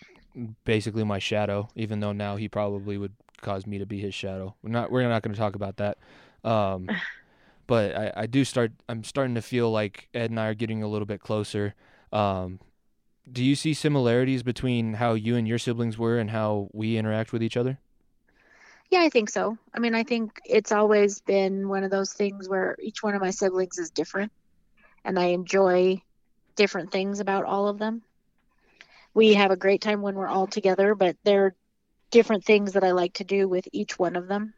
basically 0.63 1.03
my 1.03 1.19
shadow, 1.19 1.69
even 1.75 1.99
though 1.99 2.11
now 2.11 2.35
he 2.35 2.47
probably 2.47 2.97
would 2.97 3.13
cause 3.41 3.67
me 3.67 3.77
to 3.79 3.85
be 3.85 3.99
his 3.99 4.13
shadow. 4.13 4.55
We're 4.61 4.71
not 4.71 4.91
we're 4.91 5.07
not 5.07 5.23
going 5.23 5.33
to 5.33 5.39
talk 5.39 5.55
about 5.55 5.77
that. 5.77 5.97
Um, 6.43 6.89
but 7.67 7.95
I, 7.95 8.13
I 8.15 8.25
do 8.27 8.45
start 8.45 8.71
I'm 8.89 9.03
starting 9.03 9.35
to 9.35 9.41
feel 9.41 9.71
like 9.71 10.09
Ed 10.13 10.29
and 10.29 10.39
I 10.39 10.47
are 10.47 10.53
getting 10.53 10.83
a 10.83 10.87
little 10.87 11.05
bit 11.05 11.21
closer. 11.21 11.75
Um, 12.11 12.59
do 13.31 13.43
you 13.43 13.55
see 13.55 13.73
similarities 13.73 14.43
between 14.43 14.95
how 14.95 15.13
you 15.13 15.35
and 15.35 15.47
your 15.47 15.57
siblings 15.57 15.97
were 15.97 16.19
and 16.19 16.29
how 16.29 16.69
we 16.73 16.97
interact 16.97 17.33
with 17.33 17.41
each 17.41 17.57
other? 17.57 17.79
Yeah, 18.91 19.01
I 19.01 19.09
think 19.09 19.29
so. 19.29 19.57
I 19.73 19.79
mean, 19.79 19.95
I 19.95 20.03
think 20.03 20.39
it's 20.45 20.71
always 20.71 21.19
been 21.21 21.67
one 21.67 21.83
of 21.83 21.89
those 21.89 22.13
things 22.13 22.47
where 22.47 22.77
each 22.81 23.01
one 23.01 23.15
of 23.15 23.21
my 23.21 23.31
siblings 23.31 23.79
is 23.79 23.89
different 23.89 24.31
and 25.03 25.17
I 25.17 25.25
enjoy 25.25 26.01
different 26.55 26.91
things 26.91 27.19
about 27.19 27.45
all 27.45 27.67
of 27.67 27.79
them. 27.79 28.03
We 29.13 29.33
have 29.33 29.51
a 29.51 29.57
great 29.57 29.81
time 29.81 30.01
when 30.01 30.15
we're 30.15 30.27
all 30.27 30.47
together, 30.47 30.93
but 30.93 31.15
there 31.23 31.45
are 31.45 31.55
different 32.11 32.45
things 32.45 32.73
that 32.73 32.83
I 32.83 32.91
like 32.91 33.13
to 33.15 33.23
do 33.23 33.47
with 33.47 33.67
each 33.71 33.97
one 33.97 34.15
of 34.15 34.27
them. 34.27 34.53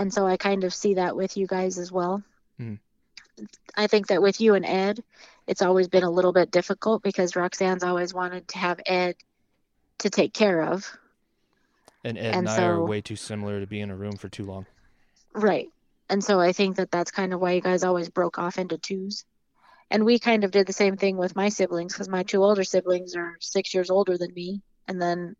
And 0.00 0.10
so 0.10 0.26
I 0.26 0.38
kind 0.38 0.64
of 0.64 0.72
see 0.72 0.94
that 0.94 1.14
with 1.14 1.36
you 1.36 1.46
guys 1.46 1.76
as 1.76 1.92
well. 1.92 2.22
Mhm. 2.58 2.78
I 3.76 3.86
think 3.86 4.06
that 4.06 4.22
with 4.22 4.40
you 4.40 4.54
and 4.54 4.64
Ed, 4.64 5.04
it's 5.46 5.60
always 5.60 5.88
been 5.88 6.04
a 6.04 6.10
little 6.10 6.32
bit 6.32 6.50
difficult 6.50 7.02
because 7.02 7.36
Roxanne's 7.36 7.84
always 7.84 8.14
wanted 8.14 8.48
to 8.48 8.58
have 8.58 8.80
Ed 8.86 9.16
to 9.98 10.08
take 10.08 10.32
care 10.32 10.62
of. 10.62 10.90
And 12.02 12.16
Ed 12.16 12.34
and, 12.34 12.36
And 12.36 12.48
I 12.48 12.64
are 12.64 12.82
way 12.82 13.02
too 13.02 13.14
similar 13.14 13.60
to 13.60 13.66
be 13.66 13.80
in 13.80 13.90
a 13.90 13.94
room 13.94 14.16
for 14.16 14.30
too 14.30 14.46
long. 14.46 14.64
Right. 15.34 15.70
And 16.08 16.24
so 16.24 16.40
I 16.40 16.52
think 16.52 16.76
that 16.76 16.90
that's 16.90 17.10
kind 17.10 17.34
of 17.34 17.40
why 17.40 17.52
you 17.52 17.60
guys 17.60 17.84
always 17.84 18.08
broke 18.08 18.38
off 18.38 18.58
into 18.58 18.78
twos. 18.78 19.26
And 19.90 20.06
we 20.06 20.18
kind 20.18 20.44
of 20.44 20.50
did 20.50 20.66
the 20.66 20.72
same 20.72 20.96
thing 20.96 21.18
with 21.18 21.36
my 21.36 21.50
siblings 21.50 21.92
because 21.92 22.08
my 22.08 22.22
two 22.22 22.42
older 22.42 22.64
siblings 22.64 23.16
are 23.16 23.36
six 23.40 23.74
years 23.74 23.90
older 23.90 24.16
than 24.16 24.32
me. 24.32 24.62
And 24.88 25.00
then 25.00 25.36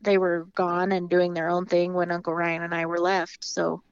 they 0.00 0.16
were 0.16 0.46
gone 0.54 0.92
and 0.92 1.10
doing 1.10 1.34
their 1.34 1.50
own 1.50 1.66
thing 1.66 1.92
when 1.92 2.10
Uncle 2.10 2.34
Ryan 2.34 2.62
and 2.62 2.74
I 2.74 2.86
were 2.86 3.00
left. 3.00 3.44
So 3.44 3.82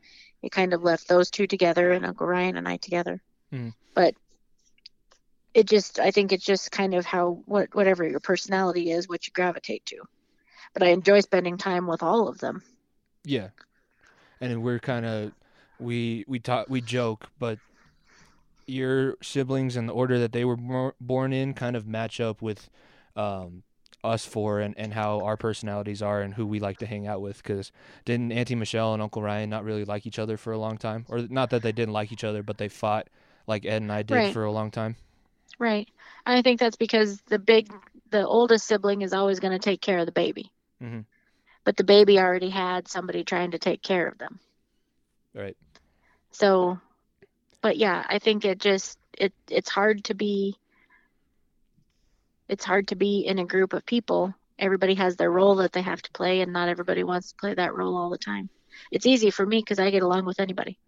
it 0.42 0.52
kind 0.52 0.72
of 0.72 0.82
left 0.82 1.08
those 1.08 1.30
two 1.30 1.46
together 1.46 1.92
and 1.92 2.04
Uncle 2.04 2.26
Ryan 2.26 2.56
and 2.56 2.68
I 2.68 2.76
together. 2.76 3.22
Mhm. 3.52 3.74
But 3.94 4.14
it 5.54 5.66
just, 5.66 5.98
I 5.98 6.10
think 6.10 6.32
it's 6.32 6.44
just 6.44 6.70
kind 6.70 6.94
of 6.94 7.06
how, 7.06 7.42
what, 7.46 7.74
whatever 7.74 8.06
your 8.06 8.20
personality 8.20 8.90
is, 8.90 9.08
what 9.08 9.26
you 9.26 9.32
gravitate 9.32 9.86
to. 9.86 10.02
But 10.74 10.82
I 10.82 10.88
enjoy 10.88 11.20
spending 11.20 11.56
time 11.56 11.86
with 11.86 12.02
all 12.02 12.28
of 12.28 12.38
them. 12.38 12.62
Yeah, 13.24 13.48
and 14.40 14.62
we're 14.62 14.78
kind 14.78 15.06
of 15.06 15.32
we 15.78 16.24
we 16.28 16.38
talk 16.38 16.68
we 16.68 16.80
joke, 16.80 17.28
but 17.38 17.58
your 18.66 19.16
siblings 19.22 19.76
and 19.76 19.88
the 19.88 19.92
order 19.92 20.18
that 20.18 20.32
they 20.32 20.44
were 20.44 20.92
born 21.00 21.32
in 21.32 21.54
kind 21.54 21.76
of 21.76 21.86
match 21.86 22.20
up 22.20 22.42
with 22.42 22.68
um, 23.14 23.62
us 24.06 24.24
for 24.24 24.60
and, 24.60 24.76
and 24.78 24.94
how 24.94 25.20
our 25.20 25.36
personalities 25.36 26.02
are 26.02 26.20
and 26.22 26.34
who 26.34 26.46
we 26.46 26.60
like 26.60 26.78
to 26.78 26.86
hang 26.86 27.06
out 27.06 27.20
with. 27.20 27.42
Because 27.42 27.72
didn't 28.04 28.32
Auntie 28.32 28.54
Michelle 28.54 28.92
and 28.94 29.02
Uncle 29.02 29.22
Ryan 29.22 29.50
not 29.50 29.64
really 29.64 29.84
like 29.84 30.06
each 30.06 30.18
other 30.18 30.36
for 30.36 30.52
a 30.52 30.58
long 30.58 30.78
time, 30.78 31.04
or 31.08 31.20
not 31.28 31.50
that 31.50 31.62
they 31.62 31.72
didn't 31.72 31.92
like 31.92 32.12
each 32.12 32.24
other, 32.24 32.42
but 32.42 32.58
they 32.58 32.68
fought 32.68 33.08
like 33.46 33.64
Ed 33.64 33.82
and 33.82 33.92
I 33.92 34.02
did 34.02 34.14
Right. 34.14 34.32
for 34.32 34.44
a 34.44 34.52
long 34.52 34.70
time. 34.70 34.96
Right. 35.58 35.88
I 36.26 36.42
think 36.42 36.58
that's 36.60 36.76
because 36.76 37.20
the 37.22 37.38
big, 37.38 37.72
the 38.10 38.26
oldest 38.26 38.66
sibling 38.66 39.02
is 39.02 39.12
always 39.12 39.40
going 39.40 39.52
to 39.52 39.58
take 39.58 39.80
care 39.80 39.98
of 39.98 40.06
the 40.06 40.12
baby. 40.12 40.50
Mhm. 40.82 41.04
But 41.64 41.76
the 41.76 41.84
baby 41.84 42.18
already 42.18 42.50
had 42.50 42.88
somebody 42.88 43.24
trying 43.24 43.52
to 43.52 43.58
take 43.58 43.82
care 43.82 44.06
of 44.06 44.18
them. 44.18 44.38
Right. 45.34 45.56
So, 46.30 46.78
but 47.62 47.76
yeah, 47.76 48.04
I 48.08 48.18
think 48.18 48.44
it 48.44 48.58
just 48.58 48.98
it 49.18 49.32
it's 49.48 49.70
hard 49.70 50.04
to 50.04 50.14
be. 50.14 50.56
It's 52.48 52.64
hard 52.64 52.88
to 52.88 52.96
be 52.96 53.26
in 53.26 53.38
a 53.38 53.44
group 53.44 53.72
of 53.72 53.84
people. 53.86 54.34
Everybody 54.58 54.94
has 54.94 55.16
their 55.16 55.30
role 55.30 55.56
that 55.56 55.72
they 55.72 55.82
have 55.82 56.02
to 56.02 56.10
play, 56.12 56.40
and 56.40 56.52
not 56.52 56.68
everybody 56.68 57.04
wants 57.04 57.30
to 57.30 57.36
play 57.36 57.54
that 57.54 57.74
role 57.74 57.96
all 57.96 58.10
the 58.10 58.18
time. 58.18 58.48
It's 58.90 59.06
easy 59.06 59.30
for 59.30 59.44
me 59.44 59.58
because 59.58 59.78
I 59.78 59.90
get 59.90 60.02
along 60.02 60.24
with 60.24 60.40
anybody. 60.40 60.78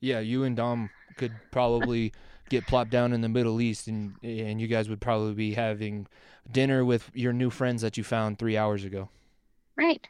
Yeah, 0.00 0.20
you 0.20 0.44
and 0.44 0.56
Dom 0.56 0.90
could 1.16 1.32
probably 1.50 2.12
get 2.48 2.66
plopped 2.66 2.90
down 2.90 3.12
in 3.12 3.20
the 3.20 3.28
Middle 3.28 3.60
East, 3.60 3.88
and 3.88 4.14
and 4.22 4.60
you 4.60 4.66
guys 4.66 4.88
would 4.88 5.00
probably 5.00 5.34
be 5.34 5.54
having 5.54 6.06
dinner 6.50 6.84
with 6.84 7.10
your 7.14 7.32
new 7.32 7.50
friends 7.50 7.82
that 7.82 7.96
you 7.96 8.04
found 8.04 8.38
three 8.38 8.56
hours 8.56 8.84
ago. 8.84 9.08
Right. 9.76 10.06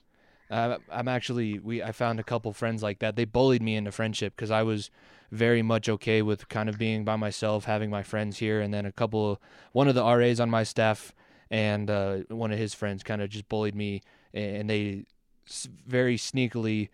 Uh, 0.52 0.76
I'm 0.90 1.08
actually 1.08 1.58
we 1.58 1.82
I 1.82 1.92
found 1.92 2.20
a 2.20 2.22
couple 2.22 2.52
friends 2.52 2.82
like 2.82 2.98
that. 2.98 3.16
They 3.16 3.24
bullied 3.24 3.62
me 3.62 3.74
into 3.74 3.90
friendship 3.90 4.34
because 4.36 4.50
I 4.50 4.62
was 4.62 4.90
very 5.30 5.62
much 5.62 5.88
okay 5.88 6.20
with 6.20 6.48
kind 6.50 6.68
of 6.68 6.76
being 6.76 7.04
by 7.04 7.16
myself, 7.16 7.64
having 7.64 7.88
my 7.88 8.02
friends 8.02 8.38
here, 8.38 8.60
and 8.60 8.72
then 8.72 8.84
a 8.84 8.92
couple, 8.92 9.40
one 9.72 9.88
of 9.88 9.94
the 9.94 10.04
RAs 10.04 10.40
on 10.40 10.50
my 10.50 10.62
staff 10.62 11.14
and 11.50 11.90
uh, 11.90 12.18
one 12.28 12.52
of 12.52 12.58
his 12.58 12.74
friends 12.74 13.02
kind 13.02 13.22
of 13.22 13.30
just 13.30 13.48
bullied 13.48 13.74
me, 13.74 14.02
and 14.34 14.68
they 14.68 15.06
very 15.86 16.16
sneakily 16.16 16.88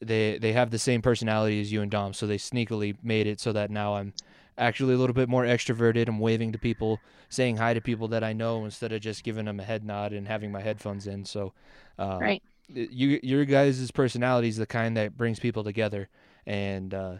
they 0.00 0.38
they 0.38 0.52
have 0.52 0.70
the 0.70 0.78
same 0.78 1.02
personality 1.02 1.60
as 1.60 1.72
you 1.72 1.82
and 1.82 1.90
Dom, 1.90 2.12
so 2.12 2.26
they 2.26 2.38
sneakily 2.38 2.96
made 3.02 3.26
it 3.26 3.40
so 3.40 3.52
that 3.52 3.70
now 3.70 3.94
I'm 3.96 4.12
actually 4.58 4.94
a 4.94 4.98
little 4.98 5.14
bit 5.14 5.28
more 5.28 5.44
extroverted. 5.44 6.08
I'm 6.08 6.18
waving 6.18 6.52
to 6.52 6.58
people, 6.58 7.00
saying 7.28 7.56
hi 7.56 7.74
to 7.74 7.80
people 7.80 8.08
that 8.08 8.22
I 8.22 8.32
know 8.32 8.64
instead 8.64 8.92
of 8.92 9.00
just 9.00 9.24
giving 9.24 9.46
them 9.46 9.58
a 9.60 9.64
head 9.64 9.84
nod 9.84 10.12
and 10.12 10.28
having 10.28 10.52
my 10.52 10.60
headphones 10.60 11.06
in. 11.06 11.24
So, 11.24 11.52
uh, 11.98 12.18
right, 12.20 12.42
you 12.74 13.20
your 13.22 13.44
guys' 13.44 13.90
personality 13.90 14.48
is 14.48 14.56
the 14.56 14.66
kind 14.66 14.96
that 14.96 15.16
brings 15.16 15.38
people 15.38 15.64
together, 15.64 16.08
and 16.46 16.92
uh, 16.92 17.14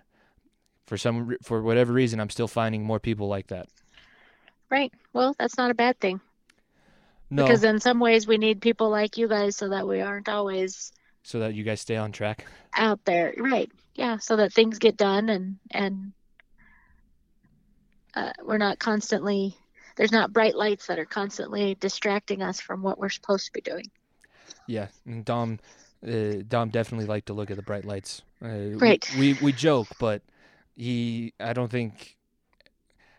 for 0.87 0.97
some 0.97 1.37
for 1.43 1.63
whatever 1.63 1.93
reason, 1.93 2.21
I'm 2.21 2.31
still 2.31 2.49
finding 2.49 2.85
more 2.85 3.01
people 3.01 3.29
like 3.29 3.49
that. 3.49 3.69
Right. 4.71 4.93
Well, 5.13 5.35
that's 5.39 5.59
not 5.59 5.71
a 5.71 5.75
bad 5.75 6.01
thing. 6.01 6.21
No, 7.31 7.45
Because 7.45 7.65
in 7.65 7.81
some 7.81 7.99
ways 7.99 8.27
we 8.27 8.37
need 8.37 8.61
people 8.61 8.91
like 8.91 9.17
you 9.17 9.29
guys 9.29 9.57
so 9.57 9.71
that 9.71 9.87
we 9.87 10.01
aren't 10.01 10.29
always 10.29 10.93
so 11.23 11.39
that 11.41 11.55
you 11.55 11.63
guys 11.65 11.81
stay 11.81 11.97
on 11.97 12.13
track. 12.13 12.47
out 12.75 13.05
there. 13.05 13.35
Right. 13.39 13.71
Yeah. 13.95 14.19
So 14.19 14.37
that 14.37 14.53
things 14.53 14.79
get 14.79 14.97
done 14.97 15.29
and 15.29 15.57
and 15.71 16.13
uh, 18.15 18.33
we're 18.45 18.59
not 18.59 18.79
constantly 18.79 19.57
there's 19.97 20.13
not 20.13 20.33
bright 20.33 20.57
lights 20.57 20.87
that 20.87 20.99
are 20.99 21.07
constantly 21.07 21.75
distracting 21.75 22.43
us 22.43 22.61
from 22.61 22.83
what 22.83 22.99
we're 22.99 23.09
supposed 23.09 23.47
to 23.47 23.53
be 23.53 23.61
doing. 23.61 23.91
Yeah, 24.67 24.89
and 25.07 25.25
Dom, 25.25 25.59
uh, 26.07 26.43
Dom 26.49 26.71
definitely 26.71 27.07
liked 27.07 27.27
to 27.27 27.33
look 27.33 27.51
at 27.51 27.57
the 27.57 27.63
bright 27.63 27.85
lights. 27.85 28.23
Uh, 28.43 28.77
Right. 28.77 29.09
We, 29.19 29.35
we 29.35 29.39
we 29.43 29.53
joke, 29.53 29.89
but 29.99 30.23
he, 30.77 31.33
I 31.41 31.53
don't 31.53 31.71
think. 31.71 32.17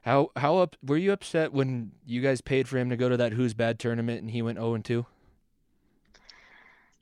How 0.03 0.31
how 0.35 0.57
up 0.57 0.75
were 0.83 0.97
you 0.97 1.13
upset 1.13 1.53
when 1.53 1.91
you 2.05 2.21
guys 2.21 2.41
paid 2.41 2.67
for 2.67 2.77
him 2.77 2.89
to 2.89 2.97
go 2.97 3.07
to 3.07 3.15
that 3.17 3.31
Who's 3.33 3.53
Bad 3.53 3.79
tournament 3.79 4.21
and 4.21 4.31
he 4.31 4.41
went 4.41 4.57
zero 4.57 4.73
and 4.73 4.83
two? 4.83 5.05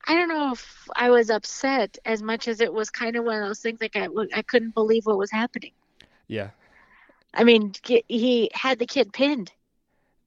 I 0.07 0.13
don't 0.15 0.29
know 0.29 0.51
if 0.51 0.88
I 0.95 1.09
was 1.09 1.29
upset 1.29 1.97
as 2.05 2.21
much 2.21 2.47
as 2.47 2.61
it 2.61 2.73
was 2.73 2.89
kind 2.89 3.15
of 3.15 3.23
one 3.23 3.41
of 3.41 3.47
those 3.47 3.59
things 3.59 3.79
like 3.82 3.95
I, 3.95 4.07
I 4.36 4.41
couldn't 4.43 4.73
believe 4.75 5.05
what 5.05 5.17
was 5.17 5.32
happening. 5.32 5.71
Yeah, 6.27 6.49
I 7.34 7.43
mean, 7.43 7.73
he 8.07 8.49
had 8.53 8.79
the 8.79 8.86
kid 8.86 9.13
pinned, 9.13 9.51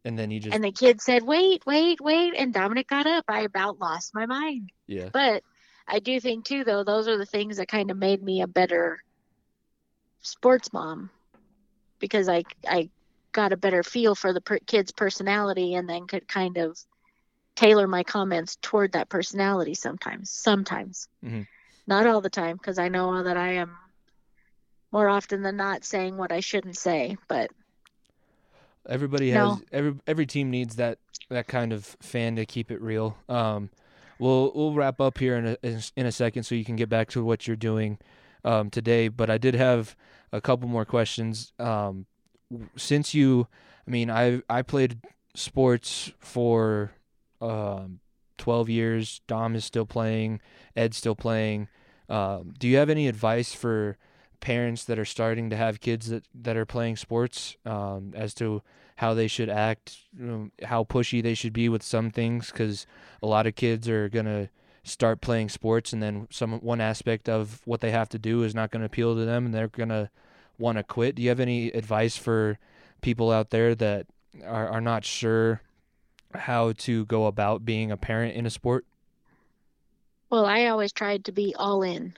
and 0.04 0.18
then 0.18 0.30
he 0.30 0.38
just 0.38 0.54
and 0.54 0.62
the 0.64 0.72
kid 0.72 1.00
said, 1.00 1.22
"Wait, 1.22 1.64
wait, 1.66 2.00
wait," 2.00 2.34
and 2.36 2.52
Dominic 2.52 2.88
got 2.88 3.06
up. 3.06 3.24
I 3.28 3.40
about 3.40 3.78
lost 3.78 4.14
my 4.14 4.26
mind. 4.26 4.70
yeah 4.86 5.08
But 5.12 5.42
I 5.86 5.98
do 6.00 6.20
think 6.20 6.44
too, 6.44 6.64
though, 6.64 6.84
those 6.84 7.08
are 7.08 7.18
the 7.18 7.26
things 7.26 7.56
that 7.56 7.68
kind 7.68 7.90
of 7.90 7.96
made 7.96 8.22
me 8.22 8.42
a 8.42 8.46
better 8.46 9.02
sports 10.22 10.72
mom 10.72 11.10
because 12.00 12.28
I 12.28 12.44
I 12.68 12.90
got 13.32 13.52
a 13.52 13.56
better 13.56 13.82
feel 13.82 14.14
for 14.14 14.32
the 14.32 14.40
per- 14.40 14.58
kid's 14.66 14.92
personality 14.92 15.74
and 15.74 15.88
then 15.88 16.06
could 16.06 16.28
kind 16.28 16.56
of 16.56 16.78
tailor 17.56 17.86
my 17.86 18.02
comments 18.04 18.56
toward 18.62 18.92
that 18.92 19.08
personality 19.08 19.74
sometimes. 19.74 20.30
Sometimes, 20.30 21.08
Mhm. 21.24 21.46
not 21.86 22.06
all 22.06 22.20
the 22.20 22.30
time, 22.30 22.56
because 22.56 22.78
I 22.78 22.88
know 22.88 23.22
that 23.22 23.36
I 23.36 23.54
am 23.54 23.76
more 24.92 25.08
often 25.08 25.42
than 25.42 25.56
not 25.56 25.84
saying 25.84 26.16
what 26.16 26.32
I 26.32 26.40
shouldn't 26.40 26.76
say. 26.76 27.16
But 27.28 27.50
Everybody 28.88 29.32
No. 29.32 29.50
has 29.54 29.62
every 29.72 29.94
every 30.06 30.26
team 30.26 30.50
needs 30.50 30.76
that 30.76 30.98
that 31.30 31.46
kind 31.48 31.72
of 31.72 31.84
fan 32.00 32.36
to 32.36 32.44
keep 32.46 32.70
it 32.70 32.80
real. 32.82 33.16
Um, 33.28 33.70
we'll 34.18 34.52
we'll 34.54 34.74
wrap 34.74 35.00
up 35.00 35.18
here 35.18 35.36
in 35.36 35.46
a 35.62 35.80
in 35.96 36.06
a 36.06 36.12
second 36.12 36.42
so 36.44 36.54
you 36.54 36.64
can 36.64 36.76
get 36.76 36.88
back 36.88 37.08
to 37.10 37.24
what 37.24 37.46
you're 37.46 37.56
doing 37.56 37.98
um, 38.44 38.70
today. 38.70 39.08
But 39.08 39.30
I 39.30 39.38
did 39.38 39.54
have 39.54 39.96
a 40.32 40.40
couple 40.40 40.68
more 40.68 40.84
questions. 40.84 41.52
Um, 41.58 42.06
since 42.76 43.14
you, 43.14 43.46
I 43.86 43.90
mean, 43.90 44.10
I 44.10 44.42
I 44.50 44.62
played 44.62 44.98
sports 45.34 46.12
for 46.18 46.92
um, 47.40 48.00
12 48.38 48.68
years. 48.68 49.20
Dom 49.26 49.54
is 49.56 49.64
still 49.64 49.86
playing. 49.86 50.40
Ed's 50.76 50.96
still 50.96 51.16
playing. 51.16 51.68
Um, 52.08 52.52
do 52.58 52.68
you 52.68 52.76
have 52.76 52.90
any 52.90 53.08
advice 53.08 53.54
for 53.54 53.96
parents 54.44 54.84
that 54.84 54.98
are 54.98 55.06
starting 55.06 55.48
to 55.48 55.56
have 55.56 55.80
kids 55.80 56.10
that, 56.10 56.22
that 56.34 56.54
are 56.54 56.66
playing 56.66 56.96
sports 56.96 57.56
um, 57.64 58.12
as 58.14 58.34
to 58.34 58.60
how 58.96 59.14
they 59.14 59.26
should 59.26 59.48
act, 59.48 59.96
you 60.16 60.26
know, 60.26 60.50
how 60.62 60.84
pushy 60.84 61.22
they 61.22 61.32
should 61.32 61.54
be 61.54 61.66
with 61.70 61.82
some 61.82 62.10
things? 62.10 62.50
Because 62.52 62.86
a 63.22 63.26
lot 63.26 63.46
of 63.46 63.54
kids 63.54 63.88
are 63.88 64.10
gonna 64.10 64.50
start 64.82 65.22
playing 65.22 65.48
sports, 65.48 65.94
and 65.94 66.02
then 66.02 66.28
some 66.30 66.60
one 66.60 66.82
aspect 66.82 67.26
of 67.26 67.62
what 67.64 67.80
they 67.80 67.90
have 67.90 68.10
to 68.10 68.18
do 68.18 68.42
is 68.42 68.54
not 68.54 68.70
going 68.70 68.82
to 68.82 68.86
appeal 68.86 69.14
to 69.16 69.24
them, 69.24 69.46
and 69.46 69.54
they're 69.54 69.66
gonna 69.66 70.10
want 70.58 70.76
to 70.76 70.84
quit. 70.84 71.14
Do 71.14 71.22
you 71.22 71.30
have 71.30 71.40
any 71.40 71.68
advice 71.68 72.18
for 72.18 72.58
people 73.00 73.32
out 73.32 73.48
there 73.48 73.74
that 73.74 74.06
are, 74.44 74.68
are 74.68 74.80
not 74.82 75.06
sure 75.06 75.62
how 76.34 76.72
to 76.72 77.06
go 77.06 77.24
about 77.26 77.64
being 77.64 77.90
a 77.90 77.96
parent 77.96 78.36
in 78.36 78.44
a 78.44 78.50
sport? 78.50 78.84
Well, 80.28 80.44
I 80.44 80.66
always 80.66 80.92
tried 80.92 81.24
to 81.24 81.32
be 81.32 81.54
all 81.56 81.82
in. 81.82 82.12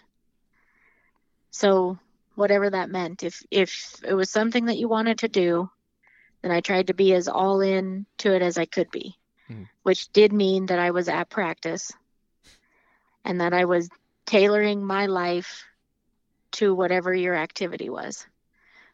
So 1.53 1.99
whatever 2.37 2.71
that 2.71 2.91
meant, 2.91 3.25
if 3.25 3.43
if 3.51 3.97
it 4.05 4.15
was 4.15 4.31
something 4.31 4.67
that 4.67 4.79
you 4.79 4.89
wanted 4.89 5.19
to 5.19 5.29
do, 5.29 5.69
then 6.43 6.53
I 6.53 6.61
tried 6.61 6.87
to 6.89 6.95
be 6.95 7.13
as 7.15 7.27
all 7.29 7.61
in 7.61 8.07
to 8.19 8.33
it 8.35 8.43
as 8.43 8.57
I 8.57 8.67
could 8.67 8.91
be, 8.91 9.17
Hmm. 9.49 9.65
which 9.83 10.13
did 10.13 10.33
mean 10.33 10.67
that 10.67 10.79
I 10.79 10.93
was 10.93 11.09
at 11.09 11.29
practice 11.29 11.93
and 13.25 13.41
that 13.41 13.53
I 13.53 13.65
was 13.65 13.89
tailoring 14.27 14.85
my 14.85 15.07
life 15.07 15.65
to 16.53 16.75
whatever 16.75 17.13
your 17.13 17.35
activity 17.35 17.91
was. 17.91 18.27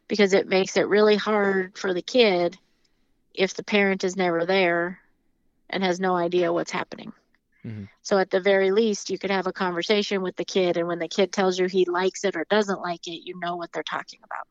Because 0.07 0.33
it 0.33 0.47
makes 0.47 0.75
it 0.77 0.87
really 0.87 1.15
hard 1.15 1.77
for 1.77 1.93
the 1.93 2.01
kid 2.01 2.57
if 3.33 3.53
the 3.53 3.63
parent 3.63 4.03
is 4.03 4.15
never 4.15 4.45
there 4.45 4.99
and 5.69 5.83
has 5.83 5.99
no 5.99 6.15
idea 6.15 6.53
what's 6.53 6.71
happening. 6.71 7.13
So 8.01 8.17
at 8.17 8.29
the 8.29 8.41
very 8.41 8.71
least, 8.71 9.09
you 9.09 9.17
could 9.17 9.31
have 9.31 9.47
a 9.47 9.53
conversation 9.53 10.21
with 10.21 10.35
the 10.35 10.45
kid, 10.45 10.77
and 10.77 10.87
when 10.87 10.99
the 10.99 11.07
kid 11.07 11.31
tells 11.31 11.57
you 11.57 11.67
he 11.67 11.85
likes 11.85 12.23
it 12.25 12.35
or 12.35 12.45
doesn't 12.49 12.81
like 12.81 13.07
it, 13.07 13.25
you 13.25 13.39
know 13.39 13.55
what 13.55 13.71
they're 13.71 13.83
talking 13.83 14.19
about. 14.23 14.47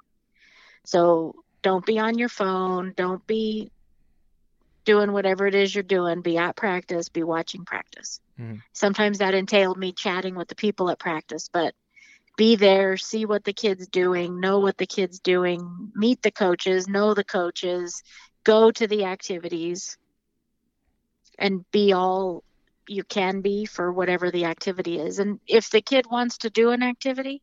So 0.86 1.34
don't 1.62 1.84
be 1.84 1.98
on 1.98 2.18
your 2.18 2.28
phone. 2.28 2.94
Don't 2.96 3.26
be 3.26 3.70
doing 4.84 5.12
whatever 5.12 5.46
it 5.46 5.54
is 5.54 5.74
you're 5.74 5.84
doing. 5.84 6.22
Be 6.22 6.38
at 6.38 6.56
practice. 6.56 7.08
Be 7.08 7.22
watching 7.22 7.64
practice. 7.64 8.20
Mhm. 8.40 8.62
Sometimes 8.72 9.18
that 9.18 9.34
entailed 9.34 9.78
me 9.78 9.92
chatting 9.92 10.34
with 10.34 10.48
the 10.48 10.54
people 10.54 10.90
at 10.90 10.98
practice, 10.98 11.48
but 11.52 11.74
be 12.36 12.56
there, 12.56 12.96
see 12.96 13.26
what 13.26 13.44
the 13.44 13.52
kid's 13.52 13.86
doing, 13.88 14.40
know 14.40 14.58
what 14.58 14.78
the 14.78 14.86
kid's 14.86 15.20
doing, 15.20 15.92
meet 15.94 16.22
the 16.22 16.30
coaches, 16.30 16.88
know 16.88 17.14
the 17.14 17.24
coaches, 17.24 18.02
go 18.44 18.70
to 18.70 18.86
the 18.86 19.04
activities, 19.04 19.98
and 21.38 21.70
be 21.70 21.92
all 21.92 22.42
you 22.88 23.04
can 23.04 23.40
be 23.40 23.64
for 23.64 23.92
whatever 23.92 24.30
the 24.30 24.44
activity 24.46 24.98
is. 24.98 25.18
And 25.18 25.40
if 25.46 25.70
the 25.70 25.80
kid 25.80 26.06
wants 26.10 26.38
to 26.38 26.50
do 26.50 26.70
an 26.70 26.82
activity 26.82 27.42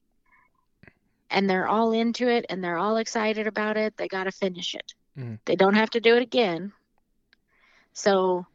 and 1.29 1.49
they're 1.49 1.67
all 1.67 1.91
into 1.91 2.27
it 2.27 2.45
and 2.49 2.63
they're 2.63 2.77
all 2.77 2.97
excited 2.97 3.47
about 3.47 3.77
it, 3.77 3.95
they 3.97 4.07
got 4.07 4.25
to 4.25 4.31
finish 4.31 4.75
it. 4.75 4.93
Mhm. 5.17 5.39
They 5.45 5.55
don't 5.55 5.75
have 5.75 5.91
to 5.91 5.99
do 5.99 6.15
it 6.15 6.21
again. 6.21 6.73
So 7.93 8.45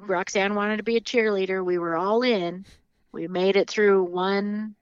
Roxanne 0.00 0.54
wanted 0.54 0.78
to 0.78 0.82
be 0.82 0.96
a 0.96 1.00
cheerleader. 1.00 1.64
We 1.64 1.78
were 1.78 1.96
all 1.96 2.22
in. 2.22 2.64
We 3.12 3.28
made 3.28 3.56
it 3.56 3.68
through 3.68 4.04
one 4.04 4.74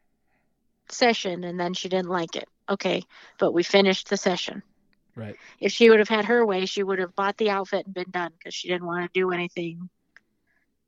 session 0.88 1.44
and 1.44 1.58
then 1.58 1.74
she 1.74 1.88
didn't 1.88 2.10
like 2.10 2.36
it. 2.36 2.48
Okay, 2.68 3.02
but 3.38 3.52
we 3.52 3.62
finished 3.62 4.08
the 4.08 4.16
session. 4.16 4.62
Right. 5.16 5.36
If 5.58 5.72
she 5.72 5.90
would 5.90 5.98
have 5.98 6.08
had 6.08 6.26
her 6.26 6.46
way, 6.46 6.66
she 6.66 6.82
would 6.82 7.00
have 7.00 7.14
bought 7.16 7.36
the 7.36 7.50
outfit 7.50 7.84
and 7.84 7.94
been 7.94 8.10
done 8.10 8.32
because 8.38 8.54
she 8.54 8.68
didn't 8.68 8.86
want 8.86 9.12
to 9.12 9.20
do 9.20 9.32
anything 9.32 9.90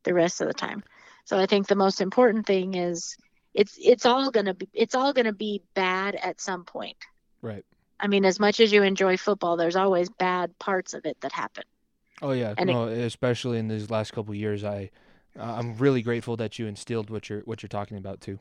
the 0.04 0.14
rest 0.14 0.40
of 0.40 0.48
the 0.48 0.54
time. 0.54 0.82
So 1.24 1.38
I 1.38 1.46
think 1.46 1.66
the 1.66 1.76
most 1.76 2.00
important 2.00 2.46
thing 2.46 2.74
is 2.74 3.16
it's 3.54 3.76
it's 3.80 4.06
all 4.06 4.30
gonna 4.30 4.54
be 4.54 4.68
it's 4.72 4.94
all 4.94 5.12
gonna 5.12 5.32
be 5.32 5.62
bad 5.74 6.14
at 6.16 6.40
some 6.40 6.64
point. 6.64 6.96
Right. 7.42 7.64
I 8.00 8.08
mean, 8.08 8.24
as 8.24 8.40
much 8.40 8.58
as 8.60 8.72
you 8.72 8.82
enjoy 8.82 9.16
football, 9.16 9.56
there's 9.56 9.76
always 9.76 10.08
bad 10.10 10.58
parts 10.58 10.94
of 10.94 11.06
it 11.06 11.20
that 11.20 11.32
happen. 11.32 11.64
Oh 12.20 12.32
yeah, 12.32 12.54
And 12.56 12.70
it- 12.70 12.74
especially 12.74 13.58
in 13.58 13.68
these 13.68 13.90
last 13.90 14.12
couple 14.12 14.32
of 14.32 14.38
years, 14.38 14.64
I 14.64 14.90
I'm 15.38 15.76
really 15.76 16.02
grateful 16.02 16.36
that 16.36 16.58
you 16.58 16.66
instilled 16.66 17.10
what 17.10 17.28
you're 17.28 17.40
what 17.40 17.62
you're 17.62 17.68
talking 17.68 17.96
about 17.96 18.20
too. 18.20 18.38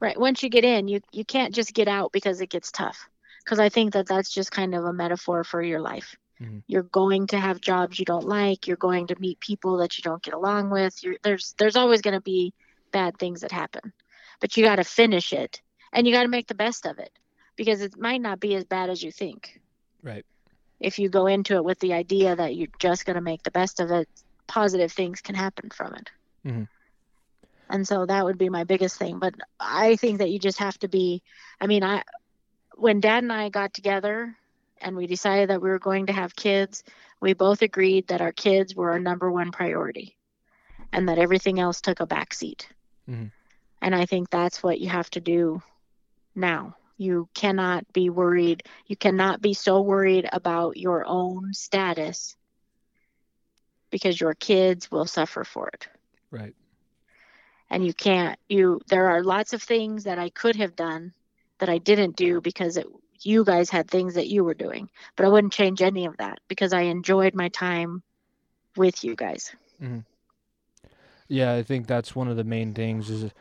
Right. 0.00 0.18
Once 0.18 0.42
you 0.42 0.48
get 0.48 0.64
in, 0.64 0.88
you 0.88 1.00
you 1.12 1.24
can't 1.24 1.54
just 1.54 1.74
get 1.74 1.88
out 1.88 2.12
because 2.12 2.40
it 2.40 2.50
gets 2.50 2.70
tough. 2.72 3.08
Because 3.44 3.58
I 3.58 3.68
think 3.68 3.92
that 3.94 4.06
that's 4.06 4.30
just 4.32 4.52
kind 4.52 4.74
of 4.74 4.84
a 4.84 4.92
metaphor 4.92 5.42
for 5.42 5.62
your 5.62 5.80
life. 5.80 6.16
Mhm. 6.42 6.62
You're 6.66 6.82
going 6.82 7.28
to 7.28 7.38
have 7.38 7.60
jobs 7.60 7.98
you 7.98 8.04
don't 8.04 8.26
like. 8.26 8.66
You're 8.66 8.76
going 8.76 9.06
to 9.08 9.20
meet 9.20 9.40
people 9.40 9.78
that 9.78 9.96
you 9.98 10.02
don't 10.02 10.22
get 10.22 10.34
along 10.34 10.70
with. 10.70 11.02
You're, 11.02 11.16
there's 11.22 11.54
there's 11.58 11.76
always 11.76 12.02
going 12.02 12.14
to 12.14 12.20
be 12.20 12.52
bad 12.90 13.18
things 13.18 13.40
that 13.40 13.52
happen, 13.52 13.92
but 14.40 14.56
you 14.56 14.64
got 14.64 14.76
to 14.76 14.84
finish 14.84 15.32
it 15.32 15.60
and 15.92 16.06
you 16.06 16.12
got 16.12 16.22
to 16.22 16.28
make 16.28 16.48
the 16.48 16.54
best 16.54 16.86
of 16.86 16.98
it 16.98 17.10
because 17.56 17.80
it 17.80 17.96
might 17.98 18.20
not 18.20 18.40
be 18.40 18.54
as 18.54 18.64
bad 18.64 18.90
as 18.90 19.02
you 19.02 19.12
think. 19.12 19.60
Right. 20.02 20.24
If 20.80 20.98
you 20.98 21.08
go 21.08 21.26
into 21.26 21.54
it 21.56 21.64
with 21.64 21.78
the 21.78 21.92
idea 21.92 22.34
that 22.34 22.56
you're 22.56 22.68
just 22.78 23.04
going 23.06 23.14
to 23.14 23.20
make 23.22 23.42
the 23.42 23.50
best 23.50 23.80
of 23.80 23.90
it, 23.90 24.08
positive 24.48 24.92
things 24.92 25.20
can 25.20 25.34
happen 25.34 25.70
from 25.70 25.94
it. 25.94 26.10
Mhm. 26.44 26.68
And 27.68 27.86
so 27.86 28.04
that 28.06 28.24
would 28.24 28.38
be 28.38 28.48
my 28.50 28.64
biggest 28.64 28.98
thing. 28.98 29.18
But 29.18 29.34
I 29.60 29.96
think 29.96 30.18
that 30.18 30.30
you 30.30 30.38
just 30.38 30.58
have 30.58 30.78
to 30.80 30.88
be, 30.88 31.22
I 31.60 31.66
mean, 31.66 31.82
I, 31.84 32.02
when 32.76 33.00
dad 33.00 33.22
and 33.22 33.32
I 33.32 33.48
got 33.48 33.72
together 33.74 34.36
and 34.82 34.96
we 34.96 35.06
decided 35.06 35.50
that 35.50 35.62
we 35.62 35.70
were 35.70 35.78
going 35.78 36.06
to 36.06 36.12
have 36.12 36.36
kids, 36.36 36.82
we 37.20 37.32
both 37.32 37.62
agreed 37.62 38.08
that 38.08 38.20
our 38.20 38.32
kids 38.32 38.74
were 38.74 38.90
our 38.90 38.98
number 38.98 39.30
one 39.30 39.52
priority 39.52 40.16
and 40.92 41.08
that 41.08 41.18
everything 41.18 41.58
else 41.58 41.80
took 41.80 42.00
a 42.00 42.06
back 42.06 42.34
seat. 42.34 42.68
Mhm. 43.08 43.30
And 43.80 43.94
I 43.94 44.06
think 44.06 44.30
that's 44.30 44.62
what 44.62 44.80
you 44.80 44.88
have 44.88 45.10
to 45.10 45.20
do 45.20 45.62
now. 46.34 46.76
You 46.96 47.28
cannot 47.34 47.90
be 47.92 48.10
worried. 48.10 48.62
You 48.86 48.96
cannot 48.96 49.40
be 49.40 49.54
so 49.54 49.80
worried 49.80 50.28
about 50.32 50.76
your 50.76 51.04
own 51.06 51.52
status 51.52 52.36
because 53.90 54.20
your 54.20 54.34
kids 54.34 54.90
will 54.90 55.06
suffer 55.06 55.44
for 55.44 55.68
it. 55.68 55.88
Right. 56.30 56.54
And 57.70 57.84
you 57.84 57.94
can't, 57.94 58.38
you, 58.48 58.80
there 58.88 59.08
are 59.08 59.22
lots 59.22 59.52
of 59.52 59.62
things 59.62 60.04
that 60.04 60.18
I 60.18 60.28
could 60.28 60.56
have 60.56 60.76
done 60.76 61.12
that 61.58 61.68
I 61.68 61.78
didn't 61.78 62.16
do 62.16 62.40
because 62.40 62.76
it, 62.76 62.86
you 63.26 63.44
guys 63.44 63.70
had 63.70 63.90
things 63.90 64.14
that 64.14 64.28
you 64.28 64.44
were 64.44 64.54
doing. 64.54 64.88
But 65.16 65.26
I 65.26 65.28
wouldn't 65.28 65.52
change 65.52 65.82
any 65.82 66.06
of 66.06 66.16
that 66.18 66.40
because 66.48 66.72
I 66.72 66.82
enjoyed 66.82 67.34
my 67.34 67.48
time 67.48 68.02
with 68.76 69.04
you 69.04 69.14
guys. 69.14 69.54
Yeah, 71.28 71.54
I 71.54 71.62
think 71.62 71.86
that's 71.86 72.14
one 72.14 72.28
of 72.28 72.36
the 72.36 72.44
main 72.44 72.74
things 72.74 73.08
is 73.10 73.32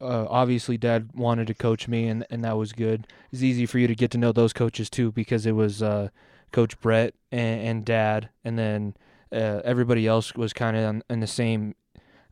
uh, 0.00 0.26
obviously 0.28 0.78
dad 0.78 1.10
wanted 1.14 1.46
to 1.48 1.54
coach 1.54 1.86
me 1.86 2.08
and, 2.08 2.24
and 2.30 2.42
that 2.44 2.56
was 2.56 2.72
good. 2.72 3.06
It's 3.30 3.42
easy 3.42 3.66
for 3.66 3.78
you 3.78 3.86
to 3.86 3.94
get 3.94 4.10
to 4.12 4.18
know 4.18 4.32
those 4.32 4.52
coaches 4.52 4.88
too 4.88 5.12
because 5.12 5.44
it 5.44 5.52
was 5.52 5.82
uh, 5.82 6.08
coach 6.52 6.80
Brett 6.80 7.14
and, 7.30 7.60
and 7.60 7.84
dad 7.84 8.30
and 8.44 8.58
then 8.58 8.94
uh, 9.32 9.60
everybody 9.64 10.06
else 10.06 10.34
was 10.34 10.52
kind 10.52 10.76
of 10.76 11.02
in 11.10 11.20
the 11.20 11.26
same 11.26 11.74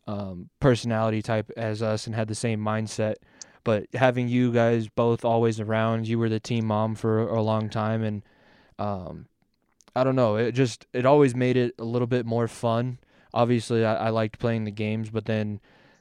um, 0.07 0.49
personality 0.59 1.21
type 1.21 1.51
as 1.57 1.83
us 1.83 2.07
and 2.07 2.17
had 2.17 2.29
the 2.29 2.35
same 2.35 2.61
mindset. 2.61 3.17
But 3.65 3.87
having 3.95 4.29
you 4.29 4.53
guys 4.53 4.89
both 4.89 5.25
always 5.25 5.61
around, 5.61 6.09
you 6.09 6.19
were 6.19 6.29
the 6.29 6.41
team 6.41 6.67
mom 6.67 6.95
for 6.95 7.21
a 7.29 7.43
long 7.43 7.69
time 7.69 8.03
and 8.03 8.23
um, 8.79 9.27
I 9.97 10.05
don't 10.05 10.17
know, 10.17 10.37
it 10.37 10.53
just 10.53 10.87
it 10.93 11.05
always 11.05 11.35
made 11.35 11.57
it 11.57 11.75
a 11.79 11.85
little 11.85 12.07
bit 12.07 12.25
more 12.25 12.49
fun. 12.49 12.99
Obviously 13.35 13.85
I, 13.85 14.07
I 14.07 14.09
liked 14.11 14.39
playing 14.39 14.65
the 14.65 14.71
games, 14.71 15.11
but 15.11 15.27
then 15.27 15.61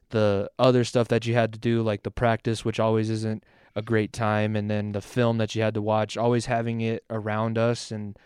the 0.10 0.50
other 0.58 0.84
stuff 0.84 1.08
that 1.10 1.26
you 1.26 1.34
had 1.34 1.52
to 1.54 1.60
do, 1.60 1.82
like 1.82 2.04
the 2.04 2.12
practice, 2.12 2.64
which 2.64 2.80
always 2.80 3.10
isn't 3.10 3.44
a 3.76 3.82
great 3.82 4.14
time, 4.14 4.56
and 4.56 4.70
then 4.70 4.92
the 4.92 5.02
film 5.02 5.38
that 5.38 5.56
you 5.56 5.62
had 5.62 5.74
to 5.74 5.82
watch, 5.82 6.18
always 6.18 6.46
having 6.46 6.82
it 6.82 7.04
around 7.10 7.58
us, 7.58 7.92
and 7.92 8.18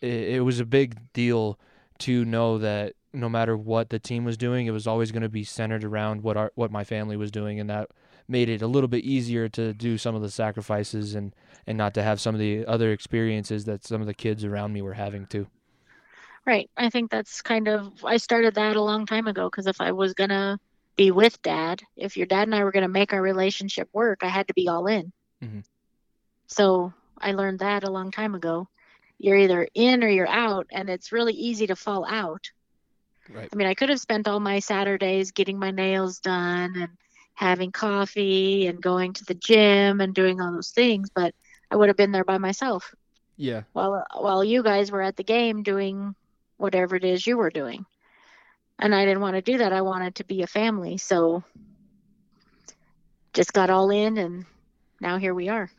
it, 0.00 0.36
it 0.36 0.44
was 0.44 0.60
a 0.60 0.66
big 0.66 1.12
deal 1.12 1.58
to 1.98 2.24
know 2.24 2.58
that 2.58 2.94
no 3.12 3.28
matter 3.28 3.56
what 3.56 3.90
the 3.90 3.98
team 3.98 4.24
was 4.24 4.36
doing, 4.36 4.66
it 4.66 4.70
was 4.70 4.86
always 4.86 5.12
going 5.12 5.22
to 5.22 5.28
be 5.28 5.44
centered 5.44 5.84
around 5.84 6.22
what 6.22 6.36
our 6.36 6.52
what 6.54 6.70
my 6.70 6.84
family 6.84 7.16
was 7.16 7.30
doing, 7.30 7.60
and 7.60 7.70
that 7.70 7.90
made 8.28 8.48
it 8.48 8.62
a 8.62 8.66
little 8.66 8.88
bit 8.88 9.04
easier 9.04 9.48
to 9.50 9.72
do 9.72 9.98
some 9.98 10.14
of 10.14 10.22
the 10.22 10.30
sacrifices 10.30 11.14
and 11.14 11.34
and 11.66 11.78
not 11.78 11.94
to 11.94 12.02
have 12.02 12.20
some 12.20 12.34
of 12.34 12.40
the 12.40 12.66
other 12.66 12.90
experiences 12.92 13.64
that 13.66 13.84
some 13.84 14.00
of 14.00 14.06
the 14.06 14.14
kids 14.14 14.44
around 14.44 14.72
me 14.72 14.82
were 14.82 14.94
having 14.94 15.26
too. 15.26 15.46
Right. 16.44 16.68
I 16.76 16.90
think 16.90 17.10
that's 17.10 17.40
kind 17.40 17.68
of, 17.68 18.04
I 18.04 18.16
started 18.16 18.56
that 18.56 18.74
a 18.74 18.82
long 18.82 19.06
time 19.06 19.28
ago 19.28 19.48
because 19.48 19.68
if 19.68 19.80
I 19.80 19.92
was 19.92 20.14
going 20.14 20.30
to 20.30 20.58
be 20.96 21.12
with 21.12 21.40
dad, 21.40 21.82
if 21.96 22.16
your 22.16 22.26
dad 22.26 22.48
and 22.48 22.54
I 22.54 22.64
were 22.64 22.72
going 22.72 22.82
to 22.82 22.88
make 22.88 23.12
our 23.12 23.22
relationship 23.22 23.88
work, 23.92 24.20
I 24.22 24.28
had 24.28 24.48
to 24.48 24.54
be 24.54 24.68
all 24.68 24.88
in. 24.88 25.12
Mhm. 25.42 25.62
So 26.48 26.92
I 27.16 27.32
learned 27.32 27.60
that 27.60 27.84
a 27.84 27.90
long 27.90 28.10
time 28.10 28.34
ago. 28.34 28.68
You're 29.18 29.38
either 29.38 29.68
in 29.72 30.02
or 30.02 30.08
you're 30.08 30.28
out, 30.28 30.66
and 30.72 30.90
it's 30.90 31.12
really 31.12 31.32
easy 31.32 31.68
to 31.68 31.76
fall 31.76 32.04
out. 32.04 32.50
Right. 33.30 33.48
I 33.52 33.56
mean, 33.56 33.68
I 33.68 33.74
could 33.74 33.88
have 33.88 34.00
spent 34.00 34.26
all 34.26 34.40
my 34.40 34.58
Saturdays 34.58 35.30
getting 35.30 35.60
my 35.60 35.70
nails 35.70 36.18
done 36.18 36.74
and 36.76 36.90
having 37.34 37.72
coffee 37.72 38.66
and 38.66 38.80
going 38.80 39.12
to 39.14 39.24
the 39.24 39.34
gym 39.34 40.00
and 40.00 40.14
doing 40.14 40.40
all 40.40 40.52
those 40.52 40.70
things, 40.70 41.08
but 41.14 41.34
I 41.70 41.76
would 41.76 41.88
have 41.88 41.96
been 41.96 42.12
there 42.12 42.24
by 42.24 42.38
myself 42.38 42.94
Yeah. 43.36 43.62
while 43.72 44.04
while 44.14 44.44
you 44.44 44.62
guys 44.62 44.90
were 44.90 45.02
at 45.02 45.16
the 45.16 45.24
game 45.24 45.62
doing 45.62 46.14
whatever 46.58 46.94
it 46.96 47.04
is 47.04 47.26
you 47.26 47.36
were 47.38 47.50
doing. 47.50 47.84
And 48.78 48.94
I 48.94 49.04
didn't 49.04 49.20
want 49.22 49.36
to 49.36 49.42
do 49.42 49.58
that. 49.58 49.72
I 49.72 49.82
wanted 49.82 50.16
to 50.16 50.24
be 50.24 50.42
a 50.42 50.46
family. 50.46 50.98
So 50.98 51.42
just 53.32 53.52
got 53.52 53.70
all 53.70 53.90
in 53.90 54.18
and 54.18 54.44
now 55.00 55.18
here 55.18 55.34
we 55.34 55.48
are. 55.48 55.70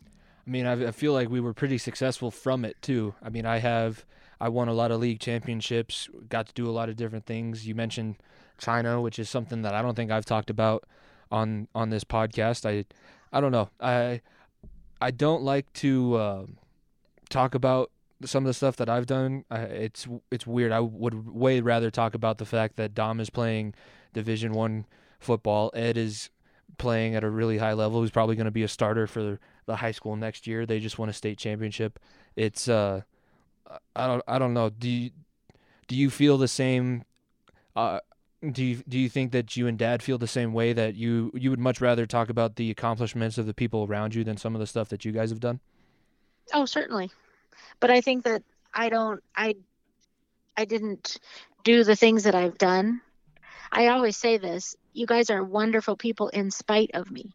I 0.46 0.50
mean, 0.50 0.66
I, 0.66 0.88
I 0.88 0.92
feel 0.92 1.14
like 1.14 1.30
we 1.30 1.40
were 1.40 1.54
pretty 1.54 1.78
successful 1.78 2.32
from 2.32 2.66
it 2.66 2.82
too. 2.82 3.16
I 3.22 3.30
mean, 3.30 3.46
I 3.46 3.60
have 3.60 4.06
I 4.42 4.50
won 4.50 4.68
a 4.68 4.74
lot 4.74 4.92
of 4.92 5.00
league 5.00 5.20
championships, 5.20 6.10
got 6.28 6.48
to 6.48 6.54
do 6.54 6.68
a 6.68 6.72
lot 6.72 6.90
of 6.90 6.98
different 6.98 7.26
things. 7.26 7.66
You 7.66 7.76
mentioned 7.76 8.18
China, 8.58 9.00
which 9.00 9.20
is 9.20 9.30
something 9.30 9.62
that 9.62 9.74
I 9.74 9.82
don't 9.82 9.96
think 9.96 10.12
I've 10.12 10.26
talked 10.26 10.50
about 10.50 10.84
on 11.34 11.68
on 11.76 11.90
this 11.90 12.06
podcast. 12.06 12.66
I 12.66 12.86
I 13.36 13.42
don't 13.42 13.52
know. 13.52 13.70
I 13.82 14.22
I 15.02 15.12
don't 15.12 15.44
like 15.44 15.72
to 15.74 16.16
uh, 16.16 16.46
talk 17.30 17.56
about 17.56 17.92
some 18.24 18.44
of 18.44 18.48
the 18.48 18.54
stuff 18.54 18.78
that 18.78 18.88
I've 18.88 19.08
done. 19.08 19.44
I, 19.52 19.60
it's 19.62 20.08
it's 20.32 20.48
weird. 20.48 20.72
I 20.72 20.80
would 20.80 21.28
way 21.28 21.60
rather 21.60 21.92
talk 21.92 22.14
about 22.14 22.38
the 22.38 22.46
fact 22.46 22.78
that 22.78 22.94
Dom 22.94 23.20
is 23.20 23.30
playing 23.30 23.74
Division 24.14 24.54
One 24.54 24.86
football. 25.20 25.72
Ed 25.74 25.98
is 25.98 26.30
playing 26.78 27.16
at 27.16 27.24
a 27.24 27.30
really 27.30 27.58
high 27.58 27.74
level. 27.74 28.02
He's 28.02 28.12
probably 28.12 28.36
going 28.36 28.46
to 28.46 28.52
be 28.52 28.64
a 28.64 28.68
starter 28.68 29.08
for 29.08 29.40
the 29.66 29.76
high 29.76 29.92
school 29.92 30.16
next 30.16 30.48
year. 30.48 30.66
They 30.66 30.80
just 30.80 30.98
won 30.98 31.10
a 31.10 31.14
state 31.14 31.38
championship. 31.38 32.00
It's 32.36 32.70
uh, 32.70 33.02
I 33.96 34.08
don't 34.08 34.24
I 34.28 34.40
don't 34.40 34.54
know. 34.54 34.70
Do 34.70 34.88
you 34.88 35.12
do 35.88 35.96
you 35.96 36.10
feel 36.10 36.38
the 36.38 36.48
same? 36.48 37.04
Uh, 37.76 38.00
do 38.52 38.64
you 38.64 38.84
do 38.88 39.00
you 39.00 39.10
think 39.10 39.32
that 39.32 39.56
you 39.56 39.68
and 39.68 39.78
Dad 39.78 40.04
feel 40.04 40.18
the 40.18 40.28
same 40.28 40.54
way 40.54 40.74
that 40.74 40.96
you 40.96 41.32
you 41.34 41.50
would 41.50 41.60
much 41.60 41.80
rather 41.80 42.06
talk 42.06 42.30
about 42.30 42.56
the 42.56 42.70
accomplishments 42.72 43.38
of 43.38 43.46
the 43.46 43.54
people 43.54 43.86
around 43.86 44.14
you 44.14 44.24
than 44.24 44.38
some 44.38 44.54
of 44.54 44.60
the 44.60 44.68
stuff 44.68 44.90
that 44.90 45.06
you 45.06 45.12
guys 45.12 45.30
have 45.30 45.40
done? 45.40 45.60
Oh, 46.54 46.66
certainly. 46.66 47.10
But 47.80 47.90
I 47.92 48.02
think 48.02 48.26
that 48.26 48.44
I 48.74 48.90
don't 48.90 49.24
I 49.36 49.56
I 50.58 50.66
didn't 50.66 51.20
do 51.64 51.84
the 51.84 51.96
things 51.96 52.24
that 52.24 52.36
I've 52.36 52.58
done. 52.58 53.02
I 53.72 53.88
always 53.88 54.18
say 54.18 54.38
this, 54.38 54.76
you 54.92 55.08
guys 55.08 55.30
are 55.30 55.44
wonderful 55.44 55.96
people 55.96 56.28
in 56.28 56.52
spite 56.52 56.92
of 56.94 57.10
me. 57.10 57.34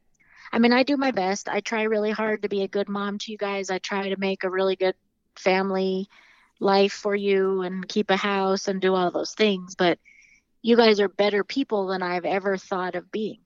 I 0.53 0.59
mean, 0.59 0.73
I 0.73 0.83
do 0.83 0.97
my 0.97 1.11
best. 1.11 1.49
I 1.49 1.61
try 1.61 1.83
really 1.83 2.11
hard 2.11 2.43
to 2.43 2.49
be 2.49 2.63
a 2.63 2.69
good 2.69 2.89
mom 2.89 3.19
to 3.19 3.33
you 3.33 3.39
guys. 3.39 3.71
I 3.71 3.79
try 3.79 4.11
to 4.11 4.19
make 4.19 4.45
a 4.45 4.51
really 4.51 4.77
good 4.77 4.95
family 5.35 6.09
life 6.61 6.93
for 6.93 7.15
you 7.15 7.63
and 7.63 7.89
keep 7.89 8.11
a 8.11 8.17
house 8.17 8.69
and 8.69 8.81
do 8.81 8.95
all 8.95 9.11
those 9.11 9.35
things, 9.35 9.75
but 9.75 9.99
you 10.63 10.77
guys 10.77 11.01
are 11.01 11.09
better 11.09 11.45
people 11.45 11.87
than 11.87 12.03
I've 12.03 12.25
ever 12.25 12.57
thought 12.57 12.95
of 12.95 13.11
being. 13.11 13.41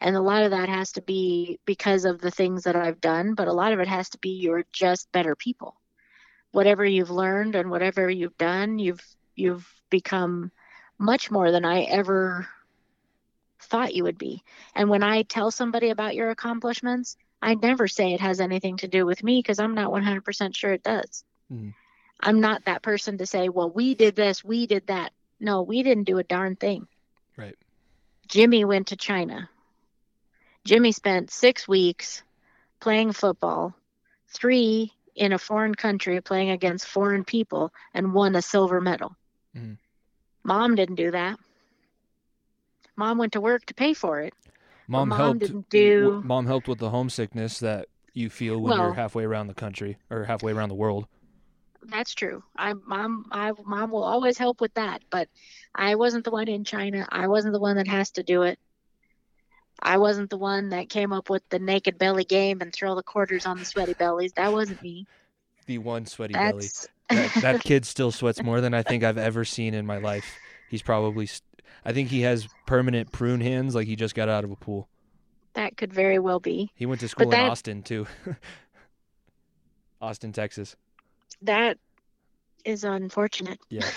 And 0.00 0.16
a 0.16 0.20
lot 0.20 0.42
of 0.42 0.50
that 0.50 0.68
has 0.68 0.92
to 0.92 1.02
be 1.02 1.58
because 1.64 2.04
of 2.04 2.20
the 2.20 2.30
things 2.30 2.64
that 2.64 2.76
I've 2.76 3.00
done, 3.00 3.34
but 3.34 3.48
a 3.48 3.52
lot 3.52 3.72
of 3.72 3.80
it 3.80 3.88
has 3.88 4.10
to 4.10 4.18
be 4.18 4.30
you're 4.30 4.64
just 4.72 5.10
better 5.12 5.34
people. 5.34 5.76
Whatever 6.52 6.84
you've 6.84 7.10
learned 7.10 7.54
and 7.54 7.70
whatever 7.70 8.08
you've 8.10 8.36
done, 8.36 8.78
you've 8.78 9.04
you've 9.34 9.68
become 9.90 10.50
much 10.98 11.30
more 11.30 11.50
than 11.50 11.64
I 11.64 11.82
ever 11.82 12.46
thought 13.62 13.94
you 13.94 14.04
would 14.04 14.18
be. 14.18 14.42
And 14.74 14.88
when 14.88 15.02
I 15.02 15.22
tell 15.22 15.50
somebody 15.50 15.90
about 15.90 16.14
your 16.14 16.30
accomplishments, 16.30 17.16
I 17.40 17.54
never 17.54 17.88
say 17.88 18.12
it 18.12 18.20
has 18.20 18.40
anything 18.40 18.76
to 18.78 18.88
do 18.88 19.06
with 19.06 19.22
me 19.22 19.38
because 19.38 19.58
I'm 19.58 19.74
not 19.74 19.90
100% 19.90 20.54
sure 20.54 20.72
it 20.72 20.82
does. 20.82 21.24
Mhm. 21.50 21.74
I'm 22.20 22.40
not 22.40 22.64
that 22.64 22.82
person 22.82 23.18
to 23.18 23.26
say, 23.26 23.48
well, 23.48 23.70
we 23.70 23.94
did 23.94 24.16
this, 24.16 24.44
we 24.44 24.66
did 24.66 24.86
that. 24.86 25.12
No, 25.44 25.60
we 25.60 25.82
didn't 25.82 26.04
do 26.04 26.16
a 26.16 26.24
darn 26.24 26.56
thing. 26.56 26.88
Right. 27.36 27.54
Jimmy 28.28 28.64
went 28.64 28.86
to 28.88 28.96
China. 28.96 29.50
Jimmy 30.64 30.90
spent 30.90 31.30
six 31.30 31.68
weeks 31.68 32.22
playing 32.80 33.12
football, 33.12 33.74
three 34.28 34.90
in 35.14 35.34
a 35.34 35.38
foreign 35.38 35.74
country 35.74 36.18
playing 36.22 36.48
against 36.48 36.86
foreign 36.88 37.24
people, 37.24 37.74
and 37.92 38.14
won 38.14 38.34
a 38.34 38.40
silver 38.40 38.80
medal. 38.80 39.14
Mhm. 39.54 39.76
Mom 40.44 40.74
didn't 40.76 40.94
do 40.94 41.10
that. 41.10 41.38
Mom 42.96 43.18
went 43.18 43.34
to 43.34 43.40
work 43.42 43.66
to 43.66 43.74
pay 43.74 43.92
for 43.92 44.20
it. 44.20 44.32
Mom, 44.88 45.10
mom 45.10 45.18
helped. 45.18 45.40
didn't 45.40 45.68
do- 45.68 46.22
Mom 46.24 46.46
helped 46.46 46.68
with 46.68 46.78
the 46.78 46.90
homesickness 46.90 47.58
that 47.60 47.88
you 48.14 48.30
feel 48.30 48.60
when 48.60 48.78
you're 48.78 48.94
halfway 48.94 49.24
around 49.24 49.48
the 49.48 49.54
country 49.54 49.98
or 50.08 50.24
halfway 50.24 50.52
around 50.52 50.70
the 50.70 50.74
world. 50.74 51.06
That's 51.86 52.14
true. 52.14 52.42
I 52.56 52.74
mom 52.74 53.26
I 53.30 53.52
mom 53.64 53.90
will 53.90 54.04
always 54.04 54.38
help 54.38 54.60
with 54.60 54.74
that, 54.74 55.02
but 55.10 55.28
I 55.74 55.94
wasn't 55.96 56.24
the 56.24 56.30
one 56.30 56.48
in 56.48 56.64
China. 56.64 57.06
I 57.10 57.28
wasn't 57.28 57.52
the 57.52 57.60
one 57.60 57.76
that 57.76 57.88
has 57.88 58.10
to 58.12 58.22
do 58.22 58.42
it. 58.42 58.58
I 59.80 59.98
wasn't 59.98 60.30
the 60.30 60.38
one 60.38 60.70
that 60.70 60.88
came 60.88 61.12
up 61.12 61.28
with 61.28 61.42
the 61.50 61.58
naked 61.58 61.98
belly 61.98 62.24
game 62.24 62.60
and 62.60 62.72
throw 62.72 62.94
the 62.94 63.02
quarters 63.02 63.44
on 63.44 63.58
the 63.58 63.64
sweaty 63.64 63.94
bellies. 63.94 64.32
That 64.34 64.52
wasn't 64.52 64.82
me. 64.82 65.06
The 65.66 65.78
one 65.78 66.06
sweaty 66.06 66.34
belly. 66.34 66.68
That, 67.10 67.34
that 67.42 67.60
kid 67.64 67.84
still 67.84 68.12
sweats 68.12 68.42
more 68.42 68.60
than 68.60 68.72
I 68.72 68.82
think 68.82 69.04
I've 69.04 69.18
ever 69.18 69.44
seen 69.44 69.74
in 69.74 69.84
my 69.84 69.98
life. 69.98 70.24
He's 70.70 70.82
probably. 70.82 71.28
I 71.84 71.92
think 71.92 72.08
he 72.08 72.22
has 72.22 72.48
permanent 72.66 73.12
prune 73.12 73.40
hands, 73.40 73.74
like 73.74 73.86
he 73.86 73.96
just 73.96 74.14
got 74.14 74.28
out 74.28 74.44
of 74.44 74.50
a 74.50 74.56
pool. 74.56 74.88
that 75.54 75.76
could 75.76 75.92
very 75.92 76.18
well 76.18 76.40
be. 76.40 76.70
He 76.74 76.86
went 76.86 77.00
to 77.00 77.08
school 77.08 77.30
in 77.32 77.40
Austin 77.40 77.82
too. 77.82 78.06
Austin, 80.00 80.32
Texas. 80.32 80.76
That 81.42 81.78
is 82.64 82.84
unfortunate. 82.84 83.60
Yeah. 83.68 83.88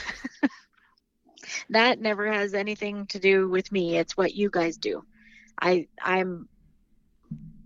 that 1.69 1.99
never 1.99 2.31
has 2.31 2.53
anything 2.53 3.07
to 3.07 3.19
do 3.19 3.47
with 3.49 3.71
me. 3.71 3.97
It's 3.97 4.17
what 4.17 4.35
you 4.35 4.49
guys 4.49 4.77
do. 4.77 5.03
I 5.59 5.87
I'm 6.01 6.47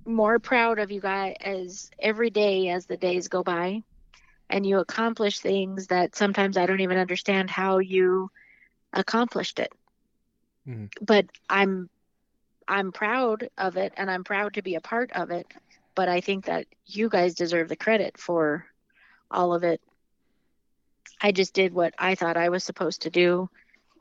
more 0.06 0.40
proud 0.40 0.80
of 0.80 0.92
you 0.92 1.00
guys 1.02 1.36
as 1.42 1.92
every 2.00 2.30
day 2.30 2.70
as 2.70 2.86
the 2.86 2.98
days 2.98 3.28
go 3.28 3.44
by 3.44 3.84
and 4.50 4.66
you 4.66 4.80
accomplish 4.80 5.40
things 5.40 5.88
that 5.88 6.16
sometimes 6.16 6.58
I 6.58 6.66
don't 6.66 6.82
even 6.82 6.98
understand 6.98 7.50
how 7.50 7.80
you 7.80 8.30
accomplished 8.94 9.60
it. 9.60 9.72
Mm-hmm. 10.68 10.86
But 11.02 11.28
I'm 11.50 11.90
I'm 12.68 12.92
proud 12.92 13.50
of 13.58 13.78
it 13.78 13.94
and 13.98 14.10
I'm 14.10 14.24
proud 14.24 14.54
to 14.56 14.62
be 14.62 14.76
a 14.76 14.82
part 14.82 15.12
of 15.14 15.32
it, 15.32 15.48
but 15.96 16.08
I 16.08 16.22
think 16.22 16.46
that 16.46 16.68
you 16.86 17.10
guys 17.10 17.34
deserve 17.36 17.70
the 17.70 17.76
credit 17.76 18.18
for 18.18 18.66
all 19.32 19.54
of 19.54 19.64
it. 19.64 19.82
I 21.22 21.32
just 21.32 21.54
did 21.54 21.74
what 21.74 21.94
I 21.98 22.16
thought 22.16 22.38
I 22.38 22.50
was 22.50 22.64
supposed 22.64 23.02
to 23.04 23.10
do 23.10 23.50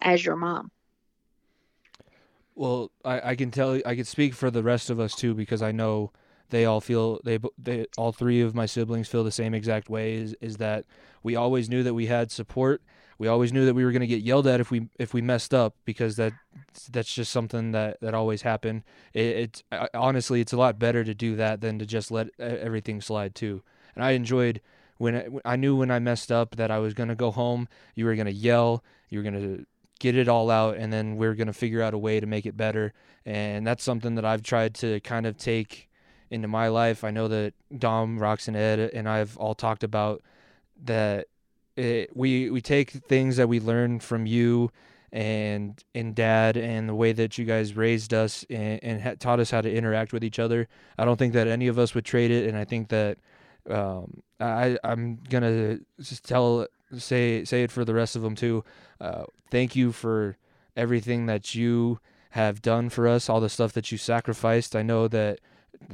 as 0.00 0.24
your 0.24 0.36
mom. 0.36 0.70
Well, 2.54 2.90
I, 3.04 3.30
I 3.30 3.34
can 3.36 3.50
tell 3.50 3.76
you 3.76 3.82
I 3.86 3.94
can 3.94 4.04
speak 4.04 4.34
for 4.34 4.50
the 4.50 4.62
rest 4.62 4.90
of 4.90 5.00
us 5.00 5.14
too 5.14 5.34
because 5.34 5.62
I 5.62 5.72
know 5.72 6.12
they 6.50 6.64
all 6.64 6.80
feel 6.80 7.20
they 7.24 7.38
they 7.56 7.86
all 7.96 8.12
three 8.12 8.40
of 8.40 8.54
my 8.54 8.66
siblings 8.66 9.08
feel 9.08 9.24
the 9.24 9.30
same 9.30 9.54
exact 9.54 9.88
way 9.88 10.14
is 10.14 10.34
is 10.40 10.56
that 10.58 10.84
we 11.22 11.36
always 11.36 11.68
knew 11.68 11.82
that 11.82 11.94
we 11.94 12.06
had 12.06 12.30
support. 12.30 12.82
We 13.18 13.28
always 13.28 13.52
knew 13.52 13.66
that 13.66 13.74
we 13.74 13.84
were 13.84 13.92
going 13.92 14.00
to 14.00 14.06
get 14.06 14.22
yelled 14.22 14.46
at 14.46 14.60
if 14.60 14.70
we 14.70 14.88
if 14.98 15.14
we 15.14 15.22
messed 15.22 15.54
up 15.54 15.74
because 15.84 16.16
that 16.16 16.32
that's 16.90 17.12
just 17.12 17.30
something 17.30 17.72
that 17.72 18.00
that 18.00 18.14
always 18.14 18.42
happened. 18.42 18.82
It, 19.12 19.20
it's 19.20 19.62
honestly 19.94 20.40
it's 20.40 20.52
a 20.52 20.56
lot 20.56 20.78
better 20.78 21.04
to 21.04 21.14
do 21.14 21.36
that 21.36 21.60
than 21.60 21.78
to 21.78 21.86
just 21.86 22.10
let 22.10 22.28
everything 22.38 23.00
slide 23.00 23.34
too. 23.34 23.62
And 23.94 24.04
I 24.04 24.12
enjoyed 24.12 24.60
when 25.00 25.16
I, 25.16 25.52
I 25.52 25.56
knew 25.56 25.76
when 25.76 25.90
I 25.90 25.98
messed 25.98 26.30
up 26.30 26.56
that 26.56 26.70
I 26.70 26.78
was 26.78 26.92
going 26.92 27.08
to 27.08 27.14
go 27.14 27.30
home, 27.30 27.68
you 27.94 28.04
were 28.04 28.14
going 28.14 28.26
to 28.26 28.32
yell, 28.32 28.84
you 29.08 29.18
were 29.18 29.22
going 29.22 29.40
to 29.40 29.64
get 29.98 30.14
it 30.14 30.28
all 30.28 30.50
out 30.50 30.76
and 30.76 30.92
then 30.92 31.16
we're 31.16 31.34
going 31.34 31.46
to 31.46 31.54
figure 31.54 31.80
out 31.80 31.94
a 31.94 31.98
way 31.98 32.20
to 32.20 32.26
make 32.26 32.44
it 32.44 32.54
better. 32.54 32.92
And 33.24 33.66
that's 33.66 33.82
something 33.82 34.14
that 34.16 34.26
I've 34.26 34.42
tried 34.42 34.74
to 34.74 35.00
kind 35.00 35.24
of 35.24 35.38
take 35.38 35.88
into 36.30 36.48
my 36.48 36.68
life. 36.68 37.02
I 37.02 37.10
know 37.10 37.28
that 37.28 37.54
Dom, 37.76 38.18
Rox, 38.18 38.46
and 38.46 38.54
Ed 38.54 38.78
and 38.92 39.08
I've 39.08 39.38
all 39.38 39.54
talked 39.54 39.84
about 39.84 40.22
that 40.84 41.28
it, 41.76 42.14
we 42.14 42.50
we 42.50 42.60
take 42.60 42.90
things 42.90 43.38
that 43.38 43.48
we 43.48 43.58
learn 43.58 44.00
from 44.00 44.26
you 44.26 44.70
and 45.12 45.82
and 45.94 46.14
dad 46.14 46.58
and 46.58 46.90
the 46.90 46.94
way 46.94 47.12
that 47.12 47.38
you 47.38 47.46
guys 47.46 47.74
raised 47.74 48.12
us 48.12 48.44
and, 48.50 48.84
and 48.84 49.00
ha- 49.00 49.14
taught 49.18 49.40
us 49.40 49.50
how 49.50 49.62
to 49.62 49.74
interact 49.74 50.12
with 50.12 50.22
each 50.22 50.38
other. 50.38 50.68
I 50.98 51.06
don't 51.06 51.16
think 51.16 51.32
that 51.32 51.48
any 51.48 51.68
of 51.68 51.78
us 51.78 51.94
would 51.94 52.04
trade 52.04 52.30
it, 52.30 52.46
and 52.46 52.58
I 52.58 52.66
think 52.66 52.88
that 52.88 53.16
um, 53.68 54.22
I 54.38 54.78
I'm 54.82 55.20
gonna 55.28 55.80
just 56.00 56.24
tell 56.24 56.66
say 56.96 57.44
say 57.44 57.62
it 57.62 57.70
for 57.70 57.84
the 57.84 57.94
rest 57.94 58.16
of 58.16 58.22
them 58.22 58.34
too. 58.34 58.64
Uh, 59.00 59.24
thank 59.50 59.76
you 59.76 59.92
for 59.92 60.36
everything 60.76 61.26
that 61.26 61.54
you 61.54 62.00
have 62.30 62.62
done 62.62 62.88
for 62.88 63.08
us, 63.08 63.28
all 63.28 63.40
the 63.40 63.48
stuff 63.48 63.72
that 63.72 63.90
you 63.90 63.98
sacrificed. 63.98 64.76
I 64.76 64.82
know 64.82 65.08
that 65.08 65.40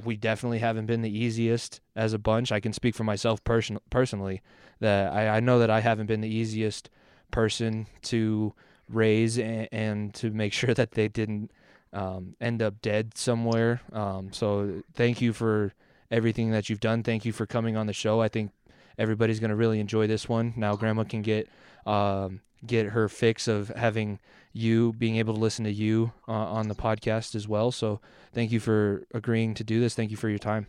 we 0.04 0.16
definitely 0.16 0.58
haven't 0.58 0.86
been 0.86 1.02
the 1.02 1.18
easiest 1.18 1.80
as 1.94 2.12
a 2.12 2.18
bunch. 2.18 2.52
I 2.52 2.60
can 2.60 2.72
speak 2.72 2.94
for 2.94 3.04
myself 3.04 3.42
person 3.44 3.78
personally 3.90 4.42
that 4.80 5.12
I, 5.12 5.36
I 5.36 5.40
know 5.40 5.58
that 5.58 5.70
I 5.70 5.80
haven't 5.80 6.06
been 6.06 6.20
the 6.20 6.28
easiest 6.28 6.90
person 7.30 7.86
to 8.02 8.52
raise 8.88 9.38
and, 9.38 9.68
and 9.72 10.14
to 10.14 10.30
make 10.30 10.52
sure 10.52 10.74
that 10.74 10.92
they 10.92 11.08
didn't 11.08 11.50
um, 11.92 12.36
end 12.40 12.62
up 12.62 12.82
dead 12.82 13.16
somewhere. 13.16 13.80
Um, 13.92 14.32
so 14.32 14.82
thank 14.94 15.20
you 15.20 15.32
for 15.32 15.72
everything 16.10 16.50
that 16.50 16.68
you've 16.68 16.80
done. 16.80 17.02
Thank 17.02 17.24
you 17.24 17.32
for 17.32 17.46
coming 17.46 17.76
on 17.76 17.86
the 17.86 17.92
show. 17.92 18.20
I 18.20 18.28
think 18.28 18.52
everybody's 18.98 19.40
going 19.40 19.50
to 19.50 19.56
really 19.56 19.80
enjoy 19.80 20.06
this 20.06 20.28
one. 20.28 20.54
Now 20.56 20.76
grandma 20.76 21.04
can 21.04 21.22
get 21.22 21.48
um, 21.86 22.40
get 22.64 22.86
her 22.86 23.08
fix 23.08 23.48
of 23.48 23.68
having 23.68 24.18
you 24.52 24.94
being 24.94 25.16
able 25.16 25.34
to 25.34 25.40
listen 25.40 25.64
to 25.64 25.72
you 25.72 26.12
uh, 26.26 26.32
on 26.32 26.68
the 26.68 26.74
podcast 26.74 27.34
as 27.34 27.46
well. 27.46 27.70
So 27.70 28.00
thank 28.32 28.50
you 28.50 28.60
for 28.60 29.06
agreeing 29.12 29.54
to 29.54 29.64
do 29.64 29.80
this. 29.80 29.94
Thank 29.94 30.10
you 30.10 30.16
for 30.16 30.28
your 30.28 30.38
time. 30.38 30.66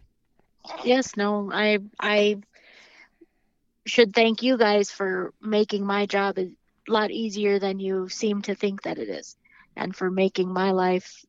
Yes, 0.83 1.15
no, 1.15 1.49
I 1.51 1.79
I 1.99 2.41
should 3.85 4.13
thank 4.13 4.43
you 4.43 4.57
guys 4.57 4.91
for 4.91 5.33
making 5.41 5.85
my 5.85 6.05
job 6.05 6.37
a 6.37 6.51
lot 6.89 7.09
easier 7.11 7.59
than 7.59 7.79
you 7.79 8.09
seem 8.09 8.41
to 8.43 8.55
think 8.55 8.83
that 8.83 8.97
it 8.97 9.09
is 9.09 9.37
and 9.77 9.95
for 9.95 10.11
making 10.11 10.51
my 10.51 10.71
life 10.71 11.25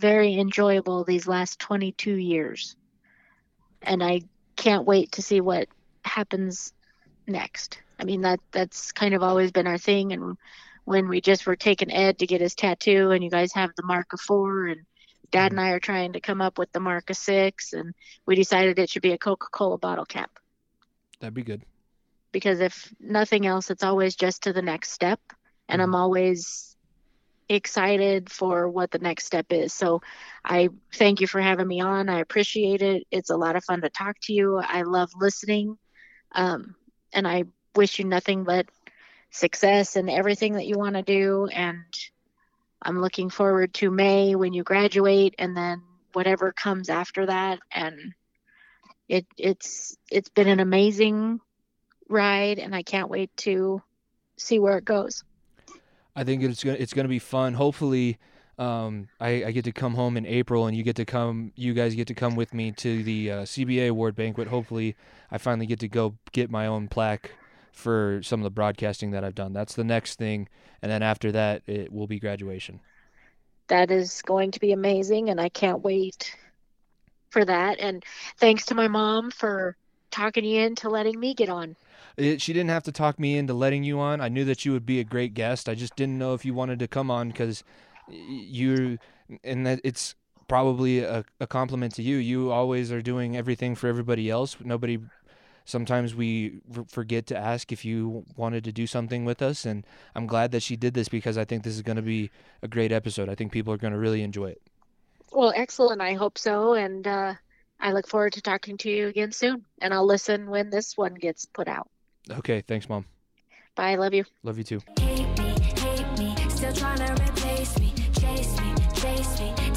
very 0.00 0.38
enjoyable 0.38 1.04
these 1.04 1.28
last 1.28 1.60
22 1.60 2.14
years. 2.14 2.74
And 3.82 4.02
I 4.02 4.22
can't 4.56 4.86
wait 4.86 5.12
to 5.12 5.22
see 5.22 5.40
what 5.40 5.68
happens 6.04 6.72
next. 7.26 7.80
I 7.98 8.04
mean 8.04 8.22
that 8.22 8.40
that's 8.50 8.92
kind 8.92 9.14
of 9.14 9.22
always 9.22 9.52
been 9.52 9.66
our 9.66 9.78
thing 9.78 10.12
and 10.12 10.36
when 10.84 11.08
we 11.08 11.20
just 11.20 11.46
were 11.46 11.56
taking 11.56 11.92
Ed 11.92 12.18
to 12.18 12.26
get 12.26 12.40
his 12.40 12.54
tattoo 12.54 13.10
and 13.10 13.22
you 13.22 13.30
guys 13.30 13.52
have 13.52 13.70
the 13.76 13.84
mark 13.84 14.12
of 14.12 14.20
4 14.20 14.66
and 14.66 14.80
dad 15.30 15.52
mm-hmm. 15.52 15.58
and 15.58 15.68
I 15.68 15.70
are 15.72 15.80
trying 15.80 16.14
to 16.14 16.20
come 16.20 16.40
up 16.40 16.58
with 16.58 16.72
the 16.72 16.80
mark 16.80 17.10
of 17.10 17.16
6 17.16 17.72
and 17.74 17.94
we 18.26 18.34
decided 18.34 18.78
it 18.78 18.90
should 18.90 19.02
be 19.02 19.12
a 19.12 19.18
Coca-Cola 19.18 19.78
bottle 19.78 20.06
cap. 20.06 20.30
That'd 21.20 21.34
be 21.34 21.42
good. 21.42 21.62
Because 22.32 22.60
if 22.60 22.92
nothing 22.98 23.46
else 23.46 23.70
it's 23.70 23.84
always 23.84 24.16
just 24.16 24.44
to 24.44 24.52
the 24.52 24.62
next 24.62 24.92
step 24.92 25.20
and 25.68 25.80
mm-hmm. 25.80 25.90
I'm 25.90 25.94
always 25.94 26.69
excited 27.54 28.30
for 28.30 28.68
what 28.68 28.90
the 28.90 28.98
next 28.98 29.26
step 29.26 29.46
is. 29.50 29.72
So 29.72 30.00
I 30.44 30.68
thank 30.94 31.20
you 31.20 31.26
for 31.26 31.40
having 31.40 31.66
me 31.66 31.80
on. 31.80 32.08
I 32.08 32.20
appreciate 32.20 32.82
it. 32.82 33.06
It's 33.10 33.30
a 33.30 33.36
lot 33.36 33.56
of 33.56 33.64
fun 33.64 33.80
to 33.82 33.90
talk 33.90 34.16
to 34.22 34.32
you. 34.32 34.58
I 34.58 34.82
love 34.82 35.10
listening. 35.18 35.76
Um, 36.32 36.74
and 37.12 37.26
I 37.26 37.44
wish 37.74 37.98
you 37.98 38.04
nothing 38.04 38.44
but 38.44 38.66
success 39.30 39.96
and 39.96 40.08
everything 40.08 40.54
that 40.54 40.66
you 40.66 40.78
want 40.78 40.94
to 40.94 41.02
do. 41.02 41.48
And 41.52 41.82
I'm 42.82 43.00
looking 43.00 43.30
forward 43.30 43.74
to 43.74 43.90
May 43.90 44.34
when 44.34 44.52
you 44.52 44.62
graduate 44.62 45.34
and 45.38 45.56
then 45.56 45.82
whatever 46.12 46.52
comes 46.52 46.88
after 46.88 47.26
that. 47.26 47.58
And 47.72 48.14
it, 49.08 49.26
it's, 49.36 49.96
it's 50.10 50.30
been 50.30 50.48
an 50.48 50.60
amazing 50.60 51.40
ride 52.08 52.58
and 52.58 52.74
I 52.74 52.82
can't 52.82 53.10
wait 53.10 53.36
to 53.38 53.82
see 54.38 54.58
where 54.58 54.78
it 54.78 54.84
goes. 54.84 55.24
I 56.16 56.24
think 56.24 56.42
it's 56.42 56.64
gonna, 56.64 56.76
it's 56.78 56.92
to 56.92 57.08
be 57.08 57.18
fun. 57.18 57.54
Hopefully, 57.54 58.18
um, 58.58 59.08
I, 59.20 59.44
I, 59.44 59.50
get 59.52 59.64
to 59.64 59.72
come 59.72 59.94
home 59.94 60.16
in 60.16 60.26
April, 60.26 60.66
and 60.66 60.76
you 60.76 60.82
get 60.82 60.96
to 60.96 61.04
come. 61.04 61.52
You 61.56 61.72
guys 61.72 61.94
get 61.94 62.08
to 62.08 62.14
come 62.14 62.36
with 62.36 62.52
me 62.52 62.72
to 62.72 63.02
the 63.02 63.30
uh, 63.30 63.42
CBA 63.42 63.88
award 63.88 64.14
banquet. 64.14 64.48
Hopefully, 64.48 64.96
I 65.30 65.38
finally 65.38 65.66
get 65.66 65.80
to 65.80 65.88
go 65.88 66.16
get 66.32 66.50
my 66.50 66.66
own 66.66 66.88
plaque 66.88 67.30
for 67.72 68.20
some 68.22 68.40
of 68.40 68.44
the 68.44 68.50
broadcasting 68.50 69.12
that 69.12 69.24
I've 69.24 69.34
done. 69.34 69.52
That's 69.52 69.74
the 69.74 69.84
next 69.84 70.18
thing, 70.18 70.48
and 70.82 70.92
then 70.92 71.02
after 71.02 71.32
that, 71.32 71.62
it 71.66 71.92
will 71.92 72.06
be 72.06 72.18
graduation. 72.18 72.80
That 73.68 73.90
is 73.90 74.20
going 74.22 74.50
to 74.50 74.60
be 74.60 74.72
amazing, 74.72 75.30
and 75.30 75.40
I 75.40 75.48
can't 75.48 75.80
wait 75.80 76.36
for 77.30 77.44
that. 77.44 77.78
And 77.78 78.04
thanks 78.36 78.66
to 78.66 78.74
my 78.74 78.88
mom 78.88 79.30
for 79.30 79.76
talking 80.10 80.44
you 80.44 80.60
into 80.60 80.88
letting 80.90 81.18
me 81.18 81.34
get 81.34 81.48
on. 81.48 81.76
It, 82.20 82.42
she 82.42 82.52
didn't 82.52 82.70
have 82.70 82.82
to 82.84 82.92
talk 82.92 83.18
me 83.18 83.38
into 83.38 83.54
letting 83.54 83.82
you 83.82 83.98
on. 83.98 84.20
I 84.20 84.28
knew 84.28 84.44
that 84.44 84.64
you 84.64 84.72
would 84.72 84.86
be 84.86 85.00
a 85.00 85.04
great 85.04 85.34
guest. 85.34 85.68
I 85.68 85.74
just 85.74 85.96
didn't 85.96 86.18
know 86.18 86.34
if 86.34 86.44
you 86.44 86.54
wanted 86.54 86.78
to 86.80 86.88
come 86.88 87.10
on 87.10 87.28
because 87.28 87.64
you 88.08 88.98
and 89.44 89.66
that 89.66 89.80
it's 89.84 90.14
probably 90.48 91.00
a, 91.00 91.24
a 91.40 91.46
compliment 91.46 91.94
to 91.94 92.02
you. 92.02 92.16
You 92.16 92.50
always 92.50 92.90
are 92.92 93.00
doing 93.00 93.36
everything 93.36 93.74
for 93.74 93.88
everybody 93.88 94.28
else. 94.28 94.56
Nobody 94.62 94.98
sometimes 95.64 96.14
we 96.14 96.60
forget 96.88 97.26
to 97.26 97.36
ask 97.36 97.70
if 97.70 97.84
you 97.84 98.24
wanted 98.36 98.64
to 98.64 98.72
do 98.72 98.86
something 98.86 99.24
with 99.24 99.42
us 99.42 99.64
and 99.64 99.86
i'm 100.14 100.26
glad 100.26 100.50
that 100.50 100.62
she 100.62 100.74
did 100.74 100.94
this 100.94 101.08
because 101.08 101.36
i 101.38 101.44
think 101.44 101.62
this 101.62 101.74
is 101.74 101.82
going 101.82 101.96
to 101.96 102.02
be 102.02 102.30
a 102.62 102.68
great 102.68 102.90
episode 102.90 103.28
i 103.28 103.34
think 103.34 103.52
people 103.52 103.72
are 103.72 103.76
going 103.76 103.92
to 103.92 103.98
really 103.98 104.22
enjoy 104.22 104.46
it 104.46 104.60
well 105.32 105.52
excellent 105.54 106.00
i 106.00 106.14
hope 106.14 106.38
so 106.38 106.74
and 106.74 107.06
uh, 107.06 107.34
i 107.78 107.92
look 107.92 108.08
forward 108.08 108.32
to 108.32 108.40
talking 108.40 108.76
to 108.76 108.90
you 108.90 109.06
again 109.08 109.30
soon 109.30 109.64
and 109.80 109.92
i'll 109.92 110.06
listen 110.06 110.48
when 110.48 110.70
this 110.70 110.96
one 110.96 111.14
gets 111.14 111.46
put 111.46 111.68
out 111.68 111.89
okay 112.30 112.60
thanks 112.60 112.88
mom 112.88 113.04
bye 113.74 113.96
love 113.96 114.14
you 114.14 114.24
love 114.42 114.58
you 114.58 114.64
too 114.64 114.80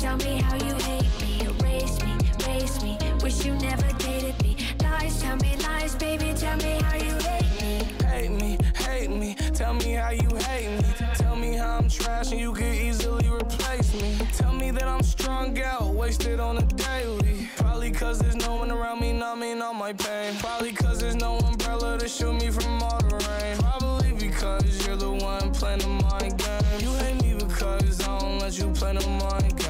Tell 0.03 0.17
me 0.17 0.41
how 0.41 0.55
you 0.57 0.75
hate 0.83 1.21
me, 1.21 1.41
erase 1.41 2.03
me, 2.03 2.17
erase 2.45 2.83
me. 2.83 2.97
Wish 3.23 3.45
you 3.45 3.55
never 3.55 3.87
dated 3.97 4.39
me. 4.43 4.57
Lies, 4.83 5.21
tell 5.21 5.37
me 5.37 5.55
lies, 5.63 5.95
baby. 5.95 6.33
Tell 6.35 6.57
me 6.57 6.79
how 6.81 6.97
you 6.97 7.15
hate 7.15 7.61
me. 7.61 8.05
Hate 8.05 8.31
me, 8.31 8.57
hate 8.75 9.09
me. 9.09 9.35
Tell 9.53 9.73
me 9.73 9.93
how 9.93 10.11
you 10.11 10.29
hate 10.35 10.77
me. 10.77 11.07
Tell 11.15 11.35
me 11.37 11.53
how 11.53 11.77
I'm 11.77 11.89
trash 11.89 12.31
and 12.31 12.39
you 12.39 12.51
could 12.53 12.75
easily 12.75 13.27
replace 13.29 13.93
me. 13.99 14.17
Tell 14.33 14.53
me 14.53 14.71
that 14.71 14.83
I'm 14.83 15.01
strung 15.01 15.57
out, 15.61 15.95
wasted 15.95 16.39
on 16.39 16.57
a 16.57 16.65
daily. 16.65 17.49
Probably 17.55 17.91
cause 17.91 18.19
there's 18.19 18.35
no 18.35 18.55
one 18.55 18.71
around 18.71 18.99
me 18.99 19.13
numbing 19.13 19.61
all 19.61 19.73
my 19.73 19.93
pain. 19.93 20.35
Probably 20.39 20.73
cause 20.73 20.99
there's 20.99 21.15
no 21.15 21.37
umbrella 21.37 21.52
to 22.03 22.09
shoot 22.09 22.33
me 22.33 22.49
from 22.49 22.83
all 22.83 22.99
the 22.99 23.15
rain. 23.15 23.57
Probably 23.57 24.11
because 24.11 24.85
you're 24.85 24.97
the 24.97 25.09
one 25.09 25.53
playing 25.53 25.79
the 25.79 25.87
mind 25.87 26.37
game. 26.37 26.79
You 26.79 26.91
hate 26.95 27.21
me 27.23 27.33
because 27.35 28.01
I 28.01 28.19
don't 28.19 28.39
let 28.39 28.57
you 28.57 28.69
play 28.71 28.93
the 28.93 29.07
mind 29.07 29.57
game. 29.57 29.62